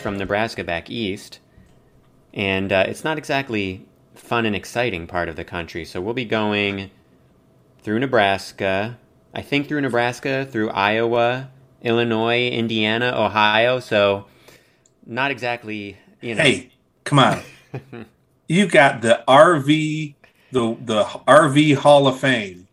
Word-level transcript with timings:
From 0.00 0.18
Nebraska 0.18 0.64
back 0.64 0.90
east, 0.90 1.38
and 2.34 2.72
uh, 2.72 2.84
it's 2.88 3.04
not 3.04 3.18
exactly 3.18 3.86
fun 4.14 4.46
and 4.46 4.54
exciting 4.54 5.06
part 5.06 5.28
of 5.28 5.36
the 5.36 5.44
country. 5.44 5.84
So 5.84 6.00
we'll 6.00 6.14
be 6.14 6.24
going 6.24 6.90
through 7.82 7.98
Nebraska, 7.98 8.98
I 9.34 9.42
think 9.42 9.68
through 9.68 9.80
Nebraska, 9.80 10.46
through 10.50 10.70
Iowa, 10.70 11.50
Illinois, 11.82 12.48
Indiana, 12.48 13.12
Ohio. 13.16 13.80
So 13.80 14.26
not 15.06 15.30
exactly, 15.30 15.96
you 16.20 16.34
know. 16.34 16.42
Hey, 16.42 16.72
come 17.04 17.18
on. 17.18 17.42
you 18.48 18.66
got 18.66 19.02
the 19.02 19.22
RV, 19.26 20.14
the 20.52 20.76
the 20.80 21.04
RV 21.04 21.76
Hall 21.76 22.06
of 22.06 22.18
Fame. 22.18 22.68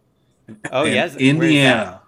Oh 0.71 0.85
in 0.85 0.93
yes, 0.93 1.15
Indiana. 1.15 2.01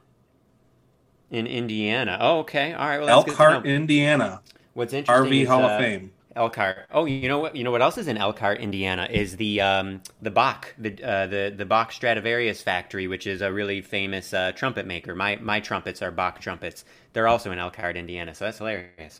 In 1.32 1.46
Indiana. 1.46 2.18
Oh, 2.20 2.40
okay. 2.40 2.74
All 2.74 2.88
right. 2.88 3.00
Well, 3.00 3.10
Elkhart. 3.10 3.66
Indiana, 3.66 4.42
What's 4.80 4.94
interesting 4.94 5.34
RV 5.34 5.42
is, 5.42 5.48
Hall 5.50 5.66
uh, 5.66 5.72
of 5.72 5.82
Fame. 5.82 6.12
Elkhart. 6.38 6.86
Oh, 6.90 7.04
you 7.04 7.28
know 7.28 7.40
what? 7.40 7.54
You 7.54 7.66
know 7.66 7.72
what 7.72 7.82
else 7.82 7.98
is 7.98 8.08
in 8.08 8.16
Elkhart, 8.16 8.62
Indiana? 8.62 9.10
Is 9.12 9.36
the 9.36 9.60
um, 9.60 10.02
the 10.22 10.32
Bach, 10.32 10.74
the 10.78 11.04
uh, 11.04 11.28
the 11.28 11.54
the 11.54 11.66
Bach 11.66 11.92
Stradivarius 11.92 12.62
factory, 12.62 13.06
which 13.06 13.28
is 13.28 13.42
a 13.42 13.52
really 13.52 13.82
famous 13.82 14.34
uh, 14.34 14.54
trumpet 14.54 14.88
maker. 14.88 15.16
My 15.16 15.36
my 15.42 15.60
trumpets 15.60 16.02
are 16.02 16.12
Bach 16.12 16.40
trumpets. 16.40 16.86
They're 17.12 17.28
also 17.28 17.52
in 17.52 17.60
Elkhart, 17.60 17.98
Indiana. 17.98 18.34
So 18.34 18.46
that's 18.46 18.60
hilarious. 18.60 19.20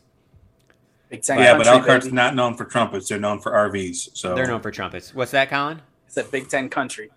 Big 1.10 1.22
Ten 1.22 1.38
yeah, 1.40 1.58
but 1.58 1.66
Elkhart's 1.66 2.06
baby. 2.06 2.16
not 2.16 2.34
known 2.34 2.54
for 2.54 2.64
trumpets; 2.64 3.08
they're 3.08 3.20
known 3.20 3.38
for 3.38 3.52
RVs. 3.52 4.16
So 4.16 4.34
They're 4.34 4.46
known 4.46 4.62
for 4.62 4.70
trumpets. 4.70 5.14
What's 5.14 5.32
that, 5.32 5.50
Colin? 5.50 5.82
It's 6.06 6.16
a 6.16 6.24
Big 6.24 6.48
Ten 6.48 6.70
country. 6.70 7.10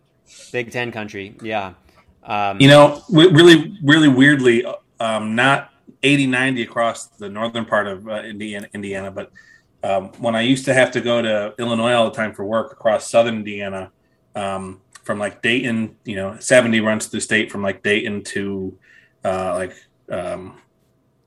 Big 0.51 0.69
Ten 0.69 0.91
country. 0.91 1.37
Yeah. 1.41 1.75
Um, 2.23 2.59
you 2.59 2.67
know, 2.67 3.03
really, 3.09 3.77
really 3.81 4.09
weirdly, 4.09 4.65
um, 4.99 5.33
not 5.33 5.72
80, 6.03 6.27
90 6.27 6.61
across 6.61 7.07
the 7.07 7.29
northern 7.29 7.65
part 7.65 7.87
of 7.87 8.07
uh, 8.07 8.21
Indiana, 8.23 8.67
Indiana, 8.73 9.11
but 9.11 9.31
um, 9.83 10.09
when 10.19 10.35
I 10.35 10.41
used 10.41 10.65
to 10.65 10.73
have 10.73 10.91
to 10.91 11.01
go 11.01 11.21
to 11.21 11.53
Illinois 11.59 11.93
all 11.93 12.05
the 12.05 12.15
time 12.15 12.33
for 12.33 12.45
work 12.45 12.71
across 12.71 13.09
southern 13.09 13.35
Indiana, 13.35 13.91
um, 14.35 14.81
from 15.03 15.19
like 15.19 15.41
Dayton, 15.41 15.97
you 16.05 16.15
know, 16.15 16.37
70 16.39 16.79
runs 16.79 17.07
through 17.07 17.19
state 17.19 17.51
from 17.51 17.61
like 17.61 17.83
Dayton 17.83 18.23
to 18.23 18.77
uh, 19.23 19.53
like 19.55 19.75
um, 20.09 20.57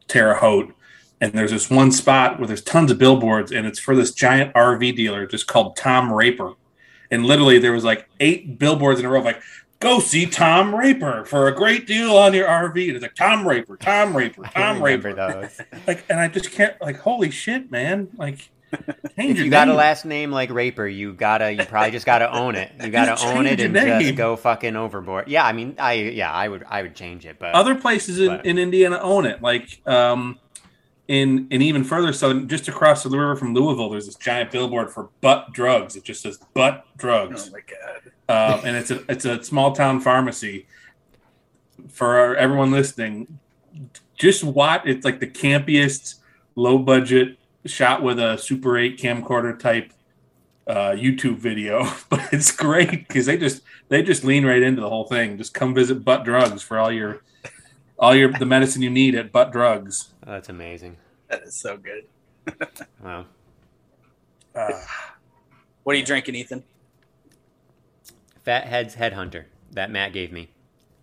Terre 0.08 0.34
Haute. 0.34 0.74
And 1.20 1.32
there's 1.32 1.50
this 1.50 1.70
one 1.70 1.92
spot 1.92 2.38
where 2.38 2.46
there's 2.46 2.62
tons 2.62 2.90
of 2.90 2.98
billboards, 2.98 3.52
and 3.52 3.66
it's 3.66 3.78
for 3.78 3.96
this 3.96 4.12
giant 4.12 4.52
RV 4.54 4.96
dealer 4.96 5.26
just 5.26 5.46
called 5.46 5.76
Tom 5.76 6.12
Raper. 6.12 6.52
And 7.10 7.24
literally, 7.24 7.58
there 7.58 7.72
was 7.72 7.84
like 7.84 8.08
eight 8.20 8.58
billboards 8.58 9.00
in 9.00 9.06
a 9.06 9.08
row, 9.08 9.20
like 9.20 9.40
go 9.80 10.00
see 10.00 10.26
Tom 10.26 10.74
Raper 10.74 11.24
for 11.24 11.48
a 11.48 11.54
great 11.54 11.86
deal 11.86 12.16
on 12.16 12.34
your 12.34 12.48
RV. 12.48 12.86
And 12.86 12.96
it's 12.96 13.02
like 13.02 13.14
Tom 13.14 13.46
Raper, 13.46 13.76
Tom 13.76 14.16
Raper, 14.16 14.42
Tom 14.44 14.82
Raper. 14.82 15.12
those. 15.12 15.60
Like, 15.86 16.04
and 16.08 16.18
I 16.18 16.28
just 16.28 16.50
can't 16.50 16.80
like, 16.80 16.98
holy 16.98 17.30
shit, 17.30 17.70
man! 17.70 18.08
Like, 18.16 18.48
change 19.16 19.38
If 19.38 19.44
you 19.44 19.50
got 19.50 19.68
a 19.68 19.74
last 19.74 20.04
name 20.04 20.32
like 20.32 20.50
Raper, 20.50 20.86
you 20.86 21.12
gotta, 21.12 21.52
you 21.52 21.64
probably 21.64 21.92
just 21.92 22.06
gotta 22.06 22.32
own 22.32 22.56
it. 22.56 22.72
You 22.82 22.90
gotta 22.90 23.10
Just 23.12 23.26
own 23.26 23.46
it 23.46 23.60
and 23.60 23.74
just 23.74 24.16
go 24.16 24.34
fucking 24.36 24.74
overboard. 24.74 25.28
Yeah, 25.28 25.44
I 25.44 25.52
mean, 25.52 25.76
I 25.78 25.92
yeah, 25.94 26.32
I 26.32 26.48
would, 26.48 26.64
I 26.68 26.82
would 26.82 26.96
change 26.96 27.24
it, 27.24 27.38
but 27.38 27.54
Other 27.54 27.74
places 27.74 28.18
in, 28.20 28.40
in 28.40 28.58
Indiana 28.58 28.98
own 28.98 29.26
it, 29.26 29.42
like 29.42 29.80
um, 29.86 30.38
in 31.08 31.46
and 31.50 31.62
even 31.62 31.84
further 31.84 32.12
so 32.12 32.40
just 32.40 32.68
across 32.68 33.02
the 33.02 33.10
river 33.10 33.36
from 33.36 33.54
Louisville, 33.54 33.90
there's 33.90 34.06
this 34.06 34.16
giant 34.16 34.50
billboard 34.50 34.90
for 34.90 35.10
butt 35.20 35.52
drugs. 35.52 35.96
It 35.96 36.04
just 36.04 36.22
says 36.22 36.38
butt 36.54 36.86
drugs. 36.96 37.48
Oh 37.48 37.52
my 37.52 37.60
god. 37.60 38.54
um, 38.58 38.66
and 38.66 38.76
it's 38.76 38.90
a 38.90 39.04
it's 39.08 39.24
a 39.24 39.42
small 39.42 39.72
town 39.72 40.00
pharmacy. 40.00 40.66
For 41.88 42.34
everyone 42.36 42.70
listening, 42.70 43.38
just 44.16 44.42
watch. 44.42 44.82
It's 44.86 45.04
like 45.04 45.20
the 45.20 45.26
campiest, 45.26 46.16
low 46.54 46.78
budget 46.78 47.38
shot 47.64 48.02
with 48.02 48.18
a 48.18 48.36
Super 48.38 48.78
Eight 48.78 48.98
camcorder 48.98 49.58
type 49.58 49.92
uh, 50.66 50.90
YouTube 50.90 51.36
video, 51.36 51.88
but 52.08 52.32
it's 52.32 52.50
great 52.50 52.90
because 52.90 53.26
they 53.26 53.36
just 53.36 53.62
they 53.88 54.02
just 54.02 54.24
lean 54.24 54.44
right 54.44 54.62
into 54.62 54.80
the 54.80 54.88
whole 54.88 55.06
thing. 55.06 55.38
Just 55.38 55.54
come 55.54 55.74
visit 55.74 56.04
Butt 56.04 56.24
Drugs 56.24 56.62
for 56.62 56.78
all 56.78 56.90
your 56.90 57.22
all 57.98 58.14
your 58.14 58.32
the 58.32 58.46
medicine 58.46 58.82
you 58.82 58.90
need 58.90 59.14
at 59.14 59.32
Butt 59.32 59.52
Drugs. 59.52 60.12
Oh, 60.26 60.32
that's 60.32 60.48
amazing. 60.48 60.96
That 61.28 61.42
is 61.42 61.54
so 61.60 61.76
good. 61.76 62.04
Wow. 63.02 63.26
Uh, 64.54 64.70
What 65.82 65.94
are 65.94 65.98
you 65.98 66.04
drinking, 66.04 66.34
Ethan? 66.36 66.62
Fathead's 68.44 68.94
Headhunter 68.96 69.44
that 69.72 69.90
Matt 69.90 70.12
gave 70.12 70.30
me, 70.32 70.50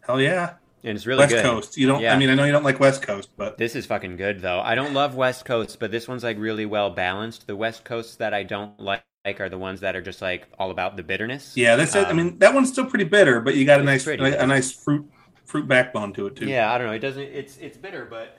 hell 0.01 0.19
yeah, 0.21 0.53
and 0.83 0.95
it's 0.95 1.05
really 1.05 1.19
West 1.19 1.33
good. 1.35 1.43
Coast. 1.43 1.77
You 1.77 1.87
don't. 1.87 2.01
Yeah. 2.01 2.13
I 2.13 2.17
mean, 2.17 2.29
I 2.29 2.35
know 2.35 2.45
you 2.45 2.51
don't 2.53 2.63
like 2.63 2.79
West 2.79 3.01
Coast, 3.01 3.29
but 3.35 3.57
This 3.57 3.75
is 3.75 3.85
fucking 3.85 4.15
good 4.15 4.41
though. 4.41 4.59
I 4.61 4.75
don't 4.75 4.93
love 4.93 5.15
West 5.15 5.43
Coast, 5.45 5.79
but 5.79 5.91
this 5.91 6.07
one's 6.07 6.23
like 6.23 6.37
really 6.37 6.65
well 6.65 6.89
balanced. 6.89 7.45
The 7.47 7.55
West 7.55 7.83
Coasts 7.83 8.15
that 8.15 8.33
I 8.33 8.43
don't 8.43 8.79
like 8.79 9.03
are 9.39 9.49
the 9.49 9.57
ones 9.57 9.81
that 9.81 9.95
are 9.95 10.01
just 10.01 10.21
like 10.21 10.47
all 10.57 10.71
about 10.71 10.95
the 10.97 11.03
bitterness. 11.03 11.55
Yeah, 11.55 11.75
that's 11.75 11.95
it. 11.95 12.07
I 12.07 12.11
Um, 12.11 12.17
mean, 12.17 12.39
that 12.39 12.53
one's 12.53 12.69
still 12.71 12.85
pretty 12.85 13.05
bitter, 13.05 13.41
but 13.41 13.55
you 13.55 13.65
got 13.65 13.79
a 13.81 13.83
nice, 13.83 14.03
pretty. 14.05 14.23
a, 14.23 14.47
nice 14.47 14.71
fruit, 14.71 15.05
fruit 15.45 15.67
backbone 15.67 16.13
to 16.13 16.27
it 16.27 16.35
too. 16.35 16.47
Yeah, 16.47 16.71
I 16.73 16.77
don't 16.77 16.87
know. 16.87 16.93
It 16.93 16.99
doesn't. 16.99 17.23
It's 17.23 17.57
it's 17.57 17.77
bitter, 17.77 18.05
but 18.09 18.37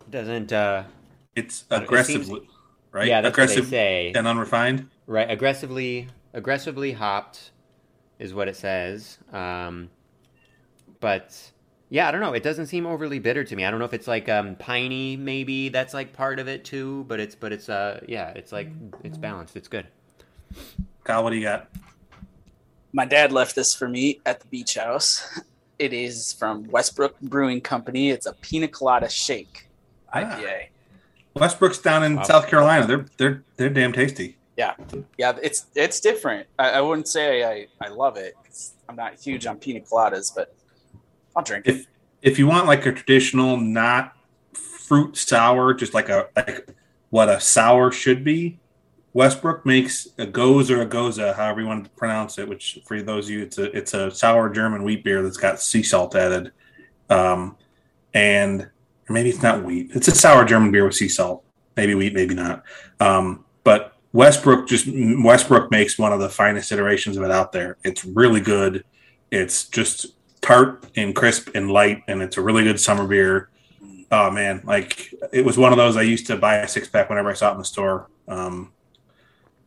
it 0.00 0.10
doesn't. 0.10 0.52
uh 0.52 0.84
it's 1.34 1.62
don't 1.62 1.92
it 1.92 2.04
seems- 2.06 2.30
right? 2.92 3.06
Yeah, 3.06 3.20
that's 3.20 3.32
aggressive 3.34 3.64
what 3.64 3.70
they 3.70 4.10
say. 4.12 4.12
and 4.14 4.26
unrefined. 4.26 4.88
Right, 5.06 5.30
aggressively, 5.30 6.08
aggressively 6.32 6.92
hopped 6.92 7.50
is 8.18 8.34
what 8.34 8.48
it 8.48 8.56
says. 8.56 9.18
Um, 9.32 9.90
but 11.00 11.52
yeah, 11.88 12.08
I 12.08 12.10
don't 12.10 12.20
know. 12.20 12.32
It 12.34 12.42
doesn't 12.42 12.66
seem 12.66 12.86
overly 12.86 13.18
bitter 13.18 13.44
to 13.44 13.56
me. 13.56 13.64
I 13.64 13.70
don't 13.70 13.78
know 13.78 13.84
if 13.86 13.94
it's 13.94 14.08
like 14.08 14.28
um, 14.28 14.56
piney, 14.56 15.16
maybe 15.16 15.68
that's 15.68 15.94
like 15.94 16.12
part 16.12 16.38
of 16.38 16.48
it 16.48 16.64
too. 16.64 17.04
But 17.08 17.20
it's, 17.20 17.34
but 17.34 17.52
it's, 17.52 17.68
uh, 17.68 18.00
yeah, 18.08 18.30
it's 18.30 18.52
like 18.52 18.68
it's 19.04 19.16
balanced. 19.16 19.56
It's 19.56 19.68
good. 19.68 19.86
Kyle, 21.04 21.22
what 21.24 21.30
do 21.30 21.36
you 21.36 21.42
got? 21.42 21.68
My 22.92 23.04
dad 23.04 23.32
left 23.32 23.54
this 23.54 23.74
for 23.74 23.88
me 23.88 24.20
at 24.26 24.40
the 24.40 24.46
beach 24.48 24.74
house. 24.74 25.40
It 25.78 25.92
is 25.92 26.32
from 26.32 26.64
Westbrook 26.70 27.20
Brewing 27.20 27.60
Company. 27.60 28.10
It's 28.10 28.26
a 28.26 28.32
pina 28.34 28.68
colada 28.68 29.08
shake 29.08 29.68
Ah. 30.12 30.18
IPA. 30.20 30.68
Westbrook's 31.34 31.78
down 31.78 32.02
in 32.02 32.16
Wow. 32.16 32.22
South 32.24 32.48
Carolina. 32.48 32.86
They're 32.86 33.06
they're 33.16 33.42
they're 33.56 33.70
damn 33.70 33.92
tasty. 33.92 34.36
Yeah, 34.56 34.74
yeah, 35.18 35.36
it's 35.40 35.66
it's 35.76 36.00
different. 36.00 36.48
I, 36.58 36.70
I 36.70 36.80
wouldn't 36.80 37.06
say 37.06 37.44
I, 37.44 37.68
I 37.80 37.88
love 37.90 38.16
it. 38.16 38.34
'cause 38.44 38.72
I'm 38.88 38.96
not 38.96 39.14
huge 39.14 39.46
on 39.46 39.56
pina 39.58 39.80
coladas, 39.80 40.34
but 40.34 40.52
I'll 41.36 41.44
drink 41.44 41.66
it. 41.68 41.76
If 41.76 41.86
if 42.22 42.38
you 42.40 42.48
want 42.48 42.66
like 42.66 42.84
a 42.86 42.90
traditional, 42.92 43.56
not 43.56 44.14
fruit 44.54 45.16
sour, 45.16 45.74
just 45.74 45.94
like 45.94 46.08
a 46.08 46.28
like 46.34 46.66
what 47.10 47.28
a 47.28 47.38
sour 47.38 47.92
should 47.92 48.24
be, 48.24 48.58
Westbrook 49.18 49.66
makes 49.66 50.06
a 50.18 50.26
gose 50.26 50.70
or 50.70 50.82
a 50.82 50.86
goza, 50.86 51.32
however 51.32 51.60
you 51.60 51.66
want 51.66 51.82
to 51.82 51.90
pronounce 51.90 52.38
it. 52.38 52.48
Which 52.48 52.78
for 52.86 53.02
those 53.02 53.26
of 53.26 53.30
you, 53.32 53.42
it's 53.42 53.58
a 53.58 53.76
it's 53.76 53.92
a 53.92 54.12
sour 54.12 54.48
German 54.48 54.84
wheat 54.84 55.02
beer 55.02 55.24
that's 55.24 55.36
got 55.36 55.60
sea 55.60 55.82
salt 55.82 56.14
added, 56.14 56.52
um, 57.10 57.56
and 58.14 58.70
maybe 59.08 59.30
it's 59.30 59.42
not 59.42 59.64
wheat. 59.64 59.90
It's 59.92 60.06
a 60.06 60.14
sour 60.14 60.44
German 60.44 60.70
beer 60.70 60.84
with 60.84 60.94
sea 60.94 61.08
salt. 61.08 61.42
Maybe 61.76 61.96
wheat, 61.96 62.14
maybe 62.14 62.36
not. 62.36 62.62
Um, 63.00 63.44
but 63.64 63.94
Westbrook 64.12 64.68
just 64.68 64.86
Westbrook 64.86 65.68
makes 65.72 65.98
one 65.98 66.12
of 66.12 66.20
the 66.20 66.28
finest 66.28 66.70
iterations 66.70 67.16
of 67.16 67.24
it 67.24 67.32
out 67.32 67.50
there. 67.50 67.76
It's 67.82 68.04
really 68.04 68.40
good. 68.40 68.84
It's 69.32 69.66
just 69.66 70.14
tart 70.42 70.86
and 70.94 71.12
crisp 71.12 71.50
and 71.56 71.72
light, 71.72 72.04
and 72.06 72.22
it's 72.22 72.36
a 72.36 72.40
really 72.40 72.62
good 72.62 72.78
summer 72.78 73.04
beer. 73.04 73.48
Oh 74.12 74.30
man, 74.30 74.60
like 74.62 75.12
it 75.32 75.44
was 75.44 75.58
one 75.58 75.72
of 75.72 75.76
those 75.76 75.96
I 75.96 76.02
used 76.02 76.28
to 76.28 76.36
buy 76.36 76.58
a 76.58 76.68
six 76.68 76.88
pack 76.88 77.08
whenever 77.08 77.30
I 77.30 77.34
saw 77.34 77.48
it 77.48 77.54
in 77.54 77.58
the 77.58 77.64
store. 77.64 78.08
Um, 78.28 78.70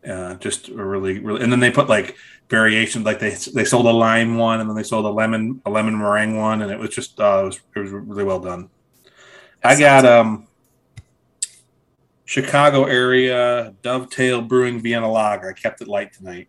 uh, 0.07 0.36
just 0.36 0.69
a 0.69 0.83
really, 0.83 1.19
really, 1.19 1.42
and 1.44 1.51
then 1.51 1.59
they 1.59 1.71
put 1.71 1.89
like 1.89 2.15
variations, 2.50 3.06
like 3.06 3.19
they 3.19 3.31
they 3.53 3.65
sold 3.65 3.86
a 3.86 3.92
lime 3.92 4.38
one, 4.38 4.59
and 4.59 4.69
then 4.69 4.75
they 4.75 4.83
sold 4.83 5.06
a 5.06 5.09
lemon 5.09 5.62
a 5.65 5.69
lemon 5.69 5.98
meringue 5.98 6.38
one, 6.38 6.62
and 6.62 6.71
it 6.71 6.80
was 6.80 6.89
just 6.89 7.19
uh, 7.19 7.42
it 7.44 7.45
was 7.45 7.59
it 7.75 7.80
was 7.80 7.92
really 7.92 8.24
well 8.24 8.39
done. 8.39 8.69
I 9.63 9.77
got 9.77 10.06
um 10.06 10.48
Chicago 12.25 12.86
area 12.86 13.75
Dovetail 13.81 14.42
Brewing 14.42 14.81
Vienna 14.81 15.12
Lager. 15.12 15.50
I 15.50 15.53
kept 15.53 15.81
it 15.81 15.88
light 15.88 16.13
tonight. 16.13 16.47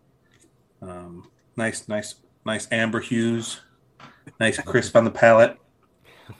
Um, 0.80 1.30
nice, 1.56 1.88
nice, 1.88 2.16
nice 2.44 2.68
amber 2.70 3.00
hues, 3.00 3.60
nice 4.40 4.60
crisp 4.60 4.96
on 4.96 5.04
the 5.04 5.10
palate. 5.10 5.58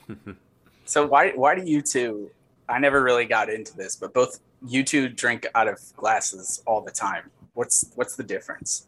So 0.85 1.05
why 1.07 1.31
why 1.31 1.55
do 1.55 1.63
you 1.63 1.81
two? 1.81 2.29
I 2.67 2.79
never 2.79 3.01
really 3.01 3.25
got 3.25 3.49
into 3.49 3.75
this, 3.75 3.95
but 3.95 4.13
both 4.13 4.39
you 4.65 4.83
two 4.83 5.09
drink 5.09 5.47
out 5.55 5.67
of 5.67 5.79
glasses 5.95 6.61
all 6.65 6.81
the 6.81 6.91
time. 6.91 7.29
What's 7.53 7.91
what's 7.95 8.15
the 8.15 8.23
difference? 8.23 8.87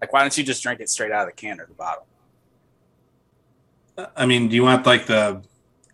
Like, 0.00 0.12
why 0.12 0.20
don't 0.20 0.36
you 0.36 0.44
just 0.44 0.62
drink 0.62 0.80
it 0.80 0.90
straight 0.90 1.10
out 1.12 1.22
of 1.28 1.34
the 1.34 1.40
can 1.40 1.60
or 1.60 1.66
the 1.66 1.74
bottle? 1.74 2.06
I 4.16 4.26
mean, 4.26 4.48
do 4.48 4.56
you 4.56 4.62
want 4.62 4.86
like 4.86 5.06
the 5.06 5.42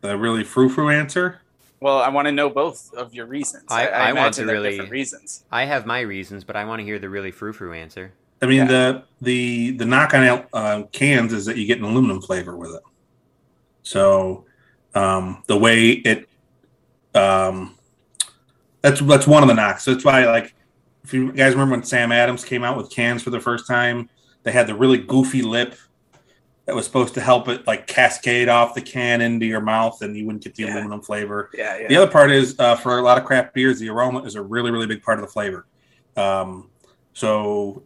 the 0.00 0.16
really 0.18 0.44
frou 0.44 0.68
frou 0.68 0.88
answer? 0.90 1.40
Well, 1.80 1.98
I 1.98 2.08
want 2.10 2.26
to 2.26 2.32
know 2.32 2.48
both 2.48 2.92
of 2.94 3.12
your 3.14 3.26
reasons. 3.26 3.64
I- 3.68 3.88
I 3.88 4.12
want 4.12 4.34
to 4.34 4.44
they're 4.44 4.54
really- 4.56 4.70
different 4.70 4.92
reasons. 4.92 5.44
I 5.50 5.64
have 5.64 5.84
my 5.84 6.00
reasons, 6.00 6.44
but 6.44 6.54
I 6.54 6.64
want 6.64 6.78
to 6.80 6.84
hear 6.84 6.98
the 7.00 7.08
really 7.08 7.30
frou 7.32 7.52
frou 7.52 7.72
answer. 7.72 8.12
I 8.40 8.46
mean, 8.46 8.58
Yeah. 8.58 8.66
the 8.66 9.02
the 9.20 9.70
the 9.72 9.84
knock 9.84 10.14
on 10.14 10.46
uh, 10.52 10.82
cans 10.92 11.32
is 11.32 11.44
that 11.46 11.56
you 11.56 11.66
get 11.66 11.78
an 11.78 11.84
aluminum 11.84 12.20
flavor 12.20 12.56
with 12.56 12.74
it. 12.74 12.82
So 13.84 14.44
um, 14.94 15.42
the 15.46 15.56
way 15.56 15.90
it 15.90 16.28
um, 17.14 17.76
that's 18.82 19.00
that's 19.00 19.26
one 19.26 19.42
of 19.42 19.48
the 19.48 19.54
knocks. 19.54 19.84
That's 19.84 20.04
why, 20.04 20.26
like, 20.26 20.54
if 21.04 21.12
you 21.14 21.32
guys 21.32 21.52
remember 21.54 21.76
when 21.76 21.84
Sam 21.84 22.12
Adams 22.12 22.44
came 22.44 22.62
out 22.62 22.76
with 22.76 22.90
cans 22.90 23.22
for 23.22 23.30
the 23.30 23.40
first 23.40 23.66
time, 23.66 24.08
they 24.42 24.52
had 24.52 24.66
the 24.66 24.74
really 24.74 24.98
goofy 24.98 25.42
lip 25.42 25.74
that 26.66 26.76
was 26.76 26.84
supposed 26.84 27.14
to 27.14 27.20
help 27.20 27.48
it 27.48 27.66
like 27.66 27.88
cascade 27.88 28.48
off 28.48 28.74
the 28.74 28.80
can 28.80 29.20
into 29.20 29.46
your 29.46 29.60
mouth, 29.60 30.00
and 30.02 30.16
you 30.16 30.26
wouldn't 30.26 30.44
get 30.44 30.54
the 30.54 30.64
Yeah. 30.64 30.74
aluminum 30.74 31.00
flavor. 31.02 31.50
Yeah, 31.54 31.78
yeah. 31.78 31.88
The 31.88 31.96
other 31.96 32.10
part 32.10 32.30
is 32.30 32.54
uh, 32.58 32.76
for 32.76 32.98
a 32.98 33.02
lot 33.02 33.18
of 33.18 33.24
craft 33.24 33.52
beers, 33.54 33.80
the 33.80 33.88
aroma 33.88 34.22
is 34.22 34.36
a 34.36 34.42
really, 34.42 34.70
really 34.70 34.86
big 34.86 35.02
part 35.02 35.18
of 35.18 35.24
the 35.24 35.30
flavor. 35.32 35.66
Um, 36.16 36.70
so 37.14 37.82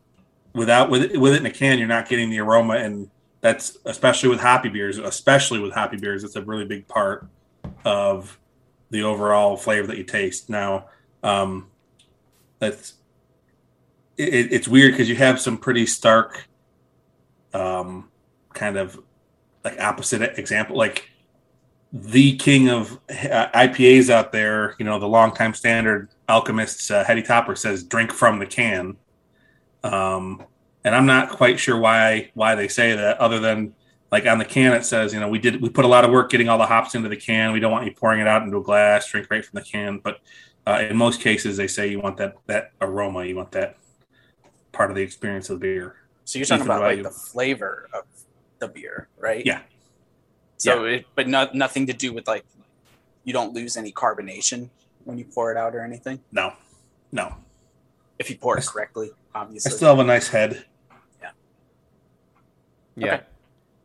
without 0.52 0.90
with 0.90 1.04
it, 1.04 1.18
with 1.18 1.32
it 1.34 1.40
in 1.40 1.46
a 1.46 1.50
can, 1.50 1.78
you're 1.78 1.88
not 1.88 2.08
getting 2.08 2.28
the 2.28 2.40
aroma, 2.40 2.74
and 2.74 3.08
that's 3.40 3.78
especially 3.86 4.28
with 4.28 4.40
hoppy 4.40 4.68
beers. 4.68 4.98
Especially 4.98 5.58
with 5.58 5.72
hoppy 5.72 5.96
beers, 5.96 6.22
it's 6.22 6.36
a 6.36 6.42
really 6.42 6.66
big 6.66 6.86
part 6.86 7.26
of 7.84 8.38
the 8.90 9.02
overall 9.02 9.56
flavor 9.56 9.86
that 9.86 9.98
you 9.98 10.04
taste. 10.04 10.48
Now, 10.48 10.86
um, 11.22 11.68
that's 12.58 12.94
it, 14.16 14.52
it's 14.52 14.68
weird 14.68 14.92
because 14.92 15.08
you 15.08 15.16
have 15.16 15.40
some 15.40 15.58
pretty 15.58 15.86
stark, 15.86 16.46
um, 17.52 18.08
kind 18.54 18.76
of 18.76 18.98
like 19.64 19.80
opposite 19.80 20.38
example, 20.38 20.76
like 20.76 21.10
the 21.92 22.36
king 22.36 22.68
of 22.68 22.92
uh, 23.10 23.48
IPAs 23.54 24.10
out 24.10 24.32
there, 24.32 24.74
you 24.78 24.84
know, 24.84 24.98
the 24.98 25.08
longtime 25.08 25.54
standard 25.54 26.08
alchemist's 26.28 26.90
uh, 26.90 27.04
Heady 27.04 27.22
Topper 27.22 27.56
says 27.56 27.82
drink 27.82 28.12
from 28.12 28.38
the 28.38 28.46
can. 28.46 28.96
Um, 29.82 30.42
and 30.84 30.94
I'm 30.94 31.06
not 31.06 31.30
quite 31.30 31.58
sure 31.58 31.78
why 31.78 32.30
why 32.34 32.54
they 32.54 32.68
say 32.68 32.94
that, 32.94 33.18
other 33.18 33.40
than 33.40 33.74
like 34.12 34.26
on 34.26 34.38
the 34.38 34.44
can 34.44 34.72
it 34.72 34.84
says, 34.84 35.12
you 35.12 35.20
know, 35.20 35.28
we 35.28 35.38
did 35.38 35.60
we 35.60 35.68
put 35.68 35.84
a 35.84 35.88
lot 35.88 36.04
of 36.04 36.10
work 36.10 36.30
getting 36.30 36.48
all 36.48 36.58
the 36.58 36.66
hops 36.66 36.94
into 36.94 37.08
the 37.08 37.16
can. 37.16 37.52
We 37.52 37.60
don't 37.60 37.72
want 37.72 37.86
you 37.86 37.92
pouring 37.92 38.20
it 38.20 38.28
out 38.28 38.42
into 38.42 38.56
a 38.58 38.62
glass. 38.62 39.10
Drink 39.10 39.26
right 39.30 39.44
from 39.44 39.58
the 39.58 39.64
can. 39.64 39.98
But 39.98 40.20
uh, 40.66 40.86
in 40.90 40.96
most 40.96 41.20
cases, 41.20 41.56
they 41.56 41.66
say 41.66 41.88
you 41.88 42.00
want 42.00 42.16
that 42.18 42.36
that 42.46 42.72
aroma. 42.80 43.24
You 43.24 43.36
want 43.36 43.52
that 43.52 43.76
part 44.72 44.90
of 44.90 44.96
the 44.96 45.02
experience 45.02 45.50
of 45.50 45.60
the 45.60 45.66
beer. 45.66 45.96
So 46.24 46.38
you're 46.38 46.46
talking 46.46 46.62
Ethan, 46.62 46.70
about 46.70 46.82
like 46.82 47.00
about 47.00 47.12
the 47.12 47.18
flavor 47.18 47.88
of 47.92 48.04
the 48.58 48.68
beer, 48.68 49.08
right? 49.18 49.44
Yeah. 49.44 49.60
So, 50.58 50.84
it, 50.84 51.06
but 51.14 51.28
not 51.28 51.54
nothing 51.54 51.86
to 51.86 51.92
do 51.92 52.12
with 52.12 52.26
like 52.26 52.44
you 53.24 53.32
don't 53.32 53.52
lose 53.52 53.76
any 53.76 53.92
carbonation 53.92 54.70
when 55.04 55.18
you 55.18 55.24
pour 55.24 55.50
it 55.50 55.56
out 55.56 55.74
or 55.74 55.84
anything. 55.84 56.20
No, 56.32 56.54
no. 57.12 57.34
If 58.18 58.30
you 58.30 58.36
pour 58.36 58.54
I 58.54 58.58
it 58.58 58.62
s- 58.62 58.68
correctly, 58.68 59.10
I 59.34 59.46
still 59.58 59.90
have 59.90 59.98
a 59.98 60.04
nice 60.04 60.28
head. 60.28 60.64
Yeah. 62.96 63.14
Okay. 63.14 63.24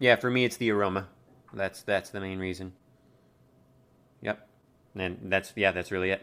Yeah, 0.02 0.16
for 0.16 0.30
me 0.32 0.44
it's 0.46 0.58
the 0.58 0.72
aroma. 0.72 1.08
That's 1.54 1.84
that's 1.84 2.10
the 2.10 2.20
main 2.20 2.40
reason. 2.40 2.74
Yep. 4.22 4.48
And 4.96 5.18
that's 5.26 5.54
yeah, 5.56 5.72
that's 5.72 5.92
really 5.92 6.10
it. 6.12 6.22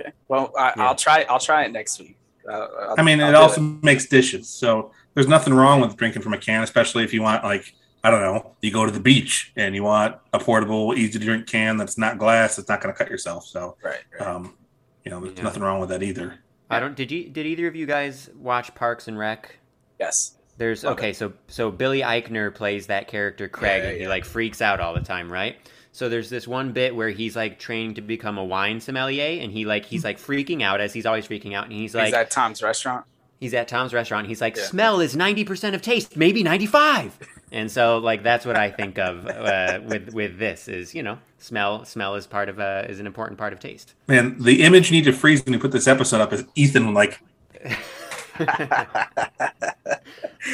okay. 0.00 0.12
Well, 0.28 0.52
I, 0.56 0.72
Yeah. 0.76 0.86
I'll 0.88 0.94
try. 0.94 1.24
I'll 1.28 1.38
try 1.40 1.64
it 1.64 1.72
next 1.72 1.98
week. 2.00 2.16
Uh, 2.48 2.66
I'll- 2.96 3.04
mean, 3.04 3.20
I'll 3.20 3.30
it 3.30 3.32
do 3.32 3.38
also 3.38 3.60
makes 3.60 4.06
dishes. 4.06 4.48
So 4.48 4.92
there's 5.14 5.26
nothing 5.28 5.54
wrong 5.54 5.80
with 5.80 5.96
drinking 5.96 6.22
from 6.22 6.34
a 6.34 6.38
can, 6.38 6.62
especially 6.62 7.02
if 7.02 7.12
you 7.12 7.22
want, 7.22 7.44
like, 7.44 7.74
I 8.04 8.10
don't 8.10 8.20
know, 8.20 8.54
you 8.62 8.70
go 8.72 8.86
to 8.86 8.92
the 8.92 9.00
beach 9.00 9.52
and 9.56 9.74
you 9.74 9.82
want 9.82 10.16
a 10.32 10.38
portable, 10.38 10.94
easy 10.94 11.18
to 11.18 11.24
drink 11.24 11.46
can 11.46 11.76
that's 11.76 11.98
not 11.98 12.18
glass, 12.18 12.56
that's 12.56 12.68
not 12.68 12.80
going 12.80 12.94
to 12.94 12.98
cut 12.98 13.10
yourself. 13.10 13.44
So, 13.46 13.76
Right. 13.82 13.98
right. 14.18 14.26
um, 14.28 14.56
you 15.04 15.10
know, 15.10 15.20
there's 15.20 15.36
Yeah. 15.36 15.44
nothing 15.44 15.62
wrong 15.62 15.80
with 15.80 15.88
that 15.90 16.02
either. 16.02 16.38
I 16.70 16.78
don't 16.80 16.94
did 16.94 17.10
you 17.10 17.28
did 17.30 17.46
either 17.46 17.66
of 17.66 17.74
you 17.74 17.86
guys 17.86 18.28
watch 18.36 18.74
Parks 18.74 19.08
and 19.08 19.18
Rec? 19.18 19.58
yes. 19.98 20.36
There's 20.58 20.84
Love 20.84 20.94
okay, 20.94 21.12
so 21.12 21.32
so 21.46 21.70
Billy 21.70 22.00
Eichner 22.00 22.54
plays 22.54 22.88
that 22.88 23.08
character 23.08 23.48
Craig, 23.48 23.82
Yeah, 23.82 23.88
and 23.88 23.96
he 23.96 24.02
yeah. 24.02 24.08
like 24.08 24.24
freaks 24.24 24.60
out 24.60 24.80
all 24.80 24.92
the 24.92 25.00
time, 25.00 25.32
right? 25.32 25.56
So 25.92 26.08
there's 26.08 26.28
this 26.30 26.46
one 26.46 26.72
bit 26.72 26.94
where 26.94 27.10
he's 27.10 27.34
like 27.34 27.58
training 27.58 27.94
to 27.94 28.00
become 28.02 28.38
a 28.38 28.44
wine 28.44 28.80
sommelier, 28.80 29.40
and 29.40 29.50
he 29.50 29.64
like 29.64 29.84
he's 29.86 30.04
like 30.04 30.18
freaking 30.18 30.62
out 30.62 30.80
as 30.80 30.92
he's 30.92 31.06
always 31.06 31.26
freaking 31.26 31.54
out, 31.54 31.64
and 31.64 31.72
he's 31.72 31.94
like 31.94 32.12
at 32.12 32.30
Tom's 32.30 32.62
restaurant? 32.62 33.04
he's 33.40 33.54
at 33.54 33.68
Tom's 33.68 33.94
restaurant, 33.94 34.26
he's 34.26 34.40
like 34.40 34.56
Yeah. 34.56 34.64
smell 34.64 35.00
is 35.00 35.14
ninety 35.16 35.44
percent 35.44 35.74
of 35.76 35.82
taste, 35.82 36.16
maybe 36.16 36.42
ninety 36.42 36.66
five, 36.66 37.16
and 37.52 37.70
so 37.70 37.98
like 37.98 38.22
that's 38.24 38.44
what 38.44 38.56
I 38.56 38.70
think 38.70 38.98
of 38.98 39.26
uh, 39.26 39.78
with 39.84 40.12
with 40.12 40.38
this 40.38 40.66
is 40.68 40.94
you 40.94 41.02
know 41.04 41.18
smell 41.38 41.84
smell 41.84 42.16
is 42.16 42.26
part 42.26 42.48
of 42.48 42.58
a 42.58 42.84
is 42.88 42.98
an 43.00 43.06
important 43.06 43.38
part 43.38 43.52
of 43.52 43.60
taste. 43.60 43.94
Man, 44.08 44.36
the 44.42 44.62
image 44.64 44.90
you 44.90 44.96
need 44.98 45.04
to 45.04 45.12
freeze 45.12 45.44
when 45.44 45.52
you 45.54 45.60
put 45.60 45.70
this 45.72 45.86
episode 45.86 46.20
up 46.20 46.32
is 46.32 46.44
Ethan, 46.56 46.94
like, 46.94 47.20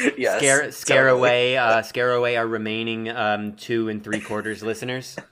yes. 0.17 0.37
scare 0.37 0.71
scare 0.71 1.03
totally. 1.05 1.19
away 1.19 1.57
uh, 1.57 1.81
scare 1.81 2.11
away 2.13 2.37
our 2.37 2.47
remaining 2.47 3.09
um, 3.09 3.53
two 3.53 3.89
and 3.89 4.03
three 4.03 4.19
quarters 4.21 4.61
listeners. 4.63 5.15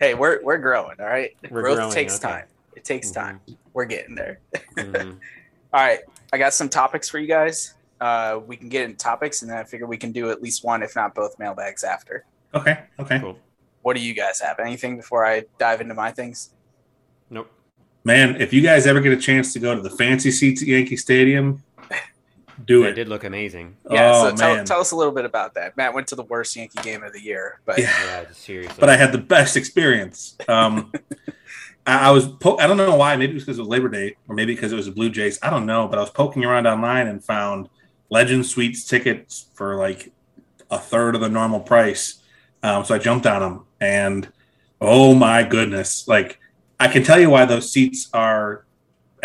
Hey, 0.00 0.14
we're 0.14 0.42
we're 0.42 0.58
growing. 0.58 0.96
All 1.00 1.06
right. 1.06 1.34
We're 1.50 1.62
Growth 1.62 1.76
growing, 1.76 1.92
takes 1.92 2.16
okay. 2.16 2.28
time. 2.28 2.44
It 2.74 2.84
takes 2.84 3.10
Mhm. 3.10 3.14
time. 3.14 3.40
We're 3.72 3.86
getting 3.86 4.14
there. 4.14 4.38
Mhm. 4.76 5.12
All 5.72 5.80
right. 5.80 6.00
I 6.32 6.38
got 6.38 6.52
some 6.52 6.68
topics 6.68 7.08
for 7.08 7.18
you 7.18 7.26
guys. 7.26 7.74
Uh, 8.00 8.40
we 8.46 8.56
can 8.56 8.68
get 8.68 8.84
into 8.84 8.96
topics, 8.98 9.40
and 9.42 9.50
then 9.50 9.56
I 9.58 9.64
figure 9.64 9.86
we 9.86 9.96
can 9.96 10.12
do 10.12 10.30
at 10.30 10.42
least 10.42 10.62
one, 10.64 10.82
if 10.82 10.94
not 10.94 11.14
both, 11.14 11.38
mailbags 11.38 11.84
after. 11.84 12.26
okay, 12.54 12.80
okay. 12.98 13.18
Cool. 13.20 13.38
What 13.82 13.96
do 13.96 14.02
you 14.02 14.12
guys 14.12 14.40
have? 14.40 14.58
Anything 14.58 14.96
before 14.98 15.24
I 15.24 15.44
dive 15.58 15.80
into 15.80 15.94
my 15.94 16.10
things? 16.10 16.50
Nope. 17.30 17.50
Man, 18.04 18.38
if 18.40 18.52
you 18.52 18.60
guys 18.60 18.86
ever 18.86 19.00
get 19.00 19.12
a 19.12 19.16
chance 19.16 19.52
to 19.54 19.58
go 19.58 19.74
to 19.74 19.80
the 19.80 19.90
fancy 19.90 20.30
seats 20.30 20.60
at 20.60 20.68
Yankee 20.68 20.96
Stadium, 20.96 21.62
do 22.64 22.84
It 22.84 22.90
it. 22.90 22.94
did 22.94 23.08
look 23.08 23.24
amazing. 23.24 23.76
Yeah. 23.90 24.12
oh, 24.14 24.30
so 24.30 24.36
tell, 24.36 24.64
tell 24.64 24.80
us 24.80 24.90
a 24.92 24.96
little 24.96 25.12
bit 25.12 25.24
about 25.24 25.54
that. 25.54 25.76
Matt 25.76 25.94
went 25.94 26.06
to 26.08 26.14
the 26.14 26.22
worst 26.22 26.56
Yankee 26.56 26.80
game 26.82 27.02
of 27.02 27.12
the 27.12 27.20
year, 27.20 27.60
but 27.64 27.78
Yeah. 27.78 27.92
Yeah, 28.04 28.24
seriously. 28.32 28.76
but 28.78 28.88
I 28.88 28.96
had 28.96 29.12
the 29.12 29.18
best 29.18 29.56
experience. 29.56 30.36
Um, 30.48 30.92
I, 31.86 32.08
I 32.08 32.10
was 32.10 32.26
po- 32.28 32.58
I 32.58 32.66
don't 32.66 32.76
know 32.76 32.96
why. 32.96 33.16
Maybe 33.16 33.32
it 33.32 33.34
was 33.34 33.44
because 33.44 33.58
of 33.58 33.66
Labor 33.66 33.88
Day, 33.88 34.16
or 34.28 34.34
maybe 34.34 34.54
because 34.54 34.72
it 34.72 34.76
was 34.76 34.86
the 34.86 34.92
Blue 34.92 35.10
Jays. 35.10 35.38
I 35.42 35.50
don't 35.50 35.66
know. 35.66 35.86
But 35.86 35.98
I 35.98 36.02
was 36.02 36.10
poking 36.10 36.44
around 36.44 36.66
online 36.66 37.06
and 37.06 37.24
found 37.24 37.68
Legend 38.10 38.44
Suites 38.46 38.84
tickets 38.84 39.50
for 39.54 39.76
like 39.76 40.12
a 40.70 40.78
third 40.78 41.14
of 41.14 41.20
the 41.20 41.28
normal 41.28 41.60
price. 41.60 42.22
Um, 42.62 42.84
so 42.84 42.94
I 42.94 42.98
jumped 42.98 43.26
on 43.26 43.40
them, 43.40 43.66
and 43.80 44.28
oh 44.80 45.14
my 45.14 45.44
goodness! 45.44 46.08
Like 46.08 46.40
I 46.80 46.88
can 46.88 47.04
tell 47.04 47.20
you 47.20 47.30
why 47.30 47.44
those 47.44 47.70
seats 47.70 48.08
are 48.12 48.65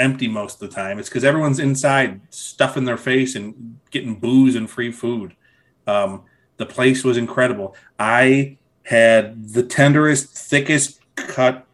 empty 0.01 0.27
most 0.27 0.61
of 0.61 0.69
the 0.69 0.75
time. 0.75 0.99
It's 0.99 1.07
because 1.07 1.23
everyone's 1.23 1.59
inside 1.59 2.21
stuffing 2.29 2.85
their 2.85 2.97
face 2.97 3.35
and 3.35 3.79
getting 3.91 4.15
booze 4.15 4.55
and 4.55 4.69
free 4.69 4.91
food. 4.91 5.35
Um, 5.87 6.23
the 6.57 6.65
place 6.65 7.03
was 7.03 7.17
incredible. 7.17 7.75
I 7.99 8.57
had 8.83 9.49
the 9.49 9.63
tenderest, 9.63 10.37
thickest 10.37 10.99
cut 11.15 11.65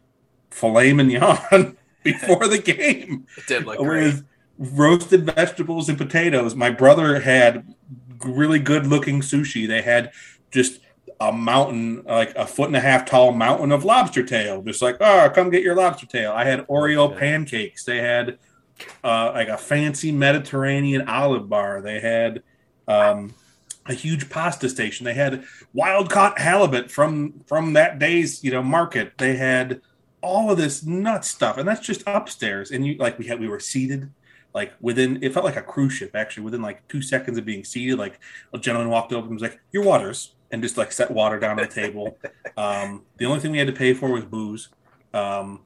filet 0.50 0.92
mignon 0.92 1.76
before 2.04 2.46
the 2.46 2.58
game. 2.58 3.26
It 3.36 3.46
did 3.46 3.66
look 3.66 3.78
great. 3.78 4.04
with 4.04 4.26
roasted 4.58 5.24
vegetables 5.24 5.88
and 5.88 5.96
potatoes. 5.96 6.54
My 6.54 6.70
brother 6.70 7.20
had 7.20 7.74
really 8.24 8.58
good 8.58 8.86
looking 8.86 9.20
sushi. 9.20 9.66
They 9.66 9.82
had 9.82 10.12
just 10.50 10.80
a 11.20 11.32
mountain, 11.32 12.02
like 12.04 12.34
a 12.36 12.46
foot 12.46 12.68
and 12.68 12.76
a 12.76 12.80
half 12.80 13.04
tall 13.04 13.32
mountain 13.32 13.72
of 13.72 13.84
lobster 13.84 14.22
tail. 14.22 14.62
Just 14.62 14.82
like, 14.82 14.96
oh, 15.00 15.30
come 15.34 15.50
get 15.50 15.62
your 15.62 15.76
lobster 15.76 16.06
tail. 16.06 16.32
I 16.32 16.44
had 16.44 16.66
Oreo 16.66 17.16
pancakes. 17.16 17.84
They 17.84 17.98
had 17.98 18.38
uh, 19.02 19.32
like 19.34 19.48
a 19.48 19.58
fancy 19.58 20.12
Mediterranean 20.12 21.08
olive 21.08 21.48
bar. 21.48 21.80
They 21.80 22.00
had 22.00 22.42
um, 22.86 23.34
a 23.86 23.94
huge 23.94 24.30
pasta 24.30 24.68
station. 24.68 25.04
They 25.04 25.14
had 25.14 25.44
wild 25.72 26.10
caught 26.10 26.38
halibut 26.38 26.90
from 26.90 27.40
from 27.46 27.72
that 27.74 27.98
day's 27.98 28.42
you 28.44 28.50
know 28.50 28.62
market. 28.62 29.18
They 29.18 29.36
had 29.36 29.80
all 30.20 30.50
of 30.50 30.58
this 30.58 30.84
nut 30.84 31.24
stuff, 31.24 31.58
and 31.58 31.68
that's 31.68 31.86
just 31.86 32.02
upstairs. 32.06 32.70
And 32.70 32.86
you 32.86 32.96
like 32.96 33.18
we 33.18 33.26
had 33.26 33.40
we 33.40 33.48
were 33.48 33.60
seated 33.60 34.10
like 34.54 34.72
within 34.80 35.22
it 35.22 35.32
felt 35.32 35.44
like 35.44 35.56
a 35.56 35.62
cruise 35.62 35.92
ship 35.92 36.12
actually 36.14 36.42
within 36.42 36.62
like 36.62 36.86
two 36.88 37.02
seconds 37.02 37.38
of 37.38 37.44
being 37.44 37.64
seated 37.64 37.98
like 37.98 38.18
a 38.52 38.58
gentleman 38.58 38.90
walked 38.90 39.12
over 39.12 39.26
and 39.26 39.34
was 39.34 39.42
like 39.42 39.60
your 39.72 39.84
waters 39.84 40.34
and 40.50 40.62
just 40.62 40.76
like 40.76 40.92
set 40.92 41.10
water 41.10 41.38
down 41.38 41.58
on 41.58 41.66
the 41.66 41.72
table. 41.72 42.18
Um, 42.56 43.04
the 43.18 43.24
only 43.24 43.38
thing 43.38 43.52
we 43.52 43.58
had 43.58 43.68
to 43.68 43.72
pay 43.72 43.94
for 43.94 44.10
was 44.10 44.24
booze. 44.24 44.68
Um, 45.14 45.60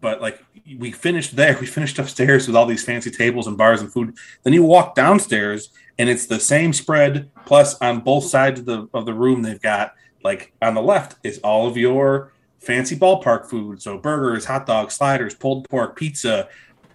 but 0.00 0.20
like 0.20 0.44
we 0.78 0.90
finished 0.90 1.36
there. 1.36 1.56
We 1.60 1.66
finished 1.66 1.96
upstairs 2.00 2.48
with 2.48 2.56
all 2.56 2.66
these 2.66 2.84
fancy 2.84 3.08
tables 3.08 3.46
and 3.46 3.56
bars 3.56 3.80
and 3.80 3.92
food. 3.92 4.16
Then 4.42 4.52
you 4.52 4.64
walk 4.64 4.96
downstairs 4.96 5.68
and 6.00 6.08
it's 6.08 6.26
the 6.26 6.40
same 6.40 6.72
spread 6.72 7.30
plus 7.46 7.80
on 7.80 8.00
both 8.00 8.24
sides 8.24 8.58
of 8.58 8.66
the 8.66 8.88
of 8.92 9.06
the 9.06 9.14
room 9.14 9.42
they've 9.42 9.62
got 9.62 9.94
like 10.24 10.52
on 10.60 10.74
the 10.74 10.82
left 10.82 11.18
is 11.22 11.38
all 11.38 11.68
of 11.68 11.76
your 11.76 12.32
fancy 12.58 12.96
ballpark 12.96 13.46
food. 13.46 13.80
So 13.80 13.96
burgers 13.96 14.44
hot 14.44 14.66
dogs 14.66 14.94
sliders 14.94 15.36
pulled 15.36 15.68
pork 15.68 15.96
pizza 15.96 16.48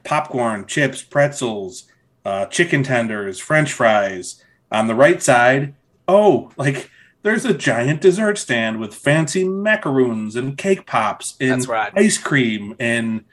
popcorn, 0.03 0.65
chips, 0.65 1.01
pretzels, 1.01 1.85
uh, 2.25 2.45
chicken 2.47 2.83
tenders, 2.83 3.39
French 3.39 3.71
fries. 3.73 4.43
On 4.71 4.87
the 4.87 4.95
right 4.95 5.21
side, 5.21 5.73
oh, 6.07 6.51
like 6.57 6.89
there's 7.23 7.45
a 7.45 7.53
giant 7.53 8.01
dessert 8.01 8.37
stand 8.37 8.79
with 8.79 8.93
fancy 8.93 9.43
macaroons 9.43 10.35
and 10.35 10.57
cake 10.57 10.85
pops 10.85 11.35
and 11.39 11.67
right. 11.67 11.91
ice 11.95 12.17
cream 12.17 12.75
and 12.79 13.25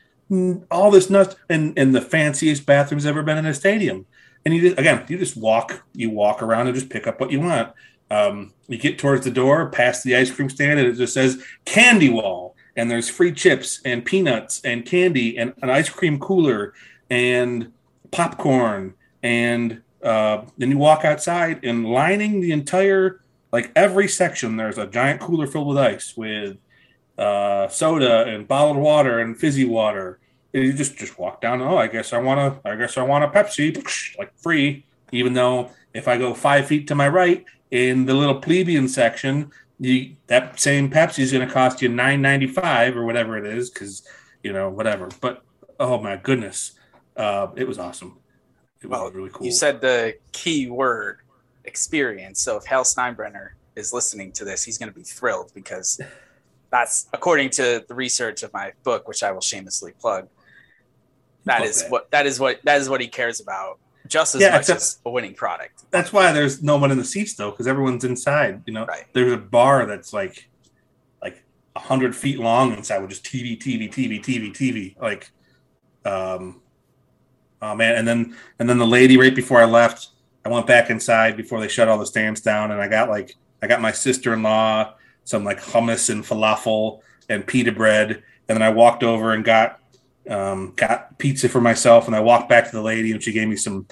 all 0.71 0.91
this 0.91 1.11
nuts 1.11 1.37
and, 1.49 1.79
and 1.79 1.95
the 1.95 2.01
fanciest 2.01 2.67
bathrooms 2.67 3.07
ever 3.07 3.23
been 3.23 3.39
in 3.39 3.47
a 3.47 3.55
stadium. 3.55 4.07
And 4.45 4.55
you 4.55 4.61
just, 4.61 4.79
again, 4.79 5.05
you 5.09 5.19
just 5.19 5.37
walk, 5.37 5.85
you 5.95 6.11
walk 6.11 6.43
around 6.43 6.67
and 6.67 6.75
just 6.75 6.91
pick 6.91 7.07
up 7.07 7.21
what 7.21 7.31
you 7.31 7.41
want. 7.41 7.73
Um, 8.11 8.53
you 8.69 8.79
get 8.79 8.99
towards 8.99 9.25
the 9.25 9.31
door, 9.31 9.71
past 9.71 10.05
the 10.05 10.17
ice 10.17 10.31
cream 10.31 10.51
stand, 10.51 10.79
and 10.79 10.89
it 10.89 10.95
just 10.95 11.15
says 11.15 11.43
candy 11.65 12.09
wall 12.09 12.55
and 12.77 12.91
there's 12.91 13.09
free 13.09 13.33
chips 13.33 13.81
and 13.85 14.05
peanuts 14.05 14.61
and 14.65 14.85
candy 14.85 15.39
and 15.39 15.55
an 15.63 15.71
ice 15.71 15.89
cream 15.89 16.19
cooler 16.19 16.75
and 17.11 17.73
popcorn 18.11 18.95
and 19.23 19.83
uh, 20.05 20.45
then 20.59 20.71
you 20.71 20.79
walk 20.79 21.05
outside 21.05 21.65
and 21.65 21.87
lining 21.87 22.41
the 22.41 22.53
entire 22.53 23.21
like 23.53 23.73
every 23.75 24.09
section 24.09 24.57
there's 24.57 24.79
a 24.79 24.87
giant 24.87 25.21
cooler 25.21 25.47
filled 25.47 25.69
with 25.69 25.79
ice 25.79 26.17
with 26.17 26.57
uh, 27.19 27.69
soda 27.69 28.25
and 28.27 28.47
bottled 28.47 28.77
water 28.77 29.21
and 29.21 29.39
fizzy 29.39 29.65
water 29.65 30.19
and 30.53 30.65
you 30.65 30.73
just 30.73 30.97
just 30.97 31.19
walk 31.19 31.41
down 31.41 31.61
oh 31.61 31.77
i 31.77 31.87
guess 31.87 32.13
i 32.13 32.19
want 32.19 32.63
to 32.63 32.69
i 32.69 32.77
guess 32.77 32.99
i 32.99 33.03
want 33.03 33.25
a 33.25 33.29
pepsi 33.29 33.75
like 34.19 34.37
free 34.37 34.85
even 35.13 35.33
though 35.33 35.71
if 35.95 36.09
i 36.09 36.19
go 36.19 36.35
five 36.35 36.67
feet 36.67 36.87
to 36.87 36.95
my 36.95 37.09
right 37.09 37.45
in 37.71 38.07
the 38.07 38.15
little 38.15 38.41
plebeian 38.41 38.89
section 38.89 39.51
you 39.81 40.17
that 40.27 40.59
same 40.59 40.91
Pepsi 40.91 41.21
is 41.21 41.33
going 41.33 41.47
to 41.47 41.53
cost 41.53 41.83
you 41.83 41.89
nine 41.89 42.23
ninety 42.23 42.47
five 42.47 42.97
or 42.97 43.05
whatever 43.05 43.37
it 43.37 43.47
is 43.47 43.71
because 43.71 44.07
you 44.43 44.53
know 44.53 44.69
whatever. 44.71 45.09
But 45.21 45.43
oh 45.81 46.01
my 46.01 46.17
goodness, 46.17 46.73
uh, 47.17 47.49
it 47.57 47.67
was 47.67 47.79
awesome. 47.79 48.19
It 48.85 48.91
was 48.91 49.01
well, 49.01 49.11
really 49.11 49.31
cool. 49.33 49.47
You 49.47 49.53
said 49.53 49.81
the 49.81 50.17
key 50.33 50.69
word 50.69 51.21
experience. 51.65 52.41
So 52.41 52.57
if 52.57 52.67
Hal 52.67 52.85
Steinbrenner 52.85 53.51
is 53.77 53.93
listening 53.93 54.31
to 54.33 54.45
this, 54.45 54.63
he's 54.63 54.77
going 54.77 54.93
to 54.93 54.95
be 54.95 55.03
thrilled 55.03 55.53
because 55.55 56.01
that's 56.71 57.07
according 57.13 57.51
to 57.51 57.85
the 57.89 57.95
research 57.95 58.43
of 58.43 58.53
my 58.53 58.73
book, 58.83 59.09
which 59.09 59.23
I 59.23 59.33
will 59.33 59.41
shamelessly 59.41 59.93
plug. 59.99 60.29
That 61.47 61.63
is 61.63 61.83
that. 61.83 61.91
what 61.91 62.11
that 62.11 62.27
is 62.27 62.39
what 62.39 62.61
that 62.65 62.81
is 62.81 62.89
what 62.89 63.01
he 63.01 63.09
cares 63.09 63.41
about 63.41 63.79
just 64.07 64.35
as 64.35 64.43
yeah, 64.43 64.51
much 64.51 64.69
as 64.69 64.99
a 65.05 65.11
winning 65.11 65.35
product. 65.35 65.85
That's 65.91 66.13
why 66.13 66.33
there's 66.33 66.63
no 66.63 66.77
one 66.77 66.91
in 66.91 66.99
the 66.99 67.05
seats 67.05 67.35
though, 67.35 67.51
because 67.51 67.67
everyone's 67.67 68.05
inside. 68.05 68.63
You 68.67 68.75
know, 68.75 68.85
right. 68.85 69.05
there's 69.13 69.33
a 69.33 69.39
bar 69.39 69.87
that's 69.87 70.13
like 70.13 70.49
like 71.23 71.43
hundred 71.77 72.15
feet 72.15 72.39
long 72.39 72.73
inside 72.73 72.99
with 72.99 73.11
just 73.11 73.25
TV, 73.25 73.59
TV, 73.59 73.91
TV, 73.91 74.23
TV, 74.23 74.53
TV. 74.53 75.01
Like, 75.01 75.31
um, 76.05 76.61
oh 77.65 77.75
man, 77.75 77.97
and 77.97 78.07
then 78.07 78.37
and 78.59 78.69
then 78.69 78.79
the 78.79 78.87
lady 78.87 79.17
right 79.17 79.35
before 79.35 79.61
I 79.61 79.65
left, 79.65 80.09
I 80.45 80.49
went 80.49 80.67
back 80.67 80.91
inside 80.91 81.37
before 81.37 81.61
they 81.61 81.69
shut 81.69 81.89
all 81.89 81.99
the 81.99 82.07
stands 82.07 82.41
down, 82.41 82.71
and 82.71 82.81
I 82.81 82.89
got 82.89 83.09
like 83.09 83.37
I 83.63 83.67
got 83.67 83.81
my 83.81 83.93
sister 83.93 84.33
in 84.35 84.43
law 84.43 84.95
some 85.25 85.45
like 85.45 85.61
hummus 85.61 86.11
and 86.11 86.23
falafel 86.23 87.01
and 87.29 87.47
pita 87.47 87.73
bread, 87.73 88.23
and 88.49 88.57
then 88.57 88.63
I 88.63 88.71
walked 88.71 89.03
over 89.03 89.33
and 89.33 89.45
got 89.45 89.81
um, 90.29 90.73
got 90.77 91.19
pizza 91.19 91.49
for 91.49 91.61
myself, 91.61 92.07
and 92.07 92.15
I 92.15 92.21
walked 92.21 92.49
back 92.49 92.67
to 92.67 92.73
the 92.73 92.83
lady, 92.83 93.13
and 93.13 93.23
she 93.23 93.33
gave 93.33 93.49
me 93.49 93.57
some 93.57 93.87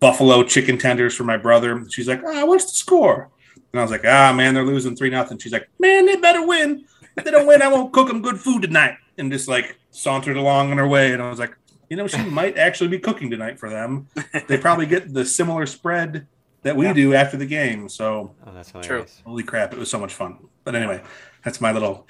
buffalo 0.00 0.42
chicken 0.44 0.78
tenders 0.78 1.14
for 1.14 1.24
my 1.24 1.36
brother. 1.36 1.84
She's 1.90 2.08
like, 2.08 2.20
"Ah, 2.24 2.42
oh, 2.42 2.46
what's 2.46 2.66
the 2.66 2.76
score?" 2.76 3.30
And 3.72 3.80
I 3.80 3.82
was 3.82 3.90
like, 3.90 4.04
"Ah, 4.04 4.32
man, 4.32 4.54
they're 4.54 4.64
losing 4.64 4.96
three 4.96 5.10
nothing." 5.10 5.38
She's 5.38 5.52
like, 5.52 5.68
"Man, 5.78 6.06
they 6.06 6.16
better 6.16 6.46
win. 6.46 6.84
If 7.16 7.24
they 7.24 7.30
don't 7.30 7.46
win, 7.46 7.62
I 7.62 7.68
won't 7.68 7.92
cook 7.92 8.08
them 8.08 8.22
good 8.22 8.38
food 8.38 8.62
tonight." 8.62 8.96
And 9.16 9.32
just 9.32 9.48
like 9.48 9.78
sauntered 9.90 10.36
along 10.36 10.70
on 10.70 10.78
her 10.78 10.88
way, 10.88 11.12
and 11.12 11.22
I 11.22 11.30
was 11.30 11.38
like, 11.38 11.56
"You 11.88 11.96
know, 11.96 12.06
she 12.06 12.22
might 12.22 12.58
actually 12.58 12.88
be 12.88 12.98
cooking 12.98 13.30
tonight 13.30 13.58
for 13.58 13.68
them. 13.68 14.08
They 14.46 14.58
probably 14.58 14.86
get 14.86 15.12
the 15.12 15.24
similar 15.24 15.66
spread." 15.66 16.26
That 16.62 16.74
we 16.74 16.86
yeah. 16.86 16.92
do 16.92 17.14
after 17.14 17.36
the 17.36 17.46
game, 17.46 17.88
so 17.88 18.34
oh, 18.44 18.52
that's 18.52 18.72
hilarious. 18.72 19.14
True. 19.22 19.30
Holy 19.30 19.44
crap! 19.44 19.72
It 19.72 19.78
was 19.78 19.88
so 19.88 19.98
much 19.98 20.12
fun. 20.12 20.38
But 20.64 20.74
anyway, 20.74 21.00
that's 21.44 21.60
my 21.60 21.70
little 21.70 22.08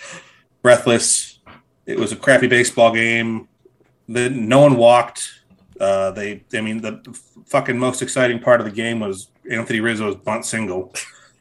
breathless 0.63 1.39
it 1.89 1.99
was 1.99 2.13
a 2.13 2.17
crappy 2.17 2.47
baseball 2.47 2.93
game. 2.93 3.49
The, 4.09 4.29
no 4.29 4.61
one 4.61 4.77
walked. 4.77 5.41
Uh, 5.81 6.11
they, 6.11 6.45
I 6.53 6.61
mean, 6.61 6.83
the 6.83 7.01
fucking 7.47 7.79
most 7.79 8.03
exciting 8.03 8.41
part 8.41 8.61
of 8.61 8.67
the 8.67 8.73
game 8.73 9.01
was 9.01 9.31
Anthony 9.51 9.81
Rizzo's 9.81 10.17
bunt 10.17 10.45
single. 10.45 10.93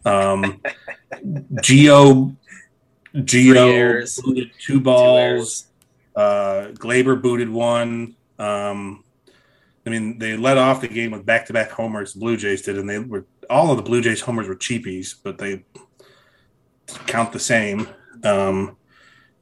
Um, 0.06 0.62
Gio, 1.56 2.36
Gio 3.16 4.24
booted 4.24 4.52
two 4.58 4.80
balls. 4.80 5.64
Two 6.16 6.22
uh, 6.22 6.68
Gleyber 6.72 7.22
booted 7.22 7.50
one. 7.50 8.16
Um, 8.40 9.04
I 9.86 9.90
mean, 9.90 10.20
they 10.20 10.36
led 10.36 10.58
off 10.58 10.82
the 10.82 10.88
game 10.88 11.12
with 11.12 11.26
back-to-back 11.26 11.72
homers. 11.72 12.14
The 12.14 12.20
Blue 12.20 12.36
Jays 12.36 12.62
did, 12.62 12.78
and 12.78 12.90
they 12.90 13.00
were 13.00 13.26
all 13.50 13.72
of 13.72 13.78
the 13.78 13.84
Blue 13.84 14.02
Jays 14.02 14.22
homers 14.22 14.48
were 14.48 14.56
cheapies, 14.56 15.16
but 15.24 15.38
they 15.38 15.64
count 17.06 17.32
the 17.32 17.40
same. 17.40 17.88
Um, 18.24 18.76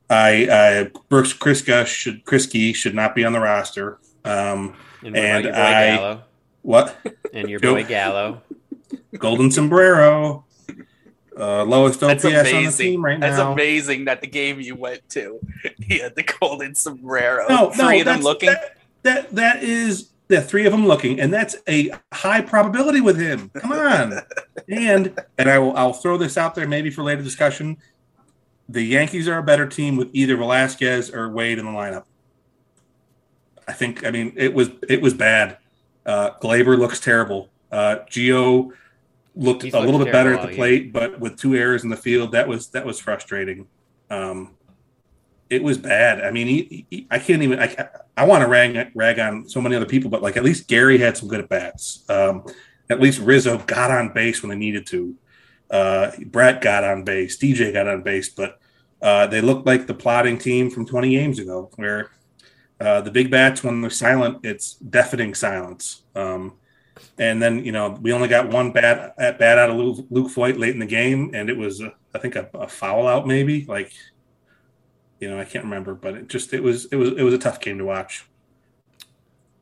I, 0.09 0.47
I 0.51 0.91
Brooks 1.09 1.33
Kriska 1.33 1.85
should 1.85 2.23
Kriske 2.25 2.75
should 2.75 2.93
not 2.93 3.15
be 3.15 3.25
on 3.25 3.33
the 3.33 3.39
roster. 3.39 3.99
Um, 4.23 4.75
and, 5.03 5.15
and 5.17 5.47
I 5.47 5.95
Gallo? 5.95 6.23
what? 6.61 6.95
And 7.33 7.49
your 7.49 7.59
boy 7.59 7.83
Gallo, 7.83 8.43
Golden 9.17 9.51
Sombrero, 9.51 10.45
uh, 11.37 11.65
lowest 11.65 12.01
OPS 12.01 12.23
on 12.23 12.31
the 12.31 12.73
team 12.77 13.03
right 13.03 13.19
now. 13.19 13.27
That's 13.27 13.39
amazing 13.39 14.05
that 14.05 14.21
the 14.21 14.27
game 14.27 14.61
you 14.61 14.75
went 14.75 15.07
to, 15.09 15.41
he 15.81 15.99
had 15.99 16.15
the 16.15 16.23
Golden 16.23 16.73
Sombrero. 16.75 17.45
No, 17.49 17.71
three 17.71 17.83
no, 17.83 17.99
of 17.99 18.05
them 18.05 18.21
looking. 18.21 18.49
That, 18.51 18.77
that 19.05 19.33
that 19.35 19.63
is 19.63 20.09
the 20.27 20.41
three 20.41 20.65
of 20.65 20.71
them 20.71 20.85
looking, 20.85 21.19
and 21.19 21.33
that's 21.33 21.55
a 21.67 21.91
high 22.13 22.41
probability 22.41 23.01
with 23.01 23.19
him. 23.19 23.49
Come 23.55 23.71
on, 23.71 24.21
and 24.69 25.17
and 25.37 25.49
I 25.49 25.57
will 25.59 25.75
I'll 25.75 25.93
throw 25.93 26.17
this 26.17 26.37
out 26.37 26.55
there 26.55 26.67
maybe 26.67 26.89
for 26.89 27.03
later 27.03 27.23
discussion 27.23 27.77
the 28.67 28.81
Yankees 28.81 29.27
are 29.27 29.37
a 29.37 29.43
better 29.43 29.67
team 29.67 29.95
with 29.95 30.09
either 30.13 30.35
Velazquez 30.35 31.13
or 31.13 31.29
Wade 31.29 31.59
in 31.59 31.65
the 31.65 31.71
lineup. 31.71 32.05
I 33.67 33.73
think. 33.73 34.05
I 34.05 34.11
mean, 34.11 34.33
it 34.35 34.53
was 34.53 34.69
it 34.87 35.01
was 35.01 35.13
bad. 35.13 35.57
Uh, 36.05 36.31
Gleyber 36.41 36.77
looks 36.77 36.99
terrible. 36.99 37.49
Uh, 37.71 37.97
Gio 38.09 38.71
looked 39.35 39.63
He's 39.63 39.73
a 39.73 39.79
little 39.79 40.03
bit 40.03 40.11
better 40.11 40.33
at 40.33 40.47
the 40.47 40.55
plate, 40.55 40.93
but 40.93 41.19
with 41.19 41.37
two 41.37 41.55
errors 41.55 41.83
in 41.83 41.89
the 41.89 41.97
field, 41.97 42.31
that 42.31 42.47
was 42.47 42.67
that 42.69 42.85
was 42.85 42.99
frustrating. 42.99 43.67
Um, 44.09 44.51
it 45.49 45.63
was 45.63 45.77
bad. 45.77 46.21
I 46.21 46.31
mean, 46.31 46.47
he, 46.47 46.85
he, 46.89 47.07
I 47.11 47.19
can't 47.19 47.43
even. 47.43 47.59
I, 47.59 47.89
I 48.17 48.25
want 48.25 48.43
to 48.43 48.47
rag 48.47 48.91
rag 48.95 49.19
on 49.19 49.47
so 49.47 49.61
many 49.61 49.75
other 49.75 49.85
people, 49.85 50.09
but 50.09 50.21
like 50.21 50.37
at 50.37 50.43
least 50.43 50.67
Gary 50.67 50.97
had 50.97 51.17
some 51.17 51.27
good 51.27 51.41
at 51.41 51.49
bats. 51.49 52.03
Um, 52.09 52.45
at 52.89 52.99
least 52.99 53.19
Rizzo 53.19 53.57
got 53.59 53.91
on 53.91 54.13
base 54.13 54.41
when 54.41 54.49
they 54.49 54.55
needed 54.55 54.85
to. 54.87 55.15
Uh, 55.69 56.11
Brett 56.27 56.61
got 56.61 56.83
on 56.83 57.03
base, 57.03 57.37
DJ 57.37 57.73
got 57.73 57.87
on 57.87 58.03
base, 58.03 58.29
but 58.29 58.59
uh, 59.01 59.27
they 59.27 59.41
looked 59.41 59.65
like 59.65 59.87
the 59.87 59.93
plotting 59.93 60.37
team 60.37 60.69
from 60.69 60.85
20 60.85 61.09
games 61.09 61.39
ago, 61.39 61.69
where 61.75 62.11
uh, 62.79 63.01
the 63.01 63.11
big 63.11 63.31
bats, 63.31 63.63
when 63.63 63.81
they're 63.81 63.89
silent, 63.89 64.39
it's 64.43 64.75
deafening 64.75 65.33
silence. 65.33 66.03
Um, 66.15 66.53
and 67.17 67.41
then, 67.41 67.65
you 67.65 67.71
know, 67.71 67.97
we 68.01 68.13
only 68.13 68.27
got 68.27 68.49
one 68.49 68.71
bat 68.71 69.13
at 69.17 69.39
bat 69.39 69.57
out 69.57 69.69
of 69.69 69.77
Luke, 69.77 70.05
Luke 70.09 70.31
Voit 70.31 70.57
late 70.57 70.73
in 70.73 70.79
the 70.79 70.85
game, 70.85 71.31
and 71.33 71.49
it 71.49 71.57
was, 71.57 71.81
uh, 71.81 71.89
I 72.13 72.19
think, 72.19 72.35
a, 72.35 72.49
a, 72.53 72.67
foul 72.67 73.07
out, 73.07 73.27
maybe. 73.27 73.65
Like, 73.65 73.91
you 75.25 75.31
know, 75.31 75.39
I 75.39 75.43
can't 75.45 75.63
remember, 75.63 75.95
but 75.95 76.13
it 76.13 76.27
just 76.27 76.53
it 76.53 76.61
was 76.61 76.85
it 76.85 76.97
was 76.97 77.09
it 77.09 77.23
was 77.23 77.33
a 77.33 77.39
tough 77.39 77.59
game 77.59 77.79
to 77.79 77.83
watch. 77.85 78.27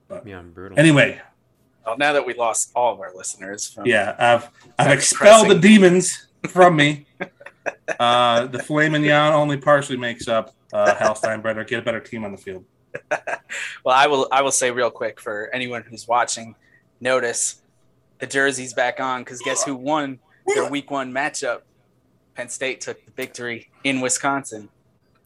But 0.09 0.27
Yeah, 0.27 0.41
brutal. 0.41 0.77
anyway, 0.77 1.21
Well, 1.85 1.97
now 1.97 2.11
that 2.11 2.25
we 2.25 2.33
lost 2.33 2.73
all 2.75 2.93
of 2.93 2.99
our 2.99 3.15
listeners 3.15 3.69
from 3.69 3.85
yeah, 3.85 4.13
I've 4.19 4.43
I've 4.77 4.87
That's 4.89 5.11
expelled 5.11 5.49
the 5.49 5.55
demons 5.57 6.27
from 6.49 6.75
me. 6.75 7.05
uh, 7.97 8.47
the 8.47 8.59
filet 8.59 8.89
mignon 8.89 9.31
only 9.31 9.55
partially 9.55 9.95
makes 9.95 10.27
up 10.27 10.53
uh, 10.73 10.95
Hal 10.95 11.15
Steinbrenner. 11.15 11.65
Get 11.65 11.79
a 11.79 11.81
better 11.81 12.01
team 12.01 12.25
on 12.25 12.31
the 12.33 12.37
field. 12.37 12.65
Well, 13.85 13.95
I 13.95 14.07
will. 14.07 14.27
I 14.31 14.41
will 14.41 14.51
say 14.51 14.69
real 14.71 14.91
quick 14.91 15.19
for 15.21 15.49
anyone 15.53 15.83
who's 15.83 16.07
watching, 16.07 16.55
notice 16.99 17.61
the 18.19 18.27
jersey's 18.27 18.73
back 18.73 18.99
on 18.99 19.21
because 19.21 19.41
guess 19.41 19.63
who 19.63 19.75
won 19.75 20.19
their 20.45 20.69
Week 20.69 20.91
One 20.91 21.11
matchup? 21.13 21.61
Penn 22.35 22.49
State 22.49 22.81
took 22.81 23.03
the 23.05 23.11
victory 23.11 23.69
in 23.83 24.01
Wisconsin. 24.01 24.69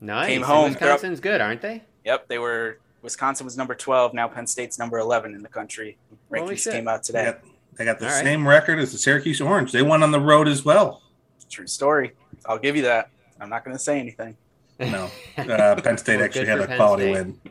Nice. 0.01 0.27
came 0.27 0.41
home, 0.41 0.73
they're 0.73 0.89
up- 0.89 0.95
Wisconsin's 0.95 1.19
good, 1.19 1.41
aren't 1.41 1.61
they? 1.61 1.83
Yep, 2.05 2.27
they 2.27 2.39
were. 2.39 2.79
Wisconsin 3.01 3.45
was 3.45 3.55
number 3.57 3.75
twelve. 3.75 4.13
Now 4.13 4.27
Penn 4.27 4.47
State's 4.47 4.79
number 4.79 4.97
eleven 4.99 5.33
in 5.35 5.41
the 5.43 5.49
country. 5.49 5.97
Holy 6.35 6.55
Rankings 6.55 6.71
came 6.71 6.87
out 6.87 7.03
today. 7.03 7.25
got, 7.25 7.39
they 7.77 7.85
got 7.85 7.99
the 7.99 8.05
All 8.07 8.11
right. 8.11 8.23
same 8.23 8.47
record 8.47 8.79
as 8.79 8.91
the 8.91 8.97
Syracuse 8.97 9.39
Orange. 9.39 9.71
They 9.71 9.81
won 9.83 10.03
on 10.03 10.11
the 10.11 10.19
road 10.19 10.47
as 10.47 10.65
well. 10.65 11.01
True 11.49 11.67
story. 11.67 12.13
I'll 12.45 12.57
give 12.57 12.75
you 12.75 12.81
that. 12.83 13.09
I'm 13.39 13.49
not 13.49 13.63
going 13.63 13.75
to 13.77 13.81
say 13.81 13.99
anything. 13.99 14.35
No, 14.79 15.09
uh, 15.37 15.75
Penn 15.81 15.97
State 15.97 16.17
Well, 16.17 16.25
actually 16.25 16.45
had 16.47 16.59
a 16.59 16.67
Penn 16.67 16.77
quality 16.77 17.03
State. 17.03 17.13
win. 17.13 17.41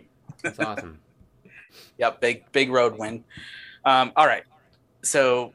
That's 0.42 0.58
awesome. 0.60 0.98
Yep, 1.98 2.20
big 2.20 2.52
big 2.52 2.70
road 2.70 2.98
win. 2.98 3.24
Um, 3.84 4.12
all 4.16 4.26
right, 4.26 4.42
so 5.02 5.52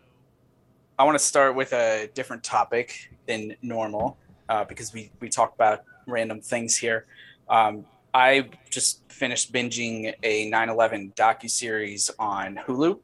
I 0.97 1.03
want 1.03 1.15
to 1.15 1.23
start 1.23 1.55
with 1.55 1.71
a 1.73 2.09
different 2.15 2.43
topic 2.43 3.11
than 3.27 3.55
normal 3.61 4.17
uh, 4.49 4.63
because 4.63 4.91
we 4.93 5.11
we 5.19 5.29
talk 5.29 5.53
about 5.53 5.83
random 6.07 6.41
things 6.41 6.77
here. 6.77 7.05
Um, 7.49 7.85
I 8.13 8.49
just 8.69 9.01
finished 9.09 9.53
binging 9.53 10.13
a 10.23 10.49
9/11 10.51 11.13
docu 11.15 11.49
series 11.49 12.11
on 12.19 12.59
Hulu, 12.67 12.99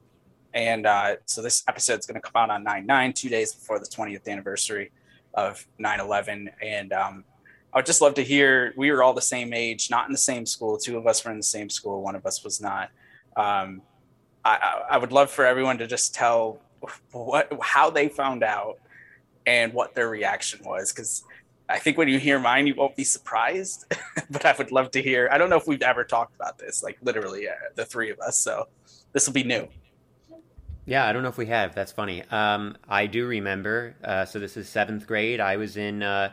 and 0.53 0.85
uh, 0.85 1.15
so 1.25 1.41
this 1.41 1.63
episode 1.67 1.99
is 1.99 2.05
going 2.05 2.19
to 2.19 2.21
come 2.21 2.41
out 2.41 2.49
on 2.49 2.65
9/9, 2.65 3.15
two 3.15 3.29
days 3.29 3.53
before 3.53 3.79
the 3.79 3.85
20th 3.85 4.27
anniversary 4.27 4.91
of 5.33 5.65
9/11, 5.79 6.49
and 6.61 6.91
um, 6.91 7.23
I 7.73 7.77
would 7.77 7.85
just 7.85 8.01
love 8.01 8.15
to 8.15 8.23
hear. 8.23 8.73
We 8.75 8.91
were 8.91 9.03
all 9.03 9.13
the 9.13 9.21
same 9.21 9.53
age, 9.53 9.89
not 9.89 10.07
in 10.07 10.11
the 10.11 10.17
same 10.17 10.45
school. 10.45 10.77
Two 10.77 10.97
of 10.97 11.05
us 11.05 11.23
were 11.23 11.31
in 11.31 11.37
the 11.37 11.43
same 11.43 11.69
school. 11.69 12.01
One 12.01 12.15
of 12.15 12.25
us 12.25 12.43
was 12.43 12.59
not. 12.59 12.89
Um, 13.35 13.81
I, 14.43 14.83
I, 14.91 14.97
would 14.97 15.11
love 15.11 15.29
for 15.29 15.45
everyone 15.45 15.77
to 15.79 15.87
just 15.87 16.15
tell 16.15 16.59
what 17.11 17.51
how 17.61 17.89
they 17.89 18.07
found 18.07 18.43
out 18.43 18.79
and 19.45 19.73
what 19.73 19.93
their 19.93 20.09
reaction 20.09 20.61
was, 20.63 20.91
because 20.91 21.23
I 21.69 21.79
think 21.79 21.97
when 21.97 22.07
you 22.07 22.17
hear 22.19 22.39
mine, 22.39 22.65
you 22.67 22.75
won't 22.75 22.95
be 22.95 23.03
surprised. 23.03 23.86
but 24.29 24.45
I 24.45 24.55
would 24.57 24.71
love 24.71 24.91
to 24.91 25.01
hear. 25.01 25.29
I 25.31 25.38
don't 25.38 25.50
know 25.50 25.57
if 25.57 25.67
we've 25.67 25.81
ever 25.81 26.03
talked 26.03 26.36
about 26.36 26.57
this, 26.57 26.81
like 26.83 26.97
literally 27.01 27.47
uh, 27.47 27.51
the 27.75 27.86
three 27.86 28.09
of 28.09 28.19
us. 28.19 28.38
So 28.38 28.67
this 29.13 29.27
will 29.27 29.33
be 29.33 29.43
new. 29.43 29.67
Yeah, 30.86 31.05
I 31.05 31.12
don't 31.12 31.21
know 31.24 31.29
if 31.29 31.38
we 31.38 31.47
have. 31.47 31.75
That's 31.75 31.91
funny. 31.91 32.24
Um, 32.31 32.77
I 32.88 33.07
do 33.07 33.27
remember. 33.27 33.95
Uh, 34.03 34.24
so 34.25 34.39
this 34.39 34.55
is 34.55 34.69
seventh 34.69 35.05
grade. 35.05 35.41
I 35.41 35.57
was 35.57 35.75
in 35.75 36.01
uh, 36.01 36.31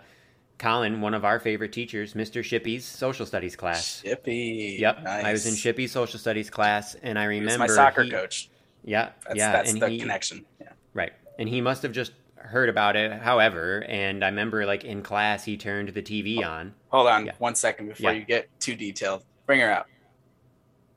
Colin, 0.59 1.01
one 1.01 1.15
of 1.15 1.25
our 1.25 1.41
favorite 1.41 1.73
teachers, 1.73 2.15
Mr. 2.15 2.41
Shippy's 2.41 2.85
social 2.85 3.27
studies 3.27 3.57
class. 3.57 4.03
Shippy. 4.05 4.79
Yep, 4.79 5.05
I 5.07 5.33
was 5.33 5.47
in 5.47 5.55
Nice. 5.55 5.61
Shippy's 5.61 5.91
social 5.91 6.21
studies 6.21 6.51
class, 6.51 6.95
and 7.03 7.19
I 7.19 7.23
He 7.33 7.41
was 7.41 7.53
remember 7.53 7.67
my 7.73 7.75
soccer 7.75 8.05
he- 8.05 8.11
coach. 8.11 8.49
Yeah, 8.85 9.11
That's, 9.27 9.37
yeah, 9.39 9.51
that's 9.53 9.73
and 9.73 9.83
the 9.83 9.89
he, 9.89 9.99
connection. 9.99 10.45
Yeah. 10.61 10.69
Right. 10.93 11.13
And 11.39 11.49
he 11.49 11.61
must 11.63 11.83
have 11.83 11.93
just 11.93 12.13
heard 12.45 12.69
about 12.69 12.97
it, 12.97 13.13
however, 13.13 13.85
and 13.89 14.25
I 14.25 14.29
remember 14.29 14.65
like 14.67 14.85
in 14.85 15.03
class 15.03 15.45
he 15.45 15.57
turned 15.57 15.89
the 15.91 16.03
TV 16.03 16.45
on. 16.45 16.75
Hold 16.89 17.09
on 17.09 17.27
Yeah. 17.27 17.33
one 17.39 17.55
second 17.55 17.89
before 17.89 18.13
Yeah. 18.13 18.19
you 18.19 18.25
get 18.25 18.49
too 18.61 18.77
detailed. 18.77 19.25
Bring 19.47 19.61
her 19.61 19.71
out. 19.71 19.87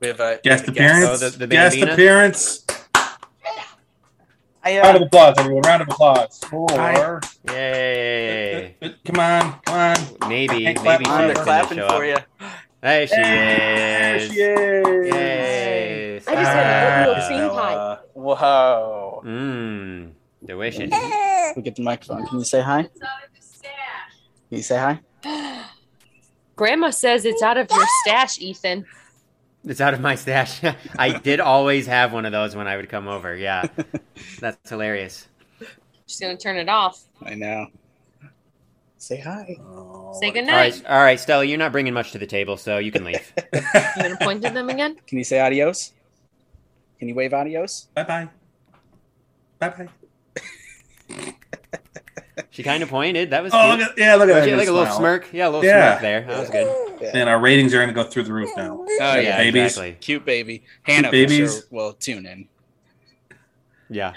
We 0.00 0.08
have 0.08 0.20
a 0.20 0.38
Guest 0.44 0.68
a 0.68 0.70
appearance. 0.70 1.04
Oh, 1.22 1.28
the- 1.28 1.38
the 1.38 1.46
Guest 1.46 1.78
appearance. 1.82 2.64
I, 4.64 4.80
Round 4.80 4.96
uh, 4.96 5.00
of 5.00 5.06
applause, 5.06 5.34
everyone. 5.38 5.62
Round 5.62 5.82
of 5.82 5.88
applause. 5.88 6.40
For... 6.50 7.20
Yay! 7.48 8.76
Come 9.06 9.18
on, 9.20 9.60
come 9.64 9.74
on. 9.74 10.28
Maybe, 10.28 10.54
Hey, 10.64 10.74
maybe 10.74 10.74
clap 10.80 11.00
she's 11.00 11.08
on, 11.08 11.26
they're 11.28 11.34
clapping 11.36 11.78
show 11.78 11.88
for 11.88 12.04
up. 12.12 12.22
you. 12.40 12.46
Hey, 12.82 13.06
she 13.06 13.16
There 13.16 14.16
is. 14.16 14.22
she 14.32 14.40
is. 14.40 15.14
Yay! 15.14 16.16
I 16.16 16.20
just 16.20 16.30
had 16.52 17.06
a 17.06 17.08
little 17.08 17.26
cream 17.26 17.48
pie. 17.50 17.70
Stella. 17.72 18.00
Whoa. 18.14 19.22
Mmm, 19.24 20.10
delicious. 20.48 20.90
We 21.54 21.62
get 21.62 21.76
the 21.76 21.82
microphone. 21.82 22.26
Can 22.26 22.38
you 22.38 22.44
say 22.44 22.60
hi? 22.60 22.82
Can 22.82 22.90
you 24.50 24.62
say 24.62 24.78
hi? 24.78 25.00
Grandma 26.56 26.90
says 26.90 27.24
it's 27.24 27.42
out 27.42 27.56
of 27.56 27.70
your 27.70 27.86
stash, 28.04 28.40
Ethan. 28.40 28.84
It's 29.64 29.80
out 29.80 29.94
of 29.94 30.00
my 30.00 30.14
stash. 30.14 30.60
I 30.98 31.18
did 31.18 31.38
always 31.40 31.86
have 31.86 32.12
one 32.12 32.24
of 32.24 32.32
those 32.32 32.56
when 32.56 32.66
I 32.66 32.76
would 32.76 32.88
come 32.88 33.06
over. 33.06 33.36
Yeah, 33.36 33.66
that's 34.40 34.68
hilarious. 34.68 35.28
She's 36.06 36.18
gonna 36.18 36.36
turn 36.36 36.56
it 36.56 36.68
off. 36.68 37.04
I 37.24 37.34
know. 37.34 37.66
Say 38.96 39.20
hi. 39.20 39.56
Oh, 39.60 40.12
Say 40.20 40.28
All 40.28 40.32
goodnight. 40.32 40.74
right, 40.74 40.86
all 40.86 41.00
right, 41.00 41.20
Stella, 41.20 41.44
you're 41.44 41.58
not 41.58 41.70
bringing 41.70 41.94
much 41.94 42.10
to 42.12 42.18
the 42.18 42.26
table, 42.26 42.56
so 42.56 42.78
you 42.78 42.90
can 42.90 43.04
leave. 43.04 43.32
You 43.54 44.02
gonna 44.02 44.16
point 44.16 44.42
to 44.42 44.50
them 44.50 44.70
again? 44.70 44.96
Can 45.06 45.18
you 45.18 45.24
say 45.24 45.38
adios? 45.38 45.92
Can 46.98 47.08
you 47.08 47.14
wave 47.14 47.34
adios? 47.34 47.88
Bye 47.94 48.04
bye. 48.04 48.28
Bye 49.58 49.68
bye. 49.68 49.88
She 52.58 52.64
kind 52.64 52.82
of 52.82 52.88
pointed. 52.88 53.30
That 53.30 53.44
was 53.44 53.54
Oh, 53.54 53.76
cute. 53.76 53.78
look 53.78 53.90
at, 53.92 53.98
yeah, 53.98 54.16
look 54.16 54.28
at 54.28 54.34
that. 54.34 54.42
She 54.42 54.50
had, 54.50 54.56
like 54.58 54.66
a 54.66 54.70
good 54.72 54.76
little 54.78 54.96
smirk. 54.96 55.28
Yeah, 55.32 55.46
a 55.46 55.50
little 55.50 55.64
Yeah. 55.64 55.92
smirk 55.92 56.02
there. 56.02 56.20
That 56.22 56.40
was 56.40 56.50
good. 56.50 57.14
And 57.14 57.28
our 57.28 57.38
ratings 57.38 57.72
are 57.72 57.76
going 57.76 57.86
to 57.86 57.94
go 57.94 58.02
through 58.02 58.24
the 58.24 58.32
roof 58.32 58.50
now. 58.56 58.78
Oh 58.80 58.86
yeah, 58.98 59.20
yeah, 59.20 59.36
babies. 59.36 59.62
exactly. 59.62 59.96
cute 60.00 60.24
baby. 60.24 60.64
Hannah 60.82 61.12
babies. 61.12 61.54
for 61.54 61.60
sure 61.60 61.68
will 61.70 61.92
tune 61.92 62.26
in. 62.26 62.48
Yeah. 63.88 64.14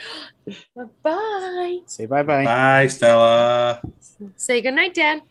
Bye. 1.04 1.82
Say 1.86 2.08
bye 2.08 2.23
bye. 2.23 2.43
Bye, 2.45 2.88
Stella. 2.88 3.80
Say 4.38 4.60
goodnight, 4.63 4.95
Dad. 4.95 5.21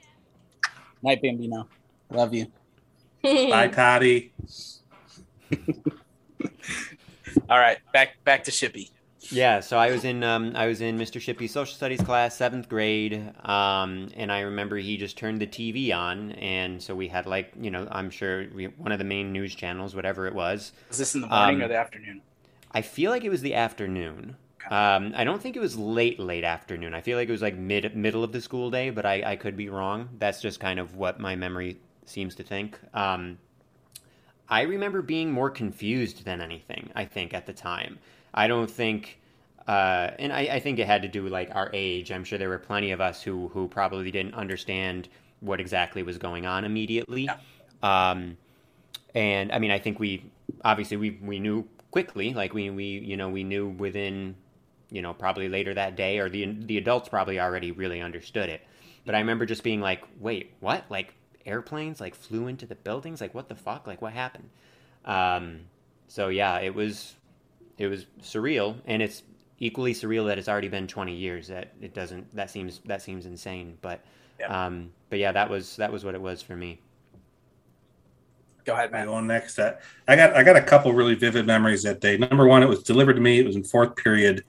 Night, 1.02 1.20
Bambino. 1.20 1.66
Love 2.12 2.32
you. 2.32 2.46
Bye, 3.24 3.66
Toddy. 3.74 4.32
All 7.50 7.58
right, 7.58 7.78
back 7.92 8.22
back 8.24 8.44
to 8.44 8.52
Shippy. 8.52 8.90
Yeah, 9.32 9.60
so 9.60 9.78
I 9.78 9.90
was 9.92 10.04
in 10.04 10.24
um, 10.24 10.52
I 10.56 10.66
was 10.66 10.80
in 10.80 10.98
Mr. 10.98 11.20
Shippy's 11.20 11.52
social 11.52 11.74
studies 11.74 12.02
class, 12.02 12.36
seventh 12.36 12.68
grade, 12.68 13.32
um, 13.44 14.08
and 14.16 14.32
I 14.32 14.40
remember 14.40 14.76
he 14.76 14.96
just 14.96 15.16
turned 15.16 15.40
the 15.40 15.46
TV 15.46 15.92
on, 15.92 16.32
and 16.32 16.82
so 16.82 16.96
we 16.96 17.06
had 17.08 17.26
like 17.26 17.52
you 17.60 17.70
know 17.70 17.86
I'm 17.92 18.10
sure 18.10 18.48
we, 18.52 18.66
one 18.66 18.90
of 18.92 18.98
the 18.98 19.04
main 19.04 19.32
news 19.32 19.54
channels, 19.54 19.94
whatever 19.94 20.26
it 20.26 20.34
was. 20.34 20.72
Was 20.88 20.98
this 20.98 21.14
in 21.14 21.20
the 21.22 21.26
morning 21.26 21.60
Um, 21.60 21.62
or 21.62 21.68
the 21.68 21.76
afternoon? 21.76 22.22
I 22.72 22.82
feel 22.82 23.10
like 23.12 23.24
it 23.24 23.30
was 23.30 23.42
the 23.42 23.54
afternoon. 23.54 24.36
Um, 24.70 25.12
I 25.16 25.24
don't 25.24 25.40
think 25.42 25.56
it 25.56 25.60
was 25.60 25.76
late 25.78 26.18
late 26.18 26.44
afternoon. 26.44 26.94
I 26.94 27.00
feel 27.00 27.16
like 27.18 27.28
it 27.28 27.32
was 27.32 27.42
like 27.42 27.56
mid 27.56 27.94
middle 27.96 28.24
of 28.24 28.32
the 28.32 28.40
school 28.40 28.70
day, 28.70 28.90
but 28.90 29.06
I, 29.06 29.22
I 29.32 29.36
could 29.36 29.56
be 29.56 29.68
wrong. 29.68 30.08
That's 30.18 30.40
just 30.42 30.60
kind 30.60 30.80
of 30.80 30.96
what 30.96 31.20
my 31.20 31.36
memory 31.36 31.80
seems 32.06 32.34
to 32.36 32.42
think. 32.42 32.78
Um, 32.94 33.38
I 34.50 34.62
remember 34.62 35.00
being 35.02 35.30
more 35.32 35.48
confused 35.50 36.24
than 36.24 36.40
anything. 36.42 36.90
I 36.94 37.04
think 37.06 37.32
at 37.32 37.46
the 37.46 37.52
time. 37.54 38.00
I 38.34 38.48
don't 38.48 38.70
think, 38.70 39.19
uh, 39.66 40.10
and 40.18 40.32
I, 40.32 40.40
I 40.40 40.60
think 40.60 40.78
it 40.78 40.86
had 40.86 41.02
to 41.02 41.08
do 41.08 41.22
with 41.22 41.32
like 41.32 41.54
our 41.54 41.70
age. 41.72 42.10
I'm 42.10 42.24
sure 42.24 42.38
there 42.38 42.48
were 42.48 42.58
plenty 42.58 42.90
of 42.92 43.00
us 43.00 43.22
who 43.22 43.48
who 43.48 43.68
probably 43.68 44.10
didn't 44.10 44.34
understand 44.34 45.08
what 45.40 45.60
exactly 45.60 46.02
was 46.02 46.18
going 46.18 46.46
on 46.46 46.64
immediately. 46.64 47.28
Um, 47.82 48.36
and 49.14 49.52
I 49.52 49.58
mean, 49.58 49.70
I 49.70 49.78
think 49.78 49.98
we 49.98 50.30
obviously 50.64 50.96
we 50.96 51.18
we 51.22 51.38
knew 51.38 51.66
quickly, 51.90 52.34
like 52.34 52.54
we 52.54 52.70
we 52.70 52.84
you 52.84 53.16
know 53.16 53.28
we 53.28 53.44
knew 53.44 53.68
within 53.68 54.36
you 54.90 55.02
know 55.02 55.14
probably 55.14 55.48
later 55.48 55.74
that 55.74 55.96
day, 55.96 56.18
or 56.18 56.28
the 56.28 56.46
the 56.46 56.78
adults 56.78 57.08
probably 57.08 57.40
already 57.40 57.72
really 57.72 58.00
understood 58.00 58.48
it. 58.48 58.62
But 59.04 59.14
I 59.14 59.18
remember 59.18 59.46
just 59.46 59.62
being 59.62 59.80
like, 59.80 60.04
wait, 60.18 60.52
what? 60.60 60.84
Like 60.90 61.14
airplanes 61.46 62.00
like 62.00 62.14
flew 62.14 62.46
into 62.46 62.66
the 62.66 62.74
buildings? 62.74 63.20
Like 63.20 63.34
what 63.34 63.48
the 63.48 63.54
fuck? 63.54 63.86
Like 63.86 64.02
what 64.02 64.12
happened? 64.12 64.50
Um, 65.04 65.60
so 66.08 66.28
yeah, 66.28 66.58
it 66.58 66.74
was 66.74 67.14
it 67.78 67.86
was 67.86 68.06
surreal, 68.22 68.76
and 68.84 69.02
it's 69.02 69.22
equally 69.60 69.94
surreal 69.94 70.26
that 70.26 70.38
it's 70.38 70.48
already 70.48 70.68
been 70.68 70.86
20 70.86 71.14
years. 71.14 71.48
That 71.48 71.72
it 71.80 71.94
doesn't 71.94 72.34
that 72.34 72.50
seems 72.50 72.80
that 72.86 73.02
seems 73.02 73.26
insane, 73.26 73.78
but. 73.80 74.00
Yeah. 74.40 74.66
Um, 74.66 74.90
but 75.10 75.18
yeah, 75.18 75.32
that 75.32 75.50
was 75.50 75.76
that 75.76 75.92
was 75.92 76.04
what 76.04 76.14
it 76.14 76.20
was 76.20 76.40
for 76.40 76.56
me. 76.56 76.80
Go 78.64 78.72
ahead, 78.74 78.90
I 78.90 78.92
man. 78.92 79.06
go 79.06 79.20
next. 79.20 79.58
I 79.58 79.74
I 80.08 80.16
got 80.16 80.34
I 80.34 80.42
got 80.42 80.56
a 80.56 80.62
couple 80.62 80.92
really 80.92 81.14
vivid 81.14 81.46
memories 81.46 81.82
that 81.82 82.00
day. 82.00 82.16
Number 82.16 82.46
one, 82.46 82.62
it 82.62 82.68
was 82.68 82.82
delivered 82.82 83.14
to 83.14 83.20
me. 83.20 83.38
It 83.38 83.46
was 83.46 83.56
in 83.56 83.64
fourth 83.64 83.96
period, 83.96 84.44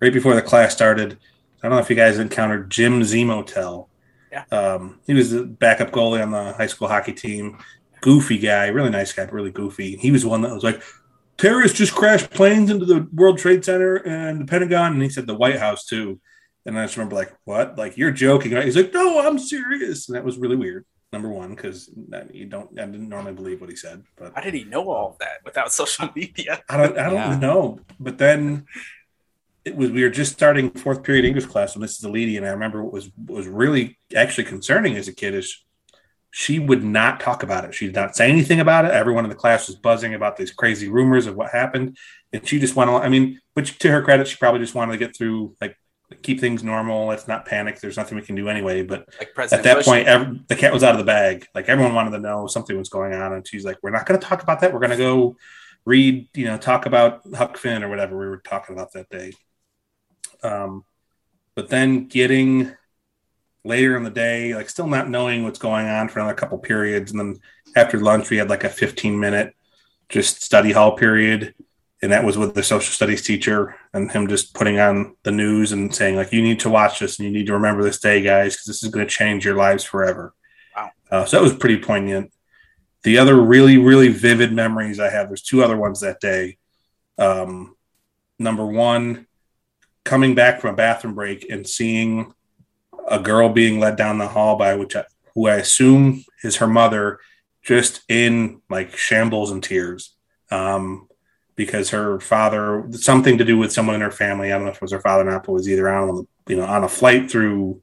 right 0.00 0.12
before 0.12 0.34
the 0.34 0.42
class 0.42 0.72
started. 0.72 1.18
I 1.62 1.68
don't 1.68 1.76
know 1.76 1.82
if 1.82 1.90
you 1.90 1.96
guys 1.96 2.18
encountered 2.18 2.70
Jim 2.70 3.00
Zemotel. 3.00 3.88
Yeah. 4.30 4.44
Um, 4.52 5.00
he 5.06 5.14
was 5.14 5.30
the 5.30 5.44
backup 5.44 5.90
goalie 5.90 6.22
on 6.22 6.30
the 6.30 6.52
high 6.52 6.66
school 6.66 6.88
hockey 6.88 7.12
team. 7.12 7.58
Goofy 8.02 8.36
guy, 8.36 8.66
really 8.66 8.90
nice 8.90 9.12
guy, 9.14 9.24
but 9.24 9.32
really 9.32 9.50
goofy. 9.50 9.96
He 9.96 10.10
was 10.10 10.26
one 10.26 10.42
that 10.42 10.52
was 10.52 10.62
like, 10.62 10.82
terrorists 11.36 11.76
just 11.78 11.94
crashed 11.94 12.30
planes 12.30 12.70
into 12.70 12.84
the 12.86 13.08
World 13.12 13.38
Trade 13.38 13.64
Center 13.64 13.96
and 13.96 14.40
the 14.40 14.44
Pentagon, 14.46 14.92
and 14.94 15.02
he 15.02 15.08
said 15.08 15.26
the 15.26 15.34
White 15.34 15.58
House 15.58 15.84
too. 15.84 16.20
And 16.66 16.78
I 16.78 16.84
just 16.84 16.96
remember 16.96 17.16
like, 17.16 17.32
what? 17.44 17.76
Like 17.76 17.96
you're 17.96 18.10
joking, 18.10 18.52
right? 18.52 18.64
He's 18.64 18.76
like, 18.76 18.94
no, 18.94 19.20
I'm 19.26 19.38
serious, 19.38 20.08
and 20.08 20.16
that 20.16 20.24
was 20.24 20.38
really 20.38 20.56
weird. 20.56 20.84
number 21.12 21.28
one, 21.28 21.54
because 21.54 21.90
you 22.32 22.46
don't. 22.46 22.70
I 22.78 22.86
didn't 22.86 23.08
normally 23.08 23.34
believe 23.34 23.60
what 23.60 23.70
he 23.70 23.76
said, 23.76 24.02
but 24.16 24.32
How 24.34 24.40
did 24.40 24.54
he 24.54 24.64
know 24.64 24.90
all 24.90 25.10
of 25.10 25.18
that 25.18 25.38
without 25.44 25.72
social 25.72 26.08
media? 26.16 26.62
I 26.68 26.76
don't. 26.76 26.98
I 26.98 27.04
don't 27.04 27.14
Yeah. 27.14 27.38
know. 27.38 27.80
But 28.00 28.18
then 28.18 28.64
it 29.64 29.76
was. 29.76 29.90
We 29.90 30.02
were 30.02 30.10
just 30.10 30.32
starting 30.32 30.70
fourth 30.70 31.02
period 31.02 31.24
English 31.24 31.46
class 31.46 31.74
when 31.74 31.82
this 31.82 31.96
is 31.98 32.04
a 32.04 32.10
lady, 32.10 32.36
and 32.36 32.46
I 32.46 32.50
remember 32.50 32.82
what 32.82 32.92
was 32.92 33.10
what 33.26 33.36
was 33.36 33.46
really 33.46 33.98
actually 34.16 34.44
concerning 34.44 34.96
as 34.96 35.06
a 35.08 35.12
kid 35.12 35.34
is 35.34 35.64
she 36.36 36.58
would 36.58 36.82
not 36.82 37.20
talk 37.20 37.44
about 37.44 37.64
it. 37.64 37.72
She 37.72 37.86
did 37.86 37.94
not 37.94 38.16
say 38.16 38.28
anything 38.28 38.58
about 38.58 38.84
it. 38.84 38.90
Everyone 38.90 39.22
in 39.22 39.28
the 39.30 39.36
class 39.36 39.68
was 39.68 39.76
buzzing 39.76 40.14
about 40.14 40.36
these 40.36 40.50
crazy 40.50 40.88
rumors 40.88 41.28
of 41.28 41.36
what 41.36 41.52
happened, 41.52 41.96
and 42.32 42.44
she 42.44 42.58
just 42.58 42.74
went 42.74 42.90
on. 42.90 43.02
I 43.02 43.08
mean, 43.08 43.40
which 43.52 43.78
to 43.78 43.90
her 43.92 44.02
credit, 44.02 44.26
she 44.26 44.36
probably 44.36 44.58
just 44.58 44.74
wanted 44.74 44.90
to 44.90 44.98
get 44.98 45.16
through 45.16 45.54
like 45.60 45.76
keep 46.22 46.40
things 46.40 46.64
normal. 46.64 47.06
Let's 47.06 47.28
not 47.28 47.46
panic. 47.46 47.78
There's 47.78 47.96
nothing 47.96 48.16
we 48.16 48.24
can 48.24 48.34
do 48.34 48.48
anyway. 48.48 48.82
But 48.82 49.08
Like 49.20 49.52
at 49.52 49.62
that 49.62 49.76
Bush. 49.76 49.84
point, 49.84 50.08
every, 50.08 50.40
the 50.48 50.56
cat 50.56 50.72
was 50.72 50.82
out 50.82 50.90
of 50.90 50.98
the 50.98 51.04
bag. 51.04 51.46
Like 51.54 51.68
everyone 51.68 51.94
wanted 51.94 52.10
to 52.10 52.18
know 52.18 52.48
something 52.48 52.76
was 52.76 52.88
going 52.88 53.14
on, 53.14 53.32
and 53.32 53.46
she's 53.46 53.64
like, 53.64 53.78
"We're 53.80 53.90
not 53.90 54.04
going 54.04 54.18
to 54.18 54.26
talk 54.26 54.42
about 54.42 54.58
that. 54.62 54.72
We're 54.72 54.80
going 54.80 54.90
to 54.90 54.96
go 54.96 55.36
read, 55.84 56.28
you 56.34 56.46
know, 56.46 56.58
talk 56.58 56.86
about 56.86 57.22
Huck 57.32 57.58
Finn 57.58 57.84
or 57.84 57.88
whatever 57.88 58.18
we 58.18 58.26
were 58.26 58.38
talking 58.38 58.74
about 58.74 58.90
that 58.94 59.08
day." 59.08 59.34
Um, 60.42 60.84
but 61.54 61.68
then 61.68 62.08
getting 62.08 62.74
later 63.64 63.96
in 63.96 64.04
the 64.04 64.10
day, 64.10 64.54
like 64.54 64.68
still 64.68 64.86
not 64.86 65.08
knowing 65.08 65.42
what's 65.42 65.58
going 65.58 65.86
on 65.86 66.08
for 66.08 66.20
another 66.20 66.34
couple 66.34 66.58
periods, 66.58 67.10
and 67.10 67.20
then 67.20 67.40
after 67.76 67.98
lunch 67.98 68.30
we 68.30 68.36
had 68.36 68.50
like 68.50 68.64
a 68.64 68.68
15 68.68 69.18
minute 69.18 69.54
just 70.08 70.42
study 70.42 70.72
hall 70.72 70.96
period. 70.96 71.54
And 72.02 72.12
that 72.12 72.24
was 72.24 72.36
with 72.36 72.54
the 72.54 72.62
social 72.62 72.92
studies 72.92 73.22
teacher 73.22 73.76
and 73.94 74.10
him 74.10 74.28
just 74.28 74.52
putting 74.52 74.78
on 74.78 75.16
the 75.22 75.30
news 75.30 75.72
and 75.72 75.94
saying 75.94 76.16
like 76.16 76.32
you 76.32 76.42
need 76.42 76.60
to 76.60 76.68
watch 76.68 76.98
this 76.98 77.18
and 77.18 77.26
you 77.26 77.32
need 77.32 77.46
to 77.46 77.54
remember 77.54 77.82
this 77.82 77.98
day 77.98 78.20
guys 78.20 78.54
because 78.54 78.66
this 78.66 78.84
is 78.84 78.90
going 78.90 79.06
to 79.06 79.10
change 79.10 79.44
your 79.44 79.56
lives 79.56 79.84
forever. 79.84 80.34
Wow. 80.76 80.90
uh, 81.10 81.24
so 81.24 81.38
that 81.38 81.42
was 81.42 81.54
pretty 81.54 81.78
poignant. 81.78 82.30
The 83.04 83.16
other 83.16 83.40
really 83.40 83.78
really 83.78 84.08
vivid 84.08 84.52
memories 84.52 85.00
i 85.00 85.08
have 85.10 85.28
there's 85.28 85.42
two 85.42 85.64
other 85.64 85.78
ones 85.78 86.00
that 86.00 86.20
day. 86.20 86.58
Um, 87.16 87.74
number 88.38 88.66
one 88.66 89.26
coming 90.04 90.34
back 90.34 90.60
from 90.60 90.74
a 90.74 90.76
bathroom 90.76 91.14
break 91.14 91.48
and 91.50 91.66
seeing 91.66 92.34
a 93.08 93.18
girl 93.18 93.48
being 93.48 93.80
led 93.80 93.96
down 93.96 94.18
the 94.18 94.28
hall 94.28 94.56
by 94.56 94.74
which 94.74 94.96
I, 94.96 95.04
who 95.34 95.48
i 95.48 95.56
assume 95.56 96.24
is 96.42 96.56
her 96.56 96.66
mother 96.66 97.20
just 97.62 98.02
in 98.08 98.60
like 98.68 98.96
shambles 98.96 99.50
and 99.50 99.62
tears 99.62 100.14
um, 100.50 101.08
because 101.56 101.90
her 101.90 102.20
father 102.20 102.86
something 102.92 103.38
to 103.38 103.44
do 103.44 103.56
with 103.56 103.72
someone 103.72 103.94
in 103.94 104.00
her 104.02 104.10
family. 104.10 104.52
I 104.52 104.56
don't 104.56 104.64
know 104.64 104.70
if 104.70 104.76
it 104.76 104.82
was 104.82 104.92
her 104.92 105.00
father 105.00 105.26
or 105.26 105.30
not, 105.30 105.44
but 105.44 105.52
was 105.52 105.68
either 105.68 105.88
on 105.88 106.26
you 106.48 106.56
know 106.56 106.64
on 106.64 106.84
a 106.84 106.88
flight 106.88 107.30
through 107.30 107.82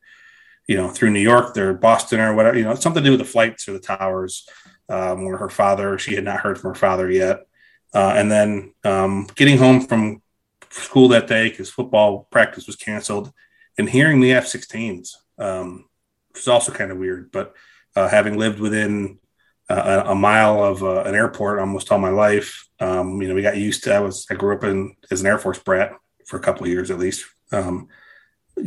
you 0.68 0.78
know 0.78 0.90
through 0.90 1.12
New 1.12 1.20
York 1.20 1.58
or 1.58 1.74
Boston 1.74 2.20
or 2.20 2.34
whatever. 2.34 2.58
You 2.58 2.64
know 2.64 2.76
something 2.76 3.04
to 3.04 3.08
do 3.08 3.12
with 3.12 3.26
the 3.26 3.32
flights 3.32 3.68
or 3.68 3.74
the 3.74 3.80
towers. 3.80 4.48
Um, 4.90 5.24
where 5.24 5.38
her 5.38 5.50
father, 5.50 5.98
she 5.98 6.16
had 6.16 6.26
not 6.26 6.42
heard 6.42 6.60
from 6.60 6.72
her 6.72 6.76
father 6.76 7.10
yet, 7.10 7.48
uh, 7.94 8.14
and 8.18 8.30
then 8.30 8.74
um, 8.84 9.26
getting 9.36 9.58
home 9.58 9.80
from 9.80 10.22
school 10.70 11.08
that 11.10 11.28
day 11.28 11.48
because 11.48 11.70
football 11.70 12.28
practice 12.30 12.68
was 12.68 12.76
canceled, 12.76 13.32
and 13.82 13.89
hearing 13.89 14.22
the 14.22 14.34
F-16s, 14.34 15.15
um, 15.39 15.86
which 16.30 16.44
is 16.44 16.48
also 16.48 16.72
kind 16.72 16.91
of 16.91 17.00
weird. 17.00 17.32
But 17.32 17.56
uh, 17.96 18.08
having 18.08 18.38
lived 18.38 18.60
within 18.60 19.20
uh, 19.70 20.04
a, 20.06 20.12
a 20.12 20.15
mile 20.15 20.63
of 20.63 20.84
uh, 20.84 21.04
an 21.04 21.15
airport 21.15 21.60
almost 21.60 21.91
all 21.91 22.00
my 22.00 22.10
life. 22.10 22.67
Um, 22.80 23.22
you 23.22 23.28
know, 23.28 23.36
we 23.36 23.41
got 23.41 23.58
used 23.58 23.84
to. 23.84 23.94
I 23.94 24.00
was 24.00 24.28
I 24.30 24.36
grew 24.36 24.56
up 24.56 24.63
in 24.63 24.96
as 25.10 25.22
an 25.22 25.28
Air 25.28 25.39
Force 25.39 25.60
brat 25.60 25.94
for 26.26 26.38
a 26.38 26.41
couple 26.41 26.63
of 26.63 26.70
years 26.70 26.91
at 26.91 27.00
least. 27.00 27.26
Um, 27.52 27.88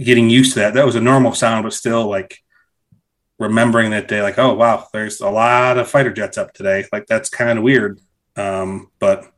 getting 0.02 0.30
used 0.30 0.54
to 0.54 0.60
that, 0.60 0.74
that 0.74 0.86
was 0.86 0.96
a 0.96 1.00
normal 1.00 1.34
sound, 1.34 1.62
but 1.62 1.72
still 1.72 2.08
like 2.08 2.38
remembering 3.38 3.90
that 3.90 4.08
day, 4.08 4.22
like, 4.22 4.38
oh 4.38 4.54
wow, 4.54 4.86
there's 4.92 5.20
a 5.20 5.28
lot 5.28 5.78
of 5.78 5.88
fighter 5.88 6.12
jets 6.12 6.38
up 6.38 6.52
today. 6.54 6.86
Like 6.92 7.06
that's 7.06 7.28
kind 7.28 7.58
of 7.58 7.64
weird. 7.64 8.00
Um, 8.36 8.90
but 8.98 9.30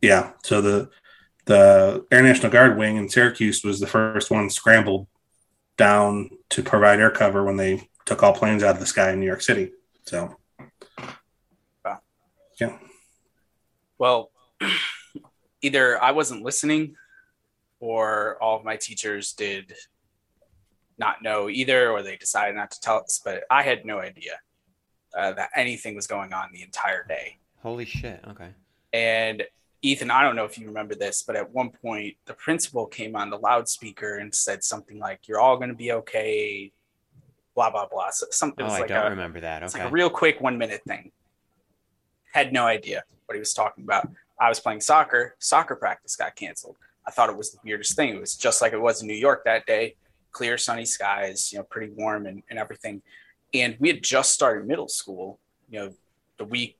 yeah, 0.00 0.32
so 0.42 0.60
the 0.60 0.90
the 1.46 2.04
Air 2.10 2.22
National 2.22 2.52
Guard 2.52 2.76
wing 2.76 2.96
in 2.96 3.08
Syracuse 3.08 3.64
was 3.64 3.80
the 3.80 3.86
first 3.86 4.30
one 4.30 4.50
scrambled 4.50 5.06
down 5.76 6.30
to 6.50 6.62
provide 6.62 7.00
air 7.00 7.10
cover 7.10 7.44
when 7.44 7.56
they 7.56 7.88
took 8.04 8.22
all 8.22 8.34
planes 8.34 8.62
out 8.62 8.74
of 8.74 8.80
the 8.80 8.86
sky 8.86 9.12
in 9.12 9.20
New 9.20 9.26
York 9.26 9.42
City. 9.42 9.72
So 10.04 10.36
yeah. 12.60 12.76
Well, 13.98 14.30
either 15.62 16.02
I 16.02 16.12
wasn't 16.12 16.42
listening 16.42 16.94
or 17.80 18.36
all 18.42 18.58
of 18.58 18.64
my 18.64 18.76
teachers 18.76 19.32
did 19.32 19.72
not 20.98 21.22
know 21.22 21.48
either, 21.48 21.90
or 21.90 22.02
they 22.02 22.16
decided 22.16 22.54
not 22.56 22.70
to 22.72 22.80
tell 22.80 22.98
us, 22.98 23.20
but 23.24 23.44
I 23.50 23.62
had 23.62 23.86
no 23.86 23.98
idea 23.98 24.38
uh, 25.16 25.32
that 25.32 25.48
anything 25.56 25.96
was 25.96 26.06
going 26.06 26.34
on 26.34 26.50
the 26.52 26.62
entire 26.62 27.04
day. 27.04 27.38
Holy 27.62 27.86
shit. 27.86 28.22
Okay. 28.28 28.50
And 28.92 29.42
Ethan, 29.82 30.10
I 30.10 30.22
don't 30.22 30.36
know 30.36 30.44
if 30.44 30.58
you 30.58 30.66
remember 30.66 30.94
this, 30.94 31.22
but 31.22 31.36
at 31.36 31.50
one 31.52 31.70
point 31.70 32.16
the 32.26 32.34
principal 32.34 32.86
came 32.86 33.16
on 33.16 33.30
the 33.30 33.38
loudspeaker 33.38 34.18
and 34.18 34.34
said 34.34 34.62
something 34.62 34.98
like, 34.98 35.26
You're 35.26 35.40
all 35.40 35.56
going 35.56 35.70
to 35.70 35.74
be 35.74 35.92
okay, 35.92 36.70
blah, 37.54 37.70
blah, 37.70 37.86
blah. 37.86 38.10
So 38.10 38.26
something 38.30 38.62
Oh, 38.64 38.68
was 38.68 38.74
I 38.74 38.80
like 38.80 38.88
don't 38.88 39.06
a, 39.06 39.10
remember 39.10 39.40
that. 39.40 39.58
Okay. 39.58 39.64
it's 39.66 39.74
Okay. 39.74 39.84
like 39.84 39.90
a 39.90 39.94
real 39.94 40.10
quick 40.10 40.40
one 40.40 40.58
minute 40.58 40.82
thing. 40.86 41.12
Had 42.32 42.52
no 42.52 42.66
idea 42.66 43.02
what 43.26 43.34
he 43.34 43.38
was 43.40 43.54
talking 43.54 43.84
about. 43.84 44.08
I 44.38 44.48
was 44.48 44.60
playing 44.60 44.80
soccer. 44.80 45.34
Soccer 45.38 45.76
practice 45.76 46.14
got 46.16 46.36
canceled. 46.36 46.76
I 47.06 47.10
thought 47.10 47.30
it 47.30 47.36
was 47.36 47.50
the 47.52 47.58
weirdest 47.64 47.96
thing. 47.96 48.10
It 48.14 48.20
was 48.20 48.36
just 48.36 48.60
like 48.62 48.72
it 48.72 48.80
was 48.80 49.00
in 49.02 49.08
New 49.08 49.14
York 49.14 49.44
that 49.44 49.66
day. 49.66 49.96
Clear, 50.32 50.58
sunny 50.58 50.84
skies, 50.84 51.52
you 51.52 51.58
know, 51.58 51.64
pretty 51.64 51.92
warm 51.92 52.26
and, 52.26 52.42
and 52.50 52.58
everything. 52.58 53.02
And 53.52 53.76
we 53.80 53.88
had 53.88 54.02
just 54.02 54.32
started 54.32 54.66
middle 54.68 54.88
school, 54.88 55.40
you 55.68 55.80
know, 55.80 55.92
the 56.38 56.44
week 56.44 56.76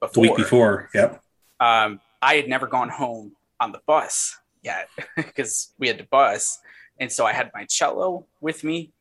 before. 0.00 0.12
the 0.12 0.20
week 0.20 0.36
before, 0.36 0.90
yep. 0.94 1.22
Um, 1.58 2.00
I 2.22 2.36
had 2.36 2.48
never 2.48 2.68
gone 2.68 2.88
home 2.88 3.32
on 3.60 3.72
the 3.72 3.80
bus 3.86 4.38
yet 4.62 4.88
because 5.16 5.74
we 5.78 5.88
had 5.88 5.98
the 5.98 6.04
bus. 6.04 6.60
And 7.00 7.10
so 7.10 7.26
I 7.26 7.32
had 7.32 7.50
my 7.52 7.64
cello 7.64 8.26
with 8.40 8.62
me 8.62 8.92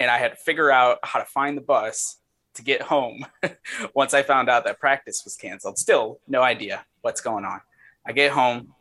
and 0.00 0.10
I 0.10 0.18
had 0.18 0.30
to 0.30 0.36
figure 0.36 0.70
out 0.70 0.98
how 1.04 1.20
to 1.20 1.26
find 1.26 1.56
the 1.56 1.62
bus 1.62 2.16
to 2.54 2.62
get 2.62 2.82
home 2.82 3.26
once 3.94 4.14
I 4.14 4.22
found 4.22 4.48
out 4.48 4.64
that 4.64 4.80
practice 4.80 5.22
was 5.24 5.36
canceled. 5.36 5.78
Still, 5.78 6.18
no 6.26 6.42
idea 6.42 6.84
what's 7.02 7.20
going 7.20 7.44
on. 7.44 7.60
I 8.06 8.12
get 8.12 8.32
home, 8.32 8.74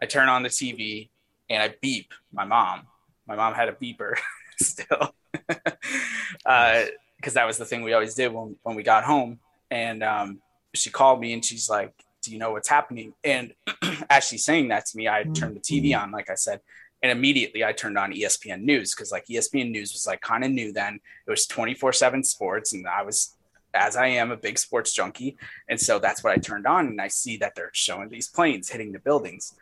I 0.00 0.06
turn 0.06 0.28
on 0.28 0.42
the 0.42 0.48
TV, 0.48 1.10
and 1.50 1.62
I 1.62 1.74
beep 1.80 2.12
my 2.32 2.44
mom. 2.44 2.86
My 3.26 3.36
mom 3.36 3.54
had 3.54 3.68
a 3.68 3.72
beeper 3.72 4.14
still. 4.60 5.14
Because 5.32 7.34
that 7.34 7.46
was 7.46 7.58
the 7.58 7.64
thing 7.64 7.82
we 7.82 7.92
always 7.92 8.14
did 8.14 8.32
when, 8.32 8.56
when 8.62 8.76
we 8.76 8.82
got 8.82 9.04
home. 9.04 9.40
And 9.70 10.02
um, 10.02 10.40
she 10.74 10.90
called 10.90 11.20
me 11.20 11.32
and 11.32 11.44
she's 11.44 11.68
like, 11.68 11.92
Do 12.26 12.32
you 12.32 12.38
know 12.38 12.50
what's 12.50 12.68
happening? 12.68 13.14
And 13.22 13.54
as 14.10 14.24
she's 14.24 14.44
saying 14.44 14.68
that 14.68 14.86
to 14.86 14.96
me, 14.96 15.08
I 15.08 15.22
turned 15.22 15.54
the 15.54 15.60
TV 15.60 15.96
on, 15.96 16.10
like 16.10 16.28
I 16.28 16.34
said. 16.34 16.60
And 17.02 17.12
immediately 17.12 17.64
I 17.64 17.70
turned 17.70 17.96
on 17.96 18.12
ESPN 18.12 18.62
News 18.62 18.92
because 18.92 19.12
like 19.12 19.26
ESPN 19.26 19.70
News 19.70 19.92
was 19.92 20.08
like 20.08 20.20
kind 20.20 20.44
of 20.44 20.50
new 20.50 20.72
then. 20.72 20.98
It 21.26 21.30
was 21.30 21.46
24 21.46 21.92
7 21.92 22.24
sports. 22.24 22.72
And 22.72 22.84
I 22.88 23.02
was, 23.02 23.36
as 23.72 23.96
I 23.96 24.08
am, 24.08 24.32
a 24.32 24.36
big 24.36 24.58
sports 24.58 24.92
junkie. 24.92 25.36
And 25.68 25.80
so 25.80 26.00
that's 26.00 26.24
what 26.24 26.32
I 26.32 26.36
turned 26.38 26.66
on. 26.66 26.88
And 26.88 27.00
I 27.00 27.06
see 27.06 27.36
that 27.36 27.54
they're 27.54 27.70
showing 27.72 28.08
these 28.08 28.28
planes 28.28 28.70
hitting 28.70 28.90
the 28.90 28.98
buildings. 28.98 29.54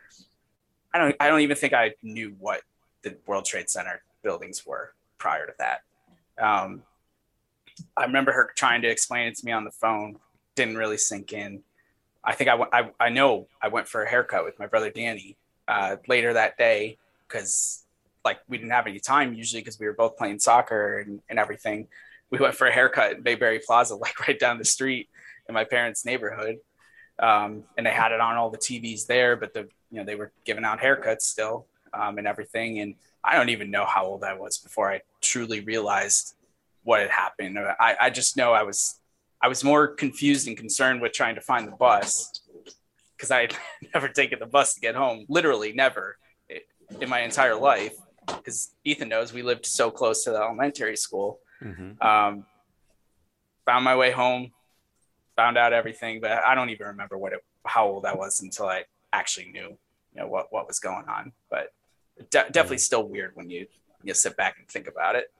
I 0.91 0.97
don't, 0.97 1.15
I 1.19 1.27
don't 1.27 1.41
even 1.41 1.55
think 1.55 1.73
I 1.73 1.93
knew 2.01 2.35
what 2.39 2.61
the 3.03 3.15
World 3.27 3.45
Trade 3.45 3.69
Center 3.69 4.01
buildings 4.23 4.65
were 4.65 4.93
prior 5.19 5.45
to 5.45 5.53
that. 5.59 5.81
Um, 6.41 6.81
I 7.95 8.05
remember 8.05 8.31
her 8.31 8.49
trying 8.55 8.81
to 8.81 8.89
explain 8.89 9.27
it 9.27 9.35
to 9.35 9.45
me 9.45 9.51
on 9.51 9.65
the 9.65 9.71
phone. 9.71 10.17
Didn't 10.55 10.77
really 10.77 10.97
sink 10.97 11.31
in. 11.31 11.61
I 12.25 12.33
think 12.33 12.49
I, 12.49 12.57
I, 12.73 12.91
I 12.99 13.09
know 13.09 13.47
I 13.61 13.67
went 13.67 13.87
for 13.87 14.03
a 14.03 14.09
haircut 14.09 14.45
with 14.45 14.57
my 14.59 14.65
brother 14.65 14.89
Danny 14.89 15.37
uh, 15.67 15.97
later 16.07 16.33
that 16.33 16.57
day 16.57 16.97
because 17.27 17.83
like 18.23 18.39
we 18.47 18.57
didn't 18.57 18.71
have 18.71 18.87
any 18.87 18.99
time 18.99 19.33
usually 19.33 19.61
because 19.61 19.79
we 19.79 19.85
were 19.85 19.93
both 19.93 20.17
playing 20.17 20.39
soccer 20.39 20.99
and, 20.99 21.21
and 21.29 21.37
everything. 21.37 21.87
We 22.31 22.39
went 22.39 22.55
for 22.55 22.67
a 22.67 22.73
haircut 22.73 23.13
in 23.13 23.21
Bayberry 23.21 23.59
Plaza, 23.59 23.95
like 24.05 24.19
right 24.27 24.39
down 24.39 24.57
the 24.57 24.65
street 24.65 25.09
in 25.47 25.53
my 25.53 25.63
parents' 25.63 26.05
neighborhood. 26.05 26.57
Um, 27.19 27.63
and 27.77 27.85
they 27.85 27.91
had 27.91 28.11
it 28.11 28.19
on 28.19 28.35
all 28.35 28.49
the 28.49 28.57
TVs 28.57 29.05
there, 29.05 29.37
but 29.37 29.53
the 29.53 29.69
you 29.91 29.99
know 29.99 30.03
they 30.03 30.15
were 30.15 30.31
giving 30.43 30.65
out 30.65 30.79
haircuts 30.79 31.21
still 31.21 31.67
um, 31.93 32.17
and 32.17 32.27
everything. 32.27 32.79
And 32.79 32.95
I 33.23 33.35
don't 33.35 33.49
even 33.49 33.71
know 33.71 33.85
how 33.85 34.05
old 34.05 34.23
I 34.23 34.33
was 34.33 34.57
before 34.57 34.91
I 34.91 35.01
truly 35.21 35.61
realized 35.61 36.35
what 36.83 36.99
had 36.99 37.09
happened. 37.09 37.57
I, 37.57 37.95
I 38.01 38.09
just 38.09 38.35
know 38.35 38.51
I 38.51 38.63
was 38.63 38.99
I 39.41 39.47
was 39.47 39.63
more 39.63 39.87
confused 39.87 40.47
and 40.47 40.57
concerned 40.57 41.01
with 41.01 41.13
trying 41.13 41.35
to 41.35 41.41
find 41.41 41.67
the 41.67 41.71
bus 41.75 42.41
because 43.15 43.31
I 43.31 43.41
had 43.41 43.55
never 43.93 44.07
taken 44.07 44.39
the 44.39 44.45
bus 44.45 44.73
to 44.75 44.79
get 44.79 44.95
home. 44.95 45.25
Literally 45.29 45.73
never 45.73 46.17
in 47.01 47.09
my 47.09 47.21
entire 47.21 47.55
life. 47.55 47.93
Because 48.27 48.73
Ethan 48.83 49.09
knows 49.09 49.33
we 49.33 49.43
lived 49.43 49.65
so 49.65 49.91
close 49.91 50.23
to 50.23 50.31
the 50.31 50.37
elementary 50.37 50.97
school. 50.97 51.39
hmm 51.61 51.91
Um, 52.01 52.45
found 53.65 53.83
my 53.83 53.95
way 53.95 54.11
home, 54.11 54.51
found 55.35 55.57
out 55.57 55.73
everything, 55.73 56.21
but 56.21 56.31
I 56.31 56.55
don't 56.55 56.69
even 56.69 56.87
remember 56.87 57.17
what 57.17 57.33
it, 57.33 57.39
how 57.65 57.87
old 57.87 58.05
I 58.05 58.15
was 58.15 58.41
until 58.41 58.67
I 58.67 58.83
actually 59.13 59.47
knew, 59.51 59.77
you 60.13 60.21
know, 60.21 60.27
what 60.27 60.51
what 60.51 60.67
was 60.67 60.79
going 60.79 61.05
on. 61.07 61.33
But 61.49 61.71
de- 62.31 62.49
definitely 62.51 62.79
still 62.79 63.07
weird 63.07 63.31
when 63.35 63.49
you 63.49 63.67
you 64.03 64.13
sit 64.13 64.37
back 64.37 64.57
and 64.59 64.67
think 64.67 64.87
about 64.87 65.15
it. 65.15 65.31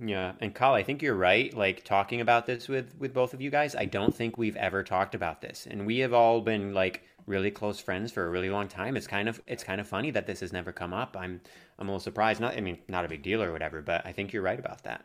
Yeah, 0.00 0.32
and 0.40 0.54
Kyle, 0.54 0.74
I 0.74 0.82
think 0.82 1.02
you're 1.02 1.14
right. 1.16 1.52
Like 1.54 1.84
talking 1.84 2.20
about 2.20 2.46
this 2.46 2.68
with 2.68 2.94
with 2.98 3.12
both 3.12 3.34
of 3.34 3.40
you 3.40 3.50
guys, 3.50 3.74
I 3.74 3.84
don't 3.84 4.14
think 4.14 4.38
we've 4.38 4.56
ever 4.56 4.84
talked 4.84 5.14
about 5.14 5.40
this, 5.40 5.66
and 5.68 5.86
we 5.86 5.98
have 5.98 6.12
all 6.12 6.40
been 6.40 6.72
like 6.72 7.02
really 7.26 7.50
close 7.50 7.80
friends 7.80 8.10
for 8.12 8.24
a 8.24 8.30
really 8.30 8.48
long 8.48 8.68
time. 8.68 8.96
It's 8.96 9.06
kind 9.06 9.28
of 9.28 9.40
it's 9.46 9.64
kind 9.64 9.80
of 9.80 9.88
funny 9.88 10.10
that 10.12 10.26
this 10.26 10.40
has 10.40 10.52
never 10.52 10.72
come 10.72 10.92
up. 10.94 11.16
I'm 11.18 11.40
I'm 11.78 11.88
a 11.88 11.90
little 11.90 12.00
surprised. 12.00 12.40
Not 12.40 12.56
I 12.56 12.60
mean, 12.60 12.78
not 12.88 13.04
a 13.04 13.08
big 13.08 13.22
deal 13.22 13.42
or 13.42 13.52
whatever, 13.52 13.82
but 13.82 14.06
I 14.06 14.12
think 14.12 14.32
you're 14.32 14.42
right 14.42 14.58
about 14.58 14.84
that. 14.84 15.04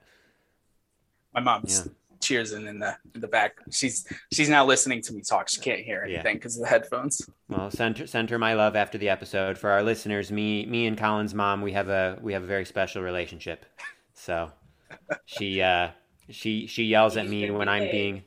My 1.34 1.42
mom's 1.42 1.86
Yeah. 1.88 1.92
cheersing 2.20 2.68
in 2.70 2.78
the 2.78 2.96
in 3.16 3.22
the 3.22 3.28
back. 3.28 3.56
She's 3.72 4.06
she's 4.32 4.48
now 4.50 4.64
listening 4.64 5.02
to 5.02 5.14
me 5.14 5.22
talk. 5.22 5.50
She 5.50 5.60
can't 5.60 5.82
hear 5.82 6.04
anything 6.08 6.36
because 6.36 6.56
of 6.56 6.62
the 6.64 6.70
headphones. 6.70 7.28
Well, 7.50 7.72
send 7.72 7.98
her, 7.98 8.06
send 8.08 8.30
her 8.30 8.38
my 8.38 8.54
love 8.54 8.76
after 8.76 9.00
the 9.00 9.10
episode. 9.10 9.58
For 9.58 9.72
our 9.72 9.82
listeners, 9.82 10.32
me 10.32 10.68
me 10.68 10.86
and 10.86 10.96
Colin's 10.98 11.34
mom, 11.34 11.62
we 11.62 11.72
have 11.72 11.90
a 11.90 12.20
we 12.22 12.34
have 12.34 12.44
a 12.44 12.48
very 12.48 12.66
special 12.66 13.02
relationship. 13.02 13.66
So 14.14 14.52
she 15.26 15.62
uh 15.62 15.90
she 16.30 16.68
she 16.68 16.86
yells 16.86 17.18
at 17.18 17.28
me 17.28 17.50
when 17.52 17.70
I'm 17.70 17.90
being. 17.90 18.24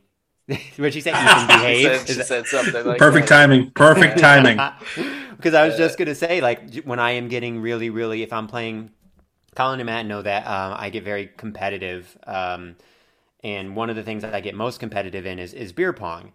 What'd 0.77 0.95
she 0.95 1.01
say? 1.01 1.13
You 1.35 1.49
can 1.49 1.61
She 1.61 1.75
said, 1.75 2.09
she 2.09 2.21
said 2.23 2.47
something 2.47 2.85
like 2.85 2.99
Perfect 2.99 3.29
that. 3.29 3.29
timing. 3.29 3.71
Perfect 3.73 4.19
timing. 4.19 4.59
Because 5.37 5.55
I 5.55 5.67
was 5.67 5.77
just 5.77 5.99
gonna 5.99 6.15
say, 6.15 6.41
like, 6.41 6.75
when 6.85 6.99
I 6.99 7.13
am 7.13 7.29
getting 7.29 7.61
really, 7.61 7.91
really, 7.91 8.23
if 8.23 8.33
I'm 8.33 8.47
playing, 8.47 8.91
Colin 9.55 9.81
and 9.81 9.87
Matt 9.87 10.07
know 10.07 10.23
that 10.23 10.47
um, 10.47 10.75
I 10.79 10.91
get 10.91 11.05
very 11.05 11.29
competitive, 11.37 12.17
um, 12.27 12.77
and 13.43 13.77
one 13.77 13.91
of 13.91 13.97
the 13.97 14.03
things 14.03 14.23
that 14.23 14.35
I 14.35 14.41
get 14.41 14.55
most 14.55 14.81
competitive 14.81 15.27
in 15.27 15.39
is 15.39 15.55
is 15.55 15.73
beer 15.73 15.93
pong, 15.93 16.33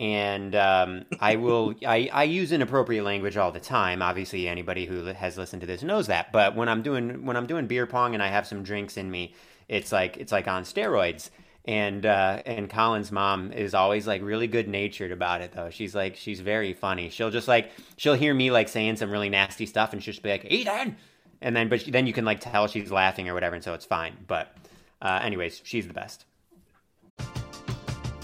and 0.00 0.54
um, 0.54 1.04
I 1.20 1.36
will 1.36 1.74
I, 1.86 2.10
I 2.12 2.24
use 2.24 2.52
inappropriate 2.52 3.04
language 3.04 3.36
all 3.36 3.52
the 3.52 3.60
time. 3.60 4.02
Obviously, 4.02 4.48
anybody 4.48 4.86
who 4.86 5.04
has 5.06 5.38
listened 5.38 5.62
to 5.62 5.66
this 5.66 5.82
knows 5.82 6.08
that. 6.08 6.32
But 6.32 6.56
when 6.56 6.68
I'm 6.68 6.82
doing 6.82 7.24
when 7.26 7.36
I'm 7.36 7.46
doing 7.46 7.66
beer 7.66 7.86
pong 7.86 8.14
and 8.14 8.22
I 8.22 8.28
have 8.28 8.46
some 8.46 8.62
drinks 8.62 8.96
in 8.96 9.10
me, 9.10 9.34
it's 9.68 9.92
like 9.92 10.16
it's 10.16 10.32
like 10.32 10.48
on 10.48 10.64
steroids. 10.64 11.30
And 11.66 12.04
uh, 12.04 12.42
and 12.44 12.68
Colin's 12.68 13.10
mom 13.10 13.50
is 13.50 13.72
always 13.72 14.06
like 14.06 14.20
really 14.22 14.46
good 14.46 14.68
natured 14.68 15.12
about 15.12 15.40
it 15.40 15.52
though. 15.52 15.70
She's 15.70 15.94
like 15.94 16.14
she's 16.14 16.40
very 16.40 16.74
funny. 16.74 17.08
She'll 17.08 17.30
just 17.30 17.48
like 17.48 17.70
she'll 17.96 18.14
hear 18.14 18.34
me 18.34 18.50
like 18.50 18.68
saying 18.68 18.96
some 18.96 19.10
really 19.10 19.30
nasty 19.30 19.64
stuff 19.64 19.94
and 19.94 20.02
she'll 20.02 20.12
just 20.12 20.22
be 20.22 20.28
like 20.28 20.44
Ethan, 20.44 20.96
and 21.40 21.56
then 21.56 21.70
but 21.70 21.80
she, 21.80 21.90
then 21.90 22.06
you 22.06 22.12
can 22.12 22.26
like 22.26 22.40
tell 22.40 22.66
she's 22.66 22.90
laughing 22.90 23.30
or 23.30 23.34
whatever, 23.34 23.54
and 23.54 23.64
so 23.64 23.72
it's 23.72 23.86
fine. 23.86 24.14
But 24.26 24.54
uh, 25.00 25.20
anyways, 25.22 25.62
she's 25.64 25.86
the 25.88 25.94
best. 25.94 26.26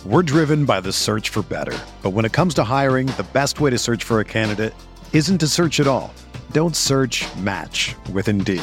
We're 0.05 0.22
driven 0.22 0.64
by 0.64 0.81
the 0.81 0.92
search 0.92 1.29
for 1.29 1.42
better. 1.42 1.79
But 2.03 2.11
when 2.11 2.24
it 2.24 2.33
comes 2.33 2.55
to 2.55 2.64
hiring, 2.64 3.07
the 3.07 3.26
best 3.33 3.61
way 3.61 3.70
to 3.70 3.79
search 3.79 4.05
for 4.05 4.20
a 4.20 4.24
candidate 4.24 4.74
isn't 5.12 5.38
to 5.38 5.46
search 5.46 5.79
at 5.79 5.87
all. 5.87 6.12
Don't 6.53 6.74
search 6.74 7.26
match 7.37 7.94
with 8.12 8.29
Indeed. 8.29 8.62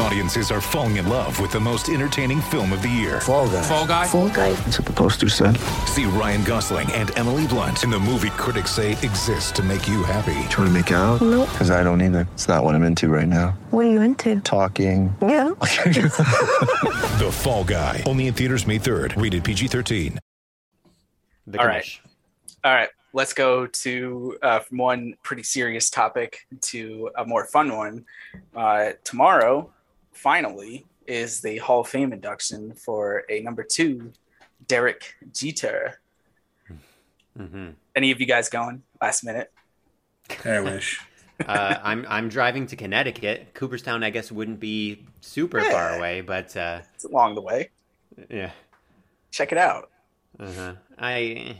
Audiences 0.00 0.50
are 0.50 0.60
falling 0.60 0.96
in 0.96 1.08
love 1.08 1.38
with 1.40 1.52
the 1.52 1.60
most 1.60 1.88
entertaining 1.88 2.40
film 2.42 2.72
of 2.72 2.82
the 2.82 2.88
year. 2.88 3.20
Fall 3.20 3.48
guy. 3.48 3.62
Fall 3.62 3.86
Guy? 3.86 4.06
Full 4.06 4.28
guy. 4.28 4.52
That's 4.52 4.78
what 4.78 4.86
the 4.86 4.92
poster 4.92 5.28
said. 5.28 5.56
See 5.86 6.04
Ryan 6.04 6.42
Gosling 6.44 6.90
and 6.92 7.16
Emily 7.16 7.46
Blunt 7.46 7.84
in 7.84 7.90
the 7.90 7.98
movie 8.00 8.30
critics 8.30 8.72
say 8.72 8.92
exists 8.92 9.52
to 9.52 9.62
make 9.62 9.86
you 9.86 10.02
happy. 10.02 10.34
Trying 10.48 10.66
to 10.66 10.70
make 10.70 10.90
it 10.90 10.94
out? 10.94 11.20
Nope. 11.22 11.48
Because 11.50 11.70
I 11.70 11.82
don't 11.84 12.02
either. 12.02 12.26
It's 12.32 12.48
not 12.48 12.64
what 12.64 12.74
I'm 12.74 12.82
into 12.82 13.08
right 13.08 13.28
now. 13.28 13.56
What 13.70 13.86
are 13.86 13.90
you 13.90 14.00
into? 14.02 14.40
Talking. 14.40 15.14
Yeah. 15.22 15.50
The 17.14 17.30
Fall 17.30 17.62
Guy. 17.64 18.02
Only 18.06 18.26
in 18.26 18.34
theaters 18.34 18.66
May 18.66 18.78
3rd. 18.80 19.20
Rated 19.22 19.44
PG 19.44 19.68
13. 19.68 20.18
The 21.46 21.60
All 21.60 21.66
right. 21.66 22.00
All 22.64 22.74
right. 22.74 22.88
let's 23.12 23.32
go 23.32 23.66
to 23.66 24.36
uh, 24.42 24.58
from 24.58 24.78
one 24.78 25.14
pretty 25.22 25.44
serious 25.44 25.90
topic 25.90 26.40
to 26.62 27.10
a 27.16 27.24
more 27.24 27.46
fun 27.46 27.76
one. 27.76 28.04
Uh, 28.56 28.92
tomorrow, 29.04 29.70
finally, 30.24 30.86
is 31.06 31.42
the 31.42 31.58
Hall 31.58 31.80
of 31.82 31.88
Fame 31.88 32.10
induction 32.14 32.72
for 32.74 33.24
a 33.28 33.40
number 33.42 33.62
two, 33.62 34.10
Derek 34.66 35.14
Jeter. 35.34 36.00
hmm 37.36 37.70
Any 37.94 38.10
of 38.10 38.20
you 38.20 38.26
guys 38.26 38.48
going 38.48 38.82
last 39.02 39.22
minute? 39.22 39.52
I 40.46 40.60
wish. 40.60 40.98
uh, 41.46 41.76
I'm 41.82 42.06
I'm 42.08 42.30
driving 42.30 42.66
to 42.68 42.76
Connecticut. 42.76 43.52
Cooperstown, 43.52 44.02
I 44.02 44.08
guess, 44.08 44.32
wouldn't 44.32 44.60
be 44.60 45.04
super 45.20 45.60
far 45.60 45.96
away, 45.98 46.22
but 46.22 46.56
uh, 46.56 46.80
It's 46.94 47.04
along 47.04 47.34
the 47.34 47.42
way. 47.42 47.68
yeah. 48.30 48.50
Check 49.30 49.52
it 49.52 49.58
out. 49.58 49.90
Uh-huh. 50.40 50.72
I 50.98 51.56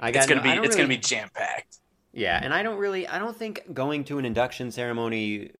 I 0.00 0.10
got 0.10 0.20
It's 0.20 0.26
gonna 0.26 0.40
no- 0.40 0.44
be 0.44 0.50
I 0.50 0.54
don't 0.54 0.64
it's 0.64 0.74
gonna 0.76 0.88
be 0.88 0.96
jam 0.96 1.28
packed. 1.34 1.76
Yeah, 2.14 2.40
and 2.42 2.54
I 2.54 2.62
don't 2.62 2.78
really 2.78 3.06
I 3.06 3.18
don't 3.18 3.36
think 3.36 3.74
going 3.74 4.04
to 4.04 4.18
an 4.18 4.24
induction 4.24 4.70
ceremony 4.70 5.50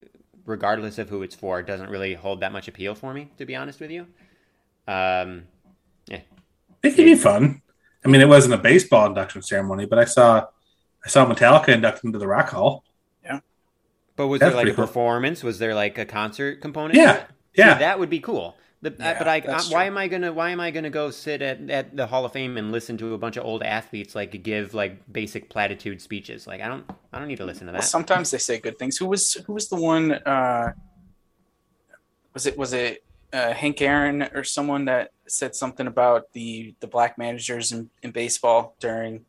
regardless 0.47 0.99
of 0.99 1.09
who 1.09 1.23
it's 1.23 1.35
for 1.35 1.63
doesn't 1.63 1.91
really 1.91 2.15
hold 2.15 2.41
that 2.41 2.53
much 2.53 2.69
appeal 2.69 2.95
for 2.95 3.15
me, 3.15 3.31
to 3.39 3.47
be 3.47 3.55
honest 3.57 3.81
with 3.81 3.91
you. 3.91 4.07
Um 4.87 5.45
It 6.09 6.97
could 6.97 7.05
be 7.05 7.15
fun. 7.15 7.63
I 8.05 8.09
mean, 8.09 8.21
it 8.21 8.29
wasn't 8.29 8.55
a 8.55 8.59
baseball 8.59 9.07
induction 9.07 9.41
ceremony, 9.43 9.87
but 9.87 9.99
I 9.99 10.05
saw 10.05 10.47
I 11.05 11.09
saw 11.09 11.25
Metallica 11.27 11.69
induct 11.69 12.05
into 12.05 12.19
the 12.19 12.27
Rock 12.27 12.51
Hall. 12.51 12.85
Yeah. 13.25 13.41
But 14.17 14.27
was 14.27 14.41
That's 14.41 14.51
there 14.51 14.57
like 14.57 14.63
a 14.65 14.67
pretty 14.67 14.77
cool. 14.77 14.87
performance? 14.87 15.43
Was 15.45 15.59
there 15.61 15.75
like 15.75 15.97
a 15.99 16.05
concert 16.05 16.61
component? 16.61 16.95
to 16.95 17.01
Yeah. 17.01 17.17
See, 17.19 17.27
yeah. 17.55 17.79
that 17.79 17.99
would 18.01 18.11
be 18.11 18.19
cool. 18.21 18.57
The, 18.83 18.91
uh, 18.91 18.95
Yeah, 18.99 19.19
but 19.19 19.29
I, 19.29 19.41
that's 19.41 19.71
why 19.71 19.85
am 19.85 19.97
I 19.97 20.09
gonna 20.09 20.33
why 20.33 20.51
am 20.51 20.61
I 20.61 20.71
gonna 20.73 20.91
go 20.91 21.11
sit 21.11 21.41
at, 21.41 21.71
at 21.71 21.97
the 21.97 22.07
Hall 22.07 22.25
of 22.25 22.33
Fame 22.33 22.57
and 22.57 22.73
listen 22.73 22.99
to 22.99 23.15
a 23.15 23.19
bunch 23.19 23.37
of 23.37 23.45
old 23.45 23.63
athletes 23.63 24.15
like 24.15 24.43
give 24.43 24.75
like 24.75 25.01
basic 25.13 25.49
platitude 25.49 26.03
speeches? 26.03 26.47
Like 26.47 26.61
I 26.61 26.69
don't 26.69 26.85
I 27.13 27.19
don't 27.19 27.29
need 27.29 27.37
to 27.39 27.45
listen 27.45 27.67
to 27.69 27.73
Well, 27.73 27.81
that. 27.81 27.87
sometimes 27.87 28.31
they 28.33 28.39
say 28.39 28.59
good 28.59 28.79
things. 28.79 28.97
Who 28.97 29.07
was 29.07 29.35
who 29.47 29.53
was 29.53 29.69
the 29.69 29.77
one? 29.77 30.13
Uh, 30.13 30.73
was 32.35 32.47
it 32.47 32.59
was 32.59 32.73
it 32.73 33.05
uh, 33.33 33.53
Hank 33.53 33.81
Aaron 33.81 34.23
or 34.35 34.43
someone 34.45 34.85
that 34.87 35.13
said 35.27 35.55
something 35.55 35.87
about 35.87 36.33
the 36.33 36.75
the 36.81 36.87
black 36.89 37.17
managers 37.19 37.71
in, 37.73 37.89
in 38.03 38.11
baseball 38.11 38.75
during? 38.81 39.25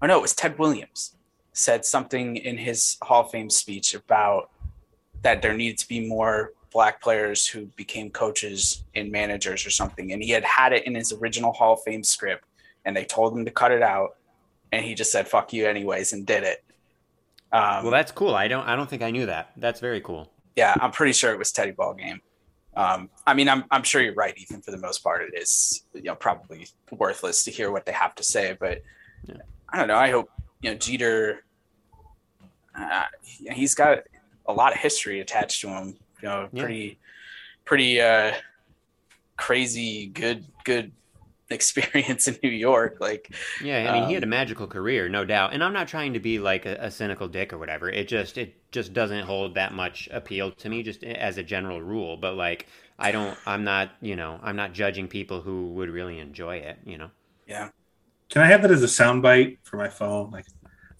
Oh 0.00 0.06
no, 0.06 0.18
it 0.18 0.22
was 0.22 0.34
Ted 0.34 0.58
Williams 0.58 1.16
said 1.52 1.84
something 1.84 2.36
in 2.36 2.56
his 2.56 2.96
Hall 3.02 3.24
of 3.24 3.30
Fame 3.30 3.50
speech 3.50 3.94
about 3.94 4.50
that 5.22 5.42
there 5.42 5.54
needed 5.54 5.78
to 5.78 5.88
be 5.88 6.06
more 6.06 6.52
black 6.72 7.00
players 7.02 7.46
who 7.46 7.66
became 7.76 8.10
coaches 8.10 8.84
and 8.94 9.10
managers 9.12 9.66
or 9.66 9.70
something, 9.70 10.12
and 10.12 10.22
he 10.22 10.30
had 10.30 10.44
had 10.44 10.72
it 10.72 10.86
in 10.86 10.94
his 10.94 11.12
original 11.12 11.52
Hall 11.52 11.74
of 11.74 11.82
Fame 11.84 12.02
script, 12.02 12.44
and 12.84 12.96
they 12.96 13.04
told 13.04 13.36
him 13.36 13.44
to 13.44 13.50
cut 13.50 13.72
it 13.72 13.82
out, 13.82 14.16
and 14.72 14.84
he 14.84 14.94
just 14.94 15.12
said 15.12 15.28
"fuck 15.28 15.52
you" 15.52 15.66
anyways 15.66 16.12
and 16.12 16.26
did 16.26 16.42
it. 16.44 16.64
Um, 17.52 17.82
well, 17.84 17.90
that's 17.90 18.12
cool. 18.12 18.34
I 18.34 18.48
don't 18.48 18.66
I 18.66 18.76
don't 18.76 18.88
think 18.88 19.02
I 19.02 19.10
knew 19.10 19.26
that. 19.26 19.52
That's 19.56 19.80
very 19.80 20.00
cool. 20.00 20.30
yeah, 20.56 20.74
I'm 20.80 20.90
pretty 20.90 21.12
sure 21.12 21.32
it 21.32 21.38
was 21.38 21.52
Teddy 21.52 21.72
Ballgame. 21.72 22.20
Um, 22.74 23.10
I 23.26 23.34
mean, 23.34 23.48
I'm 23.50 23.64
I'm 23.70 23.82
sure 23.82 24.00
you're 24.00 24.14
right, 24.14 24.36
Ethan. 24.36 24.62
For 24.62 24.70
the 24.70 24.78
most 24.78 25.02
part, 25.04 25.22
it 25.22 25.38
is 25.38 25.84
you 25.92 26.02
know 26.04 26.14
probably 26.14 26.66
worthless 26.90 27.44
to 27.44 27.50
hear 27.50 27.70
what 27.70 27.84
they 27.84 27.92
have 27.92 28.14
to 28.16 28.22
say, 28.24 28.56
but 28.58 28.82
Yeah. 29.26 29.36
I 29.68 29.78
don't 29.78 29.88
know. 29.88 29.96
I 29.96 30.10
hope 30.10 30.30
you 30.62 30.70
know 30.70 30.76
Jeter. 30.76 31.44
Uh, 32.74 33.04
he's 33.28 33.74
got 33.74 33.98
a 34.46 34.52
lot 34.52 34.72
of 34.72 34.78
history 34.78 35.20
attached 35.20 35.60
to 35.60 35.68
him. 35.68 35.98
You 36.22 36.28
know, 36.28 36.50
Yeah. 36.52 36.72
pretty 36.72 37.00
pretty 37.66 38.00
uh, 38.00 38.34
crazy 39.36 40.06
good 40.06 40.44
good 40.64 40.92
experience 41.50 42.28
in 42.28 42.38
New 42.42 42.50
York. 42.50 42.98
Like, 43.00 43.34
Yeah, 43.58 43.86
I 43.86 43.90
mean, 43.90 44.02
he 44.02 44.12
had 44.12 44.24
a 44.24 44.26
Um, 44.26 44.28
magical 44.28 44.66
career, 44.66 45.08
no 45.08 45.24
doubt. 45.24 45.52
And 45.54 45.62
I'm 45.64 45.72
not 45.72 45.88
trying 45.88 46.12
to 46.14 46.20
be 46.20 46.38
like 46.38 46.66
a, 46.66 46.74
a 46.80 46.90
cynical 46.90 47.28
dick 47.28 47.52
or 47.52 47.58
whatever. 47.58 47.88
It 47.88 48.06
just 48.08 48.36
it 48.36 48.70
just 48.72 48.92
doesn't 48.92 49.24
hold 49.24 49.54
that 49.54 49.72
much 49.72 50.06
appeal 50.12 50.50
to 50.52 50.68
me, 50.68 50.82
just 50.82 51.02
as 51.04 51.38
a 51.38 51.42
general 51.42 51.80
rule. 51.80 52.16
But 52.18 52.34
like, 52.34 52.66
I 52.98 53.10
don't, 53.12 53.38
I'm 53.46 53.64
not, 53.64 53.92
you 54.02 54.16
know, 54.16 54.38
I'm 54.42 54.56
not 54.56 54.72
judging 54.74 55.06
people 55.08 55.40
who 55.42 55.72
would 55.74 55.88
really 55.90 56.18
enjoy 56.18 56.56
it. 56.56 56.78
You 56.84 56.98
know. 56.98 57.10
yeah, 57.46 57.70
Can 58.30 58.42
I 58.42 58.46
have 58.46 58.62
that 58.62 58.70
as 58.70 58.84
a 58.84 58.86
soundbite 58.86 59.58
for 59.64 59.76
my 59.78 59.88
phone? 59.88 60.30
Like, 60.30 60.46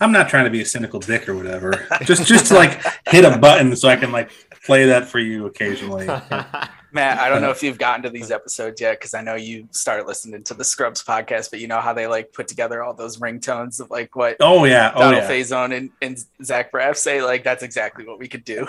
I'm 0.02 0.12
not 0.12 0.28
trying 0.28 0.44
to 0.44 0.50
be 0.50 0.60
a 0.60 0.66
cynical 0.66 1.00
dick 1.00 1.28
or 1.28 1.36
whatever. 1.36 1.86
just 2.02 2.26
just 2.26 2.46
to 2.46 2.54
like 2.54 2.80
hit 3.08 3.24
a 3.24 3.38
button 3.38 3.74
so 3.76 3.88
I 3.88 3.96
can 3.96 4.10
like 4.10 4.30
play 4.64 4.86
that 4.86 5.08
for 5.08 5.18
you 5.18 5.46
occasionally. 5.46 6.06
Matt, 6.94 7.18
I 7.18 7.30
don't 7.30 7.40
know 7.40 7.50
if 7.50 7.62
you've 7.62 7.78
gotten 7.78 8.02
to 8.02 8.10
these 8.10 8.30
episodes 8.30 8.80
yet 8.80 8.98
because 8.98 9.14
I 9.14 9.22
know 9.22 9.34
you 9.34 9.66
started 9.70 10.06
listening 10.06 10.42
to 10.44 10.54
the 10.54 10.64
Scrubs 10.64 11.02
podcast, 11.02 11.50
but 11.50 11.60
you 11.60 11.66
know 11.66 11.80
how 11.80 11.94
they 11.94 12.06
like 12.06 12.32
put 12.32 12.48
together 12.48 12.82
all 12.82 12.92
those 12.92 13.16
ringtones 13.16 13.80
of 13.80 13.90
like 13.90 14.14
what 14.14 14.36
Oh 14.40 14.64
yeah, 14.64 14.92
oh 14.94 15.00
Donald 15.00 15.22
yeah. 15.22 15.30
Faison 15.30 15.74
and, 15.74 15.90
and 16.02 16.22
Zach 16.44 16.70
Braff 16.70 16.96
say. 16.96 17.22
Like, 17.22 17.44
that's 17.44 17.62
exactly 17.62 18.04
what 18.06 18.18
we 18.18 18.28
could 18.28 18.44
do. 18.44 18.68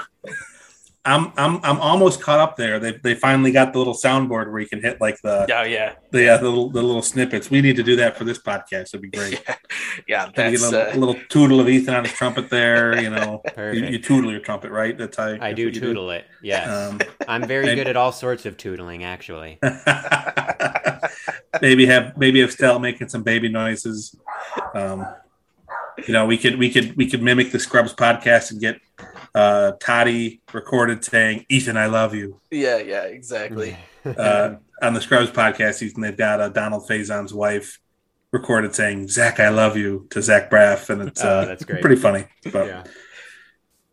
I'm 1.06 1.34
I'm 1.36 1.60
I'm 1.64 1.80
almost 1.82 2.22
caught 2.22 2.40
up 2.40 2.56
there. 2.56 2.80
They 2.80 2.94
they 2.94 3.14
finally 3.14 3.52
got 3.52 3.74
the 3.74 3.80
little 3.80 3.94
soundboard 3.94 4.50
where 4.52 4.62
you 4.62 4.68
can 4.68 4.82
hit 4.82 5.02
like 5.02 5.22
the 5.22 5.42
Oh 5.54 5.64
yeah, 5.64 5.96
the, 6.12 6.30
uh, 6.30 6.38
the, 6.38 6.44
little, 6.46 6.70
the 6.70 6.82
little 6.82 7.02
snippets. 7.02 7.50
We 7.50 7.60
need 7.60 7.76
to 7.76 7.84
do 7.84 7.98
that 7.98 8.18
for 8.18 8.24
this 8.24 8.40
podcast. 8.40 8.94
It'd 8.94 9.02
be 9.02 9.10
great. 9.10 9.44
yeah. 10.08 10.30
Can 10.30 10.46
we 10.46 10.52
get 10.58 10.62
That's 10.62 10.64
a 10.64 10.72
little, 10.72 10.82
uh, 10.82 10.94
a 10.94 11.00
little 11.00 11.16
tootle 11.28 11.60
of 11.60 11.68
Ethan 11.68 11.94
on 11.94 12.06
his 12.06 12.14
trumpet 12.14 12.50
there. 12.50 13.02
You 13.02 13.10
know, 13.10 13.42
you, 13.58 13.86
you 13.86 14.00
tootle 14.00 14.32
your 14.32 14.40
trumpet, 14.40 14.72
right? 14.72 14.98
That's 14.98 15.18
how 15.18 15.28
I 15.28 15.38
that's 15.38 15.56
do 15.56 15.66
what 15.66 15.76
you 15.76 15.82
tootle 15.82 16.10
it. 16.12 16.24
Yes, 16.42 16.70
Um, 16.70 17.02
I'm 17.28 17.46
very 17.46 17.68
and- 17.68 17.76
good 17.76 17.90
at 17.90 17.98
all 17.98 18.14
sorts 18.14 18.46
of 18.46 18.56
tootling, 18.56 19.04
actually. 19.04 19.60
maybe 21.62 21.86
have 21.86 22.18
maybe 22.18 22.40
have 22.40 22.52
Stella 22.52 22.80
making 22.80 23.10
some 23.10 23.24
baby 23.24 23.50
noises. 23.50 24.16
Um, 24.74 25.06
you 26.08 26.14
know, 26.14 26.26
we 26.26 26.38
could 26.38 26.58
we 26.58 26.70
could 26.70 26.96
we 26.96 27.10
could 27.10 27.22
mimic 27.22 27.52
the 27.52 27.60
Scrubs 27.60 27.94
podcast 27.94 28.52
and 28.52 28.62
get 28.62 28.80
uh, 29.36 29.74
Toddy 29.80 30.42
recorded 30.54 31.04
saying 31.04 31.46
"Ethan, 31.50 31.78
I 31.78 31.88
love 31.88 32.14
you." 32.14 32.40
yeah, 32.52 32.78
yeah, 32.78 33.04
exactly. 33.04 33.78
Uh, 34.06 34.58
on 34.82 34.94
the 34.94 35.00
Scrubs 35.00 35.32
podcast, 35.32 35.82
Ethan, 35.82 36.02
they've 36.02 36.18
got 36.18 36.42
uh, 36.42 36.50
Donald 36.50 36.86
Faison's 36.90 37.34
wife 37.34 37.80
recorded 38.34 38.76
saying 38.76 39.08
"Zach, 39.08 39.40
I 39.40 39.48
love 39.48 39.78
you" 39.78 40.08
to 40.10 40.22
Zach 40.22 40.50
Braff, 40.52 40.90
and 40.90 41.04
it's 41.08 41.24
Oh, 41.24 41.30
uh, 41.30 41.46
that's 41.46 41.64
great. 41.64 41.80
pretty 41.82 41.96
funny. 41.96 42.26
But 42.52 42.68
yeah. 42.68 42.84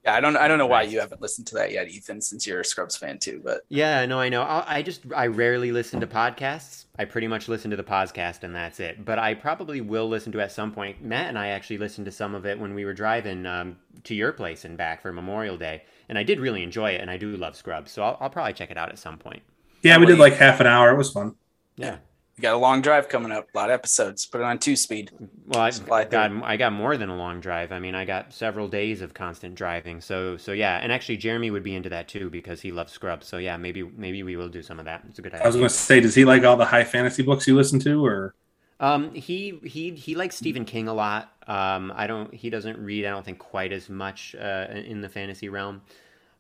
Yeah, 0.04 0.14
I 0.14 0.20
don't, 0.20 0.36
I 0.36 0.48
don't 0.48 0.56
know 0.56 0.66
why 0.66 0.82
you 0.82 0.98
haven't 0.98 1.20
listened 1.20 1.46
to 1.48 1.56
that 1.56 1.72
yet, 1.72 1.88
Ethan, 1.88 2.22
since 2.22 2.46
you're 2.46 2.60
a 2.60 2.64
Scrubs 2.64 2.96
fan 2.96 3.18
too. 3.18 3.42
But 3.44 3.62
Yeah, 3.68 4.06
no, 4.06 4.18
I 4.18 4.30
know. 4.30 4.42
I, 4.42 4.76
I 4.78 4.82
just 4.82 5.02
I 5.14 5.26
rarely 5.26 5.72
listen 5.72 6.00
to 6.00 6.06
podcasts. 6.06 6.86
I 6.98 7.04
pretty 7.04 7.26
much 7.26 7.48
listen 7.48 7.70
to 7.70 7.76
the 7.76 7.84
podcast 7.84 8.42
and 8.42 8.54
that's 8.54 8.80
it. 8.80 9.04
But 9.04 9.18
I 9.18 9.34
probably 9.34 9.80
will 9.82 10.08
listen 10.08 10.32
to 10.32 10.40
at 10.40 10.52
some 10.52 10.72
point. 10.72 11.02
Matt 11.02 11.28
and 11.28 11.38
I 11.38 11.48
actually 11.48 11.78
listened 11.78 12.06
to 12.06 12.12
some 12.12 12.34
of 12.34 12.46
it 12.46 12.58
when 12.58 12.74
we 12.74 12.84
were 12.86 12.94
driving 12.94 13.44
um, 13.44 13.76
to 14.04 14.14
your 14.14 14.32
place 14.32 14.64
and 14.64 14.78
back 14.78 15.02
for 15.02 15.12
Memorial 15.12 15.58
Day, 15.58 15.82
and 16.08 16.16
I 16.16 16.22
did 16.22 16.40
really 16.40 16.62
enjoy 16.62 16.92
it. 16.92 17.00
And 17.02 17.10
I 17.10 17.18
do 17.18 17.36
love 17.36 17.54
Scrubs, 17.54 17.92
so 17.92 18.02
I'll, 18.02 18.16
I'll 18.20 18.30
probably 18.30 18.54
check 18.54 18.70
it 18.70 18.78
out 18.78 18.88
at 18.88 18.98
some 18.98 19.18
point. 19.18 19.42
yeah, 19.82 19.98
we 19.98 20.06
did 20.06 20.18
like 20.18 20.34
half 20.34 20.60
an 20.60 20.66
hour. 20.66 20.90
It 20.90 20.96
was 20.96 21.12
fun. 21.12 21.34
Yeah. 21.76 21.98
You 22.40 22.48
got 22.48 22.54
a 22.54 22.58
long 22.58 22.82
drive 22.82 23.08
coming 23.08 23.32
up, 23.32 23.48
a 23.54 23.58
lot 23.58 23.70
of 23.70 23.74
episodes. 23.74 24.26
Put 24.26 24.40
it 24.40 24.44
on 24.44 24.58
two 24.58 24.76
speed. 24.76 25.12
Well, 25.46 25.62
I 25.62 25.72
Fly 25.84 26.04
through. 26.04 26.30
got 26.30 26.32
I 26.44 26.56
got 26.56 26.72
more 26.72 26.96
than 26.96 27.08
a 27.08 27.16
long 27.16 27.40
drive. 27.40 27.72
I 27.72 27.78
mean, 27.78 27.94
I 27.94 28.04
got 28.04 28.32
several 28.32 28.68
days 28.68 29.00
of 29.02 29.14
constant 29.14 29.54
driving. 29.54 30.00
So 30.00 30.36
so 30.36 30.52
yeah, 30.52 30.78
and 30.78 30.92
actually 30.92 31.16
Jeremy 31.18 31.50
would 31.50 31.62
be 31.62 31.74
into 31.74 31.88
that 31.90 32.08
too 32.08 32.30
because 32.30 32.60
he 32.62 32.72
loves 32.72 32.92
Scrubs. 32.92 33.26
So 33.26 33.38
yeah, 33.38 33.56
maybe 33.56 33.82
maybe 33.82 34.22
we 34.22 34.36
will 34.36 34.48
do 34.48 34.62
some 34.62 34.78
of 34.78 34.84
that. 34.86 35.04
It's 35.08 35.18
a 35.18 35.22
good 35.22 35.34
idea. 35.34 35.44
I 35.44 35.46
was 35.48 35.56
going 35.56 35.68
to 35.68 35.74
say, 35.74 36.00
does 36.00 36.14
he 36.14 36.24
like 36.24 36.44
all 36.44 36.56
the 36.56 36.66
high 36.66 36.84
fantasy 36.84 37.22
books 37.22 37.46
you 37.46 37.56
listen 37.56 37.78
to, 37.80 38.04
or 38.04 38.34
Um, 38.78 39.12
he 39.14 39.60
he 39.64 39.90
he 39.94 40.14
likes 40.14 40.36
Stephen 40.36 40.64
King 40.64 40.88
a 40.88 40.94
lot. 40.94 41.32
Um, 41.46 41.92
I 41.94 42.06
don't. 42.06 42.32
He 42.32 42.48
doesn't 42.50 42.78
read. 42.78 43.04
I 43.04 43.10
don't 43.10 43.24
think 43.24 43.38
quite 43.38 43.72
as 43.72 43.88
much 43.90 44.34
uh, 44.34 44.66
in 44.70 45.00
the 45.02 45.08
fantasy 45.08 45.48
realm. 45.48 45.82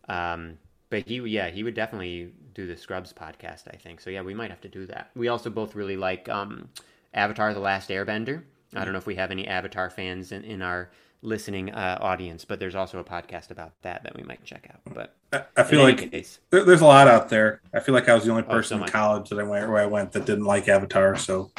Um, 0.08 0.58
but 0.90 1.04
he 1.06 1.16
yeah 1.20 1.50
he 1.50 1.62
would 1.64 1.74
definitely 1.74 2.32
do 2.54 2.66
the 2.66 2.76
Scrubs 2.76 3.12
podcast. 3.12 3.62
I 3.72 3.76
think 3.76 4.00
so. 4.00 4.10
Yeah, 4.10 4.22
we 4.22 4.34
might 4.34 4.50
have 4.50 4.60
to 4.62 4.68
do 4.68 4.86
that. 4.86 5.10
We 5.14 5.28
also 5.28 5.50
both 5.50 5.74
really 5.74 5.96
like 5.96 6.28
um, 6.28 6.68
Avatar: 7.14 7.54
The 7.54 7.60
Last 7.60 7.90
Airbender. 7.90 8.42
I 8.74 8.84
don't 8.84 8.92
know 8.92 8.98
if 8.98 9.06
we 9.06 9.16
have 9.16 9.30
any 9.30 9.48
Avatar 9.48 9.90
fans 9.90 10.32
in, 10.32 10.44
in 10.44 10.62
our 10.62 10.90
listening 11.22 11.70
uh, 11.70 11.98
audience, 12.00 12.44
but 12.44 12.60
there's 12.60 12.74
also 12.74 12.98
a 12.98 13.04
podcast 13.04 13.50
about 13.50 13.72
that 13.82 14.04
that 14.04 14.16
we 14.16 14.22
might 14.22 14.44
check 14.44 14.70
out. 14.72 14.80
But 14.94 15.14
I, 15.32 15.60
I 15.60 15.64
feel 15.64 15.82
like 15.82 16.10
there, 16.50 16.64
there's 16.64 16.80
a 16.80 16.86
lot 16.86 17.08
out 17.08 17.28
there. 17.28 17.60
I 17.74 17.80
feel 17.80 17.94
like 17.94 18.08
I 18.08 18.14
was 18.14 18.24
the 18.24 18.30
only 18.30 18.44
Oh, 18.44 18.46
so 18.46 18.52
person 18.52 18.82
in 18.82 18.88
college 18.88 19.28
that 19.30 19.38
I 19.38 19.42
went 19.42 19.68
where 19.68 19.82
I 19.82 19.86
went 19.86 20.12
that 20.12 20.24
didn't 20.24 20.44
like 20.44 20.68
Avatar. 20.68 21.16
So 21.16 21.50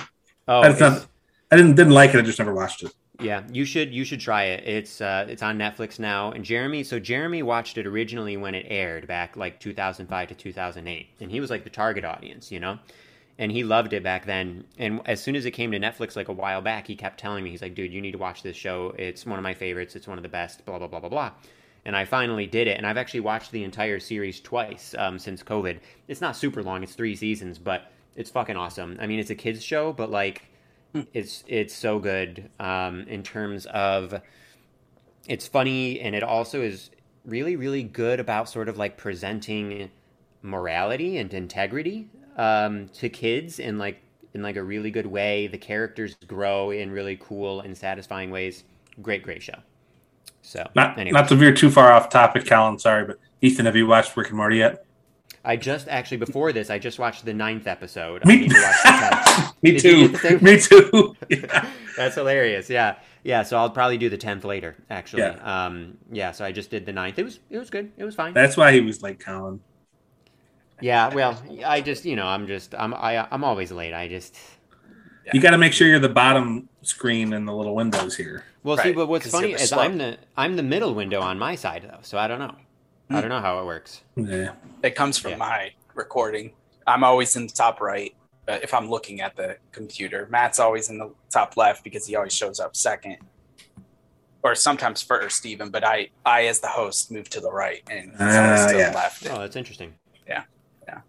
oh, 0.48 0.62
I, 0.62 0.78
not, 0.78 1.06
I 1.52 1.58
didn't 1.58 1.76
didn't 1.76 1.94
like 1.94 2.14
it. 2.14 2.20
I 2.20 2.22
just 2.22 2.40
never 2.40 2.54
watched 2.54 2.84
it. 2.84 2.94
Yeah, 3.22 3.44
you 3.52 3.66
should 3.66 3.94
you 3.94 4.04
should 4.04 4.20
try 4.20 4.46
it. 4.46 4.68
It's 4.68 5.00
uh 5.00 5.26
it's 5.30 5.44
on 5.44 5.58
Netflix 5.58 6.00
now. 6.00 6.32
And 6.32 6.44
Jeremy, 6.44 6.84
so 6.84 7.00
Jeremy 7.00 7.44
watched 7.44 7.78
it 7.78 7.86
originally 7.86 8.36
when 8.36 8.56
it 8.56 8.66
aired 8.68 9.08
back 9.08 9.38
like 9.38 9.60
2005 9.60 10.30
to 10.30 10.36
2008, 10.36 11.08
and 11.20 11.32
he 11.32 11.40
was 11.40 11.50
like 11.50 11.64
the 11.64 11.70
target 11.70 12.04
audience, 12.04 12.52
you 12.52 12.60
know. 12.60 12.80
And 13.38 13.52
he 13.52 13.64
loved 13.64 13.94
it 13.94 14.04
back 14.04 14.26
then. 14.26 14.66
And 14.78 15.02
as 15.06 15.22
soon 15.22 15.36
as 15.36 15.46
it 15.46 15.52
came 15.52 15.72
to 15.72 15.80
Netflix 15.80 16.16
like 16.16 16.28
a 16.28 16.34
while 16.34 16.62
back, 16.62 16.88
he 16.88 16.96
kept 16.96 17.20
telling 17.20 17.44
me 17.44 17.52
he's 17.52 17.62
like, 17.62 17.76
"Dude, 17.76 17.94
you 17.94 18.02
need 18.02 18.12
to 18.12 18.18
watch 18.18 18.44
this 18.44 18.58
show. 18.58 18.94
It's 18.98 19.26
one 19.26 19.40
of 19.40 19.44
my 19.44 19.54
favorites. 19.54 19.96
It's 19.96 20.08
one 20.08 20.18
of 20.18 20.24
the 20.24 20.30
best, 20.30 20.66
blah 20.66 20.80
blah 20.80 20.88
blah 20.88 21.00
blah 21.00 21.10
blah." 21.10 21.32
And 21.86 21.96
I 21.96 22.06
finally 22.06 22.46
did 22.46 22.68
it, 22.68 22.78
and 22.78 22.86
I've 22.86 22.98
actually 22.98 23.22
watched 23.22 23.52
the 23.52 23.64
entire 23.64 24.00
series 24.00 24.40
twice 24.40 24.94
um, 24.98 25.18
since 25.18 25.42
COVID. 25.44 25.80
It's 26.08 26.22
not 26.22 26.36
super 26.36 26.64
long; 26.64 26.84
it's 26.84 26.94
three 26.94 27.16
seasons, 27.16 27.58
but 27.60 27.92
it's 28.16 28.30
fucking 28.30 28.58
awesome. 28.58 28.98
I 29.00 29.08
mean, 29.08 29.20
it's 29.20 29.30
a 29.30 29.36
kids 29.36 29.64
show, 29.64 29.94
but 29.94 30.12
like, 30.12 30.51
it's 31.14 31.44
it's 31.48 31.74
so 31.74 32.00
good 32.00 32.50
um, 32.60 33.02
in 33.08 33.24
terms 33.24 33.66
of 33.68 34.22
it's 35.28 35.48
funny, 35.48 36.00
and 36.00 36.16
it 36.16 36.24
also 36.24 36.62
is 36.62 36.90
really 37.26 37.56
really 37.56 37.84
good 37.84 38.20
about 38.20 38.50
sort 38.50 38.68
of 38.68 38.78
like 38.78 38.98
presenting 38.98 39.92
morality 40.42 41.18
and 41.18 41.34
integrity 41.34 42.10
um, 42.38 42.88
to 42.90 43.10
kids 43.10 43.60
in 43.60 43.78
like 43.78 44.02
in 44.34 44.42
like 44.42 44.56
a 44.56 44.64
really 44.64 44.92
good 44.92 45.06
way. 45.08 45.48
The 45.48 45.58
characters 45.58 46.16
grow 46.28 46.72
in 46.72 46.92
really 46.92 47.18
cool 47.18 47.62
and 47.62 47.78
satisfying 47.78 48.32
ways. 48.32 48.64
Great, 49.02 49.24
great 49.24 49.44
show. 49.44 49.60
So 50.42 50.68
Not 50.76 50.98
anyway, 50.98 51.14
not 51.14 51.30
to 51.30 51.36
veer 51.36 51.54
too 51.54 51.70
far 51.70 51.92
off 51.92 52.10
topic, 52.10 52.48
Colin. 52.48 52.80
Sorry, 52.80 53.06
but 53.06 53.20
Ethan, 53.42 53.66
have 53.66 53.76
you 53.76 53.88
watched 53.88 54.18
Rick 54.18 54.30
and 54.30 54.38
Morty 54.38 54.58
yet? 54.58 54.86
I 55.44 55.56
just 55.56 55.88
actually 55.88 56.18
before 56.18 56.52
this, 56.54 56.70
I 56.70 56.78
just 56.80 57.00
watched 57.00 57.26
the 57.26 57.34
ninth 57.34 57.66
episode. 57.68 58.22
I 58.24 58.28
Me, 58.28 58.38
need 58.42 58.52
to 58.52 58.62
watch 58.62 58.84
the 58.84 58.90
tenth. 59.36 59.64
me 59.64 59.80
too. 59.80 60.08
get 60.08 60.12
the 60.12 60.18
same- 60.20 60.44
Me 60.44 60.60
too. 60.60 61.16
Yeah. 61.30 61.68
That's 61.98 62.16
hilarious. 62.16 62.70
Yeah, 62.70 62.96
yeah. 63.24 63.42
So 63.44 63.58
I'll 63.58 63.70
probably 63.70 63.98
do 63.98 64.08
the 64.10 64.18
tenth 64.18 64.44
later. 64.46 64.76
Actually, 64.90 65.24
Yeah. 65.24 65.66
um, 65.66 65.98
yeah. 66.12 66.32
So 66.32 66.46
I 66.46 66.52
just 66.52 66.70
did 66.70 66.86
the 66.86 66.94
ninth. 66.94 67.18
It 67.20 67.24
was 67.24 67.40
it 67.50 67.58
was 67.58 67.70
good. 67.70 67.92
It 67.98 68.04
was 68.04 68.14
fine. 68.16 68.34
That's 68.34 68.56
why 68.56 68.72
he 68.72 68.82
was 68.82 69.02
like 69.02 69.20
Colin. 69.20 69.60
Yeah. 70.80 71.14
Well, 71.14 71.42
I 71.66 71.82
just 71.82 72.06
you 72.06 72.16
know 72.16 72.26
I'm 72.28 72.48
just 72.48 72.74
I'm 72.76 72.94
I, 72.94 73.28
I'm 73.32 73.44
always 73.44 73.72
late. 73.72 73.94
I 73.94 74.08
just 74.08 74.36
You 75.34 75.40
got 75.42 75.52
to 75.52 75.58
make 75.58 75.74
sure 75.74 75.88
you're 75.88 76.00
the 76.00 76.10
bottom 76.10 76.70
screen 76.82 77.34
in 77.34 77.46
the 77.46 77.54
little 77.54 77.76
windows 77.76 78.16
here. 78.16 78.46
well 78.64 78.78
see. 78.78 78.92
But 78.94 79.08
what's 79.08 79.30
funny 79.30 79.54
is 79.54 79.70
slope. 79.70 79.82
I'm 79.82 79.98
the 79.98 80.18
I'm 80.38 80.56
the 80.56 80.64
middle 80.64 80.94
window 80.96 81.22
on 81.22 81.38
my 81.40 81.56
side 81.56 81.84
though. 81.90 82.00
So 82.02 82.18
I 82.18 82.28
don't 82.28 82.40
know. 82.40 82.56
I 83.12 83.21
don't 83.21 83.30
know 83.30 83.41
how 83.41 83.60
it 83.62 83.65
works. 83.65 84.02
Yeah. 84.15 84.54
It 84.84 84.95
comes 84.95 85.17
from 85.17 85.32
Yeah. 85.32 85.38
my 85.38 85.71
recording. 85.93 86.54
I'm 86.88 87.04
always 87.04 87.36
in 87.36 87.47
the 87.47 87.54
top 87.54 87.80
right 87.82 88.15
uh, 88.47 88.60
if 88.63 88.74
I'm 88.74 88.89
looking 88.89 89.21
at 89.21 89.36
the 89.36 89.58
computer. 89.71 90.28
Matt's 90.32 90.60
always 90.60 90.89
in 90.89 90.97
the 90.97 91.13
top 91.30 91.58
left 91.58 91.84
because 91.84 92.06
he 92.08 92.15
always 92.15 92.34
shows 92.34 92.60
up 92.60 92.76
second, 92.76 93.17
or 94.43 94.56
sometimes 94.56 95.02
first 95.02 95.45
even. 95.45 95.69
But 95.69 95.84
I, 95.84 96.10
I 96.26 96.45
as 96.47 96.60
the 96.60 96.67
host, 96.67 97.12
move 97.12 97.30
to 97.30 97.39
the 97.39 97.52
right 97.52 97.84
and 97.89 98.12
he's 98.12 98.19
always 98.21 98.62
Ah, 98.62 98.67
to 98.71 98.78
yeah. 98.78 98.89
the 98.89 98.95
left. 98.95 99.28
Oh, 99.30 99.39
that's 99.39 99.56
interesting. 99.56 99.93
Yeah, 100.28 100.43
yeah. 100.88 101.02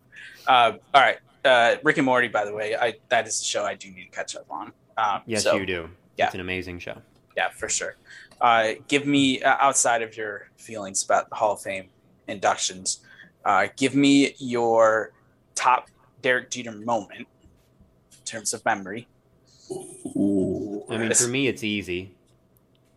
Uh, 0.46 0.72
all 0.92 1.00
right, 1.00 1.18
uh, 1.44 1.76
Rick 1.82 1.96
and 1.98 2.06
Morty. 2.06 2.28
By 2.28 2.44
the 2.44 2.54
way, 2.54 2.76
I 2.76 2.94
that 3.08 3.26
is 3.26 3.40
a 3.40 3.44
show 3.44 3.64
I 3.64 3.74
do 3.74 3.90
need 3.90 4.04
to 4.04 4.10
catch 4.10 4.36
up 4.36 4.46
on. 4.50 4.72
Um, 4.98 5.22
Yes, 5.26 5.42
so, 5.44 5.56
you 5.56 5.64
do. 5.64 5.88
yeah. 6.18 6.26
It's 6.26 6.34
an 6.34 6.40
amazing 6.40 6.78
show. 6.80 6.98
Yeah, 7.36 7.48
for 7.48 7.68
sure. 7.70 7.96
Uh, 8.42 8.72
give 8.88 9.06
me 9.06 9.40
uh, 9.40 9.56
outside 9.60 10.02
of 10.02 10.16
your 10.16 10.48
feelings 10.56 11.04
about 11.04 11.30
the 11.30 11.36
Hall 11.36 11.52
of 11.52 11.62
Fame 11.62 11.88
inductions. 12.26 13.00
Uh, 13.44 13.68
give 13.76 13.94
me 13.94 14.34
your 14.38 15.12
top 15.54 15.88
Derek 16.22 16.50
Jeter 16.50 16.72
moment 16.72 17.28
in 18.10 18.24
terms 18.24 18.52
of 18.52 18.64
memory. 18.64 19.06
Ooh. 20.16 20.84
I 20.90 20.98
mean, 20.98 21.14
for 21.14 21.28
me, 21.28 21.46
it's 21.46 21.62
easy. 21.62 22.14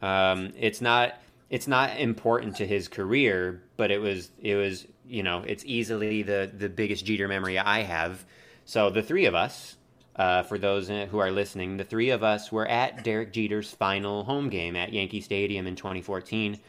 Um, 0.01 0.51
it's 0.57 0.81
not 0.81 1.13
it's 1.51 1.67
not 1.67 1.99
important 1.99 2.55
to 2.57 2.67
his 2.67 2.87
career, 2.87 3.61
but 3.77 3.91
it 3.91 3.99
was 3.99 4.31
it 4.41 4.55
was 4.55 4.87
you 5.07 5.21
know 5.21 5.43
it's 5.45 5.63
easily 5.65 6.23
the 6.23 6.51
the 6.57 6.69
biggest 6.69 7.05
Jeter 7.05 7.27
memory 7.27 7.59
I 7.59 7.81
have. 7.83 8.25
So 8.65 8.89
the 8.89 9.03
three 9.03 9.25
of 9.25 9.35
us, 9.35 9.77
uh, 10.15 10.43
for 10.43 10.57
those 10.57 10.87
who 10.89 11.17
are 11.19 11.31
listening, 11.31 11.77
the 11.77 11.83
three 11.83 12.09
of 12.09 12.23
us 12.23 12.51
were 12.51 12.67
at 12.67 13.03
Derek 13.03 13.33
Jeter's 13.33 13.71
final 13.71 14.23
home 14.23 14.49
game 14.49 14.75
at 14.75 14.93
Yankee 14.93 15.21
Stadium 15.21 15.67
in 15.67 15.75
2014, 15.75 16.59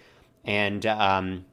and 0.44 0.84
um, 0.86 1.44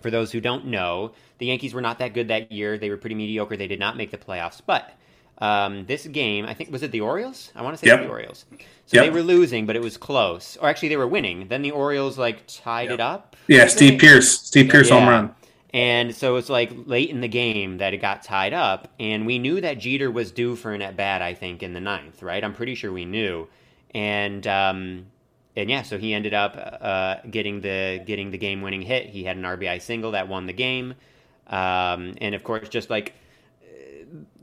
for 0.00 0.10
those 0.10 0.30
who 0.32 0.40
don't 0.40 0.66
know, 0.66 1.12
the 1.38 1.46
Yankees 1.46 1.74
were 1.74 1.80
not 1.80 1.98
that 2.00 2.14
good 2.14 2.28
that 2.28 2.50
year. 2.52 2.78
They 2.78 2.90
were 2.90 2.96
pretty 2.96 3.14
mediocre. 3.14 3.56
They 3.56 3.66
did 3.68 3.80
not 3.80 3.96
make 3.96 4.10
the 4.10 4.18
playoffs, 4.18 4.60
but 4.64 4.92
Um, 5.40 5.86
this 5.86 6.04
game, 6.08 6.46
I 6.46 6.54
think, 6.54 6.72
was 6.72 6.82
it 6.82 6.90
the 6.90 7.00
Orioles? 7.00 7.52
I 7.54 7.62
want 7.62 7.74
to 7.74 7.78
say 7.78 7.86
Yep. 7.86 8.00
the 8.02 8.08
Orioles. 8.08 8.44
So 8.86 8.96
Yep. 8.96 9.04
they 9.04 9.10
were 9.10 9.22
losing, 9.22 9.66
but 9.66 9.76
it 9.76 9.82
was 9.82 9.96
close. 9.96 10.56
Or 10.60 10.68
actually, 10.68 10.88
they 10.88 10.96
were 10.96 11.06
winning. 11.06 11.46
Then 11.46 11.62
the 11.62 11.70
Orioles 11.70 12.18
like 12.18 12.42
tied 12.48 12.90
it 12.90 12.98
up. 12.98 13.36
Yeah, 13.46 13.68
Steve. 13.68 14.00
Pearce, 14.00 14.28
Steve 14.40 14.68
Pearce 14.68 14.90
home 14.90 15.08
run. 15.08 15.32
And 15.74 16.14
so 16.14 16.36
it's 16.36 16.48
like 16.48 16.72
late 16.86 17.10
in 17.10 17.20
the 17.20 17.28
game 17.28 17.78
that 17.78 17.92
it 17.92 17.98
got 17.98 18.22
tied 18.22 18.54
up, 18.54 18.88
and 18.98 19.26
we 19.26 19.38
knew 19.38 19.60
that 19.60 19.78
Jeter 19.78 20.10
was 20.10 20.32
due 20.32 20.56
for 20.56 20.72
an 20.72 20.80
at 20.80 20.96
bat. 20.96 21.20
I 21.20 21.34
think 21.34 21.62
in 21.62 21.74
the 21.74 21.80
ninth, 21.80 22.22
right? 22.22 22.42
I'm 22.42 22.54
pretty 22.54 22.74
sure 22.74 22.90
we 22.90 23.04
knew, 23.04 23.48
and 23.94 24.46
um, 24.46 25.06
and 25.54 25.68
yeah, 25.68 25.82
so 25.82 25.98
he 25.98 26.14
ended 26.14 26.32
up 26.32 26.56
uh, 26.56 27.16
getting 27.30 27.60
the 27.60 28.02
getting 28.06 28.30
the 28.30 28.38
game 28.38 28.62
winning 28.62 28.80
hit. 28.80 29.10
He 29.10 29.24
had 29.24 29.36
an 29.36 29.42
RBI 29.42 29.82
single 29.82 30.12
that 30.12 30.26
won 30.26 30.46
the 30.46 30.54
game, 30.54 30.94
um, 31.48 32.14
and 32.18 32.34
of 32.34 32.42
course, 32.44 32.70
just 32.70 32.88
like 32.88 33.14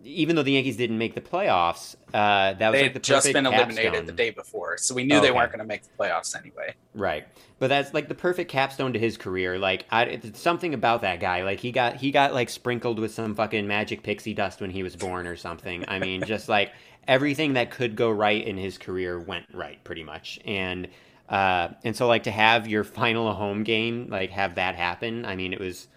even 0.04 0.36
though 0.36 0.44
the 0.44 0.52
Yankees 0.52 0.78
didn't 0.78 0.98
make 1.00 1.16
the 1.16 1.22
playoffs, 1.22 1.96
uh, 2.14 2.54
that 2.54 2.70
was 2.70 2.78
They 2.78 2.84
like 2.84 2.94
the 2.94 2.98
had 3.00 3.04
just 3.04 3.34
been 3.34 3.46
eliminated 3.46 3.94
capstone. 3.94 4.06
the 4.06 4.12
day 4.12 4.30
before, 4.30 4.78
so 4.78 4.94
we 4.94 5.04
knew 5.04 5.20
they 5.20 5.30
Okay. 5.30 5.36
weren't 5.38 5.52
going 5.52 5.60
to 5.60 5.66
make 5.66 5.82
the 5.84 5.90
playoffs 6.00 6.36
anyway. 6.40 6.76
Right. 6.94 7.28
But 7.58 7.68
that's 7.68 7.94
like 7.94 8.08
the 8.08 8.16
perfect 8.16 8.52
capstone 8.52 8.94
to 8.94 9.00
his 9.00 9.18
career. 9.18 9.58
Like 9.58 9.86
I, 9.90 10.04
it's 10.04 10.40
something 10.40 10.74
about 10.74 11.02
that 11.02 11.20
guy. 11.20 11.44
Like 11.44 11.60
he 11.60 11.72
got 11.72 11.96
he 11.96 12.12
got 12.12 12.34
like 12.34 12.50
sprinkled 12.50 13.00
with 13.00 13.14
some 13.14 13.34
fucking 13.34 13.66
magic 13.68 14.04
pixie 14.04 14.34
dust 14.34 14.62
when 14.62 14.70
he 14.70 14.84
was 14.84 14.96
born 14.96 15.26
or 15.26 15.36
something. 15.36 15.84
I 15.88 16.00
mean, 16.00 16.24
just 16.26 16.48
like 16.50 16.72
everything 17.08 17.54
that 17.54 17.72
could 17.72 17.96
go 17.96 18.10
right 18.12 18.46
in 18.46 18.58
his 18.58 18.78
career 18.78 19.20
went 19.20 19.46
right 19.54 19.84
pretty 19.84 20.04
much. 20.04 20.40
And 20.46 20.88
uh 21.30 21.70
and 21.84 21.96
so 21.96 22.06
like 22.08 22.24
to 22.24 22.32
have 22.32 22.68
your 22.68 22.84
final 22.84 23.34
home 23.34 23.64
game 23.64 24.08
like 24.12 24.30
have 24.30 24.56
that 24.56 24.76
happen, 24.76 25.26
I 25.26 25.36
mean, 25.36 25.54
it 25.54 25.60
was 25.60 25.88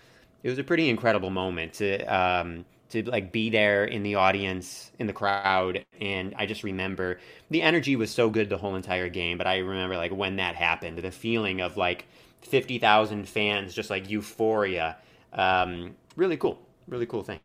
it 0.43 0.49
was 0.49 0.59
a 0.59 0.65
pretty 0.65 0.89
incredible 0.89 1.31
moment 1.31 1.75
to 1.75 2.01
um 2.05 2.65
to 2.91 3.03
like 3.11 3.33
be 3.33 3.51
there 3.51 3.85
in 3.85 4.03
the 4.03 4.15
audience 4.15 4.93
in 4.99 5.07
the 5.07 5.13
crowd 5.13 5.85
and 6.01 6.35
i 6.39 6.47
just 6.47 6.63
remember 6.63 7.19
the 7.51 7.63
energy 7.63 7.97
was 7.97 8.11
so 8.11 8.31
good 8.31 8.49
the 8.49 8.59
whole 8.59 8.75
entire 8.75 9.09
game 9.09 9.39
but 9.39 9.47
i 9.47 9.59
remember 9.59 9.97
like 9.97 10.13
when 10.13 10.37
that 10.37 10.55
happened 10.55 10.99
the 10.99 11.11
feeling 11.11 11.61
of 11.61 11.77
like 11.77 12.07
50,000 12.43 13.29
fans 13.29 13.75
just 13.75 13.91
like 13.91 14.09
euphoria 14.09 14.97
um 15.33 15.95
really 16.17 16.37
cool 16.37 16.59
really 16.87 17.07
cool 17.07 17.23
thing 17.23 17.41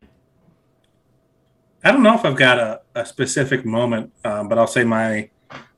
I 1.84 1.92
don't 1.92 2.02
know 2.02 2.14
if 2.14 2.24
I've 2.24 2.36
got 2.36 2.58
a, 2.58 2.80
a 2.94 3.04
specific 3.04 3.66
moment, 3.66 4.10
um, 4.24 4.48
but 4.48 4.58
I'll 4.58 4.66
say 4.66 4.84
my 4.84 5.28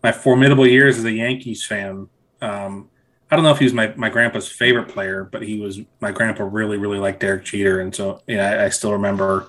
my 0.02 0.12
formidable 0.12 0.66
years 0.66 0.98
as 0.98 1.04
a 1.04 1.12
Yankees 1.12 1.66
fan. 1.66 2.08
Um, 2.40 2.88
I 3.28 3.34
don't 3.34 3.44
know 3.44 3.50
if 3.50 3.58
he 3.58 3.64
was 3.64 3.74
my, 3.74 3.88
my 3.96 4.08
grandpa's 4.08 4.48
favorite 4.48 4.88
player, 4.88 5.24
but 5.24 5.42
he 5.42 5.58
was 5.60 5.80
my 6.00 6.12
grandpa 6.12 6.44
really 6.44 6.78
really 6.78 6.98
liked 6.98 7.20
Derek 7.20 7.44
Jeter, 7.44 7.80
and 7.80 7.92
so 7.94 8.22
yeah, 8.28 8.50
I, 8.50 8.64
I 8.66 8.68
still 8.68 8.92
remember 8.92 9.48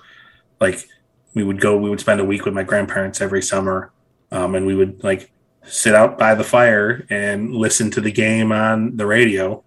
like 0.60 0.88
we 1.34 1.42
would 1.42 1.60
go 1.60 1.76
we 1.76 1.90
would 1.90 2.00
spend 2.00 2.20
a 2.20 2.24
week 2.24 2.44
with 2.44 2.54
my 2.54 2.62
grandparents 2.62 3.20
every 3.20 3.42
summer, 3.42 3.92
um, 4.30 4.54
and 4.54 4.66
we 4.66 4.74
would 4.74 5.02
like 5.04 5.30
sit 5.64 5.94
out 5.94 6.18
by 6.18 6.34
the 6.34 6.44
fire 6.44 7.06
and 7.10 7.54
listen 7.54 7.90
to 7.92 8.00
the 8.00 8.12
game 8.12 8.52
on 8.52 8.96
the 8.96 9.06
radio. 9.06 9.62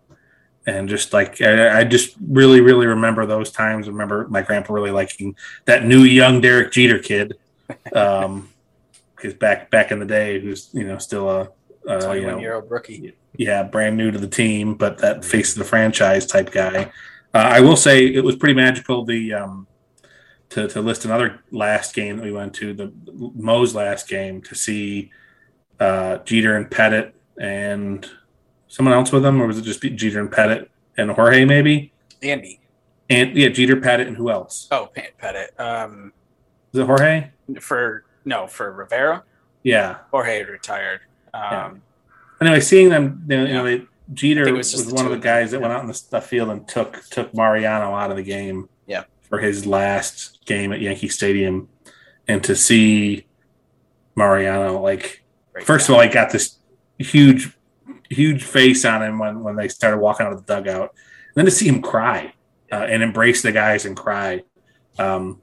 And 0.65 0.87
just 0.87 1.11
like 1.11 1.41
I, 1.41 1.79
I 1.79 1.83
just 1.83 2.15
really, 2.27 2.61
really 2.61 2.85
remember 2.85 3.25
those 3.25 3.51
times. 3.51 3.87
Remember 3.87 4.27
my 4.29 4.41
grandpa 4.41 4.73
really 4.73 4.91
liking 4.91 5.35
that 5.65 5.85
new 5.85 6.03
young 6.03 6.39
Derek 6.41 6.71
Jeter 6.71 6.99
kid. 6.99 7.37
Um, 7.95 8.49
because 9.21 9.33
back 9.35 9.69
back 9.69 9.91
in 9.91 9.99
the 9.99 10.05
day, 10.05 10.39
who's 10.39 10.69
you 10.73 10.85
know 10.85 10.97
still 10.97 11.29
a, 11.29 11.49
a 11.87 11.95
you 11.95 12.01
Twenty-one 12.05 12.33
know, 12.33 12.39
year 12.39 12.55
old 12.55 12.69
rookie. 12.69 13.13
yeah, 13.37 13.63
brand 13.63 13.97
new 13.97 14.11
to 14.11 14.17
the 14.17 14.27
team, 14.27 14.75
but 14.75 14.97
that 14.99 15.23
face 15.23 15.53
of 15.53 15.59
the 15.59 15.65
franchise 15.65 16.25
type 16.25 16.51
guy. 16.51 16.91
Uh, 17.33 17.37
I 17.37 17.61
will 17.61 17.77
say 17.77 18.05
it 18.05 18.23
was 18.23 18.35
pretty 18.35 18.55
magical. 18.55 19.05
The 19.05 19.33
um, 19.33 19.67
to 20.51 20.67
to 20.67 20.81
list 20.81 21.05
another 21.05 21.39
last 21.51 21.93
game 21.93 22.17
that 22.17 22.23
we 22.23 22.31
went 22.31 22.53
to 22.55 22.73
the 22.73 22.93
Mo's 23.35 23.73
last 23.75 24.07
game 24.07 24.41
to 24.43 24.55
see 24.55 25.11
uh, 25.79 26.17
Jeter 26.19 26.55
and 26.55 26.69
Pettitte 26.69 27.13
and 27.39 28.07
someone 28.67 28.93
else 28.93 29.11
with 29.11 29.23
them, 29.23 29.41
or 29.41 29.47
was 29.47 29.57
it 29.57 29.63
just 29.63 29.81
Jeter 29.81 30.19
and 30.19 30.31
Pettitte 30.31 30.67
and 30.97 31.11
Jorge 31.11 31.45
maybe? 31.45 31.91
Andy. 32.21 32.59
And 33.09 33.35
yeah, 33.35 33.49
Jeter, 33.49 33.75
Pettitte, 33.75 34.07
and 34.07 34.15
who 34.15 34.29
else? 34.31 34.69
Oh, 34.71 34.89
Pettitte. 35.21 35.59
Um, 35.59 36.13
Was 36.71 36.81
it 36.81 36.85
Jorge? 36.85 37.29
for 37.59 38.05
no, 38.23 38.47
for 38.47 38.71
Rivera. 38.71 39.23
Yeah. 39.63 39.97
Jorge 40.11 40.43
retired. 40.43 41.01
Um, 41.33 41.41
Yeah. 41.43 41.71
Anyway, 42.39 42.59
seeing 42.61 42.89
them, 42.89 43.25
you 43.27 43.37
know, 43.37 43.45
Yeah. 43.45 43.63
they, 43.63 43.85
Jeter 44.13 44.41
I 44.41 44.45
think 44.45 44.55
it 44.55 44.57
was, 44.57 44.73
was 44.73 44.93
one 44.93 45.05
of 45.05 45.11
the 45.11 45.17
guys 45.17 45.51
that 45.51 45.57
yeah. 45.57 45.67
went 45.67 45.73
out 45.73 45.81
in 45.81 45.87
the, 45.87 46.01
the 46.09 46.21
field 46.21 46.49
and 46.49 46.67
took 46.67 47.03
took 47.09 47.33
Mariano 47.33 47.93
out 47.95 48.11
of 48.11 48.17
the 48.17 48.23
game. 48.23 48.69
Yeah. 48.87 49.03
For 49.31 49.39
his 49.39 49.65
last 49.65 50.45
game 50.45 50.71
at 50.71 50.81
Yankee 50.81 51.07
Stadium, 51.07 51.69
and 52.27 52.43
to 52.43 52.55
see 52.55 53.25
Mariano 54.15 54.79
like 54.79 55.23
Great 55.53 55.65
first 55.65 55.89
of 55.89 55.95
all, 55.95 56.01
he 56.01 56.09
got 56.09 56.31
this 56.31 56.59
huge 56.97 57.57
huge 58.09 58.43
face 58.43 58.85
on 58.85 59.01
him 59.01 59.19
when 59.19 59.41
when 59.41 59.55
they 59.55 59.67
started 59.67 59.97
walking 59.97 60.25
out 60.25 60.33
of 60.33 60.45
the 60.45 60.53
dugout, 60.53 60.89
and 60.91 61.35
then 61.35 61.45
to 61.45 61.51
see 61.51 61.67
him 61.67 61.81
cry 61.81 62.33
uh, 62.71 62.75
and 62.75 63.01
embrace 63.01 63.41
the 63.41 63.51
guys 63.51 63.85
and 63.85 63.97
cry. 63.97 64.43
Um, 64.99 65.41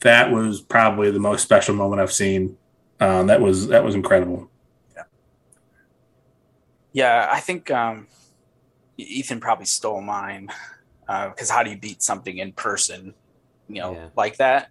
that 0.00 0.30
was 0.30 0.60
probably 0.60 1.10
the 1.10 1.18
most 1.18 1.42
special 1.42 1.74
moment 1.74 2.00
I've 2.00 2.12
seen. 2.12 2.56
Um, 3.00 3.26
that 3.26 3.40
was 3.40 3.68
that 3.68 3.84
was 3.84 3.94
incredible. 3.94 4.50
Yeah, 6.92 7.28
I 7.30 7.40
think 7.40 7.70
um, 7.70 8.08
Ethan 8.98 9.40
probably 9.40 9.66
stole 9.66 10.00
mine 10.00 10.50
because 11.06 11.50
how 11.50 11.62
do 11.62 11.70
you 11.70 11.78
beat 11.78 12.02
something 12.02 12.38
in 12.38 12.52
person, 12.52 13.14
you 13.74 13.80
know, 13.80 13.92
Yeah. 13.94 14.08
like 14.16 14.36
that? 14.38 14.68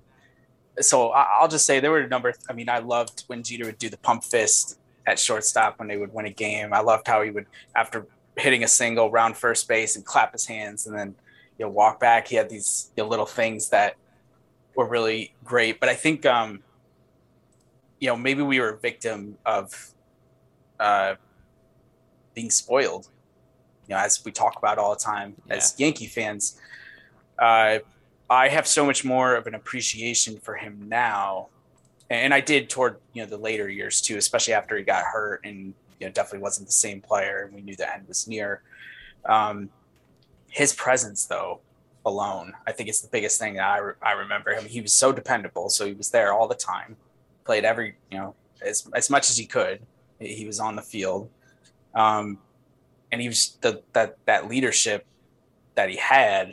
So 0.81 1.09
I- 1.11 1.39
I'll 1.39 1.47
just 1.47 1.65
say 1.65 1.79
there 1.79 1.91
were 1.91 1.99
a 1.99 2.07
number. 2.07 2.33
I 2.49 2.53
mean, 2.53 2.69
I 2.69 2.79
loved 2.79 3.23
when 3.27 3.43
Jeter 3.43 3.65
would 3.65 3.77
do 3.77 3.89
the 3.89 3.97
pump 3.97 4.23
fist 4.23 4.79
at 5.05 5.19
shortstop 5.19 5.79
when 5.79 5.87
they 5.87 5.97
would 5.97 6.13
win 6.13 6.25
a 6.25 6.29
game. 6.33 6.73
I 6.73 6.79
loved 6.79 7.07
how 7.07 7.21
he 7.21 7.31
would, 7.31 7.47
after 7.75 8.07
hitting 8.37 8.63
a 8.63 8.67
single, 8.67 9.11
round 9.11 9.35
first 9.35 9.67
base 9.67 9.95
and 9.95 10.05
clap 10.05 10.31
his 10.31 10.45
hands 10.45 10.87
and 10.87 10.97
then 10.97 11.15
you 11.57 11.65
know 11.65 11.69
walk 11.71 11.99
back. 11.99 12.27
He 12.27 12.35
had 12.35 12.49
these 12.49 12.91
you 12.95 13.03
know, 13.03 13.09
little 13.09 13.25
things 13.25 13.69
that 13.69 13.95
were 14.75 14.85
really 14.87 15.33
great. 15.43 15.79
But 15.79 15.89
I 15.89 15.95
think 15.95 16.25
um, 16.25 16.63
you 17.99 18.07
know 18.07 18.15
maybe 18.15 18.41
we 18.41 18.59
were 18.61 18.69
a 18.69 18.77
victim 18.77 19.37
of 19.45 19.91
uh, 20.79 21.15
being 22.33 22.49
spoiled. 22.49 23.09
You 23.87 23.95
know, 23.95 24.01
as 24.01 24.23
we 24.23 24.31
talk 24.31 24.55
about 24.57 24.77
all 24.77 24.93
the 24.93 25.01
time 25.01 25.35
as 25.49 25.75
Yankee 25.77 26.05
fans, 26.07 26.57
uh, 27.39 27.79
I 28.29 28.49
have 28.49 28.67
so 28.67 28.85
much 28.85 29.03
more 29.03 29.35
of 29.35 29.47
an 29.47 29.55
appreciation 29.55 30.39
for 30.39 30.55
him 30.55 30.87
now, 30.87 31.47
and 32.09 32.33
I 32.33 32.41
did 32.41 32.69
toward 32.69 32.97
you 33.13 33.23
know 33.23 33.29
the 33.29 33.37
later 33.37 33.67
years 33.67 34.01
too, 34.01 34.17
especially 34.17 34.53
after 34.53 34.77
he 34.77 34.83
got 34.83 35.03
hurt 35.03 35.41
and 35.43 35.73
you 35.99 36.07
know 36.07 36.11
definitely 36.11 36.39
wasn't 36.39 36.67
the 36.67 36.73
same 36.73 37.01
player, 37.01 37.43
and 37.45 37.55
we 37.55 37.61
knew 37.61 37.75
the 37.75 37.91
end 37.91 38.07
was 38.07 38.27
near. 38.27 38.61
Um, 39.25 39.69
his 40.49 40.73
presence, 40.73 41.25
though, 41.25 41.61
alone, 42.05 42.53
I 42.67 42.71
think 42.71 42.89
it's 42.89 43.01
the 43.01 43.09
biggest 43.09 43.39
thing 43.39 43.55
that 43.55 43.67
I, 43.67 43.77
re- 43.77 43.93
I 44.01 44.11
remember 44.13 44.51
him. 44.53 44.65
He 44.65 44.81
was 44.81 44.93
so 44.93 45.11
dependable, 45.11 45.69
so 45.69 45.85
he 45.85 45.93
was 45.93 46.09
there 46.09 46.33
all 46.33 46.47
the 46.47 46.55
time, 46.55 46.97
played 47.45 47.65
every 47.65 47.95
you 48.11 48.17
know 48.17 48.35
as 48.61 48.87
as 48.93 49.09
much 49.09 49.29
as 49.29 49.37
he 49.37 49.45
could. 49.45 49.81
He 50.19 50.45
was 50.45 50.59
on 50.59 50.75
the 50.75 50.81
field, 50.81 51.29
um, 51.95 52.37
and 53.11 53.21
he 53.21 53.27
was 53.27 53.57
the 53.61 53.81
that 53.93 54.17
that 54.25 54.47
leadership 54.47 55.05
that 55.73 55.89
he 55.89 55.97
had. 55.97 56.49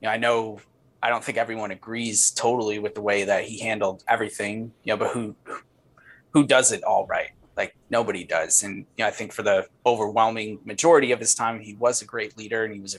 You 0.00 0.08
know, 0.08 0.10
I 0.10 0.16
know 0.16 0.58
I 1.02 1.08
don't 1.08 1.24
think 1.24 1.36
everyone 1.36 1.72
agrees 1.72 2.30
totally 2.30 2.78
with 2.78 2.94
the 2.94 3.00
way 3.00 3.24
that 3.24 3.44
he 3.44 3.58
handled 3.58 4.04
everything. 4.08 4.72
You 4.84 4.92
know, 4.92 4.96
but 4.98 5.10
who 5.10 5.34
who 6.30 6.46
does 6.46 6.72
it 6.72 6.84
all 6.84 7.06
right? 7.06 7.30
Like 7.56 7.76
nobody 7.90 8.24
does. 8.24 8.62
And 8.62 8.78
you 8.96 9.04
know, 9.04 9.06
I 9.06 9.10
think 9.10 9.32
for 9.32 9.42
the 9.42 9.66
overwhelming 9.84 10.60
majority 10.64 11.12
of 11.12 11.20
his 11.20 11.34
time, 11.34 11.60
he 11.60 11.74
was 11.74 12.02
a 12.02 12.04
great 12.04 12.36
leader 12.38 12.64
and 12.64 12.72
he 12.72 12.80
was 12.80 12.94
a 12.94 12.98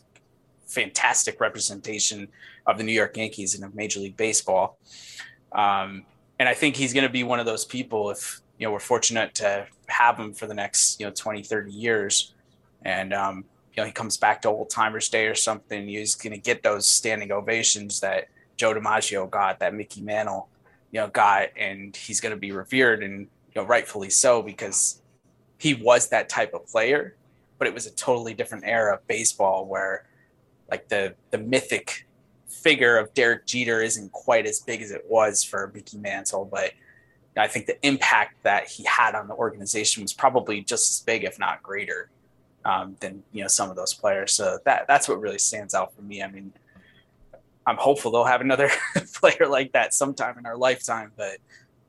fantastic 0.68 1.40
representation 1.40 2.28
of 2.68 2.78
the 2.78 2.84
New 2.84 2.94
York 2.94 3.16
Yankees 3.18 3.56
and 3.56 3.64
of 3.64 3.76
Major 3.76 4.00
League 4.00 4.18
Baseball. 4.18 4.78
Um, 5.54 6.06
and 6.40 6.50
I 6.50 6.54
think 6.54 6.76
he's 6.76 6.94
going 6.94 7.06
to 7.06 7.12
be 7.12 7.24
one 7.24 7.40
of 7.40 7.46
those 7.46 7.64
people 7.64 8.10
if 8.10 8.42
you 8.58 8.68
know 8.68 8.72
we're 8.72 8.80
fortunate 8.80 9.34
to 9.36 9.66
have 9.88 10.18
him 10.18 10.34
for 10.34 10.48
the 10.48 10.54
next 10.54 11.00
you 11.00 11.06
know 11.06 11.12
20 11.12 11.44
30 11.44 11.72
years 11.72 12.34
and 12.84 13.14
um, 13.14 13.46
you 13.74 13.82
know 13.82 13.86
he 13.86 13.92
comes 13.92 14.18
back 14.18 14.42
to 14.42 14.50
old 14.50 14.70
timers 14.70 15.10
day 15.10 15.28
or 15.28 15.36
something 15.36 15.88
he's 15.88 16.16
going 16.16 16.34
to 16.34 16.40
get 16.40 16.64
those 16.64 16.88
standing 16.88 17.32
ovations 17.32 18.00
that 18.00 18.28
joe 18.58 18.74
dimaggio 18.74 19.30
got 19.30 19.60
that 19.60 19.74
mickey 19.74 20.02
mantle 20.02 20.50
you 20.92 21.00
know 21.00 21.08
got 21.08 21.50
and 21.58 21.96
he's 21.96 22.20
going 22.20 22.34
to 22.34 22.40
be 22.40 22.52
revered 22.52 23.04
and 23.04 23.22
you 23.22 23.62
know 23.62 23.64
rightfully 23.64 24.10
so 24.10 24.42
because 24.42 25.02
he 25.58 25.74
was 25.74 26.10
that 26.10 26.30
type 26.30 26.54
of 26.54 26.66
player 26.68 27.16
but 27.58 27.68
it 27.68 27.74
was 27.74 27.86
a 27.86 27.92
totally 27.92 28.34
different 28.34 28.64
era 28.66 28.96
of 28.96 29.08
baseball 29.08 29.66
where 29.66 30.06
like 30.70 30.88
the 30.90 31.14
the 31.32 31.38
mythic 31.38 32.08
figure 32.48 32.98
of 32.98 33.14
Derek 33.14 33.46
Jeter 33.46 33.82
isn't 33.82 34.12
quite 34.12 34.46
as 34.46 34.60
big 34.60 34.82
as 34.82 34.92
it 34.92 35.06
was 35.10 35.44
for 35.44 35.72
Mickey 35.74 35.98
Mantle, 35.98 36.46
but 36.46 36.72
I 37.36 37.48
think 37.48 37.66
the 37.66 37.84
impact 37.86 38.44
that 38.44 38.68
he 38.68 38.84
had 38.84 39.16
on 39.16 39.28
the 39.28 39.34
organization 39.34 40.04
was 40.04 40.14
probably 40.14 40.62
just 40.62 40.92
as 40.92 41.00
big, 41.06 41.24
if 41.24 41.40
not 41.40 41.64
greater, 41.64 42.10
um, 42.66 42.96
than 43.00 43.24
you 43.32 43.42
know 43.42 43.48
some 43.48 43.70
of 43.70 43.76
those 43.76 43.94
players. 43.94 44.34
So 44.34 44.60
that 44.66 44.86
that's 44.88 45.08
what 45.08 45.20
really 45.20 45.40
stands 45.40 45.74
out 45.74 45.96
for 45.96 46.02
me. 46.02 46.24
I 46.24 46.30
mean, 46.30 46.54
I'm 47.66 47.78
hopeful 47.78 48.12
they'll 48.12 48.24
have 48.24 48.42
another 48.42 48.70
player 49.14 49.48
like 49.48 49.72
that 49.74 49.94
sometime 49.94 50.38
in 50.38 50.46
our 50.46 50.58
lifetime. 50.58 51.12
But 51.16 51.38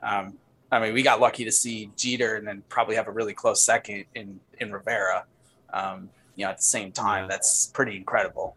um, 0.02 0.34
I 0.70 0.80
mean, 0.80 0.94
we 0.94 1.02
got 1.02 1.20
lucky 1.20 1.44
to 1.44 1.52
see 1.52 1.90
Jeter 1.96 2.36
and 2.36 2.46
then 2.46 2.62
probably 2.68 2.96
have 2.96 3.08
a 3.08 3.12
really 3.12 3.34
close 3.34 3.62
second 3.62 4.04
in 4.14 4.40
in 4.58 4.72
Rivera. 4.72 5.24
Um, 5.72 6.10
you 6.36 6.44
know, 6.44 6.50
at 6.50 6.58
the 6.58 6.64
same 6.64 6.92
time, 6.92 7.28
that's 7.28 7.66
pretty 7.68 7.96
incredible. 7.96 8.56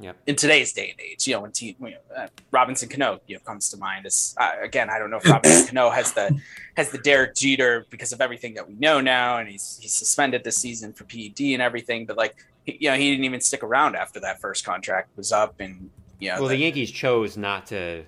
Yep. 0.00 0.16
In 0.26 0.34
today's 0.34 0.72
day 0.72 0.90
and 0.90 1.00
age, 1.00 1.26
you 1.28 1.34
know, 1.34 1.40
when 1.42 1.52
te- 1.52 1.76
you 1.78 1.90
know, 1.90 1.96
uh, 2.16 2.26
Robinson 2.50 2.88
Cano, 2.88 3.20
you 3.28 3.36
know, 3.36 3.40
comes 3.44 3.70
to 3.70 3.76
mind. 3.76 4.06
As 4.06 4.34
uh, 4.40 4.50
again, 4.60 4.90
I 4.90 4.98
don't 4.98 5.08
know 5.10 5.18
if 5.18 5.28
Robinson 5.28 5.66
Cano 5.74 5.88
has 5.90 6.12
the 6.12 6.36
has 6.76 6.90
the 6.90 6.98
Derek 6.98 7.36
Jeter 7.36 7.86
because 7.90 8.12
of 8.12 8.20
everything 8.20 8.54
that 8.54 8.66
we 8.68 8.74
know 8.74 9.00
now, 9.00 9.38
and 9.38 9.48
he's 9.48 9.78
he's 9.80 9.92
suspended 9.94 10.42
this 10.42 10.56
season 10.56 10.92
for 10.92 11.04
PED 11.04 11.40
and 11.52 11.62
everything. 11.62 12.06
But 12.06 12.16
like, 12.16 12.34
he, 12.64 12.76
you 12.80 12.90
know, 12.90 12.96
he 12.96 13.10
didn't 13.12 13.24
even 13.24 13.40
stick 13.40 13.62
around 13.62 13.94
after 13.94 14.18
that 14.20 14.40
first 14.40 14.64
contract 14.64 15.16
was 15.16 15.30
up, 15.30 15.60
and 15.60 15.90
you 16.18 16.30
know, 16.30 16.40
Well, 16.40 16.48
the 16.48 16.56
the- 16.56 16.62
Yankees 16.62 16.90
chose 16.90 17.36
not 17.36 17.66
to. 17.66 18.02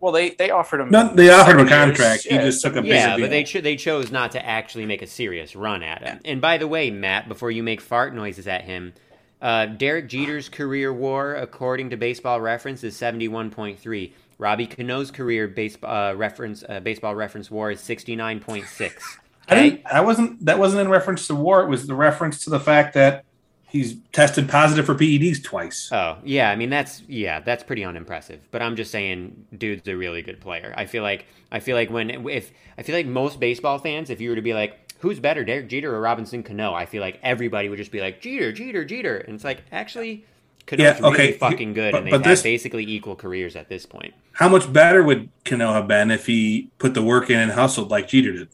well, 0.00 0.12
they 0.12 0.30
they 0.30 0.50
offered 0.50 0.80
him. 0.82 0.90
No, 0.90 1.08
they 1.14 1.30
offered 1.30 1.58
him 1.58 1.66
a 1.66 1.70
seven 1.70 1.88
years. 1.88 1.98
contract. 1.98 2.22
He 2.24 2.34
Yeah, 2.34 2.42
just 2.42 2.62
took 2.62 2.76
a 2.76 2.82
bigger 2.82 2.94
Yeah, 2.94 3.16
deal. 3.16 3.24
but 3.24 3.30
they 3.30 3.42
cho- 3.44 3.62
they 3.62 3.76
chose 3.76 4.12
not 4.12 4.32
to 4.32 4.44
actually 4.46 4.84
make 4.84 5.00
a 5.00 5.06
serious 5.06 5.56
run 5.56 5.82
at 5.82 6.02
him. 6.02 6.20
And 6.26 6.42
by 6.42 6.58
the 6.58 6.68
way, 6.68 6.90
Matt, 6.90 7.26
before 7.26 7.50
you 7.50 7.62
make 7.62 7.80
fart 7.80 8.14
noises 8.14 8.46
at 8.46 8.64
him, 8.64 8.92
uh, 9.40 9.66
Derek 9.66 10.08
Jeter's 10.08 10.48
career 10.48 10.92
WAR, 10.92 11.34
according 11.34 11.90
to 11.90 11.96
Baseball 11.96 12.40
Reference, 12.40 12.84
is 12.84 12.96
seventy 12.96 13.28
one 13.28 13.50
point 13.50 13.78
three. 13.78 14.14
Robbie 14.38 14.66
Cano's 14.66 15.10
career 15.10 15.48
base, 15.48 15.78
uh, 15.82 16.12
reference 16.16 16.62
uh, 16.68 16.80
Baseball 16.80 17.14
Reference 17.14 17.50
WAR 17.50 17.70
is 17.70 17.80
sixty 17.80 18.16
nine 18.16 18.40
point 18.40 18.66
six. 18.66 19.18
I 19.48 19.54
didn't. 19.54 19.86
I 19.86 20.00
wasn't. 20.00 20.44
That 20.44 20.58
wasn't 20.58 20.82
in 20.82 20.88
reference 20.88 21.26
to 21.28 21.34
war. 21.34 21.62
It 21.62 21.68
was 21.68 21.86
the 21.86 21.94
reference 21.94 22.44
to 22.44 22.50
the 22.50 22.60
fact 22.60 22.94
that 22.94 23.24
he's 23.68 23.96
tested 24.12 24.48
positive 24.48 24.86
for 24.86 24.94
PEDs 24.94 25.42
twice. 25.42 25.90
Oh, 25.92 26.18
yeah. 26.24 26.50
I 26.50 26.56
mean, 26.56 26.70
that's 26.70 27.02
yeah, 27.08 27.40
that's 27.40 27.62
pretty 27.62 27.84
unimpressive. 27.84 28.40
But 28.50 28.62
I'm 28.62 28.76
just 28.76 28.90
saying, 28.90 29.46
dude's 29.56 29.86
a 29.88 29.96
really 29.96 30.22
good 30.22 30.40
player. 30.40 30.74
I 30.76 30.86
feel 30.86 31.02
like 31.02 31.26
I 31.52 31.60
feel 31.60 31.76
like 31.76 31.90
when 31.90 32.28
if 32.28 32.50
I 32.76 32.82
feel 32.82 32.96
like 32.96 33.06
most 33.06 33.38
baseball 33.38 33.78
fans, 33.78 34.10
if 34.10 34.20
you 34.20 34.30
were 34.30 34.36
to 34.36 34.42
be 34.42 34.54
like, 34.54 34.85
who's 35.00 35.20
better, 35.20 35.44
Derek 35.44 35.68
Jeter 35.68 35.94
or 35.94 36.00
Robinson 36.00 36.42
Cano, 36.42 36.72
I 36.74 36.86
feel 36.86 37.00
like 37.00 37.18
everybody 37.22 37.68
would 37.68 37.78
just 37.78 37.92
be 37.92 38.00
like 38.00 38.20
Jeter, 38.20 38.52
Jeter, 38.52 38.84
Jeter, 38.84 39.16
and 39.18 39.34
it's 39.34 39.44
like 39.44 39.62
actually. 39.72 40.24
Cano's 40.66 40.82
Yeah, 41.00 41.08
really 41.10 41.32
fucking 41.32 41.74
good, 41.74 41.92
but- 41.92 41.98
and 41.98 42.06
they've 42.08 42.10
but 42.12 42.24
had 42.24 42.32
this- 42.32 42.42
basically 42.42 42.82
equal 42.84 43.14
careers 43.14 43.54
at 43.54 43.68
this 43.68 43.86
point. 43.86 44.14
How 44.32 44.48
much 44.48 44.72
better 44.72 45.00
would 45.04 45.28
Cano 45.44 45.72
have 45.72 45.86
been 45.86 46.10
if 46.10 46.26
he 46.26 46.70
put 46.78 46.92
the 46.94 47.02
work 47.02 47.30
in 47.30 47.38
and 47.38 47.52
hustled 47.52 47.88
like 47.88 48.08
Jeter 48.08 48.32
did? 48.32 48.48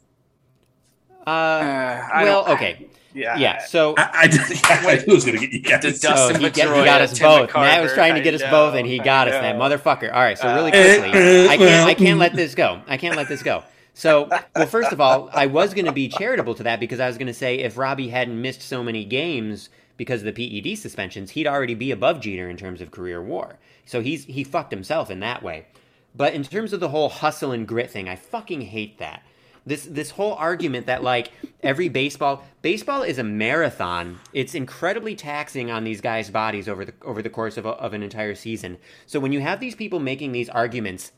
Uh, 1.26 1.30
Uh, 1.30 2.08
well, 2.22 2.48
okay, 2.52 2.86
Yeah, 3.14 3.36
yeah. 3.38 3.64
So, 3.64 3.94
I, 3.96 4.10
I, 4.24 4.28
just, 4.28 4.70
I 4.70 4.80
knew 4.82 4.88
it 4.90 5.06
was 5.08 5.24
going 5.24 5.38
to 5.38 5.46
get 5.46 5.52
you 5.52 5.62
guys. 5.62 5.82
Does 5.82 6.00
Dustin 6.00 6.36
he, 6.40 6.50
get, 6.50 6.56
he 6.56 6.62
Pedroia, 6.62 6.84
got 6.84 7.00
us 7.02 7.12
Tim 7.18 7.28
both. 7.28 7.50
McCarver, 7.50 7.60
Matt 7.62 7.82
was 7.82 7.92
trying 7.92 8.14
to 8.14 8.20
get 8.20 8.34
I 8.34 8.44
us 8.44 8.50
both, 8.50 8.74
and 8.74 8.86
he 8.86 8.98
got 8.98 9.28
us. 9.28 9.34
That 9.34 9.56
motherfucker. 9.56 10.12
All 10.12 10.20
right, 10.20 10.36
so 10.38 10.54
really 10.54 10.70
Uh, 10.72 10.98
quickly, 11.00 11.48
I 11.48 11.56
can't, 11.56 11.88
I 11.88 11.94
can't 11.94 12.18
let 12.18 12.34
this 12.34 12.54
go. 12.54 12.80
I 12.86 12.96
can't 12.96 13.16
let 13.16 13.28
this 13.28 13.42
go. 13.42 13.62
So, 13.94 14.28
well, 14.56 14.66
first 14.66 14.92
of 14.92 15.00
all, 15.00 15.28
I 15.32 15.46
was 15.46 15.74
going 15.74 15.84
to 15.84 15.92
be 15.92 16.08
charitable 16.08 16.54
to 16.54 16.62
that 16.62 16.80
because 16.80 16.98
I 16.98 17.06
was 17.06 17.18
going 17.18 17.26
to 17.26 17.34
say 17.34 17.58
if 17.58 17.76
Robbie 17.76 18.08
hadn't 18.08 18.40
missed 18.40 18.62
so 18.62 18.82
many 18.82 19.04
games 19.04 19.68
because 19.96 20.22
of 20.24 20.34
the 20.34 20.62
PED 20.62 20.78
suspensions, 20.78 21.32
he'd 21.32 21.46
already 21.46 21.74
be 21.74 21.90
above 21.90 22.20
Jeter 22.20 22.48
in 22.48 22.56
terms 22.56 22.80
of 22.80 22.90
career 22.90 23.22
WAR. 23.22 23.58
So 23.84 24.00
he's 24.00 24.24
he 24.24 24.44
fucked 24.44 24.72
himself 24.72 25.10
in 25.10 25.20
that 25.20 25.42
way. 25.42 25.66
But 26.14 26.34
in 26.34 26.42
terms 26.42 26.72
of 26.72 26.80
the 26.80 26.88
whole 26.88 27.08
hustle 27.08 27.52
and 27.52 27.66
grit 27.66 27.90
thing, 27.90 28.08
I 28.08 28.16
fucking 28.16 28.62
hate 28.62 28.98
that. 28.98 29.22
This 29.64 29.84
this 29.84 30.10
whole 30.10 30.34
argument 30.34 30.86
that 30.86 31.04
like 31.04 31.30
every 31.62 31.88
baseball 31.88 32.44
baseball 32.62 33.02
is 33.02 33.18
a 33.18 33.24
marathon. 33.24 34.18
It's 34.32 34.54
incredibly 34.54 35.14
taxing 35.14 35.70
on 35.70 35.84
these 35.84 36.00
guys' 36.00 36.30
bodies 36.30 36.68
over 36.68 36.84
the 36.84 36.94
over 37.02 37.22
the 37.22 37.30
course 37.30 37.56
of, 37.56 37.66
a, 37.66 37.70
of 37.70 37.92
an 37.92 38.02
entire 38.02 38.34
season. 38.34 38.78
So 39.06 39.20
when 39.20 39.32
you 39.32 39.40
have 39.40 39.60
these 39.60 39.76
people 39.76 40.00
making 40.00 40.32
these 40.32 40.48
arguments 40.48 41.12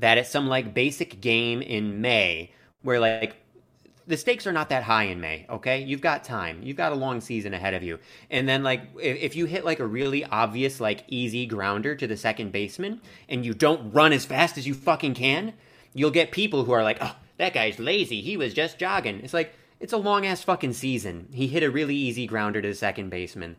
that 0.00 0.18
it's 0.18 0.30
some 0.30 0.48
like 0.48 0.74
basic 0.74 1.20
game 1.20 1.62
in 1.62 2.00
May 2.00 2.52
where 2.82 2.98
like 2.98 3.36
the 4.06 4.16
stakes 4.16 4.46
are 4.46 4.52
not 4.52 4.70
that 4.70 4.82
high 4.82 5.04
in 5.04 5.20
May, 5.20 5.46
okay? 5.48 5.82
You've 5.82 6.00
got 6.00 6.24
time. 6.24 6.60
You've 6.62 6.76
got 6.76 6.90
a 6.90 6.96
long 6.96 7.20
season 7.20 7.54
ahead 7.54 7.74
of 7.74 7.82
you. 7.82 8.00
And 8.28 8.48
then 8.48 8.64
like 8.64 8.82
if, 9.00 9.16
if 9.18 9.36
you 9.36 9.46
hit 9.46 9.64
like 9.64 9.78
a 9.78 9.86
really 9.86 10.24
obvious 10.24 10.80
like 10.80 11.04
easy 11.06 11.46
grounder 11.46 11.94
to 11.94 12.06
the 12.06 12.16
second 12.16 12.50
baseman 12.50 13.00
and 13.28 13.46
you 13.46 13.54
don't 13.54 13.92
run 13.92 14.12
as 14.12 14.24
fast 14.24 14.58
as 14.58 14.66
you 14.66 14.74
fucking 14.74 15.14
can, 15.14 15.54
you'll 15.94 16.10
get 16.10 16.32
people 16.32 16.64
who 16.64 16.72
are 16.72 16.82
like, 16.82 16.98
"Oh, 17.00 17.14
that 17.36 17.54
guy's 17.54 17.78
lazy. 17.78 18.20
He 18.20 18.36
was 18.36 18.52
just 18.52 18.78
jogging." 18.78 19.20
It's 19.20 19.34
like 19.34 19.54
it's 19.78 19.92
a 19.92 19.98
long 19.98 20.26
ass 20.26 20.42
fucking 20.42 20.72
season. 20.72 21.28
He 21.32 21.46
hit 21.46 21.62
a 21.62 21.70
really 21.70 21.94
easy 21.94 22.26
grounder 22.26 22.60
to 22.60 22.68
the 22.68 22.74
second 22.74 23.10
baseman. 23.10 23.56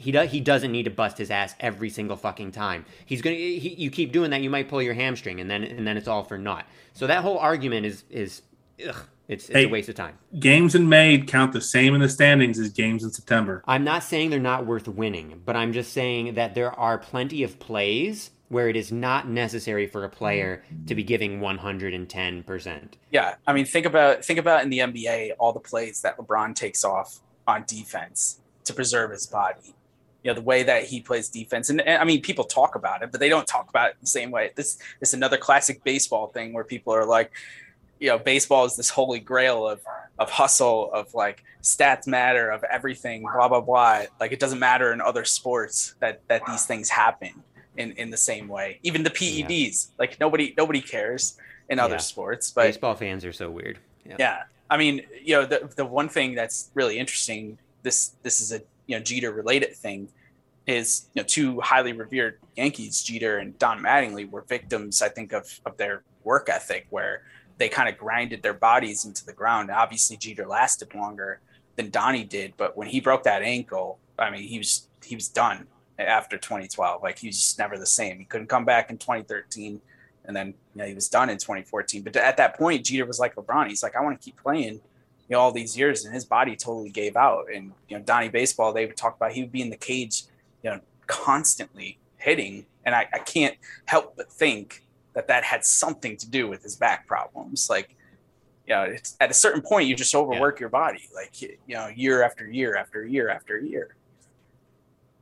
He 0.00 0.10
does. 0.12 0.30
He 0.30 0.40
doesn't 0.40 0.72
need 0.72 0.84
to 0.84 0.90
bust 0.90 1.18
his 1.18 1.30
ass 1.30 1.54
every 1.60 1.90
single 1.90 2.16
fucking 2.16 2.52
time. 2.52 2.84
He's 3.04 3.20
gonna. 3.22 3.36
He, 3.36 3.74
you 3.78 3.90
keep 3.90 4.12
doing 4.12 4.30
that, 4.30 4.40
you 4.42 4.50
might 4.50 4.68
pull 4.68 4.82
your 4.82 4.94
hamstring, 4.94 5.40
and 5.40 5.50
then 5.50 5.62
and 5.62 5.86
then 5.86 5.96
it's 5.96 6.08
all 6.08 6.24
for 6.24 6.38
naught. 6.38 6.66
So 6.94 7.06
that 7.06 7.22
whole 7.22 7.38
argument 7.38 7.86
is 7.86 8.04
is, 8.10 8.42
ugh, 8.88 8.96
it's 9.28 9.44
it's 9.48 9.54
Hey. 9.56 9.64
a 9.64 9.68
waste 9.68 9.88
of 9.90 9.94
time. 9.94 10.18
games 10.38 10.74
in 10.74 10.88
May 10.88 11.18
count 11.18 11.52
the 11.52 11.60
same 11.60 11.94
in 11.94 12.00
the 12.00 12.08
standings 12.08 12.58
as 12.58 12.70
games 12.70 13.04
in 13.04 13.10
September. 13.10 13.62
I'm 13.66 13.84
not 13.84 14.02
saying 14.02 14.30
they're 14.30 14.40
not 14.40 14.66
worth 14.66 14.88
winning, 14.88 15.42
but 15.44 15.54
I'm 15.56 15.72
just 15.72 15.92
saying 15.92 16.34
that 16.34 16.54
there 16.54 16.72
are 16.72 16.96
plenty 16.98 17.42
of 17.42 17.58
plays 17.58 18.30
where 18.48 18.68
it 18.68 18.74
is 18.74 18.90
not 18.90 19.28
necessary 19.28 19.86
for 19.86 20.02
a 20.04 20.08
player 20.08 20.64
to 20.88 20.94
be 20.96 21.04
giving 21.04 21.38
110%. 21.40 22.94
Yeah, 23.12 23.34
I 23.46 23.52
mean, 23.52 23.64
think 23.64 23.86
about 23.86 24.24
think 24.24 24.38
about 24.38 24.62
in 24.64 24.70
the 24.70 24.78
NBA 24.78 25.32
all 25.38 25.52
the 25.52 25.60
plays 25.60 26.00
that 26.02 26.16
LeBron 26.18 26.54
takes 26.54 26.84
off 26.84 27.20
on 27.46 27.64
defense 27.66 28.40
to 28.64 28.72
preserve 28.74 29.10
his 29.12 29.26
body. 29.26 29.74
You 30.22 30.30
know, 30.30 30.34
the 30.34 30.42
way 30.42 30.62
that 30.64 30.84
he 30.84 31.00
plays 31.00 31.28
defense, 31.28 31.70
and, 31.70 31.80
and 31.80 32.00
I 32.00 32.04
mean, 32.04 32.20
people 32.20 32.44
talk 32.44 32.74
about 32.74 33.02
it, 33.02 33.10
but 33.10 33.20
they 33.20 33.30
don't 33.30 33.46
talk 33.46 33.70
about 33.70 33.90
it 33.90 33.96
the 34.00 34.06
same 34.06 34.30
way. 34.30 34.50
This, 34.54 34.76
this 34.98 35.10
is 35.10 35.14
another 35.14 35.38
classic 35.38 35.82
baseball 35.82 36.26
thing 36.28 36.52
where 36.52 36.64
people 36.64 36.92
are 36.94 37.06
like, 37.06 37.32
you 37.98 38.08
know, 38.08 38.18
baseball 38.18 38.64
is 38.66 38.76
this 38.76 38.90
holy 38.90 39.20
grail 39.20 39.66
of 39.68 39.80
of 40.18 40.30
hustle, 40.30 40.90
of 40.92 41.12
like 41.14 41.42
stats 41.62 42.06
matter, 42.06 42.50
of 42.50 42.62
everything, 42.64 43.22
blah 43.22 43.48
blah 43.48 43.60
blah. 43.60 44.02
Like 44.20 44.32
it 44.32 44.40
doesn't 44.40 44.58
matter 44.58 44.92
in 44.92 45.00
other 45.00 45.24
sports 45.24 45.94
that 46.00 46.20
that 46.28 46.42
these 46.46 46.66
things 46.66 46.88
happen 46.90 47.42
in 47.76 47.92
in 47.92 48.10
the 48.10 48.16
same 48.16 48.48
way. 48.48 48.78
Even 48.82 49.02
the 49.02 49.10
PEDs, 49.10 49.88
like 49.98 50.18
nobody 50.20 50.54
nobody 50.56 50.80
cares 50.80 51.36
in 51.68 51.78
other 51.78 51.94
Yeah. 51.94 51.98
sports, 51.98 52.50
but 52.50 52.62
Baseball 52.64 52.94
fans 52.94 53.24
are 53.24 53.32
so 53.32 53.50
weird. 53.50 53.78
Yeah. 54.04 54.16
yeah, 54.18 54.42
I 54.68 54.76
mean, 54.76 55.02
you 55.22 55.34
know, 55.36 55.46
the 55.46 55.70
the 55.76 55.84
one 55.84 56.08
thing 56.08 56.34
that's 56.34 56.70
really 56.74 56.98
interesting 56.98 57.58
this 57.82 58.12
this 58.22 58.40
is 58.40 58.52
a 58.52 58.60
you 58.90 58.96
know 58.96 59.02
Jeter 59.02 59.32
related 59.32 59.74
thing 59.76 60.08
is 60.66 61.06
you 61.14 61.22
know 61.22 61.26
two 61.26 61.60
highly 61.60 61.92
revered 61.92 62.38
Yankees, 62.56 63.02
Jeter 63.02 63.38
and 63.38 63.56
Don 63.58 63.80
Mattingly, 63.80 64.28
were 64.28 64.42
victims, 64.42 65.00
I 65.00 65.08
think, 65.08 65.32
of 65.32 65.60
of 65.64 65.76
their 65.76 66.02
work 66.24 66.48
ethic 66.48 66.86
where 66.90 67.22
they 67.58 67.68
kind 67.68 67.88
of 67.88 67.96
grinded 67.96 68.42
their 68.42 68.54
bodies 68.54 69.04
into 69.04 69.24
the 69.24 69.32
ground. 69.32 69.70
Obviously, 69.70 70.16
Jeter 70.16 70.46
lasted 70.46 70.92
longer 70.94 71.40
than 71.76 71.90
Donnie 71.90 72.24
did, 72.24 72.54
but 72.56 72.76
when 72.76 72.88
he 72.88 73.00
broke 73.00 73.22
that 73.24 73.42
ankle, 73.42 73.98
I 74.18 74.30
mean, 74.30 74.42
he 74.42 74.58
was 74.58 74.88
he 75.04 75.14
was 75.14 75.28
done 75.28 75.68
after 75.96 76.36
2012. 76.36 77.00
Like 77.00 77.20
he 77.20 77.28
was 77.28 77.36
just 77.36 77.58
never 77.60 77.78
the 77.78 77.86
same. 77.86 78.18
He 78.18 78.24
couldn't 78.24 78.48
come 78.48 78.64
back 78.64 78.90
in 78.90 78.98
2013 78.98 79.80
and 80.24 80.36
then 80.36 80.48
you 80.48 80.82
know 80.82 80.84
he 80.84 80.94
was 80.94 81.08
done 81.08 81.30
in 81.30 81.38
2014. 81.38 82.02
But 82.02 82.16
at 82.16 82.36
that 82.38 82.56
point, 82.56 82.84
Jeter 82.84 83.06
was 83.06 83.18
like 83.18 83.36
LeBron. 83.36 83.68
He's 83.68 83.82
like, 83.82 83.96
I 83.96 84.00
want 84.00 84.20
to 84.20 84.24
keep 84.24 84.36
playing, 84.36 84.80
you 85.30 85.36
know, 85.36 85.40
all 85.40 85.52
these 85.52 85.78
years, 85.78 86.04
and 86.04 86.12
his 86.12 86.24
body 86.24 86.56
totally 86.56 86.90
gave 86.90 87.16
out. 87.16 87.46
And 87.54 87.72
you 87.88 87.96
know, 87.96 88.02
Donnie 88.02 88.28
Baseball, 88.28 88.72
they 88.72 88.84
would 88.84 88.96
talk 88.96 89.16
about 89.16 89.32
he 89.32 89.42
would 89.42 89.52
be 89.52 89.62
in 89.62 89.70
the 89.70 89.76
cage, 89.76 90.24
you 90.62 90.70
know, 90.70 90.80
constantly 91.06 91.98
hitting, 92.16 92.66
and 92.84 92.94
I, 92.94 93.08
I 93.14 93.20
can't 93.20 93.56
help 93.86 94.16
but 94.16 94.30
think 94.30 94.84
that 95.14 95.28
that 95.28 95.44
had 95.44 95.64
something 95.64 96.16
to 96.16 96.28
do 96.28 96.48
with 96.48 96.62
his 96.62 96.76
back 96.76 97.06
problems. 97.06 97.70
Like, 97.70 97.96
you 98.66 98.74
know, 98.74 98.82
it's, 98.82 99.16
at 99.20 99.30
a 99.30 99.34
certain 99.34 99.62
point, 99.62 99.88
you 99.88 99.94
just 99.94 100.14
overwork 100.14 100.58
your 100.58 100.68
body, 100.68 101.08
like 101.14 101.40
you 101.40 101.56
know, 101.68 101.86
year 101.86 102.24
after 102.24 102.50
year 102.50 102.76
after 102.76 103.06
year 103.06 103.28
after 103.28 103.58
year. 103.58 103.94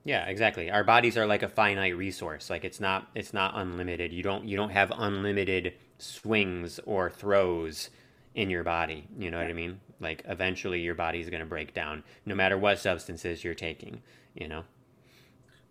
Yeah, 0.05 0.25
exactly. 0.25 0.71
Our 0.71 0.85
bodies 0.85 1.19
are 1.19 1.27
like 1.27 1.43
a 1.43 1.51
finite 1.51 1.95
resource. 1.95 2.49
Like 2.49 2.65
it's 2.65 2.81
not 2.81 3.09
it's 3.15 3.35
not 3.35 3.53
unlimited. 3.57 4.11
You 4.11 4.23
don't 4.23 4.49
you 4.49 4.57
don't 4.57 4.71
have 4.71 4.91
unlimited 4.97 5.75
swings 5.99 6.81
or 6.87 7.11
throws 7.11 7.91
in 8.35 8.49
your 8.49 8.65
body. 8.65 9.07
You 9.19 9.31
know 9.31 9.37
what 9.37 9.49
I 9.49 9.53
mean? 9.53 9.81
Like 10.01 10.23
eventually 10.27 10.81
your 10.81 10.95
body's 10.95 11.29
going 11.29 11.41
to 11.41 11.47
break 11.47 11.75
down 11.75 12.05
no 12.25 12.35
matter 12.35 12.57
what 12.57 12.79
substances 12.79 13.43
you're 13.43 13.55
taking, 13.55 14.03
you 14.35 14.49
know. 14.49 14.65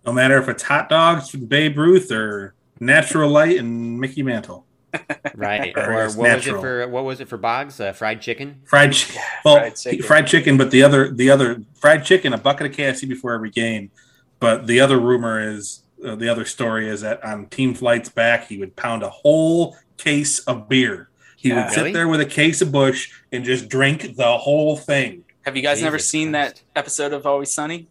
No 0.05 0.13
matter 0.13 0.37
if 0.37 0.47
it's 0.47 0.63
hot 0.63 0.89
dogs 0.89 1.29
from 1.29 1.45
Babe 1.45 1.77
Ruth 1.77 2.11
or 2.11 2.53
Natural 2.79 3.29
Light 3.29 3.57
and 3.57 3.99
Mickey 3.99 4.23
Mantle. 4.23 4.65
Right. 5.35 5.77
Or 5.77 5.93
or 5.93 6.05
it's 6.05 6.15
what 6.15 6.35
was 6.35 6.47
it 6.47 6.59
for 6.59 6.87
what 6.87 7.05
was 7.05 7.19
it 7.19 7.27
for 7.27 7.37
Boggs? 7.37 7.79
Uh, 7.79 7.93
fried 7.93 8.21
chicken? 8.21 8.61
Fried, 8.65 8.93
chi- 8.93 9.21
well, 9.45 9.57
fried 9.57 9.77
fried 9.77 9.77
chicken. 9.77 10.01
chicken. 10.01 10.25
chicken, 10.25 10.57
but 10.57 10.71
the 10.71 10.81
other, 10.81 11.11
the 11.11 11.29
other 11.29 11.61
fried 11.75 12.03
chicken, 12.03 12.33
a 12.33 12.37
bucket 12.37 12.71
of 12.71 12.71
KFC 12.75 13.07
before 13.07 13.33
every 13.33 13.51
game. 13.51 13.91
But 14.39 14.65
the 14.65 14.79
other 14.79 14.99
rumor 14.99 15.39
is, 15.39 15.83
uh, 16.03 16.15
the 16.15 16.29
other 16.29 16.45
story 16.45 16.89
is 16.89 17.01
that 17.01 17.23
on 17.23 17.47
team 17.47 17.75
flights 17.75 18.09
back, 18.09 18.47
he 18.47 18.57
would 18.57 18.75
pound 18.75 19.03
a 19.03 19.09
whole 19.09 19.77
case 19.97 20.39
of 20.39 20.67
beer. 20.67 21.09
He 21.47 21.53
Yeah. 21.53 21.63
would 21.65 21.71
sit 21.73 21.77
Really? 21.81 21.93
there 21.93 22.07
with 22.09 22.19
a 22.19 22.25
case 22.25 22.61
of 22.61 22.71
Busch 22.71 23.09
and 23.31 23.45
just 23.45 23.69
drink 23.69 24.15
the 24.17 24.37
whole 24.37 24.75
thing. 24.75 25.23
Have 25.43 25.55
you 25.55 25.61
guys 25.63 25.81
never 25.81 25.97
seen 25.99 26.31
Christ. 26.31 26.55
that 26.75 26.79
episode 26.79 27.13
of 27.13 27.25
Always 27.25 27.53
Sunny? 27.53 27.87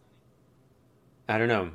I 1.27 1.37
don't 1.37 1.47
know. 1.47 1.71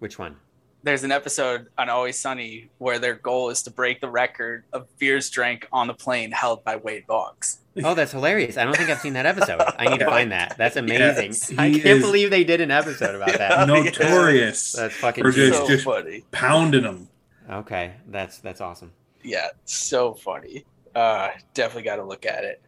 Which 0.00 0.18
one? 0.18 0.36
there's 0.82 1.04
an 1.04 1.12
episode 1.12 1.66
on 1.76 1.90
Always 1.90 2.18
Sunny 2.18 2.70
where 2.78 2.98
their 2.98 3.14
goal 3.14 3.50
is 3.50 3.62
to 3.64 3.70
break 3.70 4.00
the 4.00 4.08
record 4.08 4.64
of 4.72 4.86
beers 4.96 5.28
drank 5.28 5.68
on 5.70 5.86
the 5.88 5.92
plane 5.92 6.32
held 6.32 6.64
by 6.64 6.76
Wade 6.76 7.06
Boggs. 7.06 7.58
Oh, 7.84 7.94
that's 7.94 8.12
hilarious. 8.12 8.56
I 8.56 8.64
don't 8.64 8.76
think 8.76 8.90
I've 8.90 8.98
seen 8.98 9.12
that 9.12 9.26
episode. 9.26 9.60
I 9.78 9.88
need 9.88 10.00
to 10.00 10.06
find 10.06 10.32
that. 10.32 10.56
That's 10.58 10.76
amazing. 10.76 11.26
Yes, 11.26 11.52
I 11.56 11.70
can't 11.78 12.00
believe 12.00 12.28
they 12.30 12.42
did 12.44 12.60
an 12.60 12.70
episode 12.72 13.14
about 13.14 13.38
that. 13.38 13.68
Notorious 13.68 14.72
That's 14.76 14.94
fucking 14.96 15.22
for 15.22 15.30
just, 15.30 15.58
so 15.60 15.66
just 15.68 15.84
funny. 15.84 16.24
pounding 16.32 16.82
them. 16.82 17.08
Okay, 17.48 17.92
that's 18.08 18.38
that's 18.38 18.60
awesome. 18.60 18.92
Yeah, 19.22 19.48
so 19.64 20.14
funny. 20.14 20.64
Uh, 20.94 21.28
definitely 21.54 21.82
got 21.84 21.96
to 21.96 22.04
look 22.04 22.26
at 22.26 22.44
it. 22.44 22.62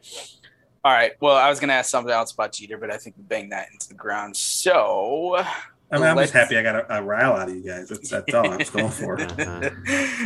All 0.85 0.93
right. 0.93 1.13
Well, 1.21 1.37
I 1.37 1.49
was 1.49 1.61
gonna 1.61 1.75
ask 1.75 1.91
something 1.91 2.13
else 2.13 2.33
about 2.33 2.53
Jeter, 2.53 2.77
but 2.77 2.91
I 2.91 2.97
think 2.97 3.17
we 3.17 3.23
banged 3.23 3.53
that 3.53 3.69
into 3.73 3.89
the 3.89 3.95
ground. 3.95 4.37
So, 4.37 5.37
I 5.93 5.97
mean, 5.97 6.03
I'm 6.05 6.17
Let's- 6.17 6.33
just 6.33 6.43
happy 6.43 6.57
I 6.59 6.63
got 6.65 6.75
a, 6.75 6.99
a 6.99 7.03
rile 7.03 7.35
out 7.35 7.49
of 7.49 7.55
you 7.55 7.63
guys. 7.63 7.89
That's, 7.89 8.09
that's 8.11 8.35
all 8.35 8.51
I 8.51 8.57
was 8.57 8.71
going 8.71 8.91
for. 8.91 9.21
Uh-huh. 9.21 9.71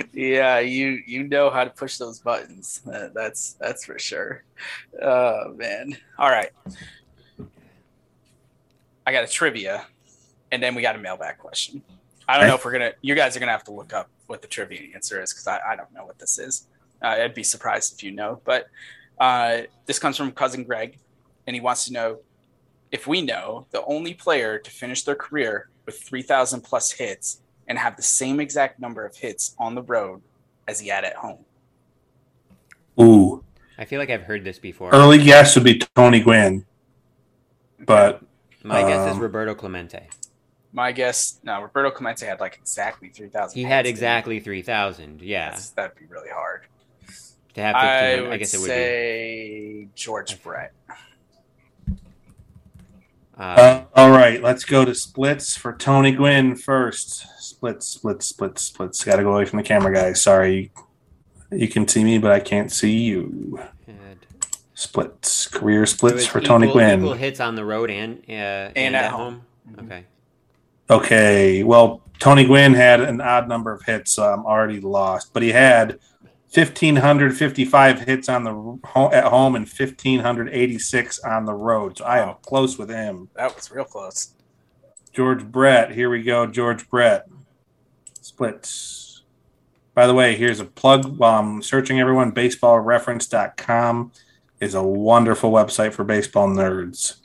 yeah, 0.14 0.58
you 0.60 1.02
you 1.06 1.24
know 1.28 1.50
how 1.50 1.64
to 1.64 1.70
push 1.70 1.98
those 1.98 2.20
buttons. 2.20 2.80
Uh, 2.90 3.08
that's 3.14 3.54
that's 3.60 3.84
for 3.84 3.98
sure. 3.98 4.44
Oh 5.02 5.52
man. 5.56 5.96
All 6.18 6.30
right. 6.30 6.50
I 9.06 9.12
got 9.12 9.24
a 9.24 9.28
trivia, 9.28 9.86
and 10.50 10.62
then 10.62 10.74
we 10.74 10.82
got 10.82 10.96
a 10.96 10.98
mailbag 10.98 11.38
question. 11.38 11.82
I 12.28 12.34
don't 12.34 12.42
Okay. 12.44 12.48
know 12.50 12.56
if 12.56 12.64
we're 12.64 12.72
gonna. 12.72 12.92
You 13.02 13.14
guys 13.14 13.36
are 13.36 13.40
gonna 13.40 13.52
have 13.52 13.64
to 13.64 13.72
look 13.72 13.92
up 13.92 14.08
what 14.26 14.42
the 14.42 14.48
trivia 14.48 14.80
answer 14.94 15.22
is 15.22 15.32
because 15.32 15.46
I, 15.46 15.60
I 15.72 15.76
don't 15.76 15.92
know 15.92 16.04
what 16.04 16.18
this 16.18 16.38
is. 16.38 16.66
Uh, 17.02 17.08
I'd 17.08 17.34
be 17.34 17.42
surprised 17.42 17.94
if 17.94 18.02
you 18.02 18.12
know. 18.12 18.40
But 18.44 18.68
uh, 19.18 19.62
this 19.86 19.98
comes 19.98 20.16
from 20.16 20.32
cousin 20.32 20.64
Greg, 20.64 20.98
and 21.46 21.54
he 21.54 21.60
wants 21.60 21.86
to 21.86 21.92
know 21.92 22.18
if 22.90 23.06
we 23.06 23.22
know 23.22 23.66
the 23.70 23.84
only 23.84 24.14
player 24.14 24.58
to 24.58 24.70
finish 24.70 25.02
their 25.02 25.14
career 25.14 25.68
with 25.84 25.98
3,000 26.00 26.62
plus 26.62 26.92
hits 26.92 27.40
and 27.68 27.78
have 27.78 27.96
the 27.96 28.02
same 28.02 28.40
exact 28.40 28.80
number 28.80 29.04
of 29.04 29.16
hits 29.16 29.54
on 29.58 29.74
the 29.74 29.82
road 29.82 30.22
as 30.68 30.80
he 30.80 30.88
had 30.88 31.04
at 31.04 31.16
home. 31.16 31.44
Ooh, 33.00 33.44
I 33.78 33.84
feel 33.84 33.98
like 34.00 34.10
I've 34.10 34.22
heard 34.22 34.44
this 34.44 34.58
before. 34.58 34.94
early 34.94 35.22
guess 35.22 35.54
would 35.54 35.64
be 35.64 35.78
Tony 35.94 36.20
Gwynn, 36.20 36.64
but 37.80 38.22
My 38.62 38.82
guess 38.82 39.10
is 39.10 39.16
um, 39.16 39.20
Roberto 39.20 39.54
Clemente. 39.54 40.08
My 40.72 40.92
guess, 40.92 41.38
no, 41.42 41.62
Roberto 41.62 41.90
Clemente 41.90 42.26
had 42.26 42.40
like 42.40 42.56
exactly 42.56 43.08
3,000. 43.08 43.54
He 43.54 43.62
hits, 43.62 43.70
had 43.70 43.86
exactly 43.86 44.40
three 44.40 44.62
thousand. 44.62 45.22
Yeah, 45.22 45.50
That's, 45.50 45.70
that'd 45.70 45.96
be 45.96 46.06
really 46.06 46.30
hard. 46.30 46.62
To 47.56 47.62
have 47.62 47.74
I 47.74 48.00
fifteen. 48.10 48.24
would 48.24 48.32
I, 48.32 48.36
guess 48.36 48.54
it 48.54 48.58
would 48.58 48.66
say 48.66 49.88
George 49.94 50.42
Brett. 50.42 50.72
Uh, 53.38 53.42
uh, 53.42 53.84
all 53.94 54.10
right, 54.10 54.42
let's 54.42 54.64
go 54.64 54.84
to 54.84 54.94
splits 54.94 55.56
for 55.56 55.74
Tony 55.74 56.12
Gwynn 56.12 56.56
first. 56.56 57.26
Splits, 57.42 57.86
splits, 57.86 58.26
splits, 58.26 58.62
splits. 58.62 59.04
Got 59.04 59.16
to 59.16 59.22
go 59.22 59.34
away 59.34 59.44
from 59.44 59.58
the 59.58 59.62
camera, 59.62 59.92
guys. 59.92 60.22
Sorry, 60.22 60.70
you 61.50 61.68
can 61.68 61.86
see 61.86 62.02
me, 62.04 62.18
but 62.18 62.30
I 62.32 62.40
can't 62.40 62.72
see 62.72 62.96
you. 62.98 63.60
had- 63.86 63.94
Splits, 64.74 65.48
career 65.48 65.86
splits 65.86 66.16
was 66.16 66.26
for 66.26 66.40
Tony 66.40 66.70
Gwynn. 66.70 67.00
Equal 67.00 67.14
hits 67.14 67.40
on 67.40 67.54
the 67.54 67.64
road 67.64 67.90
and 67.90 68.18
uh, 68.28 68.32
and, 68.76 68.94
at 68.94 69.04
at 69.06 69.10
home. 69.10 69.42
home. 69.74 69.86
Okay. 69.86 70.04
Okay, 70.88 71.62
well, 71.62 72.02
Tony 72.18 72.44
Gwynn 72.44 72.74
had 72.74 73.00
an 73.00 73.20
odd 73.22 73.48
number 73.48 73.72
of 73.72 73.82
hits, 73.82 74.12
so 74.12 74.22
I'm 74.32 74.44
already 74.46 74.80
lost. 74.80 75.32
But 75.32 75.42
he 75.42 75.50
had 75.50 75.98
1,555 76.56 78.00
hits 78.00 78.28
on 78.28 78.44
the 78.44 79.10
at 79.12 79.24
home 79.24 79.56
and 79.56 79.66
1,586 79.66 81.18
on 81.20 81.44
the 81.44 81.52
road. 81.52 81.98
So 81.98 82.04
I 82.04 82.20
am 82.20 82.36
close 82.42 82.78
with 82.78 82.88
him. 82.88 83.28
That 83.34 83.54
was 83.54 83.70
real 83.70 83.84
close. 83.84 84.30
George 85.12 85.44
Brett, 85.44 85.92
here 85.92 86.08
we 86.08 86.22
go. 86.22 86.46
George 86.46 86.88
Brett 86.88 87.28
splits. 88.20 89.22
By 89.94 90.06
the 90.06 90.14
way, 90.14 90.36
here's 90.36 90.60
a 90.60 90.64
plug 90.64 91.18
while 91.18 91.40
I'm 91.40 91.62
searching 91.62 92.00
everyone. 92.00 92.32
BaseballReference.com 92.32 94.12
is 94.60 94.74
a 94.74 94.82
wonderful 94.82 95.50
website 95.50 95.92
for 95.92 96.04
baseball 96.04 96.48
nerds. 96.48 97.16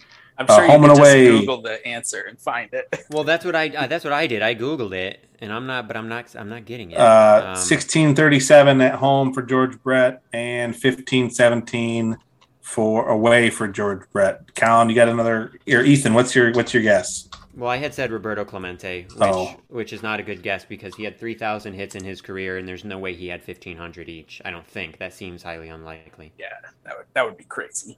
I'm 0.42 0.46
Uh, 0.50 0.56
sure 0.56 0.66
you 0.66 0.72
home 0.72 0.82
could 0.82 0.90
and 0.92 1.00
just 1.00 1.12
away. 1.12 1.28
Google 1.40 1.62
the 1.62 1.88
answer 1.88 2.22
and 2.28 2.40
find 2.40 2.70
it. 2.74 3.06
Well, 3.12 3.24
that's 3.24 3.44
what 3.46 3.56
I 3.56 3.70
uh, 3.70 3.88
that's 3.88 4.04
what 4.04 4.14
I 4.14 4.28
did. 4.28 4.42
I 4.42 4.56
googled 4.56 4.94
it, 4.94 5.24
and 5.40 5.52
I'm 5.52 5.68
not, 5.68 5.88
but 5.88 5.98
I'm 5.98 6.08
not, 6.10 6.34
I'm 6.36 6.50
not 6.50 6.66
getting 6.66 6.92
it. 6.92 6.98
Uh, 6.98 7.40
Um, 7.42 7.48
1637 7.56 8.82
at 8.82 8.96
home 8.96 9.34
for 9.34 9.42
George 9.42 9.82
Brett 9.84 10.22
and 10.34 10.74
1517 10.74 12.18
for 12.62 13.10
away 13.10 13.50
for 13.50 13.68
George 13.68 14.04
Brett. 14.14 14.56
Colin, 14.56 14.90
you 14.90 14.96
got 14.96 15.10
another 15.10 15.52
here. 15.66 15.82
Ethan, 15.84 16.14
what's 16.14 16.36
your 16.36 16.52
what's 16.54 16.74
your 16.74 16.84
guess? 16.84 17.28
Well, 17.54 17.70
I 17.70 17.78
had 17.78 17.94
said 17.94 18.12
Roberto 18.12 18.46
Clemente, 18.46 19.08
which 19.14 19.20
Oh. 19.22 19.56
which 19.68 19.92
is 19.92 20.02
not 20.02 20.22
a 20.22 20.24
good 20.24 20.42
guess 20.42 20.64
because 20.64 20.96
he 20.96 21.04
had 21.04 21.20
3,000 21.20 21.74
hits 21.74 21.96
in 21.96 22.04
his 22.06 22.22
career, 22.22 22.58
and 22.58 22.66
there's 22.66 22.86
no 22.86 22.98
way 22.98 23.14
he 23.14 23.28
had 23.28 23.42
1,500 23.46 24.08
each. 24.08 24.42
I 24.46 24.52
don't 24.52 24.66
think 24.66 25.00
that 25.00 25.14
seems 25.14 25.44
highly 25.44 25.68
unlikely. 25.68 26.32
yeah, 26.40 26.48
that 26.86 26.98
would 26.98 27.08
that 27.14 27.26
would 27.26 27.38
be 27.38 27.44
crazy. 27.44 27.98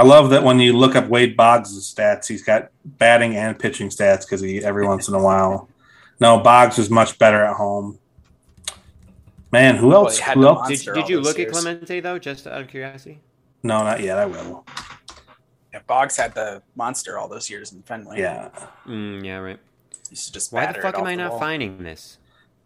I 0.00 0.02
love 0.02 0.30
that 0.30 0.42
when 0.42 0.58
you 0.60 0.72
look 0.72 0.96
up 0.96 1.08
Wade 1.08 1.36
Boggs' 1.36 1.92
stats, 1.94 2.26
he's 2.26 2.42
got 2.42 2.70
batting 2.86 3.36
and 3.36 3.58
pitching 3.58 3.90
stats 3.90 4.20
because 4.22 4.40
he 4.40 4.64
every 4.64 4.86
once 4.86 5.08
in 5.08 5.14
a 5.14 5.22
while. 5.22 5.68
No, 6.18 6.38
Boggs 6.38 6.78
was 6.78 6.88
much 6.88 7.18
better 7.18 7.44
at 7.44 7.54
home. 7.56 7.98
Man, 9.52 9.76
who 9.76 9.92
else? 9.92 10.16
he 10.16 10.22
had 10.22 10.38
who 10.38 10.46
else? 10.46 10.68
Did, 10.68 10.94
did 10.94 11.08
you 11.10 11.20
look 11.20 11.36
years. 11.36 11.48
at 11.48 11.52
Clemente 11.62 12.00
though, 12.00 12.18
just 12.18 12.46
out 12.46 12.62
of 12.62 12.68
curiosity? 12.68 13.20
No, 13.62 13.82
not 13.82 14.00
yet. 14.00 14.18
I 14.18 14.24
will. 14.24 14.64
Yeah, 15.74 15.80
Boggs 15.86 16.16
had 16.16 16.32
the 16.34 16.62
monster 16.76 17.18
all 17.18 17.28
those 17.28 17.50
years 17.50 17.72
in 17.74 17.82
Fenway. 17.82 18.20
Yeah, 18.20 18.48
Mm, 18.86 19.22
yeah, 19.22 19.36
right. 19.36 19.58
He 20.08 20.12
used 20.12 20.28
to 20.28 20.32
just 20.32 20.50
Why 20.50 20.72
the 20.72 20.80
fuck 20.80 20.96
am 20.98 21.04
I 21.04 21.14
not 21.14 21.32
wall. 21.32 21.40
finding 21.40 21.82
this? 21.82 22.16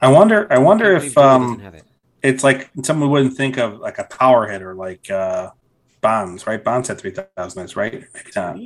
I 0.01 0.07
wonder. 0.09 0.47
I 0.53 0.59
wonder 0.59 0.93
Can't 1.01 1.05
if 1.11 1.19
um, 1.19 1.59
have 1.59 1.75
it. 1.75 1.83
it's 2.23 2.45
like 2.45 2.71
someone 2.85 3.11
wouldn't 3.11 3.37
think 3.37 3.57
of 3.59 3.81
like 3.81 3.99
a 3.99 4.05
power 4.05 4.47
hitter 4.47 4.73
like 4.77 5.11
uh 5.11 5.51
Bonds, 6.09 6.47
right? 6.47 6.63
Bonds 6.63 6.89
had 6.89 6.99
three 6.99 7.13
thousand 7.13 7.63
hits, 7.63 7.77
right? 7.77 8.05
Maybe 8.15 8.31
not. 8.37 8.59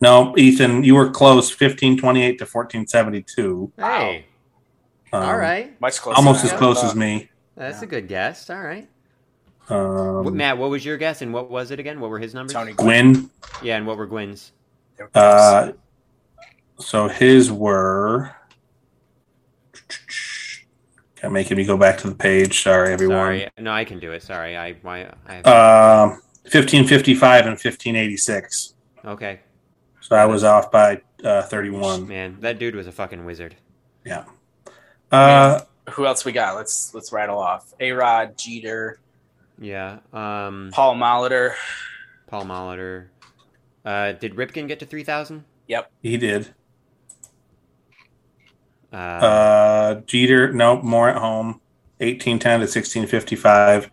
No, 0.00 0.36
Ethan, 0.38 0.84
you 0.84 0.94
were 0.94 1.10
close, 1.10 1.50
fifteen 1.50 1.98
twenty 1.98 2.22
eight 2.22 2.38
to 2.38 2.46
fourteen 2.46 2.86
seventy 2.86 3.22
two. 3.22 3.72
Hey, 3.76 4.26
Um, 5.12 5.22
all 5.24 5.36
right, 5.36 5.78
Much 5.80 5.98
closer. 6.00 6.16
almost 6.16 6.44
as 6.44 6.52
close 6.52 6.84
as 6.84 6.94
me. 6.94 7.28
that's 7.56 7.82
a 7.82 7.86
good 7.86 8.06
guess. 8.06 8.48
All 8.50 8.62
right, 8.62 8.88
Um, 9.68 10.22
What- 10.22 10.34
Matt, 10.34 10.58
what 10.58 10.70
was 10.70 10.84
your 10.84 10.96
guess, 10.96 11.22
and 11.22 11.32
what 11.34 11.50
was 11.50 11.72
it 11.72 11.80
again? 11.80 11.98
What 11.98 12.10
were 12.10 12.20
his 12.20 12.32
numbers? 12.32 12.52
Tony 12.52 12.72
Gwynn. 12.74 13.12
Gwynn. 13.14 13.30
Yeah, 13.62 13.78
and 13.78 13.86
what 13.86 13.96
were 13.96 14.06
Gwynn's? 14.06 14.52
They 14.96 15.02
were 15.04 15.10
close. 15.10 15.24
Uh, 15.24 15.72
so 16.78 17.08
his 17.08 17.50
were. 17.50 18.35
Got 21.22 21.32
making 21.32 21.56
me 21.56 21.64
go 21.64 21.76
back 21.76 21.98
to 21.98 22.08
the 22.10 22.14
page. 22.14 22.62
Sorry, 22.62 22.92
everyone. 22.92 23.16
Sorry, 23.16 23.48
no, 23.58 23.72
I 23.72 23.84
can 23.84 23.98
do 23.98 24.12
it. 24.12 24.22
Sorry, 24.22 24.56
I 24.56 24.74
why 24.82 25.10
I. 25.26 25.40
Um, 25.42 26.20
fifteen 26.44 26.86
fifty 26.86 27.14
five 27.14 27.46
and 27.46 27.58
fifteen 27.58 27.96
eighty 27.96 28.16
six. 28.16 28.74
okay, 29.04 29.40
So 30.00 30.14
I 30.16 30.26
was 30.26 30.44
off 30.44 30.70
by 30.70 31.00
uh, 31.24 31.42
thirty 31.42 31.70
one. 31.70 32.06
man, 32.06 32.36
that 32.40 32.58
dude 32.58 32.74
was 32.74 32.86
a 32.86 32.92
fucking 32.92 33.24
wizard. 33.24 33.54
Yeah. 34.04 34.24
Uh, 35.10 35.60
Who 35.92 36.04
else 36.04 36.24
we 36.24 36.32
got? 36.32 36.54
Let's 36.54 36.92
let's 36.94 37.12
rattle 37.12 37.38
off. 37.38 37.72
A 37.80 37.92
Rod, 37.92 38.36
Jeter, 38.36 38.98
Yeah. 39.58 39.98
Um, 40.12 40.70
Paul 40.72 40.96
Molitor. 40.96 41.54
Paul 42.26 42.44
Molitor. 42.44 43.06
Uh, 43.84 44.12
did 44.12 44.34
Ripken 44.34 44.68
get 44.68 44.80
to 44.80 44.86
three 44.86 45.04
thousand? 45.04 45.44
Yep. 45.68 45.90
he 46.02 46.16
did. 46.16 46.54
Uh, 48.92 48.96
Uh, 48.96 49.94
Jeter, 50.06 50.52
nope, 50.52 50.82
more 50.82 51.08
at 51.08 51.16
home. 51.16 51.60
Eighteen 52.00 52.38
ten 52.38 52.60
to 52.60 52.68
sixteen 52.68 53.06
fifty 53.06 53.36
five. 53.36 53.90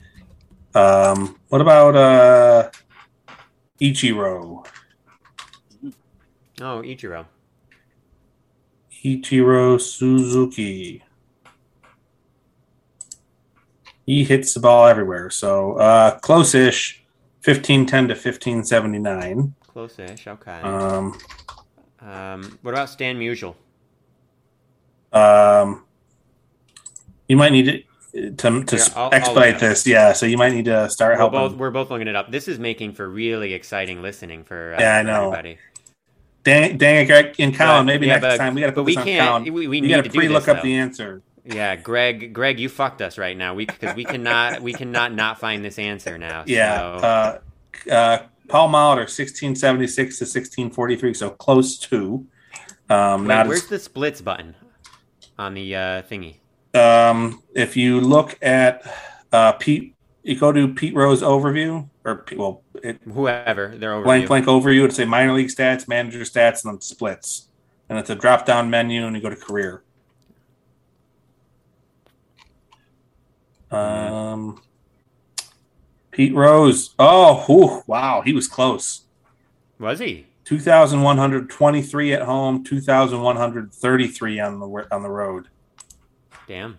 Um, 0.75 1.39
what 1.49 1.61
about 1.61 1.95
uh, 1.95 2.69
Ichiro? 3.79 4.65
oh, 6.61 6.81
Ichiro. 6.81 7.25
Ichiro 9.05 9.79
Suzuki. 9.79 11.03
He 14.05 14.23
hits 14.25 14.53
the 14.53 14.59
ball 14.59 14.87
everywhere. 14.87 15.29
So 15.29 15.73
uh, 15.73 16.19
close-ish, 16.19 17.03
fifteen 17.39 17.85
ten 17.85 18.07
to 18.09 18.15
fifteen 18.15 18.63
seventy 18.63 18.99
nine. 18.99 19.55
Close-ish. 19.67 20.27
Okay. 20.27 20.59
Um, 20.61 21.17
um, 22.01 22.59
what 22.61 22.73
about 22.73 22.89
Stan 22.89 23.17
Musial? 23.17 23.55
Um, 25.13 25.83
you 27.27 27.37
might 27.37 27.51
need 27.51 27.65
to 27.65 27.83
to, 28.13 28.63
to 28.63 28.75
Here, 28.75 28.85
I'll- 28.95 29.05
I'll 29.05 29.13
expedite 29.13 29.55
up. 29.55 29.59
this. 29.61 29.87
Yeah, 29.87 30.13
so 30.13 30.27
you 30.27 30.37
might 30.37 30.53
need 30.53 30.65
to 30.65 30.87
start 30.89 31.13
We're 31.13 31.17
helping. 31.17 31.39
both, 31.39 31.53
we're 31.55 31.71
both 31.71 31.89
looking 31.89 32.07
it 32.07 32.15
up. 32.15 32.29
This 32.31 32.47
is 32.47 32.59
making 32.59 32.93
for 32.93 33.09
really 33.09 33.53
exciting 33.53 34.03
listening 34.03 34.43
for, 34.43 34.75
uh, 34.75 34.79
Yeah, 34.79 34.97
I 34.97 35.01
know. 35.01 35.27
everybody. 35.31 35.57
Dang, 36.43 36.77
dang 36.77 36.97
it, 36.97 37.05
Greg. 37.07 37.35
In 37.39 37.53
Colin, 37.55 37.79
But- 37.79 37.83
maybe 37.85 38.05
yeah, 38.05 38.13
next 38.19 38.25
but- 38.25 38.37
time 38.37 38.53
we 38.53 38.61
got 38.61 38.67
to 38.67 38.73
put 38.73 38.85
we 38.85 38.91
this 38.93 38.97
on 38.99 39.05
can't- 39.05 39.27
Colin. 39.29 39.43
we- 39.53 39.67
we 39.67 39.77
you 39.77 39.87
need 39.97 40.03
to 40.03 40.09
pre-look 40.11 40.47
up 40.47 40.57
though. 40.57 40.61
the 40.63 40.75
answer. 40.75 41.21
Yeah, 41.43 41.75
Greg, 41.75 42.33
Greg, 42.33 42.59
you 42.59 42.69
fucked 42.69 43.01
us 43.01 43.17
right 43.17 43.35
now. 43.35 43.55
We 43.55 43.65
because 43.65 43.95
we 43.95 44.05
cannot 44.05 44.61
we 44.61 44.73
cannot 44.73 45.11
not 45.13 45.39
find 45.39 45.65
this 45.65 45.79
answer 45.79 46.17
now. 46.19 46.43
Yeah. 46.47 46.77
So, 46.99 47.07
Uh, 47.07 47.91
uh, 47.91 48.17
Paul 48.47 48.69
Molitor, 48.69 49.09
1676 49.09 50.19
to 50.19 50.25
1643, 50.25 51.13
so 51.15 51.31
close 51.31 51.77
to. 51.79 52.25
Um, 52.89 53.21
Wait, 53.21 53.27
not 53.29 53.47
where's 53.47 53.63
as, 53.63 53.69
the 53.69 53.79
splits 53.79 54.21
button 54.21 54.53
on 55.37 55.53
the 55.53 55.75
uh, 55.75 56.01
thingy? 56.03 56.37
um, 56.73 57.43
if 57.53 57.77
you 57.77 58.01
look 58.01 58.37
at 58.41 58.83
uh, 59.31 59.53
Pete, 59.53 59.95
you 60.23 60.39
go 60.39 60.51
to 60.51 60.67
Pete 60.73 60.95
Rose 60.95 61.21
overview 61.21 61.87
or 62.03 62.25
well, 62.35 62.63
it, 62.81 62.99
Whoever 63.03 63.75
they're 63.77 64.01
blank 64.01 64.27
blank 64.27 64.45
overview. 64.45 64.79
It'd 64.79 64.93
say 64.93 65.05
minor 65.05 65.33
league 65.33 65.49
stats, 65.49 65.87
manager 65.87 66.19
stats, 66.21 66.63
and 66.63 66.73
then 66.73 66.81
splits. 66.81 67.47
And 67.89 67.99
it's 67.99 68.09
a 68.09 68.15
drop 68.15 68.45
down 68.45 68.69
menu, 68.69 69.05
and 69.05 69.15
you 69.15 69.21
go 69.21 69.29
to 69.29 69.35
career. 69.35 69.83
Um, 73.69 74.61
Pete 76.11 76.33
Rose. 76.33 76.95
Oh, 76.97 77.43
whew, 77.45 77.83
wow, 77.87 78.21
he 78.21 78.33
was 78.33 78.47
close. 78.47 79.01
Was 79.79 79.99
he? 79.99 80.27
2,123 80.45 82.13
at 82.13 82.21
home, 82.21 82.63
2,133 82.63 84.39
on 84.39 84.59
the 84.59 84.87
on 84.91 85.03
the 85.03 85.09
road. 85.09 85.47
Damn. 86.47 86.77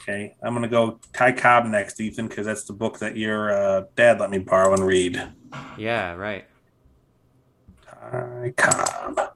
Okay, 0.00 0.36
I'm 0.42 0.54
gonna 0.54 0.68
go 0.68 1.00
Ty 1.12 1.32
Cobb 1.32 1.66
next, 1.66 2.00
Ethan, 2.00 2.28
because 2.28 2.46
that's 2.46 2.64
the 2.64 2.72
book 2.72 2.98
that 3.00 3.16
your 3.16 3.52
uh, 3.52 3.84
dad 3.96 4.20
let 4.20 4.30
me 4.30 4.38
borrow 4.38 4.72
and 4.72 4.86
read. 4.86 5.22
Yeah. 5.76 6.12
Right. 6.12 6.46
Ty 7.86 8.54
Cobb. 8.56 9.32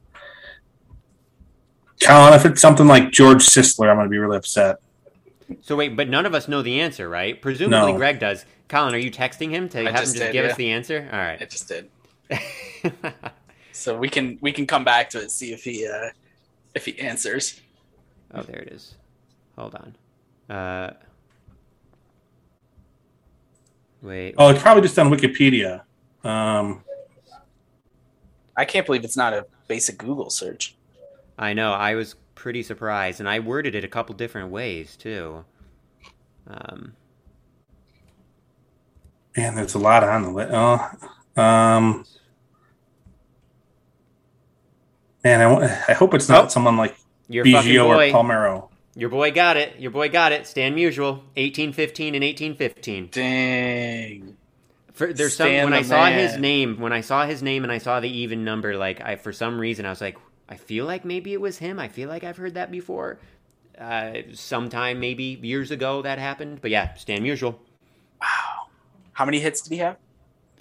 Colin, 2.03 2.33
if 2.33 2.47
it's 2.47 2.63
something 2.63 2.87
like 2.87 3.11
George 3.11 3.45
Sisler, 3.45 3.91
I'm 3.91 3.97
gonna 3.97 4.09
be 4.09 4.19
really 4.19 4.37
upset. 4.37 4.77
So 5.61 5.77
wait, 5.77 5.97
but 5.97 6.09
none 6.09 6.25
of 6.25 6.35
us 6.35 6.49
know 6.49 6.63
the 6.63 6.81
answer, 6.81 7.09
right? 7.09 7.41
Presumably 7.43 7.93
No. 7.93 7.99
Greg 7.99 8.21
does. 8.21 8.45
Colin, 8.69 8.95
are 8.95 8.99
you 8.99 9.11
texting 9.11 9.51
him 9.51 9.69
to 9.71 9.81
I 9.81 9.83
have 9.83 9.91
him 9.91 9.97
just 9.97 10.13
just 10.15 10.25
did, 10.27 10.33
give 10.33 10.45
yeah. 10.45 10.51
us 10.53 10.57
the 10.57 10.71
answer? 10.71 11.09
All 11.13 11.19
right, 11.19 11.43
I 11.43 11.45
just 11.45 11.69
did. 11.69 11.91
So 13.81 13.97
we 13.97 14.11
can 14.11 14.39
we 14.43 14.53
can 14.53 14.67
come 14.67 14.85
back 14.85 15.09
to 15.11 15.23
it 15.23 15.31
see 15.31 15.55
if 15.55 15.65
he 15.65 15.87
uh 15.87 16.11
if 16.75 16.85
he 16.85 16.99
answers. 16.99 17.61
oh, 18.35 18.43
there 18.43 18.59
it 18.59 18.73
is. 18.73 18.95
Hold 19.57 19.75
on. 19.75 20.55
Uh. 20.55 20.93
Wait. 24.03 24.35
Oh, 24.37 24.51
it's 24.51 24.61
probably 24.61 24.83
just 24.83 24.99
on 24.99 25.11
Wikipedia. 25.11 25.83
Um, 26.25 26.83
I 28.55 28.67
can't 28.67 28.85
believe 28.85 29.03
it's 29.03 29.17
not 29.17 29.33
a 29.33 29.47
basic 29.67 29.97
Google 29.97 30.29
search. 30.29 30.77
I 31.39 31.55
know. 31.55 31.73
I 31.73 31.95
was 31.95 32.17
pretty 32.35 32.63
surprised, 32.63 33.21
and 33.21 33.29
I 33.29 33.41
worded 33.41 33.75
it 33.75 33.83
a 33.83 33.89
couple 33.89 34.15
different 34.15 34.51
ways 34.51 34.95
too. 34.95 35.45
Um. 36.47 36.93
man, 39.35 39.55
there's 39.55 39.75
a 39.75 39.79
lot 39.79 40.05
on 40.05 40.23
the 40.23 40.31
list. 40.31 40.51
Oh, 40.53 41.43
um, 41.43 42.05
man, 45.25 45.41
I, 45.41 45.85
I 45.89 45.93
hope 45.95 46.15
it's 46.15 46.29
not 46.29 46.45
Oh. 46.47 46.49
someone 46.49 46.77
like 46.77 46.97
Your 47.29 47.45
fucking 47.45 47.71
Biggio 47.73 47.87
or. 47.87 47.97
Palmeiro. 47.97 48.69
Your 48.97 49.09
boy 49.09 49.31
got 49.31 49.57
it. 49.57 49.79
Your 49.79 49.93
boy 49.93 50.09
got 50.09 50.33
it. 50.33 50.47
Stan 50.47 50.75
Musial, 50.75 51.23
eighteen 51.37 51.73
fifteen 51.73 52.15
and 52.15 52.25
eighteen 52.25 52.55
fifteen. 52.57 53.09
Dang. 53.13 54.37
For, 54.93 55.13
there's 55.13 55.35
Stan 55.35 55.63
some 55.65 55.71
when 55.71 55.73
the 55.73 55.79
I 55.79 55.83
saw 55.83 56.07
his 56.11 56.37
name, 56.37 56.81
when 56.81 56.93
I 56.93 57.01
saw 57.01 57.25
his 57.25 57.43
name 57.43 57.63
and 57.63 57.73
I 57.73 57.79
saw 57.79 58.01
the 58.01 58.09
even 58.11 58.45
number, 58.45 58.77
like 58.77 59.01
I 59.01 59.17
for 59.17 59.33
some 59.33 59.59
reason 59.59 59.87
I 59.87 59.91
was 59.91 60.01
like, 60.01 60.19
I 60.49 60.57
feel 60.57 60.85
like 60.87 61.05
maybe 61.05 61.33
it 61.33 61.41
was 61.41 61.59
him. 61.59 61.79
I 61.79 61.89
feel 61.89 62.09
like 62.09 62.25
I've 62.25 62.37
heard 62.37 62.55
that 62.55 62.71
before. 62.71 63.19
Uh, 63.79 64.15
sometime 64.35 65.01
maybe 65.01 65.39
years 65.41 65.71
ago 65.71 66.03
that 66.03 66.19
happened, 66.19 66.61
but 66.61 66.71
yeah, 66.71 66.93
Stan 66.95 67.23
Musial, 67.23 67.55
Wow. 68.21 68.67
How 69.13 69.25
many 69.25 69.39
hits 69.41 69.63
did 69.63 69.75
he 69.75 69.79
have? 69.81 69.97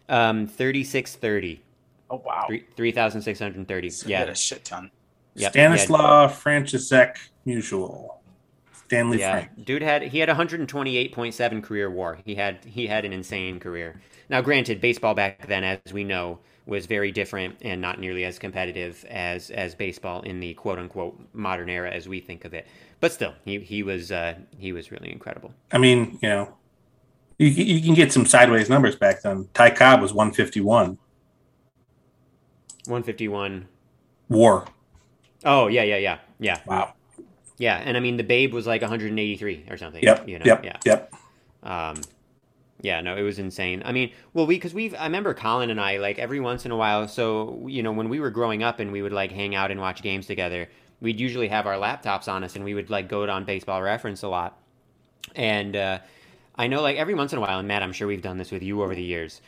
um, 0.08 0.48
thirty 0.48 0.84
six 0.84 1.16
thirty, 1.16 1.62
Oh 2.10 2.22
wow. 2.26 2.46
three 2.48 2.66
three 2.76 2.92
thousand 2.92 3.22
six 3.22 3.40
hundred 3.40 3.68
thirty. 3.68 3.90
So 3.90 4.08
he 4.08 4.12
Yeah, 4.12 4.24
a 4.24 4.36
shit 4.36 4.66
ton. 4.66 4.92
Yep, 5.36 5.52
Stanislaw 5.52 6.28
Franciszek 6.28 7.16
Musial. 7.46 8.20
Stanley 8.90 9.20
yeah. 9.20 9.32
Frank. 9.32 9.66
Dude 9.66 9.84
had 9.84 10.02
he 10.02 10.20
had 10.20 10.30
128.7 10.30 11.64
career 11.64 11.90
WAR. 11.92 12.18
He 12.26 12.36
had 12.36 12.66
he 12.66 12.88
had 12.88 13.06
an 13.06 13.14
insane 13.14 13.60
career. 13.60 14.02
Now, 14.30 14.42
granted, 14.42 14.82
baseball 14.82 15.14
back 15.14 15.48
then, 15.48 15.64
as 15.64 15.94
we 15.94 16.04
know, 16.04 16.40
was 16.66 16.86
very 16.86 17.12
different 17.12 17.58
and 17.62 17.82
not 17.82 18.00
nearly 18.00 18.26
as 18.26 18.40
competitive 18.40 19.06
as 19.10 19.52
as 19.52 19.76
baseball 19.76 20.22
in 20.22 20.40
the 20.40 20.56
quote 20.56 20.80
unquote 20.80 21.20
modern 21.34 21.70
era 21.70 21.92
as 21.92 22.08
we 22.08 22.20
think 22.20 22.46
of 22.46 22.54
it. 22.54 22.68
But 23.00 23.12
still, 23.12 23.34
he 23.46 23.60
he 23.60 23.84
was 23.84 24.12
uh, 24.12 24.36
he 24.58 24.72
was 24.72 24.92
really 24.92 25.12
incredible. 25.12 25.54
I 25.72 25.78
mean, 25.78 26.18
you 26.22 26.30
know, 26.30 26.54
you, 27.38 27.48
you 27.48 27.82
can 27.82 27.94
get 27.94 28.12
some 28.12 28.26
sideways 28.26 28.70
numbers 28.70 28.96
back 28.96 29.22
then. 29.22 29.48
Ty 29.54 29.72
Cobb 29.72 30.02
was 30.02 30.14
151. 30.14 30.98
151. 32.90 33.68
War. 34.30 34.68
Oh 35.46 35.68
yeah 35.68 35.84
yeah 35.84 35.98
yeah 35.98 36.18
yeah 36.40 36.60
Wow. 36.66 36.94
yeah. 37.58 37.78
And 37.78 37.96
I 37.96 38.00
mean, 38.00 38.18
the 38.18 38.24
Babe 38.24 38.54
was 38.54 38.68
like 38.68 38.82
183 38.82 39.66
or 39.70 39.78
something. 39.78 40.04
Yep. 40.04 40.28
You 40.28 40.40
know? 40.40 40.46
yep. 40.46 40.66
Yeah. 40.66 40.78
Yep. 40.86 41.14
Um, 41.64 42.02
yeah, 42.82 43.02
no, 43.02 43.18
it 43.18 43.24
was 43.24 43.40
insane. 43.40 43.82
I 43.86 43.92
mean, 43.92 44.12
well, 44.34 44.46
we 44.46 44.56
because 44.56 44.74
we've 44.74 44.94
I 44.96 45.04
remember 45.04 45.34
Colin 45.34 45.70
and 45.70 45.82
I 45.82 45.98
like 45.98 46.18
every 46.18 46.40
once 46.40 46.66
in 46.66 46.72
a 46.72 46.78
while. 46.78 47.08
So 47.08 47.66
you 47.68 47.84
know, 47.84 47.92
when 47.92 48.10
we 48.10 48.20
were 48.20 48.30
growing 48.30 48.64
up 48.64 48.80
and 48.80 48.92
we 48.92 49.02
would 49.02 49.12
like 49.12 49.32
hang 49.32 49.56
out 49.56 49.72
and 49.72 49.80
watch 49.80 50.02
games 50.02 50.26
together, 50.28 50.70
we'd 51.02 51.20
usually 51.20 51.50
have 51.50 51.68
our 51.68 51.76
laptops 51.76 52.28
on 52.28 52.44
us 52.44 52.56
and 52.56 52.64
we 52.64 52.74
would 52.74 52.90
like 52.90 53.10
go 53.10 53.28
on 53.30 53.44
Baseball 53.44 53.82
Reference 53.82 54.24
a 54.24 54.30
lot. 54.30 54.58
And 55.36 55.76
uh, 55.76 56.00
I 56.56 56.68
know 56.68 56.82
like 56.82 56.98
every 56.98 57.14
once 57.16 57.34
in 57.34 57.38
a 57.38 57.42
while, 57.42 57.60
and 57.60 57.68
Matt, 57.68 57.84
I'm 57.84 57.92
sure 57.94 58.08
we've 58.08 58.22
done 58.22 58.38
this 58.38 58.52
with 58.52 58.64
you 58.64 58.82
over 58.82 58.96
the 58.96 59.04
years. 59.04 59.42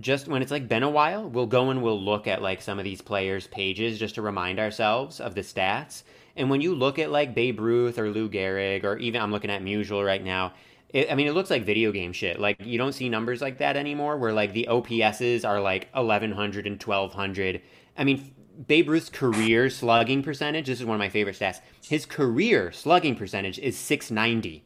Just 0.00 0.28
when 0.28 0.42
it's 0.42 0.50
like 0.50 0.68
been 0.68 0.82
a 0.82 0.90
while, 0.90 1.28
we'll 1.28 1.46
go 1.46 1.70
and 1.70 1.82
we'll 1.82 2.00
look 2.00 2.26
at 2.26 2.42
like 2.42 2.60
some 2.60 2.78
of 2.78 2.84
these 2.84 3.00
players' 3.00 3.46
pages 3.46 3.98
just 3.98 4.16
to 4.16 4.22
remind 4.22 4.58
ourselves 4.58 5.20
of 5.20 5.34
the 5.34 5.42
stats. 5.42 6.02
And 6.36 6.50
when 6.50 6.60
you 6.60 6.74
look 6.74 6.98
at 6.98 7.10
like 7.10 7.34
Babe 7.34 7.60
Ruth 7.60 7.98
or 7.98 8.10
Lou 8.10 8.28
Gehrig, 8.28 8.84
or 8.84 8.96
even 8.98 9.20
I'm 9.20 9.30
looking 9.30 9.50
at 9.50 9.62
Musial 9.62 10.04
right 10.04 10.22
now, 10.22 10.52
it, 10.88 11.10
I 11.10 11.14
mean, 11.14 11.26
it 11.26 11.32
looks 11.32 11.50
like 11.50 11.64
video 11.64 11.92
game 11.92 12.12
shit. 12.12 12.40
Like 12.40 12.56
you 12.60 12.78
don't 12.78 12.92
see 12.92 13.08
numbers 13.08 13.40
like 13.40 13.58
that 13.58 13.76
anymore, 13.76 14.16
where 14.16 14.32
like 14.32 14.52
the 14.52 14.68
OPSs 14.70 15.46
are 15.46 15.60
like 15.60 15.88
1100 15.92 16.66
and 16.66 16.82
1200. 16.82 17.62
I 17.96 18.04
mean, 18.04 18.34
Babe 18.66 18.88
Ruth's 18.88 19.10
career 19.10 19.68
slugging 19.70 20.22
percentage. 20.22 20.66
This 20.66 20.80
is 20.80 20.86
one 20.86 20.94
of 20.94 21.00
my 21.00 21.08
favorite 21.08 21.36
stats. 21.36 21.60
His 21.84 22.06
career 22.06 22.70
slugging 22.72 23.16
percentage 23.16 23.58
is 23.58 23.76
690. 23.76 24.64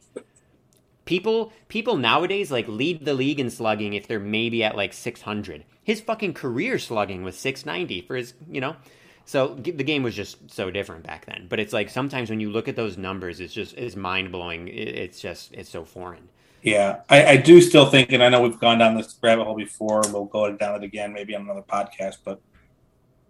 People 1.09 1.51
people 1.69 1.97
nowadays 1.97 2.51
like 2.51 2.67
lead 2.67 3.03
the 3.03 3.15
league 3.15 3.39
in 3.39 3.49
slugging 3.49 3.93
if 3.93 4.05
they're 4.07 4.19
maybe 4.19 4.63
at 4.63 4.77
like 4.77 4.93
600. 4.93 5.65
His 5.83 6.01
fucking 6.01 6.35
career 6.35 6.77
slugging 6.77 7.23
was 7.23 7.35
690 7.35 8.01
for 8.05 8.15
his, 8.15 8.35
you 8.47 8.61
know. 8.61 8.75
So 9.25 9.55
the 9.55 9.71
game 9.71 10.03
was 10.03 10.13
just 10.13 10.51
so 10.51 10.69
different 10.69 11.03
back 11.03 11.25
then. 11.25 11.47
But 11.49 11.59
it's 11.59 11.73
like 11.73 11.89
sometimes 11.89 12.29
when 12.29 12.39
you 12.39 12.51
look 12.51 12.67
at 12.67 12.75
those 12.75 12.95
numbers, 12.95 13.39
it's 13.39 13.51
just 13.51 13.75
it's 13.75 13.95
mind 13.95 14.31
blowing. 14.31 14.67
It's 14.67 15.19
just 15.19 15.51
it's 15.51 15.71
so 15.71 15.83
foreign. 15.83 16.29
Yeah, 16.61 16.99
I, 17.09 17.25
I 17.25 17.37
do 17.37 17.59
still 17.59 17.89
think, 17.89 18.11
and 18.11 18.21
I 18.21 18.29
know 18.29 18.43
we've 18.43 18.59
gone 18.59 18.77
down 18.77 18.95
this 18.95 19.17
rabbit 19.19 19.45
hole 19.45 19.55
before. 19.55 20.03
We'll 20.13 20.25
go 20.25 20.55
down 20.55 20.75
it 20.75 20.83
again, 20.83 21.11
maybe 21.11 21.33
on 21.35 21.41
another 21.41 21.63
podcast. 21.63 22.17
But 22.23 22.39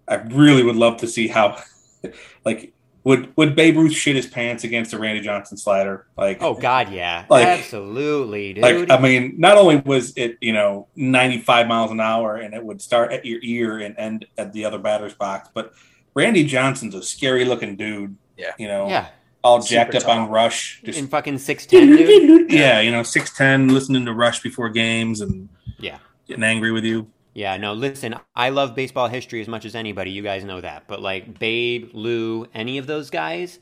I 0.06 0.16
really 0.16 0.64
would 0.64 0.76
love 0.76 0.98
to 0.98 1.08
see 1.08 1.30
how, 1.30 1.62
like, 2.44 2.74
would 3.04 3.36
would 3.38 3.56
Babe 3.56 3.78
Ruth 3.78 3.94
shit 3.94 4.16
his 4.16 4.28
pants 4.28 4.64
against 4.64 4.94
a 4.94 5.00
Randy 5.00 5.22
Johnson 5.22 5.58
slider? 5.58 6.06
Like, 6.18 6.42
Oh 6.42 6.54
God, 6.54 6.92
yeah, 6.92 7.26
Like- 7.30 7.48
absolutely, 7.48 8.54
dude. 8.54 8.64
like 8.64 8.92
I 8.92 9.00
mean, 9.02 9.36
not 9.38 9.58
only 9.58 9.78
was 9.78 10.14
it 10.18 10.38
you 10.42 10.54
know 10.54 10.88
ninety 10.96 11.40
five 11.40 11.68
miles 11.68 11.92
an 11.92 12.00
hour 12.02 12.36
and 12.36 12.54
it 12.54 12.64
would 12.64 12.82
start 12.82 13.12
at 13.14 13.26
your 13.26 13.40
ear 13.42 13.80
and 13.80 13.96
end 13.98 14.26
at 14.38 14.52
the 14.54 14.66
other 14.66 14.78
batter's 14.80 15.14
box, 15.14 15.50
but 15.54 15.74
Randy 16.14 16.44
Johnson's 16.44 16.96
a 16.96 17.02
scary 17.04 17.46
looking 17.46 17.76
dude. 17.76 18.16
Yeah. 18.38 18.52
you 18.58 18.68
know, 18.68 18.88
yeah, 18.88 19.08
all 19.44 19.62
Super 19.62 19.76
jacked 19.92 19.96
up 19.96 20.04
tall. 20.04 20.12
on 20.20 20.30
Rush, 20.30 20.82
just 20.86 20.98
in 21.00 21.08
fucking 21.08 21.38
six 21.40 21.66
ten, 21.66 21.88
dude. 21.96 22.52
yeah, 22.52 22.80
you 22.80 22.92
know, 22.92 23.04
six 23.04 23.36
ten, 23.36 23.68
listening 23.70 24.06
to 24.06 24.14
Rush 24.14 24.42
before 24.42 24.70
games 24.70 25.22
and 25.22 25.50
Yeah. 25.78 25.98
getting 26.28 26.44
angry 26.44 26.72
with 26.72 26.84
you. 26.86 27.08
Yeah, 27.40 27.56
no, 27.56 27.72
listen, 27.72 28.16
I 28.36 28.50
love 28.50 28.76
baseball 28.76 29.08
history 29.08 29.40
as 29.40 29.48
much 29.48 29.64
as 29.64 29.74
anybody. 29.74 30.12
You 30.12 30.22
guys 30.22 30.44
know 30.44 30.60
that. 30.60 30.90
But 30.90 31.02
like 31.02 31.40
Babe, 31.40 31.90
Lou, 31.94 32.46
any 32.54 32.78
of 32.78 32.86
those 32.86 33.10
guys, 33.10 33.60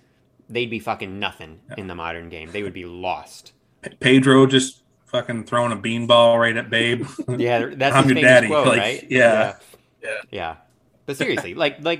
they'd 0.49 0.71
be 0.71 0.79
fucking 0.79 1.19
nothing 1.19 1.59
in 1.77 1.85
the 1.85 1.93
modern 1.93 2.29
game. 2.29 2.49
They 2.51 2.63
would 2.63 2.73
be 2.73 2.85
lost. 2.85 3.53
Pedro 3.99 4.47
just 4.47 4.81
fucking 5.05 5.43
throwing 5.43 5.71
a 5.71 5.75
beanball 5.75 6.39
right 6.39 6.57
at 6.57 6.71
Babe. 6.71 7.05
Yeah, 7.37 7.67
that's 7.67 7.95
I'm 7.95 8.09
your 8.09 8.19
daddy, 8.19 8.47
quote, 8.47 8.65
like, 8.65 8.79
right? 8.79 9.07
yeah. 9.11 9.57
Yeah. 10.01 10.09
Yeah. 10.31 10.55
But 11.05 11.17
seriously, 11.17 11.53
like 11.53 11.77
like 11.83 11.99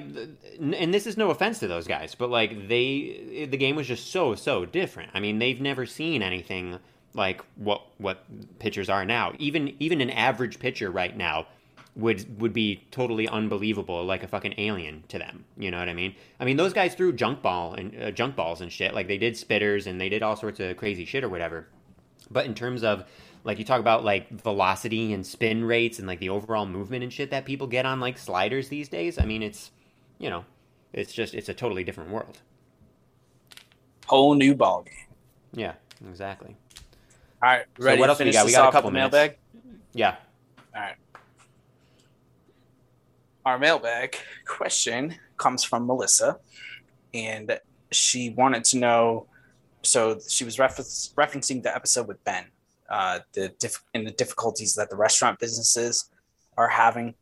and 0.60 0.92
this 0.92 1.06
is 1.06 1.16
no 1.16 1.30
offense 1.30 1.60
to 1.60 1.68
those 1.68 1.86
guys, 1.86 2.16
but 2.16 2.32
like 2.32 2.68
they 2.68 3.48
the 3.52 3.58
game 3.58 3.76
was 3.76 3.86
just 3.86 4.12
so 4.12 4.34
so 4.34 4.66
different. 4.66 5.12
I 5.14 5.20
mean, 5.20 5.38
they've 5.38 5.62
never 5.62 5.86
seen 5.86 6.24
anything 6.24 6.80
like 7.14 7.44
what 7.54 7.84
what 8.00 8.24
pitchers 8.58 8.90
are 8.90 9.06
now. 9.06 9.34
Even 9.38 9.76
even 9.80 10.02
an 10.02 10.10
average 10.10 10.58
pitcher 10.58 10.90
right 10.90 11.16
now 11.16 11.46
would 11.98 12.40
would 12.40 12.54
be 12.54 12.86
totally 12.92 13.28
unbelievable, 13.28 14.06
like 14.06 14.24
a 14.24 14.28
fucking 14.28 14.54
alien 14.58 15.04
to 15.10 15.18
them. 15.18 15.46
You 15.58 15.72
know 15.72 15.80
what 15.80 15.90
I 15.90 15.94
mean? 15.94 16.16
I 16.40 16.46
mean, 16.46 16.56
those 16.56 16.72
guys 16.72 16.94
threw 16.94 17.12
junk 17.12 17.42
ball 17.42 17.74
and 17.74 18.02
uh, 18.02 18.12
junk 18.12 18.36
balls 18.36 18.62
and 18.62 18.72
shit. 18.72 18.94
Like 18.94 19.08
they 19.08 19.18
did 19.18 19.34
spitters 19.34 19.88
and 19.88 20.00
they 20.00 20.08
did 20.08 20.22
all 20.22 20.36
sorts 20.36 20.60
of 20.60 20.78
crazy 20.78 21.06
shit 21.06 21.24
or 21.24 21.30
whatever. 21.30 21.68
But 22.30 22.46
in 22.46 22.54
terms 22.54 22.84
of 22.84 23.06
like 23.44 23.58
you 23.58 23.66
talk 23.66 23.80
about 23.80 24.04
like 24.04 24.30
velocity 24.30 25.12
and 25.14 25.26
spin 25.26 25.64
rates 25.66 25.98
and 25.98 26.08
like 26.08 26.20
the 26.20 26.30
overall 26.30 26.66
movement 26.66 27.04
and 27.04 27.12
shit 27.12 27.32
that 27.32 27.46
people 27.46 27.66
get 27.68 27.86
on 27.86 28.00
like 28.00 28.18
sliders 28.18 28.70
these 28.70 28.90
days, 28.90 29.18
I 29.18 29.26
mean 29.26 29.42
it's 29.42 29.72
you 30.20 30.30
know 30.30 30.46
It's 30.94 31.12
just 31.14 31.34
it's 31.34 31.50
a 31.50 31.54
totally 31.54 31.84
different 31.84 32.12
world. 32.12 32.40
Whole 34.06 34.36
new 34.36 34.56
ball 34.56 34.84
game. 34.84 34.94
Yeah, 35.54 35.74
exactly. 36.08 36.56
All 37.42 37.50
right, 37.50 37.66
ready 37.80 37.98
So 37.98 38.00
what 38.00 38.10
else 38.10 38.20
we 38.20 38.32
got? 38.32 38.46
We 38.46 38.52
got 38.52 38.70
a 38.70 38.72
couple 38.72 38.92
minutes. 38.92 39.14
mailbag? 39.14 39.38
Yeah. 39.94 40.16
All 40.76 40.82
right. 40.82 40.96
Our 43.48 43.58
mailbag 43.58 44.18
question 44.46 45.16
comes 45.38 45.64
from 45.64 45.88
Melissa, 45.88 46.38
and 47.14 47.58
she 47.94 48.32
wanted 48.32 48.66
to 48.66 48.78
know. 48.78 49.28
So 49.84 50.20
she 50.28 50.44
was 50.44 50.60
refer- 50.60 50.84
referencing 50.84 51.64
the 51.64 51.74
episode 51.74 52.10
with 52.10 52.22
Ben, 52.26 52.48
uh, 52.90 53.20
the 53.32 53.48
diff- 53.58 53.86
and 53.94 54.06
the 54.06 54.12
difficulties 54.12 54.74
that 54.74 54.90
the 54.90 54.98
restaurant 54.98 55.40
businesses 55.40 56.10
are 56.58 56.68
having, 56.68 57.16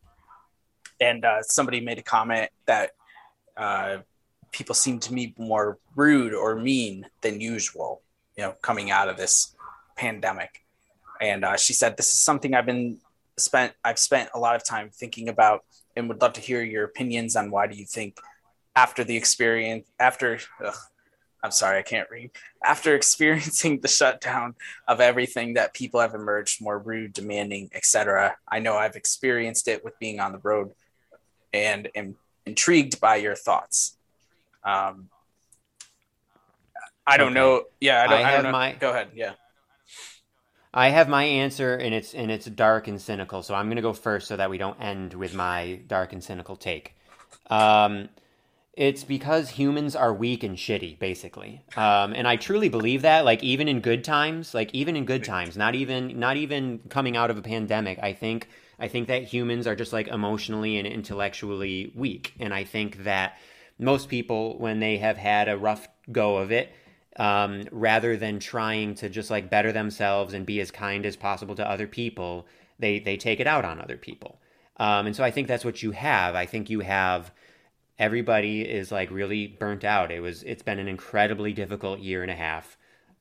and 1.00 1.24
uh, 1.24 1.44
somebody 1.44 1.80
made 1.80 2.00
a 2.00 2.02
comment 2.02 2.50
that 2.66 2.94
uh, 3.56 3.98
people 4.52 4.74
seem 4.74 5.00
to 5.02 5.14
be 5.14 5.36
more 5.38 5.78
rude 5.96 6.34
or 6.34 6.56
mean 6.56 7.06
than 7.22 7.40
usual, 7.40 8.02
you 8.36 8.44
know, 8.44 8.56
coming 8.64 8.90
out 8.90 9.10
of 9.10 9.18
this 9.18 9.56
pandemic. 9.96 10.66
And 11.22 11.46
uh, 11.46 11.56
she 11.56 11.74
said, 11.74 11.98
"This 11.98 12.12
is 12.12 12.18
something 12.18 12.56
I've 12.56 12.66
been 12.66 12.98
spent. 13.38 13.74
I've 13.84 14.00
spent 14.00 14.32
a 14.34 14.40
lot 14.40 14.56
of 14.56 14.64
time 14.64 14.90
thinking 14.92 15.30
about, 15.30 15.64
and 15.96 16.08
would 16.10 16.22
love 16.22 16.34
to 16.34 16.42
hear 16.42 16.62
your 16.62 16.84
opinions 16.84 17.36
on 17.36 17.52
why 17.52 17.68
do 17.68 17.76
you 17.76 17.86
think, 17.86 18.18
after 18.76 19.04
the 19.04 19.16
experience, 19.16 19.88
after, 20.00 20.40
ugh, 20.64 20.76
I'm 21.44 21.52
sorry, 21.52 21.78
I 21.80 21.84
can't 21.84 22.10
read. 22.10 22.32
After 22.64 22.96
experiencing 23.02 23.80
the 23.80 23.88
shutdown 23.88 24.56
of 24.88 25.00
everything, 25.00 25.54
that 25.54 25.74
people 25.74 26.00
have 26.00 26.14
emerged 26.14 26.62
more 26.62 26.78
rude, 26.80 27.14
demanding, 27.14 27.70
etc. 27.74 28.36
I 28.52 28.60
know 28.60 28.76
I've 28.76 28.96
experienced 28.96 29.68
it 29.68 29.84
with 29.84 29.98
being 30.00 30.20
on 30.20 30.32
the 30.34 30.40
road, 30.40 30.72
and 31.54 31.90
am 31.96 32.16
intrigued 32.46 33.00
by 33.00 33.16
your 33.16 33.36
thoughts. 33.36 33.98
Um, 34.64 35.10
I 37.08 37.18
don't 37.18 37.28
Okay. 37.28 37.36
know. 37.36 37.64
Yeah, 37.80 38.02
I 38.04 38.08
don't, 38.08 38.26
I 38.26 38.30
I 38.30 38.32
don't 38.34 38.44
know. 38.44 38.52
my- 38.52 38.74
Go 38.74 38.90
ahead. 38.90 39.10
Yeah. 39.14 39.34
I 40.76 40.90
have 40.90 41.08
my 41.08 41.24
answer, 41.24 41.76
and 41.76 41.96
it's 41.96 42.14
and 42.14 42.30
it's 42.30 42.46
dark 42.46 42.90
and 42.90 43.02
cynical. 43.02 43.42
So 43.42 43.56
I'm 43.56 43.70
gonna 43.70 43.82
go 43.82 43.94
first, 43.94 44.28
so 44.28 44.36
that 44.36 44.50
we 44.50 44.58
don't 44.58 44.80
end 44.82 45.14
with 45.14 45.34
my 45.34 45.80
dark 45.88 46.12
and 46.12 46.22
cynical 46.22 46.58
take. 46.58 46.96
Um, 47.50 48.10
it's 48.74 49.06
because 49.06 49.52
humans 49.52 49.96
are 49.96 50.14
weak 50.14 50.44
and 50.44 50.58
shitty, 50.58 51.00
basically. 51.00 51.64
Um, 51.78 52.12
and 52.14 52.28
I 52.28 52.36
truly 52.36 52.68
believe 52.68 53.04
that. 53.04 53.24
Like 53.24 53.42
even 53.42 53.70
in 53.70 53.80
good 53.80 54.04
times, 54.04 54.54
like 54.54 54.70
even 54.74 54.98
in 54.98 55.06
good 55.06 55.24
times, 55.24 55.56
not 55.56 55.76
even 55.76 56.20
not 56.20 56.36
even 56.36 56.80
coming 56.90 57.16
out 57.16 57.30
of 57.32 57.38
a 57.38 57.42
pandemic, 57.42 57.98
I 58.04 58.12
think 58.12 58.50
I 58.78 58.90
think 58.90 59.08
that 59.08 59.24
humans 59.24 59.68
are 59.68 59.76
just 59.78 59.94
like 59.94 60.10
emotionally 60.10 60.78
and 60.78 60.86
intellectually 60.86 61.94
weak, 61.96 62.34
and 62.38 62.54
I 62.54 62.66
think 62.66 63.06
that 63.06 63.38
most 63.80 64.10
people, 64.10 64.58
when 64.58 64.82
they 64.82 64.98
have 64.98 65.16
had 65.16 65.48
a 65.48 65.58
rough 65.58 65.88
go 66.12 66.38
of 66.38 66.52
it, 66.52 66.74
um, 67.18 67.64
rather 67.72 68.18
than 68.18 68.40
trying 68.40 68.96
to 68.96 69.10
just 69.10 69.30
like 69.30 69.50
better 69.50 69.72
themselves 69.72 70.34
and 70.34 70.46
be 70.46 70.60
as 70.60 70.72
kind 70.72 71.06
as 71.06 71.16
possible 71.16 71.56
to 71.56 71.70
other 71.70 71.88
people, 71.88 72.46
they 72.80 73.00
they 73.00 73.18
take 73.18 73.40
it 73.40 73.48
out 73.48 73.66
on 73.66 73.80
other 73.80 73.98
people. 73.98 74.40
Um, 74.78 75.08
and 75.08 75.16
so 75.16 75.24
I 75.24 75.32
think 75.32 75.48
that's 75.48 75.66
what 75.66 75.82
you 75.82 75.92
have. 75.92 76.36
I 76.36 76.46
think 76.46 76.70
you 76.70 76.82
have 76.82 77.32
everybody 77.98 78.62
is 78.62 78.92
like 78.92 79.10
really 79.12 79.48
burnt 79.48 79.84
out. 79.84 80.12
It 80.12 80.20
was 80.20 80.44
it's 80.44 80.64
been 80.64 80.80
an 80.80 80.88
incredibly 80.88 81.54
difficult 81.54 82.00
year 82.00 82.22
and 82.22 82.32
a 82.32 82.36
half. 82.36 82.78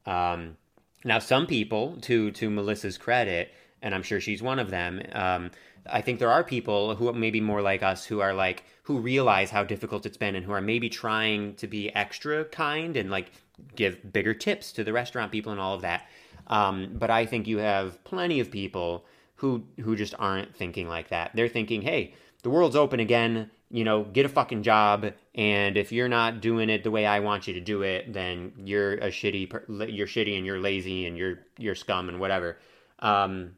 Um, 0.06 0.56
now 1.04 1.18
some 1.18 1.46
people, 1.46 1.98
to 2.02 2.30
to 2.32 2.50
Melissa's 2.50 2.98
credit, 2.98 3.52
and 3.82 3.94
I'm 3.94 4.02
sure 4.02 4.20
she's 4.20 4.42
one 4.42 4.58
of 4.58 4.70
them. 4.70 5.02
Um, 5.12 5.50
I 5.90 6.00
think 6.00 6.18
there 6.18 6.30
are 6.30 6.44
people 6.44 6.94
who 6.94 7.12
maybe 7.12 7.40
more 7.40 7.62
like 7.62 7.82
us 7.82 8.04
who 8.04 8.20
are 8.20 8.34
like 8.34 8.64
who 8.84 8.98
realize 8.98 9.50
how 9.50 9.64
difficult 9.64 10.06
it's 10.06 10.16
been 10.16 10.34
and 10.34 10.44
who 10.44 10.52
are 10.52 10.60
maybe 10.60 10.88
trying 10.88 11.54
to 11.56 11.66
be 11.66 11.94
extra 11.94 12.44
kind 12.46 12.96
and 12.96 13.10
like 13.10 13.32
give 13.76 14.12
bigger 14.12 14.34
tips 14.34 14.72
to 14.72 14.84
the 14.84 14.92
restaurant 14.92 15.32
people 15.32 15.52
and 15.52 15.60
all 15.60 15.74
of 15.74 15.82
that. 15.82 16.06
Um, 16.46 16.90
but 16.94 17.10
I 17.10 17.26
think 17.26 17.46
you 17.46 17.58
have 17.58 18.02
plenty 18.04 18.40
of 18.40 18.50
people 18.50 19.04
who 19.36 19.64
who 19.80 19.96
just 19.96 20.14
aren't 20.18 20.54
thinking 20.54 20.88
like 20.88 21.08
that. 21.08 21.32
They're 21.34 21.48
thinking, 21.48 21.82
hey, 21.82 22.14
the 22.42 22.50
world's 22.50 22.76
open 22.76 23.00
again. 23.00 23.50
You 23.70 23.82
know, 23.82 24.04
get 24.04 24.24
a 24.24 24.28
fucking 24.28 24.62
job, 24.62 25.12
and 25.34 25.76
if 25.76 25.90
you're 25.90 26.08
not 26.08 26.40
doing 26.40 26.70
it 26.70 26.84
the 26.84 26.92
way 26.92 27.06
I 27.06 27.20
want 27.20 27.48
you 27.48 27.54
to 27.54 27.60
do 27.60 27.82
it, 27.82 28.12
then 28.12 28.52
you're 28.56 28.94
a 28.94 29.08
shitty. 29.08 29.50
You're 29.92 30.06
shitty, 30.06 30.36
and 30.36 30.46
you're 30.46 30.60
lazy, 30.60 31.06
and 31.06 31.16
you're 31.16 31.40
you're 31.58 31.74
scum, 31.74 32.08
and 32.08 32.20
whatever. 32.20 32.58
Um, 33.00 33.56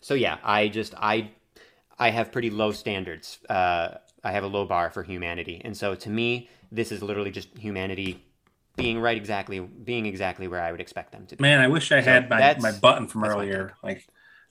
so 0.00 0.14
yeah, 0.14 0.38
I 0.44 0.68
just 0.68 0.94
I 0.96 1.30
I 1.98 2.10
have 2.10 2.32
pretty 2.32 2.50
low 2.50 2.72
standards. 2.72 3.38
Uh, 3.48 3.98
I 4.22 4.32
have 4.32 4.44
a 4.44 4.48
low 4.48 4.64
bar 4.64 4.90
for 4.90 5.02
humanity, 5.02 5.60
and 5.64 5.76
so 5.76 5.94
to 5.94 6.10
me, 6.10 6.48
this 6.70 6.92
is 6.92 7.02
literally 7.02 7.30
just 7.30 7.56
humanity 7.56 8.24
being 8.76 9.00
right 9.00 9.16
exactly, 9.16 9.60
being 9.60 10.06
exactly 10.06 10.48
where 10.48 10.62
I 10.62 10.70
would 10.70 10.80
expect 10.80 11.12
them 11.12 11.26
to 11.26 11.36
be. 11.36 11.42
Man, 11.42 11.60
I 11.60 11.68
wish 11.68 11.92
I 11.92 12.00
So 12.00 12.10
had 12.10 12.30
my, 12.30 12.56
my 12.60 12.72
button 12.72 13.08
from 13.08 13.24
earlier. 13.24 13.74
Like, 13.82 14.06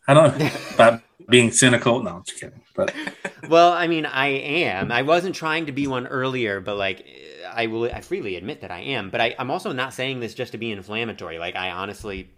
I 0.08 0.14
don't 0.14 0.38
know 0.38 0.50
about 0.76 1.02
being 1.30 1.52
cynical. 1.52 2.02
No, 2.04 2.18
I'm 2.18 2.24
just 2.24 2.40
kidding. 2.40 2.62
But 2.76 2.94
well, 3.50 3.72
I 3.72 3.88
mean, 3.88 4.06
I 4.06 4.28
am. 4.28 4.92
I 4.92 5.02
wasn't 5.02 5.36
trying 5.36 5.66
to 5.66 5.72
be 5.72 5.88
one 5.88 6.08
earlier, 6.08 6.60
but 6.60 6.78
like, 6.78 7.06
I 7.52 7.68
will. 7.68 7.86
I 7.86 8.02
freely 8.02 8.36
admit 8.36 8.62
that 8.62 8.72
I 8.72 8.80
am. 8.80 9.10
But 9.10 9.22
I, 9.22 9.36
I'm 9.40 9.50
also 9.50 9.72
not 9.72 9.94
saying 9.94 10.20
this 10.20 10.34
just 10.34 10.52
to 10.52 10.58
be 10.58 10.72
inflammatory. 10.72 11.40
Like, 11.40 11.56
I 11.56 11.72
honestly, 11.72 12.30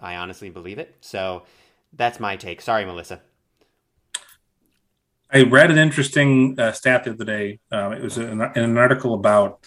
I 0.00 0.16
honestly 0.16 0.50
believe 0.50 0.78
it. 0.78 0.94
So 1.00 1.44
that's 1.92 2.20
my 2.20 2.36
take. 2.36 2.60
Sorry, 2.60 2.84
Melissa. 2.84 3.20
I 5.32 5.42
read 5.42 5.70
an 5.70 5.78
interesting 5.78 6.58
uh, 6.58 6.72
stat 6.72 7.04
the 7.04 7.10
other 7.10 7.24
day. 7.24 7.58
Um, 7.72 7.92
it 7.92 8.02
was 8.02 8.16
an, 8.16 8.40
an 8.40 8.78
article 8.78 9.14
about 9.14 9.66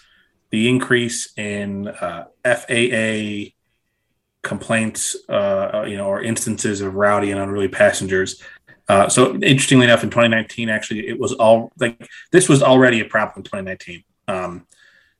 the 0.51 0.70
increase 0.70 1.32
in 1.38 1.88
uh, 1.88 2.26
FAA 2.43 3.51
complaints, 4.41 5.16
uh, 5.28 5.86
you 5.88 5.97
know, 5.97 6.07
or 6.07 6.22
instances 6.22 6.82
of 6.82 6.95
rowdy 6.95 7.32
and 7.32 7.39
unruly 7.39 7.68
passengers. 7.68 8.41
Uh, 8.88 9.07
so, 9.07 9.36
interestingly 9.36 9.86
enough, 9.86 10.03
in 10.03 10.10
2019, 10.10 10.70
actually, 10.70 11.07
it 11.07 11.20
was 11.20 11.34
all 11.34 11.72
like 11.78 12.10
this 12.32 12.49
was 12.49 12.64
already 12.64 13.01
a 13.01 13.05
problem 13.05 13.39
in 13.39 13.43
2019. 13.43 14.03
Um, 14.28 14.66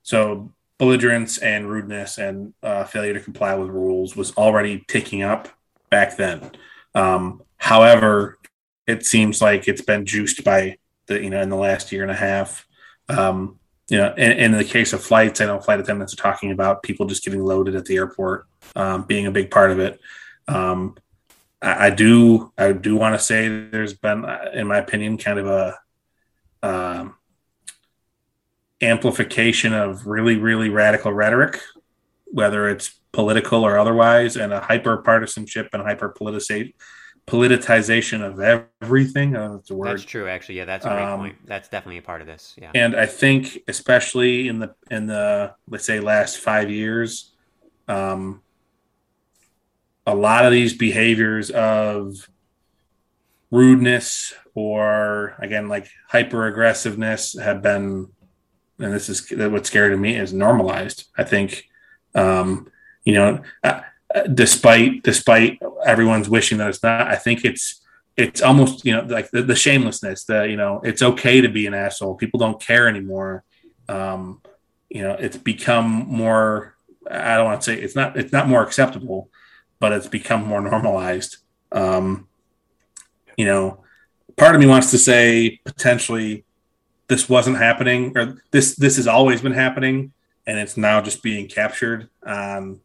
so, 0.02 0.52
belligerence 0.80 1.38
and 1.38 1.70
rudeness 1.70 2.18
and 2.18 2.54
uh, 2.64 2.86
failure 2.86 3.14
to 3.14 3.20
comply 3.20 3.54
with 3.54 3.70
rules 3.70 4.16
was 4.16 4.36
already 4.38 4.84
ticking 4.88 5.22
up 5.22 5.50
back 5.92 6.18
then. 6.18 6.52
Um, 6.96 7.44
however, 7.58 8.40
it 8.90 9.06
seems 9.06 9.42
like 9.42 9.68
it's 9.68 9.82
been 9.82 10.06
juiced 10.06 10.44
by 10.44 10.78
the 11.06 11.22
you 11.22 11.30
know 11.30 11.42
in 11.42 11.50
the 11.50 11.56
last 11.56 11.92
year 11.92 12.02
and 12.02 12.12
a 12.12 12.16
half. 12.16 12.68
Um, 13.08 13.60
you 13.88 13.98
know, 13.98 14.14
in, 14.16 14.32
in 14.32 14.52
the 14.52 14.64
case 14.64 14.94
of 14.94 15.04
flights, 15.04 15.42
I 15.42 15.46
know 15.46 15.60
flight 15.60 15.80
attendants 15.80 16.14
are 16.14 16.18
talking 16.18 16.52
about 16.52 16.84
people 16.84 17.08
just 17.08 17.24
getting 17.24 17.44
loaded 17.44 17.76
at 17.76 17.86
the 17.86 17.96
airport, 17.96 18.46
um, 18.76 19.04
being 19.04 19.26
a 19.26 19.32
big 19.32 19.50
part 19.50 19.72
of 19.72 19.80
it. 19.80 20.00
Um, 20.48 20.96
I, 21.62 21.88
I 21.88 21.90
do, 21.90 22.52
I 22.58 22.72
do 22.72 22.96
want 22.96 23.16
to 23.16 23.20
say 23.20 23.48
there's 23.48 23.94
been, 23.94 24.26
uh, 24.26 24.52
in 24.54 24.68
my 24.68 24.78
opinion, 24.78 25.18
kind 25.18 25.40
of 25.40 25.48
a 25.48 25.80
um, 26.62 27.16
amplification 28.80 29.74
of 29.74 30.06
really, 30.06 30.38
really 30.38 30.70
radical 30.70 31.12
rhetoric, 31.12 31.60
whether 32.26 32.70
it's 32.70 33.00
political 33.12 33.64
or 33.64 33.80
otherwise, 33.80 34.36
and 34.36 34.54
a 34.54 34.60
hyper 34.60 34.98
partisanship 34.98 35.70
and 35.74 35.82
hyper 35.82 36.14
politicization 36.14 36.74
politicization 37.30 38.22
of 38.26 38.40
everything. 38.40 39.36
I 39.36 39.40
don't 39.40 39.50
know 39.50 39.56
if 39.56 39.62
it's 39.62 39.72
a 39.72 39.76
word. 39.76 39.90
That's 39.90 40.04
true. 40.04 40.28
Actually, 40.28 40.58
yeah, 40.58 40.66
that's 40.66 40.86
a 40.86 40.90
great 40.90 41.04
Um, 41.04 41.20
point. 41.20 41.36
That's 41.46 41.70
definitely 41.70 41.98
a 41.98 42.02
part 42.02 42.22
of 42.22 42.28
this. 42.28 42.56
Yeah. 42.62 42.72
and 42.76 42.96
I 42.96 43.06
think 43.06 43.60
especially 43.68 44.48
in 44.48 44.60
the 44.60 44.76
in 44.90 45.08
the 45.08 45.54
let's 45.70 45.86
say 45.86 46.00
last 46.00 46.38
five 46.38 46.70
years, 46.70 47.32
um, 47.88 48.42
a 50.06 50.16
lot 50.16 50.46
of 50.46 50.52
these 50.52 50.74
behaviors 50.76 51.52
of 51.52 52.30
rudeness 53.52 54.34
or 54.54 55.36
again 55.40 55.68
like 55.68 55.88
hyper 56.08 56.48
aggressiveness 56.48 57.38
have 57.40 57.62
been, 57.62 58.08
and 58.80 58.94
this 58.94 59.10
is 59.10 59.32
what's 59.32 59.70
scary 59.70 59.90
to 59.92 59.98
me 59.98 60.16
is 60.16 60.34
normalized. 60.34 61.06
I 61.18 61.24
think, 61.24 61.68
um, 62.16 62.70
you 63.04 63.14
know, 63.14 63.42
uh, 63.64 63.68
uh, 63.68 63.82
despite 64.34 65.03
despite 65.03 65.60
everyone's 65.86 66.30
wishing 66.30 66.57
that 66.57 66.70
it's 66.70 66.84
not, 66.84 67.07
I 67.07 67.16
think 67.16 67.45
it's 67.45 67.82
it's 68.18 68.41
almost 68.41 68.86
you 68.86 68.93
know 68.93 69.03
like 69.03 69.30
the, 69.32 69.41
the 69.41 69.55
shamelessness 69.55 70.26
the 70.26 70.47
you 70.49 70.57
know 70.57 70.82
it's 70.84 71.01
okay 71.01 71.41
to 71.41 71.49
be 71.49 71.68
an 71.68 71.74
asshole. 71.74 72.16
People 72.16 72.39
don't 72.39 72.62
care 72.62 72.88
anymore. 72.88 73.43
Um 73.88 74.41
you 74.89 75.01
know 75.01 75.14
it's 75.14 75.38
become 75.38 75.86
more 76.07 76.76
i 77.10 77.36
don't 77.36 77.45
want 77.45 77.62
to 77.62 77.66
say 77.66 77.80
it's 77.80 77.95
not 77.95 78.18
it's 78.18 78.34
not 78.34 78.47
more 78.47 78.64
acceptable 78.64 79.30
but 79.80 79.91
it's 79.91 80.07
become 80.07 80.45
more 80.45 80.62
normalized. 80.62 81.38
Um 81.72 82.28
you 83.38 83.45
know 83.45 83.84
part 84.36 84.55
of 84.55 84.62
me 84.62 84.68
wants 84.68 84.91
to 84.91 84.97
say 84.97 85.60
potentially 85.66 86.45
this 87.07 87.30
wasn't 87.30 87.57
happening 87.57 88.18
or 88.18 88.41
this 88.51 88.76
this 88.76 88.97
has 88.97 89.07
always 89.07 89.41
been 89.41 89.53
happening 89.53 90.14
and 90.47 90.57
it's 90.57 90.78
now 90.78 90.99
just 90.99 91.22
being 91.22 91.47
captured 91.47 92.10
on 92.26 92.80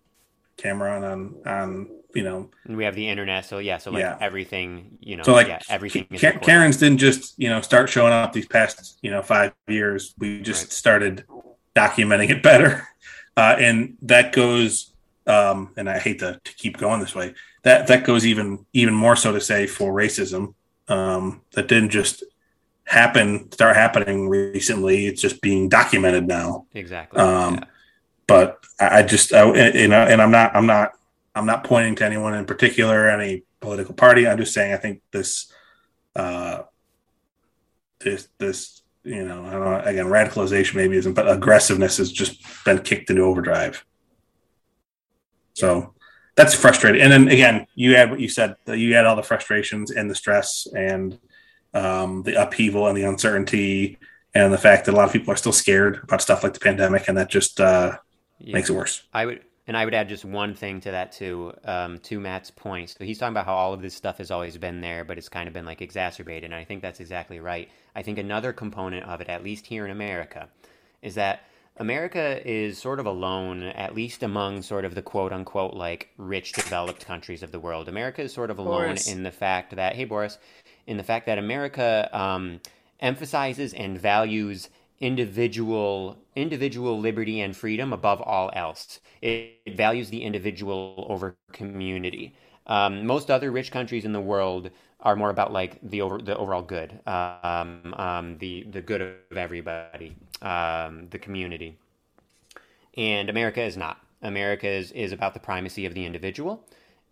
camera 0.57 0.97
and 0.97 1.05
on 1.05 1.35
on 1.47 1.89
you 2.15 2.23
know, 2.23 2.49
And 2.65 2.77
we 2.77 2.85
have 2.85 2.95
the 2.95 3.09
internet, 3.09 3.45
so 3.45 3.59
yeah, 3.59 3.79
so 3.79 3.91
like 3.91 4.01
Yeah. 4.03 4.17
everything, 4.21 4.99
you 5.01 5.17
know, 5.17 5.25
so 5.25 5.33
like 5.33 5.49
yeah, 5.49 5.59
everything. 5.69 6.07
Ka- 6.17 6.39
Karen's 6.39 6.77
didn't 6.77 6.99
just 6.99 7.35
you 7.39 7.49
know 7.49 7.61
start 7.61 7.89
showing 7.91 8.13
up 8.13 8.33
these 8.33 8.47
past 8.47 8.99
you 9.03 9.11
know 9.11 9.21
five 9.23 9.53
years. 9.67 10.15
We 10.19 10.41
just 10.41 10.65
Right. 10.67 10.73
started 10.73 11.25
documenting 11.75 12.31
it 12.31 12.41
better, 12.43 12.87
uh, 13.37 13.57
and 13.59 13.97
that 14.03 14.33
goes. 14.33 14.91
Um, 15.27 15.73
and 15.79 15.89
I 15.89 15.99
hate 15.99 16.19
to, 16.19 16.39
to 16.45 16.55
keep 16.55 16.77
going 16.77 17.01
this 17.01 17.15
way. 17.15 17.35
That 17.63 17.87
that 17.89 18.05
goes 18.05 18.27
even 18.27 18.65
even 18.75 18.95
more 18.95 19.17
so 19.17 19.33
to 19.33 19.41
say 19.41 19.67
for 19.67 19.93
racism. 19.93 20.55
Um, 20.87 21.41
that 21.55 21.67
didn't 21.67 21.89
just 21.91 22.23
happen 22.85 23.51
start 23.51 23.75
happening 23.75 24.29
recently. 24.29 25.07
It's 25.07 25.21
just 25.23 25.41
being 25.41 25.69
documented 25.69 26.27
now. 26.29 26.67
exactly. 26.75 27.19
Um, 27.21 27.55
yeah. 27.55 27.65
But 28.27 28.59
I 28.81 29.03
just 29.03 29.33
I, 29.33 29.49
and, 29.51 29.95
I- 29.95 30.11
and 30.11 30.21
I'm 30.23 30.31
not 30.31 30.55
I'm 30.57 30.67
not 30.67 30.93
I'm 31.35 31.47
not 31.47 31.65
pointing 31.65 31.95
to 31.97 32.05
anyone 32.05 32.35
in 32.35 32.45
particular, 32.45 33.09
any 33.09 33.43
political 33.61 33.95
party. 33.95 34.27
I'm 34.27 34.39
just 34.39 34.55
saying 34.55 34.73
I 34.73 34.77
think 34.77 35.01
this 35.13 35.53
uh 36.17 36.63
this 38.01 38.29
this 38.39 38.83
you 39.03 39.25
know 39.25 39.45
I 39.45 39.51
don't 39.51 39.61
know 39.65 39.81
again 39.85 40.07
radicalization 40.07 40.77
maybe 40.77 40.97
isn't 40.97 41.15
but 41.15 41.31
aggressiveness 41.31 41.97
has 41.99 42.13
just 42.13 42.43
been 42.65 42.79
kicked 42.81 43.11
into 43.11 43.23
overdrive. 43.23 43.85
So 45.55 45.95
that's 46.37 46.55
frustrating. 46.55 47.01
And 47.01 47.13
then 47.13 47.29
again, 47.29 47.67
you 47.77 47.95
had 47.95 48.11
what 48.11 48.19
you 48.21 48.29
said. 48.29 48.57
You 48.67 48.95
had 48.95 49.07
all 49.07 49.15
the 49.15 49.23
frustrations 49.23 49.93
and 49.93 50.11
the 50.11 50.15
stress 50.17 50.67
and 50.77 51.19
um, 51.73 52.23
the 52.25 52.41
upheaval 52.41 52.89
and 52.89 52.97
the 52.97 53.05
uncertainty 53.05 53.99
and 54.35 54.53
the 54.53 54.59
fact 54.59 54.87
that 54.87 54.95
a 54.95 54.97
lot 54.97 55.07
of 55.07 55.13
people 55.13 55.33
are 55.33 55.37
still 55.37 55.53
scared 55.53 56.01
about 56.03 56.21
stuff 56.21 56.43
like 56.43 56.53
the 56.55 56.61
pandemic, 56.61 57.07
and 57.07 57.17
that 57.17 57.31
just 57.31 57.61
uh, 57.61 57.97
Yeah. 58.39 58.55
makes 58.55 58.71
it 58.71 58.75
worse. 58.75 59.03
I 59.13 59.27
would, 59.27 59.43
and 59.67 59.77
I 59.77 59.85
would 59.85 59.95
add 59.95 60.09
just 60.09 60.25
one 60.25 60.55
thing 60.55 60.81
to 60.83 60.91
that 60.91 61.13
too, 61.13 61.53
um, 61.65 61.99
to 62.01 62.21
Matt's 62.21 62.51
point. 62.51 62.91
So 62.91 63.05
he's 63.05 63.19
talking 63.19 63.33
about 63.33 63.47
how 63.47 63.55
all 63.55 63.73
of 63.73 63.81
this 63.81 63.95
stuff 63.95 64.19
has 64.19 64.31
always 64.31 64.59
been 64.59 64.81
there, 64.81 65.05
but 65.05 65.19
it's 65.19 65.29
kind 65.29 65.49
of 65.49 65.55
been 65.55 65.65
like 65.65 65.81
exacerbated. 65.81 66.45
And 66.45 66.55
I 66.55 66.65
think 66.65 66.83
that's 66.83 67.01
exactly 67.01 67.41
right. 67.41 67.71
I 67.95 68.03
think 68.03 68.19
another 68.19 68.53
component 68.53 69.05
of 69.07 69.21
it, 69.21 69.29
at 69.29 69.43
least 69.43 69.67
here 69.67 69.85
in 69.85 69.91
America, 69.91 70.49
is 71.01 71.15
that 71.15 71.45
America 71.77 72.41
is 72.49 72.79
sort 72.79 73.01
of 73.01 73.07
alone, 73.07 73.63
at 73.63 73.95
least 73.95 74.23
among 74.23 74.63
sort 74.63 74.85
of 74.85 74.95
the 74.95 75.03
quote 75.03 75.33
unquote 75.33 75.75
like 75.75 76.11
rich 76.19 76.53
developed 76.53 77.05
countries 77.05 77.43
of 77.43 77.51
the 77.51 77.59
world. 77.59 77.89
America 77.89 78.23
is 78.23 78.33
sort 78.33 78.51
of 78.51 78.59
alone 78.59 78.87
Boris. 78.87 79.09
in 79.09 79.23
the 79.23 79.33
fact 79.33 79.75
that, 79.75 79.97
hey, 79.97 80.05
Boris, 80.05 80.39
in 80.87 80.99
the 80.99 81.03
fact 81.03 81.27
that 81.27 81.39
America 81.39 82.09
um, 82.13 82.61
emphasizes 83.01 83.75
and 83.75 83.99
values 83.99 84.69
individual 85.01 86.19
individual 86.37 86.99
liberty 86.99 87.41
and 87.41 87.57
freedom 87.57 87.93
above 87.93 88.21
all 88.21 88.51
else. 88.55 89.01
It, 89.21 89.61
it 89.65 89.77
values 89.77 90.11
the 90.11 90.23
individual 90.23 91.07
over 91.09 91.37
community. 91.53 92.35
Um, 92.67 93.07
most 93.07 93.31
other 93.31 93.51
rich 93.51 93.71
countries 93.71 94.05
in 94.05 94.13
the 94.13 94.21
world 94.21 94.71
are 95.01 95.17
more 95.17 95.31
about 95.31 95.53
like 95.53 95.79
the 95.83 96.01
over 96.01 96.19
the 96.19 96.37
overall 96.37 96.63
good, 96.63 96.99
um, 97.07 97.95
um, 97.99 98.39
the 98.39 98.65
the 98.71 98.81
good 98.81 99.03
of 99.03 99.37
everybody, 99.37 100.17
um, 100.41 101.09
the 101.11 101.19
community. 101.19 101.79
And 102.97 103.29
America 103.29 103.63
is 103.63 103.77
not. 103.77 104.01
America 104.23 104.67
is, 104.67 104.93
is 104.93 105.13
about 105.13 105.35
the 105.35 105.41
primacy 105.41 105.85
of 105.85 105.93
the 105.93 106.07
individual, 106.07 106.65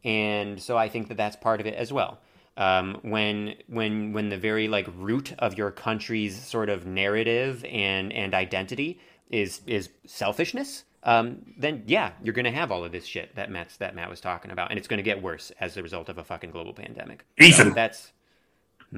and 0.05 0.61
so 0.63 0.79
I 0.79 0.89
think 0.89 1.09
that 1.09 1.19
that's 1.19 1.37
part 1.37 1.61
of 1.61 1.67
it 1.67 1.75
as 1.75 1.93
well. 1.93 2.19
Um, 2.57 2.99
when 3.03 3.55
when 3.67 4.13
when 4.13 4.29
the 4.29 4.37
very 4.37 4.69
like 4.69 4.87
root 4.97 5.33
of 5.39 5.57
your 5.57 5.71
country's 5.71 6.41
sort 6.41 6.69
of 6.69 6.87
narrative 6.87 7.65
and 7.65 8.13
and 8.13 8.35
identity 8.35 9.01
is 9.31 9.63
is 9.67 9.89
selfishness, 10.07 10.85
um, 11.05 11.39
then 11.57 11.83
yeah, 11.87 12.13
you're 12.23 12.35
gonna 12.35 12.51
have 12.51 12.71
all 12.71 12.85
of 12.85 12.93
this 12.93 13.07
shit 13.07 13.35
that 13.37 13.51
Matt's 13.51 13.79
that 13.79 13.95
Matt 13.95 14.11
was 14.11 14.21
talking 14.21 14.51
about, 14.51 14.71
and 14.71 14.79
it's 14.79 14.89
gonna 14.89 15.03
get 15.03 15.23
worse 15.23 15.51
as 15.61 15.77
a 15.77 15.83
result 15.83 16.09
of 16.11 16.19
a 16.19 16.25
fucking 16.25 16.51
global 16.51 16.75
pandemic. 16.75 17.25
So 17.39 17.45
Ethan. 17.47 17.73
that's 17.73 18.13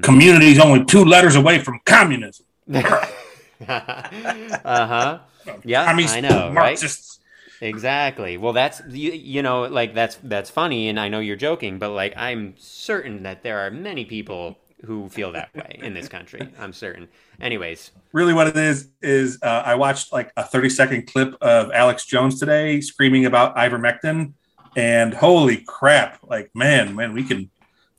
Community 0.01 0.47
is 0.47 0.59
only 0.59 0.83
two 0.85 1.05
letters 1.05 1.35
away 1.35 1.59
from 1.59 1.79
communism. 1.85 2.45
uh 2.73 2.89
huh. 3.67 5.19
Yeah, 5.63 5.83
I 5.83 5.93
mean, 5.93 6.07
I 6.09 6.21
know, 6.21 6.47
right? 6.47 6.53
Marxists. 6.53 7.19
Exactly. 7.61 8.37
Well, 8.37 8.53
that's 8.53 8.81
you, 8.89 9.11
you 9.11 9.41
know, 9.41 9.63
like 9.63 9.93
that's 9.93 10.17
that's 10.23 10.49
funny, 10.49 10.87
and 10.87 10.99
I 10.99 11.09
know 11.09 11.19
you're 11.19 11.35
joking, 11.35 11.79
but 11.79 11.91
like 11.91 12.13
I'm 12.17 12.55
certain 12.57 13.23
that 13.23 13.43
there 13.43 13.59
are 13.59 13.71
many 13.71 14.05
people 14.05 14.57
who 14.85 15.09
feel 15.09 15.31
that 15.31 15.53
way 15.55 15.79
in 15.81 15.93
this 15.93 16.07
country. 16.07 16.47
I'm 16.59 16.73
certain. 16.73 17.07
Anyways, 17.39 17.91
Really, 18.15 18.33
what 18.33 18.47
it 18.47 18.55
is 18.55 18.91
is 19.01 19.39
uh, 19.41 19.63
I 19.65 19.75
watched 19.75 20.13
like 20.13 20.31
a 20.37 20.43
30 20.43 20.69
second 20.69 21.07
clip 21.07 21.35
of 21.41 21.69
Alex 21.73 22.05
Jones 22.05 22.39
today 22.39 22.79
screaming 22.79 23.25
about 23.25 23.57
ivermectin, 23.57 24.31
and 24.77 25.13
holy 25.13 25.57
crap! 25.67 26.19
Like, 26.23 26.49
man, 26.55 26.95
man, 26.95 27.11
we 27.11 27.25
can, 27.25 27.49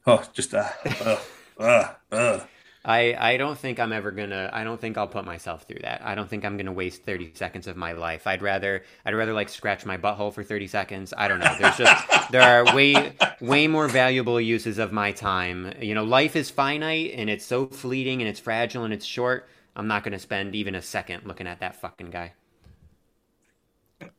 oh, 0.06 0.24
just 0.32 0.54
uh, 0.54 0.70
uh, 1.00 1.18
uh, 1.58 1.92
uh. 2.10 2.40
I 2.86 3.32
I 3.32 3.36
don't 3.36 3.58
think 3.58 3.80
I'm 3.80 3.92
ever 3.92 4.12
gonna. 4.12 4.48
I 4.52 4.62
don't 4.62 4.80
think 4.80 4.96
I'll 4.96 5.08
put 5.08 5.24
myself 5.24 5.64
through 5.64 5.80
that. 5.82 6.02
I 6.04 6.14
don't 6.14 6.30
think 6.30 6.44
I'm 6.44 6.56
gonna 6.56 6.72
waste 6.72 7.02
30 7.02 7.32
seconds 7.34 7.66
of 7.66 7.76
my 7.76 7.92
life. 7.92 8.28
I'd 8.28 8.42
rather 8.42 8.84
I'd 9.04 9.14
rather 9.14 9.32
like 9.32 9.48
scratch 9.48 9.84
my 9.84 9.98
butthole 9.98 10.32
for 10.32 10.44
30 10.44 10.68
seconds. 10.68 11.12
I 11.16 11.26
don't 11.26 11.40
know. 11.40 11.52
There's 11.58 11.76
just 11.76 12.04
there 12.30 12.42
are 12.42 12.74
way 12.74 13.12
way 13.40 13.66
more 13.66 13.88
valuable 13.88 14.40
uses 14.40 14.78
of 14.78 14.92
my 14.92 15.10
time. 15.10 15.74
You 15.80 15.94
know, 15.94 16.04
life 16.04 16.36
is 16.36 16.48
finite 16.48 17.12
and 17.16 17.28
it's 17.28 17.44
so 17.44 17.66
fleeting 17.66 18.22
and 18.22 18.28
it's 18.28 18.40
fragile 18.40 18.84
and 18.84 18.94
it's 18.94 19.04
short. 19.04 19.48
I'm 19.74 19.88
not 19.88 20.04
gonna 20.04 20.20
spend 20.20 20.54
even 20.54 20.76
a 20.76 20.82
second 20.82 21.24
looking 21.26 21.48
at 21.48 21.58
that 21.60 21.74
fucking 21.76 22.10
guy. 22.10 22.34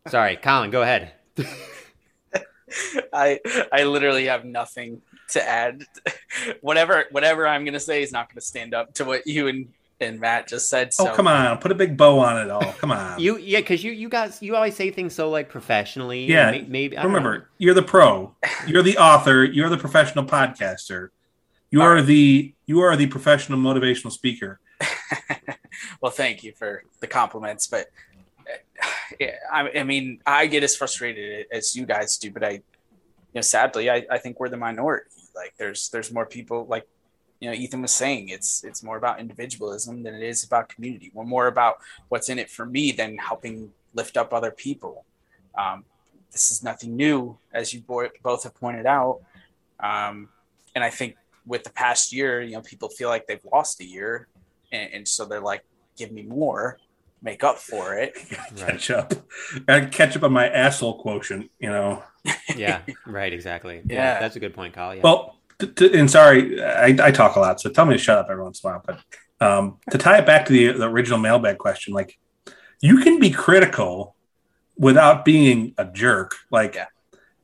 Sorry, 0.07 0.36
Colin. 0.36 0.72
Go 0.72 0.82
ahead. 0.82 1.13
I 3.13 3.39
I 3.72 3.84
literally 3.84 4.26
have 4.26 4.43
nothing 4.43 5.01
to 5.30 5.47
add. 5.47 5.84
whatever 6.61 7.05
whatever 7.11 7.47
I'm 7.47 7.65
gonna 7.65 7.80
say 7.80 8.03
is 8.03 8.11
not 8.11 8.30
gonna 8.30 8.41
stand 8.41 8.73
up 8.73 8.93
to 8.95 9.05
what 9.05 9.28
you 9.28 9.47
and, 9.47 9.67
and 9.99 10.19
Matt 10.19 10.47
just 10.47 10.69
said. 10.69 10.89
Oh, 10.99 11.05
so 11.05 11.11
Oh, 11.11 11.15
come 11.15 11.28
on, 11.28 11.57
put 11.57 11.71
a 11.71 11.75
big 11.75 11.97
bow 11.97 12.19
on 12.19 12.38
it 12.45 12.49
all. 12.49 12.73
Come 12.73 12.91
on. 12.91 13.19
You 13.19 13.38
yeah, 13.38 13.59
because 13.59 13.84
you 13.84 13.91
you 13.91 14.09
guys 14.09 14.41
you 14.41 14.55
always 14.55 14.75
say 14.75 14.91
things 14.91 15.13
so 15.13 15.30
like 15.30 15.49
professionally. 15.49 16.25
Yeah, 16.25 16.51
may- 16.51 16.61
maybe 16.61 16.97
I 16.97 17.03
don't 17.03 17.11
know. 17.11 17.17
Remember, 17.17 17.49
you're 17.57 17.73
the 17.73 17.84
pro. 17.84 18.36
You're 18.65 18.84
the 18.84 18.97
author. 18.97 19.43
You're 19.43 19.69
the 19.69 19.78
professional 19.78 20.25
podcaster. 20.25 21.09
You 21.69 21.82
are 21.82 22.01
the 22.01 22.53
you 22.65 22.82
are 22.82 22.95
the 22.95 23.07
professional 23.07 23.59
motivational 23.59 24.11
speaker. 24.11 24.59
well, 26.01 26.11
thank 26.11 26.43
you 26.43 26.53
for 26.53 26.84
the 26.99 27.07
compliments, 27.07 27.67
but 27.67 27.88
yeah, 29.19 29.36
I, 29.51 29.69
I 29.80 29.84
mean, 29.84 30.21
I 30.25 30.47
get 30.47 30.63
as 30.63 30.75
frustrated 30.75 31.47
as 31.51 31.75
you 31.75 31.86
guys 31.86 32.17
do, 32.17 32.32
but 32.32 32.43
I, 32.43 32.51
you 32.51 32.61
know, 33.36 33.41
sadly, 33.41 33.89
I, 33.89 34.05
I 34.09 34.17
think 34.17 34.39
we're 34.39 34.49
the 34.49 34.57
minority. 34.57 35.09
Like, 35.38 35.53
there's 35.57 35.89
there's 35.89 36.11
more 36.11 36.25
people 36.25 36.65
like, 36.67 36.85
you 37.39 37.47
know, 37.49 37.55
Ethan 37.55 37.81
was 37.81 37.93
saying, 37.93 38.29
it's 38.29 38.63
it's 38.63 38.81
more 38.83 38.97
about 38.97 39.19
individualism 39.19 40.03
than 40.03 40.13
it 40.15 40.23
is 40.23 40.43
about 40.43 40.69
community. 40.69 41.11
We're 41.13 41.23
more 41.38 41.47
about 41.47 41.75
what's 42.09 42.29
in 42.29 42.39
it 42.39 42.49
for 42.49 42.65
me 42.65 42.91
than 42.91 43.17
helping 43.17 43.71
lift 43.93 44.17
up 44.17 44.33
other 44.33 44.51
people. 44.51 45.05
Um, 45.57 45.85
this 46.31 46.51
is 46.51 46.63
nothing 46.63 46.95
new, 46.95 47.38
as 47.53 47.73
you 47.73 47.81
both 47.81 48.43
have 48.43 48.55
pointed 48.55 48.85
out, 48.85 49.21
um, 49.79 50.29
and 50.75 50.83
I 50.83 50.89
think 50.89 51.15
with 51.45 51.63
the 51.63 51.69
past 51.69 52.11
year, 52.11 52.41
you 52.41 52.53
know, 52.53 52.61
people 52.61 52.89
feel 52.89 53.09
like 53.09 53.25
they've 53.27 53.47
lost 53.51 53.79
a 53.79 53.85
year, 53.85 54.27
and, 54.71 54.93
and 54.93 55.07
so 55.07 55.25
they're 55.25 55.39
like, 55.53 55.63
"Give 55.97 56.11
me 56.11 56.23
more, 56.23 56.77
make 57.22 57.43
up 57.43 57.57
for 57.57 57.95
it." 57.95 58.15
Catch 58.55 58.91
up. 58.91 59.13
Gotta 59.65 59.88
catch 59.88 60.15
up 60.15 60.24
on 60.24 60.34
my 60.34 60.47
asshole 60.49 60.99
quotient. 61.01 61.51
You 61.59 61.70
know. 61.70 62.03
yeah, 62.55 62.82
right, 63.05 63.32
exactly. 63.32 63.82
Yeah, 63.86 63.95
Yeah. 64.15 64.20
that's 64.20 64.36
a 64.36 64.39
good 64.39 64.53
point, 64.53 64.74
Kyle. 64.74 64.93
Yeah. 64.95 65.01
Well, 65.03 65.38
t- 65.59 65.68
t- 65.68 65.97
and 65.97 66.11
sorry, 66.11 66.61
I, 66.61 66.88
I 67.01 67.11
talk 67.11 67.36
a 67.38 67.39
lot, 67.39 67.61
so 67.61 67.70
tell 67.70 67.86
me 67.86 67.93
to 67.93 67.97
shut 67.97 68.18
up 68.18 68.28
every 68.30 68.43
once 68.43 68.61
in 68.63 68.70
a 68.70 68.74
while. 68.74 68.84
But 68.86 69.45
um, 69.45 69.78
to 69.91 69.97
tie 69.97 70.18
it 70.18 70.26
back 70.26 70.45
to 70.47 70.51
the, 70.53 70.74
the 70.78 70.89
original 70.89 71.20
mailbag 71.20 71.57
question, 71.57 71.93
like 71.93 72.18
you 72.82 72.97
can 72.99 73.20
be 73.20 73.30
critical 73.30 74.15
without 74.78 75.24
being 75.24 75.74
a 75.78 75.86
jerk. 75.86 76.36
Like, 76.51 76.76
Yeah. 76.76 76.88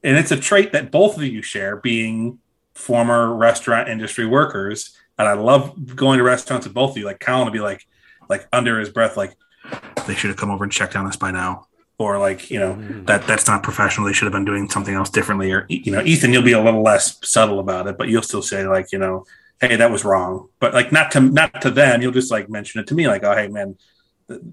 and 0.03 0.17
it's 0.17 0.31
a 0.31 0.37
trait 0.37 0.73
that 0.73 0.91
both 0.91 1.15
of 1.17 1.23
you 1.23 1.41
share, 1.41 1.77
being 1.77 2.39
former 2.75 3.33
restaurant 3.33 3.87
industry 3.87 4.25
workers. 4.25 4.97
And 5.17 5.27
I 5.29 5.33
love 5.33 5.95
going 5.95 6.17
to 6.17 6.23
restaurants 6.25 6.67
with 6.67 6.73
both 6.73 6.91
of 6.91 6.97
you. 6.97 7.05
Like 7.05 7.19
Colin 7.21 7.45
would 7.45 7.53
be 7.53 7.59
like, 7.61 7.85
like 8.29 8.47
under 8.51 8.79
his 8.79 8.89
breath, 8.89 9.15
like 9.15 9.33
they 10.07 10.15
should 10.15 10.29
have 10.29 10.37
come 10.37 10.49
over 10.51 10.63
and 10.63 10.71
checked 10.73 10.95
on 10.95 11.05
us 11.07 11.15
by 11.15 11.31
now. 11.31 11.67
Or 11.99 12.17
like, 12.17 12.49
you 12.49 12.59
know, 12.59 12.73
Mhm. 12.73 13.05
that 13.05 13.27
that's 13.27 13.47
not 13.47 13.61
professional. 13.63 14.07
They 14.07 14.13
should 14.13 14.25
have 14.25 14.33
been 14.33 14.45
doing 14.45 14.69
something 14.69 14.95
else 14.95 15.09
differently. 15.09 15.51
Or 15.51 15.65
you 15.69 15.91
know, 15.91 16.01
Ethan, 16.01 16.33
you'll 16.33 16.41
be 16.41 16.51
a 16.53 16.61
little 16.61 16.81
less 16.83 17.17
subtle 17.23 17.59
about 17.59 17.87
it, 17.87 17.97
but 17.97 18.09
you'll 18.09 18.23
still 18.23 18.41
say 18.41 18.65
like, 18.67 18.91
you 18.91 18.97
know, 18.99 19.25
hey, 19.61 19.75
that 19.75 19.91
was 19.91 20.03
wrong. 20.03 20.47
But 20.59 20.73
like 20.73 20.91
not 20.91 21.11
to 21.11 21.21
not 21.21 21.61
to 21.61 21.69
them, 21.69 22.01
you'll 22.01 22.11
just 22.11 22.31
like 22.31 22.49
mention 22.49 22.81
it 22.81 22.87
to 22.87 22.95
me, 22.95 23.07
like, 23.07 23.23
oh, 23.23 23.35
hey, 23.35 23.47
man, 23.47 23.75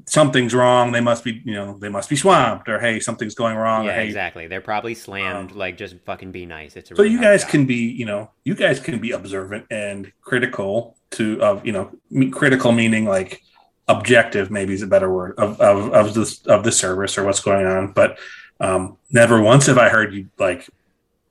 something's 0.06 0.54
wrong. 0.54 0.92
They 0.92 1.00
must 1.00 1.24
be, 1.24 1.40
you 1.44 1.54
know, 1.54 1.78
they 1.78 1.88
must 1.88 2.10
be 2.10 2.16
swamped, 2.16 2.68
or 2.68 2.78
hey, 2.78 3.00
something's 3.00 3.34
going 3.34 3.56
wrong. 3.56 3.84
yeah, 3.86 3.92
or, 3.92 3.94
hey, 3.94 4.06
exactly. 4.06 4.46
They're 4.46 4.60
probably 4.60 4.94
slammed. 4.94 5.52
like, 5.52 5.76
just 5.78 5.96
fucking 6.04 6.32
be 6.32 6.44
nice. 6.46 6.76
It's 6.76 6.90
a 6.90 6.94
so 6.96 7.02
really 7.02 7.14
you 7.14 7.20
guys 7.20 7.42
job. 7.42 7.50
can 7.50 7.66
be, 7.66 7.76
you 7.76 8.04
know, 8.04 8.30
you 8.44 8.54
guys 8.54 8.80
can 8.80 8.98
be 8.98 9.12
observant 9.12 9.64
and 9.70 10.12
critical 10.20 10.96
to 11.12 11.40
of, 11.42 11.64
you 11.66 11.72
know, 11.72 11.90
critical 12.32 12.72
meaning 12.72 13.04
like 13.06 13.42
objective 13.90 14.50
maybe 14.50 14.72
is 14.72 14.82
a 14.82 14.86
better 14.86 15.12
word 15.12 15.34
of 15.38 15.60
of 15.60 15.92
of 15.92 16.14
the 16.14 16.38
of 16.46 16.64
the 16.64 16.72
service 16.72 17.18
or 17.18 17.24
what's 17.24 17.40
going 17.40 17.66
on. 17.66 17.92
But 17.92 18.18
um, 18.60 18.96
never 19.10 19.40
once 19.40 19.66
have 19.66 19.78
I 19.78 19.88
heard 19.88 20.14
you 20.14 20.28
like 20.38 20.68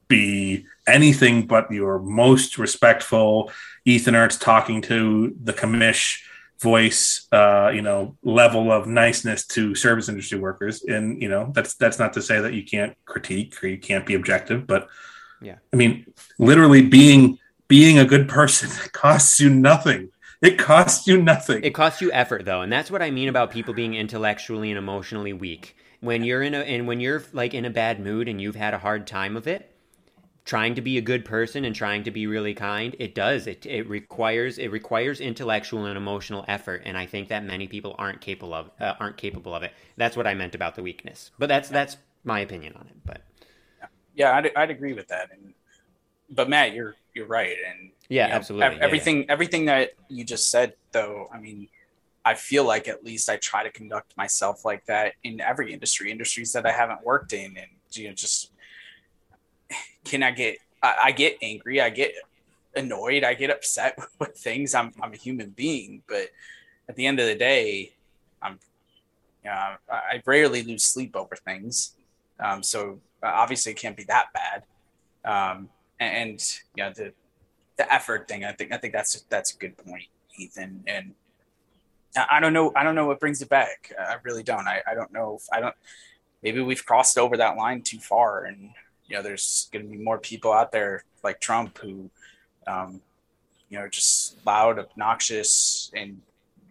be 0.07 0.65
anything 0.87 1.45
but 1.45 1.71
your 1.71 1.99
most 1.99 2.57
respectful 2.57 3.51
Ethan 3.85 4.15
Ertz 4.15 4.39
talking 4.39 4.81
to 4.83 5.35
the 5.43 5.53
commish 5.53 6.21
voice, 6.59 7.27
uh, 7.31 7.71
you 7.73 7.81
know, 7.81 8.17
level 8.23 8.71
of 8.71 8.87
niceness 8.87 9.45
to 9.47 9.73
service 9.75 10.09
industry 10.09 10.37
workers. 10.37 10.83
And 10.83 11.21
you 11.21 11.29
know, 11.29 11.51
that's 11.53 11.75
that's 11.75 11.99
not 11.99 12.13
to 12.13 12.21
say 12.21 12.41
that 12.41 12.53
you 12.53 12.63
can't 12.63 12.97
critique 13.05 13.63
or 13.63 13.67
you 13.67 13.77
can't 13.77 14.05
be 14.05 14.15
objective, 14.15 14.67
but 14.67 14.89
Yeah. 15.41 15.55
I 15.71 15.77
mean, 15.77 16.05
literally 16.37 16.81
being 16.81 17.39
being 17.67 17.99
a 17.99 18.05
good 18.05 18.27
person 18.27 18.69
costs 18.91 19.39
you 19.39 19.49
nothing. 19.49 20.09
It 20.41 20.57
costs 20.57 21.07
you 21.07 21.21
nothing. 21.21 21.63
It 21.63 21.73
costs 21.73 22.01
you 22.01 22.11
effort 22.11 22.43
though, 22.45 22.61
and 22.61 22.71
that's 22.71 22.91
what 22.91 23.01
I 23.01 23.09
mean 23.11 23.29
about 23.29 23.51
people 23.51 23.73
being 23.73 23.93
intellectually 23.93 24.69
and 24.69 24.77
emotionally 24.77 25.31
weak. 25.33 25.75
When 26.01 26.23
you're 26.23 26.41
in 26.43 26.53
a 26.53 26.59
and 26.59 26.87
when 26.87 26.99
you're 26.99 27.23
like 27.33 27.53
in 27.53 27.65
a 27.65 27.69
bad 27.69 27.99
mood 28.01 28.27
and 28.27 28.39
you've 28.41 28.55
had 28.55 28.73
a 28.73 28.79
hard 28.79 29.07
time 29.07 29.35
of 29.37 29.47
it, 29.47 29.73
trying 30.45 30.75
to 30.75 30.81
be 30.81 30.97
a 30.97 31.01
good 31.01 31.25
person 31.25 31.65
and 31.65 31.75
trying 31.75 32.03
to 32.05 32.11
be 32.11 32.27
really 32.27 32.53
kind, 32.55 32.95
it 32.99 33.15
does. 33.15 33.47
It 33.47 33.65
it 33.65 33.89
requires 33.89 34.57
it 34.59 34.69
requires 34.71 35.21
intellectual 35.21 35.85
and 35.85 35.97
emotional 35.97 36.45
effort, 36.47 36.83
and 36.85 36.97
I 36.97 37.05
think 37.05 37.29
that 37.29 37.43
many 37.45 37.67
people 37.67 37.95
aren't 37.99 38.21
capable 38.21 38.53
of 38.53 38.71
uh, 38.79 38.95
aren't 38.99 39.17
capable 39.17 39.55
of 39.55 39.63
it. 39.63 39.73
That's 39.97 40.17
what 40.17 40.27
I 40.27 40.33
meant 40.35 40.55
about 40.55 40.75
the 40.75 40.83
weakness. 40.83 41.31
But 41.39 41.49
that's 41.49 41.69
that's 41.69 41.97
my 42.23 42.41
opinion 42.41 42.75
on 42.77 42.87
it. 42.87 42.97
But 43.05 43.23
Yeah, 44.13 44.35
I'd, 44.35 44.51
I'd 44.55 44.69
agree 44.71 44.93
with 44.93 45.07
that. 45.09 45.29
And 45.31 45.53
but 46.29 46.49
Matt, 46.49 46.73
you're 46.73 46.95
you're 47.13 47.27
right. 47.27 47.57
And 47.69 47.91
Yeah, 48.09 48.25
you 48.25 48.29
know, 48.29 48.35
absolutely. 48.35 48.65
ev- 48.65 48.77
Yeah, 48.77 48.85
everything 48.85 49.29
everything 49.29 49.65
that 49.65 49.91
you 50.09 50.25
just 50.25 50.49
said, 50.49 50.73
though, 50.91 51.29
I 51.33 51.39
mean, 51.39 51.69
I 52.25 52.33
feel 52.33 52.63
like 52.65 52.87
at 52.87 53.03
least 53.03 53.29
I 53.29 53.37
try 53.37 53.63
to 53.63 53.71
conduct 53.71 54.17
myself 54.17 54.65
like 54.65 54.85
that 54.85 55.13
in 55.23 55.39
every 55.39 55.71
industry, 55.71 56.11
industries 56.11 56.51
that 56.53 56.65
I 56.65 56.71
haven't 56.71 57.03
worked 57.03 57.33
in, 57.33 57.55
and 57.55 57.67
you 57.91 58.07
know, 58.07 58.13
just 58.13 58.51
can 60.03 60.23
I 60.23 60.31
get 60.31 60.57
I, 60.81 60.95
I 61.05 61.11
get 61.11 61.37
angry, 61.41 61.79
I 61.81 61.89
get 61.89 62.13
annoyed, 62.75 63.23
I 63.23 63.35
get 63.35 63.51
upset 63.51 63.97
with 64.19 64.35
things. 64.37 64.73
I'm 64.73 64.91
I'm 65.01 65.13
a 65.13 65.17
human 65.17 65.51
being, 65.51 66.01
but 66.07 66.29
at 66.87 66.95
the 66.95 67.05
end 67.05 67.19
of 67.19 67.27
the 67.27 67.35
day, 67.35 67.93
I'm 68.41 68.59
you 69.43 69.51
know, 69.51 69.55
I 69.55 69.75
I 69.93 70.21
rarely 70.25 70.63
lose 70.63 70.83
sleep 70.83 71.15
over 71.15 71.35
things. 71.35 71.95
Um, 72.39 72.63
so 72.63 72.99
obviously 73.21 73.73
it 73.73 73.75
can't 73.75 73.97
be 73.97 74.05
that 74.05 74.27
bad. 74.33 74.63
Um, 75.25 75.69
and, 75.99 76.31
and 76.31 76.59
you 76.75 76.83
know 76.83 76.93
the 76.95 77.13
the 77.79 77.91
effort 77.91 78.27
thing, 78.27 78.43
I 78.43 78.51
think 78.51 78.71
I 78.73 78.77
think 78.77 78.93
that's 78.93 79.21
that's 79.29 79.55
a 79.55 79.57
good 79.57 79.75
point, 79.77 80.03
Ethan. 80.37 80.83
And 80.85 81.13
I 82.15 82.25
I 82.33 82.39
don't 82.41 82.53
know 82.53 82.71
I 82.75 82.83
don't 82.83 82.93
know 82.93 83.07
what 83.07 83.19
brings 83.21 83.41
it 83.41 83.49
back. 83.49 83.91
I 83.97 84.15
really 84.23 84.43
don't. 84.43 84.67
I, 84.67 84.81
I 84.85 84.93
don't 84.93 85.11
know 85.13 85.37
if 85.39 85.47
I 85.51 85.59
don't. 85.61 85.73
Maybe 86.43 86.61
we've 86.61 86.85
crossed 86.85 87.17
over 87.17 87.37
that 87.37 87.55
line 87.57 87.81
too 87.81 87.99
far, 87.99 88.43
and 88.45 88.69
you 89.07 89.15
know 89.15 89.23
there's 89.23 89.69
going 89.71 89.85
to 89.85 89.89
be 89.91 89.97
more 89.97 90.17
people 90.19 90.51
out 90.53 90.71
there 90.73 91.03
like 91.23 91.39
Trump 91.39 91.77
who, 91.79 92.09
um, 92.67 93.01
you 93.69 93.79
know, 93.79 93.87
just 93.87 94.37
loud, 94.45 94.77
obnoxious, 94.77 95.89
and 95.95 96.21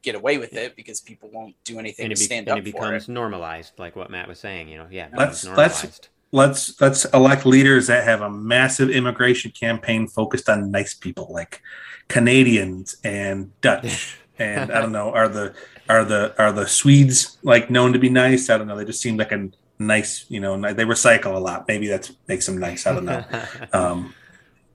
get 0.03 0.15
away 0.15 0.37
with 0.39 0.53
it 0.55 0.77
because 0.77 1.01
people 1.01 1.29
won't 1.33 1.55
do 1.65 1.79
anything 1.79 2.05
and 2.07 2.11
to 2.15 2.19
it, 2.19 2.19
be, 2.21 2.25
stand 2.25 2.49
and 2.49 2.59
up 2.61 2.67
it 2.67 2.71
for 2.71 2.81
becomes 2.81 3.09
it. 3.09 3.13
normalized, 3.13 3.73
like 3.79 3.97
what 3.97 4.11
Matt 4.11 4.29
was 4.29 4.39
saying. 4.39 4.69
You 4.69 4.79
know, 4.79 4.87
yeah, 4.91 5.07
it 5.07 5.13
Let's- 5.17 5.43
becomes 5.43 5.59
let's- 5.59 5.83
normalized. 5.83 6.09
Let's 6.33 6.81
let's 6.81 7.05
elect 7.07 7.47
leaders 7.47 7.87
that 7.87 8.05
have 8.05 8.20
a 8.20 8.31
massive 8.31 8.91
immigration 8.91 9.51
campaign 9.51 10.07
focused 10.07 10.49
on 10.49 10.70
nice 10.70 10.95
people 10.95 11.29
like 11.31 11.62
Canadians 12.09 12.97
and 13.05 13.59
Dutch 13.61 14.18
and 14.39 14.70
I 14.70 14.81
don't 14.81 14.93
know 14.93 15.11
are 15.11 15.29
the 15.29 15.55
are 15.89 16.05
the 16.05 16.35
are 16.39 16.53
the 16.53 16.66
Swedes 16.66 17.39
like 17.43 17.70
known 17.70 17.93
to 17.93 17.99
be 17.99 18.11
nice? 18.11 18.51
I 18.51 18.59
don't 18.59 18.66
know. 18.66 18.76
They 18.76 18.85
just 18.85 19.01
seem 19.01 19.16
like 19.16 19.33
a 19.33 19.49
nice, 19.79 20.26
you 20.29 20.41
know, 20.41 20.61
they 20.61 20.85
recycle 20.85 21.35
a 21.35 21.39
lot. 21.39 21.66
Maybe 21.66 21.89
that 21.89 22.11
makes 22.26 22.47
them 22.47 22.59
nice. 22.59 22.87
I 22.87 22.95
don't 22.95 23.05
know. 23.05 23.24
Um, 23.72 24.14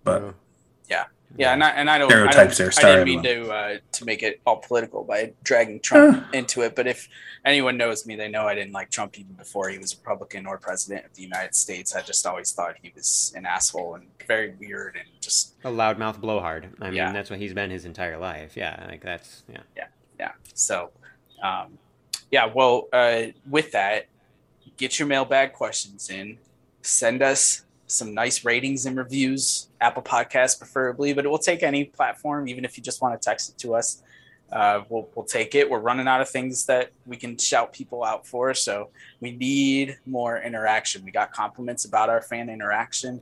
but 0.03 0.35
Yeah, 1.35 1.53
and 1.53 1.63
I 1.63 1.69
and 1.71 1.89
I 1.89 1.97
don't 1.97 2.09
Stereotypes 2.09 2.37
I, 2.59 2.63
there. 2.63 2.65
don't, 2.67 2.73
Sorry, 2.73 2.93
I 2.93 2.95
didn't 3.03 3.07
mean 3.07 3.23
to 3.23 3.51
uh, 3.51 3.77
to 3.93 4.05
make 4.05 4.21
it 4.21 4.39
all 4.45 4.57
political 4.57 5.03
by 5.03 5.33
dragging 5.43 5.79
Trump 5.79 6.25
into 6.33 6.61
it. 6.61 6.75
But 6.75 6.85
if 6.87 7.09
anyone 7.43 7.75
knows 7.75 8.05
me, 8.05 8.15
they 8.15 8.27
know 8.29 8.47
I 8.47 8.53
didn't 8.53 8.73
like 8.73 8.91
Trump 8.91 9.17
even 9.19 9.33
before 9.33 9.69
he 9.69 9.77
was 9.79 9.95
Republican 9.97 10.45
or 10.45 10.57
president 10.57 11.05
of 11.05 11.13
the 11.15 11.23
United 11.23 11.55
States. 11.55 11.95
I 11.95 12.01
just 12.01 12.25
always 12.27 12.51
thought 12.51 12.75
he 12.81 12.91
was 12.95 13.33
an 13.35 13.45
asshole 13.47 13.95
and 13.95 14.05
very 14.27 14.53
weird 14.59 14.95
and 14.95 15.07
just 15.21 15.55
a 15.63 15.69
loudmouth 15.69 16.19
blowhard. 16.19 16.69
I 16.79 16.85
mean, 16.85 16.95
Yeah. 16.95 17.11
that's 17.11 17.29
what 17.29 17.39
he's 17.39 17.53
been 17.53 17.71
his 17.71 17.85
entire 17.85 18.17
life. 18.17 18.55
Yeah, 18.55 18.85
like 18.87 19.01
that's 19.01 19.43
yeah. 19.49 19.61
yeah. 19.75 20.31
So, 20.53 20.91
um, 21.41 21.79
yeah. 22.29 22.45
Well, 22.45 22.87
uh, 22.93 23.23
with 23.49 23.71
that, 23.71 24.05
get 24.77 24.99
your 24.99 25.07
mailbag 25.07 25.53
questions 25.53 26.09
in. 26.09 26.37
Send 26.83 27.21
us 27.23 27.63
some 27.93 28.13
nice 28.13 28.43
ratings 28.43 28.85
and 28.85 28.97
reviews, 28.97 29.69
Apple 29.79 30.03
Podcasts 30.03 30.57
preferably, 30.57 31.13
but 31.13 31.25
it 31.25 31.27
will 31.27 31.37
take 31.37 31.63
any 31.63 31.85
platform, 31.85 32.47
even 32.47 32.65
if 32.65 32.77
you 32.77 32.83
just 32.83 33.01
want 33.01 33.19
to 33.19 33.23
text 33.23 33.49
it 33.49 33.57
to 33.59 33.75
us. 33.75 34.03
Uh, 34.51 34.83
we'll, 34.89 35.09
we'll 35.15 35.25
take 35.25 35.55
it. 35.55 35.67
We're 35.67 35.79
running 35.79 36.07
out 36.07 36.21
of 36.21 36.29
things 36.29 36.65
that 36.67 36.91
we 37.07 37.17
can 37.17 37.37
shout 37.37 37.73
people 37.73 38.03
out 38.03 38.27
for, 38.27 38.53
so 38.53 38.89
we 39.19 39.31
need 39.31 39.97
more 40.05 40.39
interaction. 40.39 41.03
We 41.03 41.11
got 41.11 41.31
compliments 41.31 41.85
about 41.85 42.09
our 42.09 42.21
fan 42.21 42.49
interaction. 42.49 43.21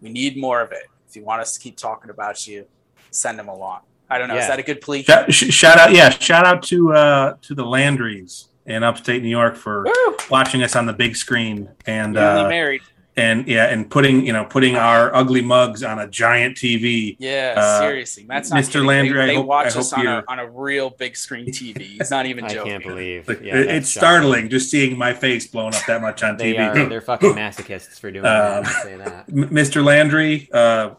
We 0.00 0.10
need 0.10 0.38
more 0.38 0.60
of 0.62 0.72
it. 0.72 0.86
If 1.08 1.16
you 1.16 1.22
want 1.22 1.42
us 1.42 1.54
to 1.54 1.60
keep 1.60 1.76
talking 1.76 2.10
about 2.10 2.46
you, 2.46 2.66
send 3.10 3.38
them 3.38 3.48
along. 3.48 3.80
I 4.08 4.18
don't 4.18 4.28
know. 4.28 4.36
Is 4.36 4.46
that 4.46 4.58
a 4.58 4.62
good 4.62 4.80
plea? 4.80 5.02
shout, 5.02 5.32
shout 5.32 5.78
out, 5.78 5.92
yeah, 5.92 6.10
shout 6.10 6.46
out 6.46 6.62
to 6.64 6.92
uh, 6.92 7.36
to 7.42 7.54
the 7.54 7.64
Landrys 7.64 8.48
in 8.66 8.82
upstate 8.82 9.22
New 9.22 9.28
York 9.28 9.56
for 9.56 9.84
Woo! 9.84 10.16
watching 10.30 10.62
us 10.62 10.76
on 10.76 10.86
the 10.86 10.92
big 10.92 11.16
screen 11.16 11.68
and 11.86 12.14
Newly 12.14 12.24
uh, 12.24 12.48
married. 12.48 12.82
And 13.16 13.46
yeah, 13.46 13.66
and 13.66 13.88
putting 13.88 14.26
you 14.26 14.32
know 14.32 14.44
putting 14.44 14.74
our 14.74 15.14
ugly 15.14 15.40
mugs 15.40 15.84
on 15.84 16.00
a 16.00 16.08
giant 16.08 16.56
TV. 16.56 17.14
Yeah, 17.20 17.54
Uh, 17.56 17.80
seriously, 17.80 18.24
Matt's 18.24 18.50
not 18.50 18.58
Mr. 18.64 18.72
kidding. 18.72 18.86
Landry, 18.88 19.20
I 19.22 19.26
They, 19.26 19.30
they 19.32 19.36
hope- 19.36 19.46
watch 19.46 19.76
I 19.76 19.78
us 19.78 19.92
on 19.92 20.06
a, 20.06 20.24
on 20.26 20.38
a 20.40 20.50
real 20.50 20.90
big 20.90 21.16
screen 21.16 21.46
TV. 21.46 21.80
He's 21.98 22.10
not 22.10 22.26
even 22.26 22.44
I 22.46 22.48
joking. 22.48 22.72
can't 22.72 22.82
believe. 22.84 23.28
Like, 23.28 23.40
Yeah, 23.40 23.54
it- 23.56 23.68
it's 23.68 23.90
shocking. 23.90 24.00
startling 24.08 24.48
just 24.48 24.68
seeing 24.68 24.98
my 24.98 25.14
face 25.14 25.46
blown 25.46 25.74
up 25.74 25.82
that 25.86 26.02
much 26.02 26.24
on 26.24 26.36
They 26.38 26.54
TV. 26.54 26.74
are 26.74 26.88
they're 26.88 27.00
fucking 27.12 27.34
masochists 27.34 28.00
for 28.00 28.10
doing 28.10 28.26
Um, 28.26 28.64
that. 28.64 28.82
Say 28.82 28.96
that. 28.96 29.28
Mr. 29.28 29.84
Landry, 29.84 30.48
uh, 30.52 30.90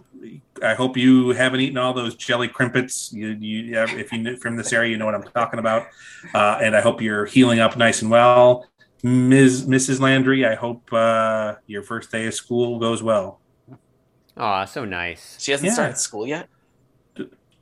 I 0.64 0.74
hope 0.74 0.96
you 0.96 1.32
haven't 1.32 1.60
eaten 1.60 1.78
all 1.78 1.94
those 1.94 2.16
jelly 2.16 2.48
Krimpets. 2.48 3.12
You, 3.12 3.28
you, 3.38 3.78
if 3.78 4.14
you 4.14 4.38
from 4.38 4.56
this 4.56 4.72
area, 4.72 4.90
you 4.90 4.98
know 4.98 5.06
what 5.06 5.16
I'm 5.16 5.24
talking 5.24 5.60
about. 5.60 5.88
Uh, 6.34 6.60
and 6.64 6.78
I 6.78 6.80
hope 6.82 7.02
you're 7.02 7.26
healing 7.26 7.60
up 7.60 7.76
nice 7.76 8.02
and 8.02 8.10
well, 8.10 8.66
Ms. 9.06 9.68
Mrs. 9.68 10.00
Landry. 10.00 10.46
I 10.46 10.56
hope 10.56 10.92
uh, 10.92 11.56
your 11.68 11.84
first 11.84 12.12
day 12.12 12.26
of 12.26 12.34
school 12.34 12.80
goes 12.80 13.04
well. 13.04 13.40
Aw, 14.38 14.66
so 14.66 14.84
nice. 14.84 15.38
She 15.40 15.52
hasn't 15.52 15.68
Yeah. 15.68 15.74
started 15.74 15.98
school 15.98 16.26
yet. 16.28 16.50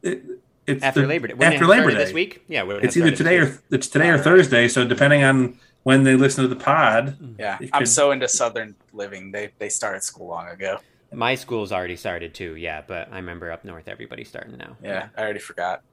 It, 0.01 0.23
it's 0.65 0.81
After 0.83 1.01
the- 1.01 1.07
Labor 1.07 1.27
Day. 1.27 1.33
Wouldn't 1.33 1.53
After 1.55 1.67
Labor 1.67 1.91
Day. 1.91 1.97
this 1.97 2.13
week? 2.13 2.45
Yeah, 2.47 2.63
it 2.69 2.83
It's 2.85 2.95
either 2.95 3.11
today 3.11 3.39
this 3.39 3.57
or 3.59 3.61
it's 3.75 3.87
today 3.89 4.09
or 4.09 4.17
Thursday. 4.17 4.69
So 4.69 4.85
depending 4.87 5.23
on 5.23 5.59
when 5.83 6.03
they 6.03 6.15
listen 6.15 6.43
to 6.43 6.47
the 6.47 6.55
pod, 6.55 7.17
Yeah, 7.37 7.57
It 7.59 7.69
I'm 7.73 7.79
could- 7.81 7.87
so 7.89 8.11
into 8.11 8.27
Southern 8.29 8.75
living. 8.93 9.31
They 9.33 9.51
they 9.59 9.67
started 9.69 10.01
school 10.03 10.27
long 10.27 10.47
ago. 10.47 10.79
My 11.11 11.35
school's 11.35 11.71
already 11.73 11.97
started 11.97 12.33
too. 12.33 12.55
Yeah, 12.55 12.81
but 12.87 13.09
I 13.11 13.17
remember 13.17 13.51
up 13.51 13.65
north 13.65 13.87
everybody's 13.89 14.29
starting 14.29 14.57
now. 14.57 14.77
Yeah, 14.81 15.09
I 15.17 15.21
already 15.21 15.39
forgot. 15.39 15.83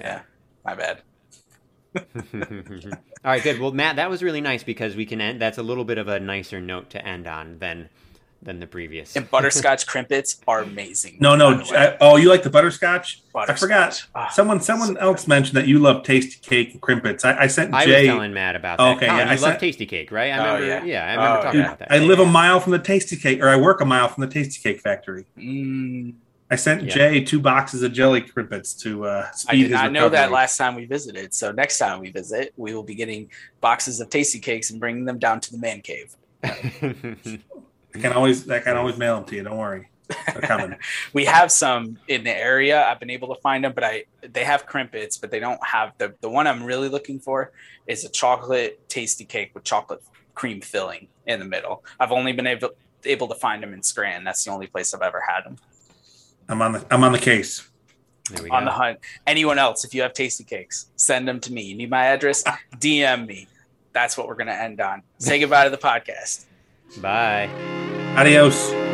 Yeah, 0.00 0.22
my 0.64 0.74
bad. 0.74 1.02
All 2.34 3.32
right, 3.32 3.42
good. 3.42 3.58
Well, 3.60 3.72
Matt, 3.72 3.96
that 3.96 4.10
was 4.10 4.22
really 4.22 4.40
nice 4.40 4.62
because 4.62 4.94
we 4.96 5.06
can 5.06 5.20
end. 5.20 5.40
That's 5.40 5.58
a 5.58 5.62
little 5.62 5.84
bit 5.84 5.98
of 5.98 6.08
a 6.08 6.20
nicer 6.20 6.60
note 6.60 6.90
to 6.90 7.04
end 7.06 7.26
on 7.26 7.58
than 7.58 7.88
than 8.42 8.60
the 8.60 8.66
previous. 8.66 9.16
And 9.16 9.28
butterscotch 9.28 9.86
Krimpets 9.86 10.38
are 10.46 10.62
amazing. 10.62 11.16
no, 11.20 11.34
no. 11.34 11.62
I, 11.72 11.96
oh, 12.00 12.16
you 12.16 12.28
like 12.28 12.42
the 12.44 12.50
butterscotch? 12.50 13.22
I 13.34 13.54
forgot. 13.54 14.06
Ah, 14.14 14.28
someone 14.28 14.60
someone 14.60 14.96
else 14.98 15.26
mentioned 15.26 15.56
that 15.56 15.66
you 15.66 15.78
love 15.78 16.02
Tastykake 16.04 16.72
and 16.72 16.80
Krimpets. 16.80 17.24
I, 17.24 17.44
I 17.44 17.46
sent 17.48 17.74
I 17.74 17.78
was 17.78 17.86
Jay. 17.86 18.06
telling 18.06 18.32
Matt 18.34 18.54
about 18.54 18.78
that. 18.78 18.96
Okay, 18.98 19.06
Colin, 19.06 19.18
yeah, 19.20 19.24
you 19.24 19.30
I 19.30 19.48
love 19.50 19.58
sent- 19.58 19.60
Tastykake, 19.62 20.12
right? 20.12 20.32
I 20.32 20.38
Oh, 20.50 20.60
remember. 20.60 20.86
yeah. 20.86 21.04
I 21.06 21.10
remember 21.14 21.38
Oh, 21.38 21.42
talking 21.42 21.52
Dude, 21.60 21.66
about 21.66 21.78
that. 21.80 21.90
I 21.92 21.98
live 21.98 22.20
a 22.20 22.26
mile 22.26 22.60
from 22.60 22.72
the 22.72 22.78
Tastykake, 22.78 23.42
or 23.42 23.48
I 23.48 23.56
work 23.56 23.80
a 23.80 23.84
mile 23.86 24.08
from 24.08 24.28
the 24.28 24.32
Tastykake 24.32 24.80
factory. 24.80 25.24
Mm, 25.38 26.14
I 26.50 26.56
sent 26.56 26.84
Yeah. 26.84 26.94
Jay 26.94 27.24
two 27.24 27.40
boxes 27.40 27.82
of 27.82 27.92
jelly 27.92 28.22
Krimpets 28.22 28.78
to 28.82 29.06
uh, 29.06 29.26
I 29.28 29.34
speed 29.34 29.56
did 29.56 29.62
his 29.62 29.72
not 29.72 29.92
know 29.92 30.08
that 30.08 30.30
last 30.30 30.56
time 30.56 30.76
we 30.76 30.84
visited. 30.84 31.34
So 31.34 31.50
next 31.50 31.78
time 31.78 32.00
we 32.00 32.10
visit, 32.10 32.52
we 32.56 32.74
will 32.74 32.84
be 32.84 32.94
getting 32.94 33.30
boxes 33.60 34.00
of 34.00 34.10
Tastykakes 34.10 34.70
and 34.70 34.78
bringing 34.78 35.04
them 35.04 35.18
down 35.18 35.40
to 35.40 35.50
the 35.50 35.58
man 35.58 35.80
cave. 35.80 36.14
I 36.44 37.98
can 37.98 38.12
always 38.12 38.48
I 38.48 38.60
can 38.60 38.76
always 38.76 38.96
mail 38.96 39.16
them 39.16 39.24
to 39.24 39.36
you. 39.36 39.42
Don't 39.42 39.56
worry, 39.56 39.88
they're 40.08 40.42
coming. 40.42 40.76
we 41.12 41.24
have 41.24 41.50
some 41.50 41.98
in 42.06 42.22
the 42.22 42.36
area. 42.36 42.84
I've 42.86 43.00
been 43.00 43.10
able 43.10 43.34
to 43.34 43.40
find 43.40 43.64
them, 43.64 43.72
but 43.74 43.82
I 43.82 44.04
they 44.20 44.44
have 44.44 44.66
Krimpets, 44.66 45.20
but 45.20 45.30
they 45.30 45.40
don't 45.40 45.64
have 45.66 45.92
the 45.98 46.14
the 46.20 46.30
one 46.30 46.46
I'm 46.46 46.62
really 46.62 46.88
looking 46.88 47.18
for 47.18 47.50
is 47.88 48.04
a 48.04 48.08
chocolate 48.08 48.88
Tastykake 48.88 49.52
with 49.54 49.64
chocolate 49.64 50.02
cream 50.34 50.60
filling 50.60 51.08
in 51.26 51.40
the 51.40 51.44
middle. 51.44 51.84
I've 51.98 52.12
only 52.12 52.32
been 52.32 52.46
able 52.46 52.70
able 53.04 53.28
to 53.28 53.34
find 53.34 53.62
them 53.62 53.72
in 53.72 53.82
Scranton. 53.82 54.22
That's 54.22 54.44
the 54.44 54.52
only 54.52 54.68
place 54.68 54.94
I've 54.94 55.02
ever 55.02 55.22
had 55.26 55.44
them. 55.44 55.56
I'm 56.48 56.62
on 56.62 56.72
the 56.72 56.86
I'm 56.90 57.02
on 57.04 57.12
the 57.12 57.18
case. 57.18 57.68
there 58.30 58.42
we 58.42 58.50
On 58.50 58.64
the 58.64 58.70
hunt. 58.70 58.98
Anyone 59.26 59.58
else, 59.58 59.84
if 59.84 59.94
you 59.94 60.02
have 60.02 60.12
Tastykakes, 60.12 60.86
send 60.96 61.26
them 61.26 61.40
to 61.40 61.52
me. 61.52 61.62
You 61.62 61.76
need 61.76 61.90
my 61.90 62.06
address? 62.06 62.42
DM 62.76 63.26
me. 63.26 63.48
That's 63.92 64.16
what 64.16 64.28
we're 64.28 64.34
gonna 64.36 64.52
end 64.52 64.80
on. 64.80 65.02
Say 65.18 65.38
goodbye 65.40 65.64
to 65.64 65.70
the 65.70 65.78
podcast. 65.78 66.44
Bye. 67.00 67.48
Adios. 68.16 68.85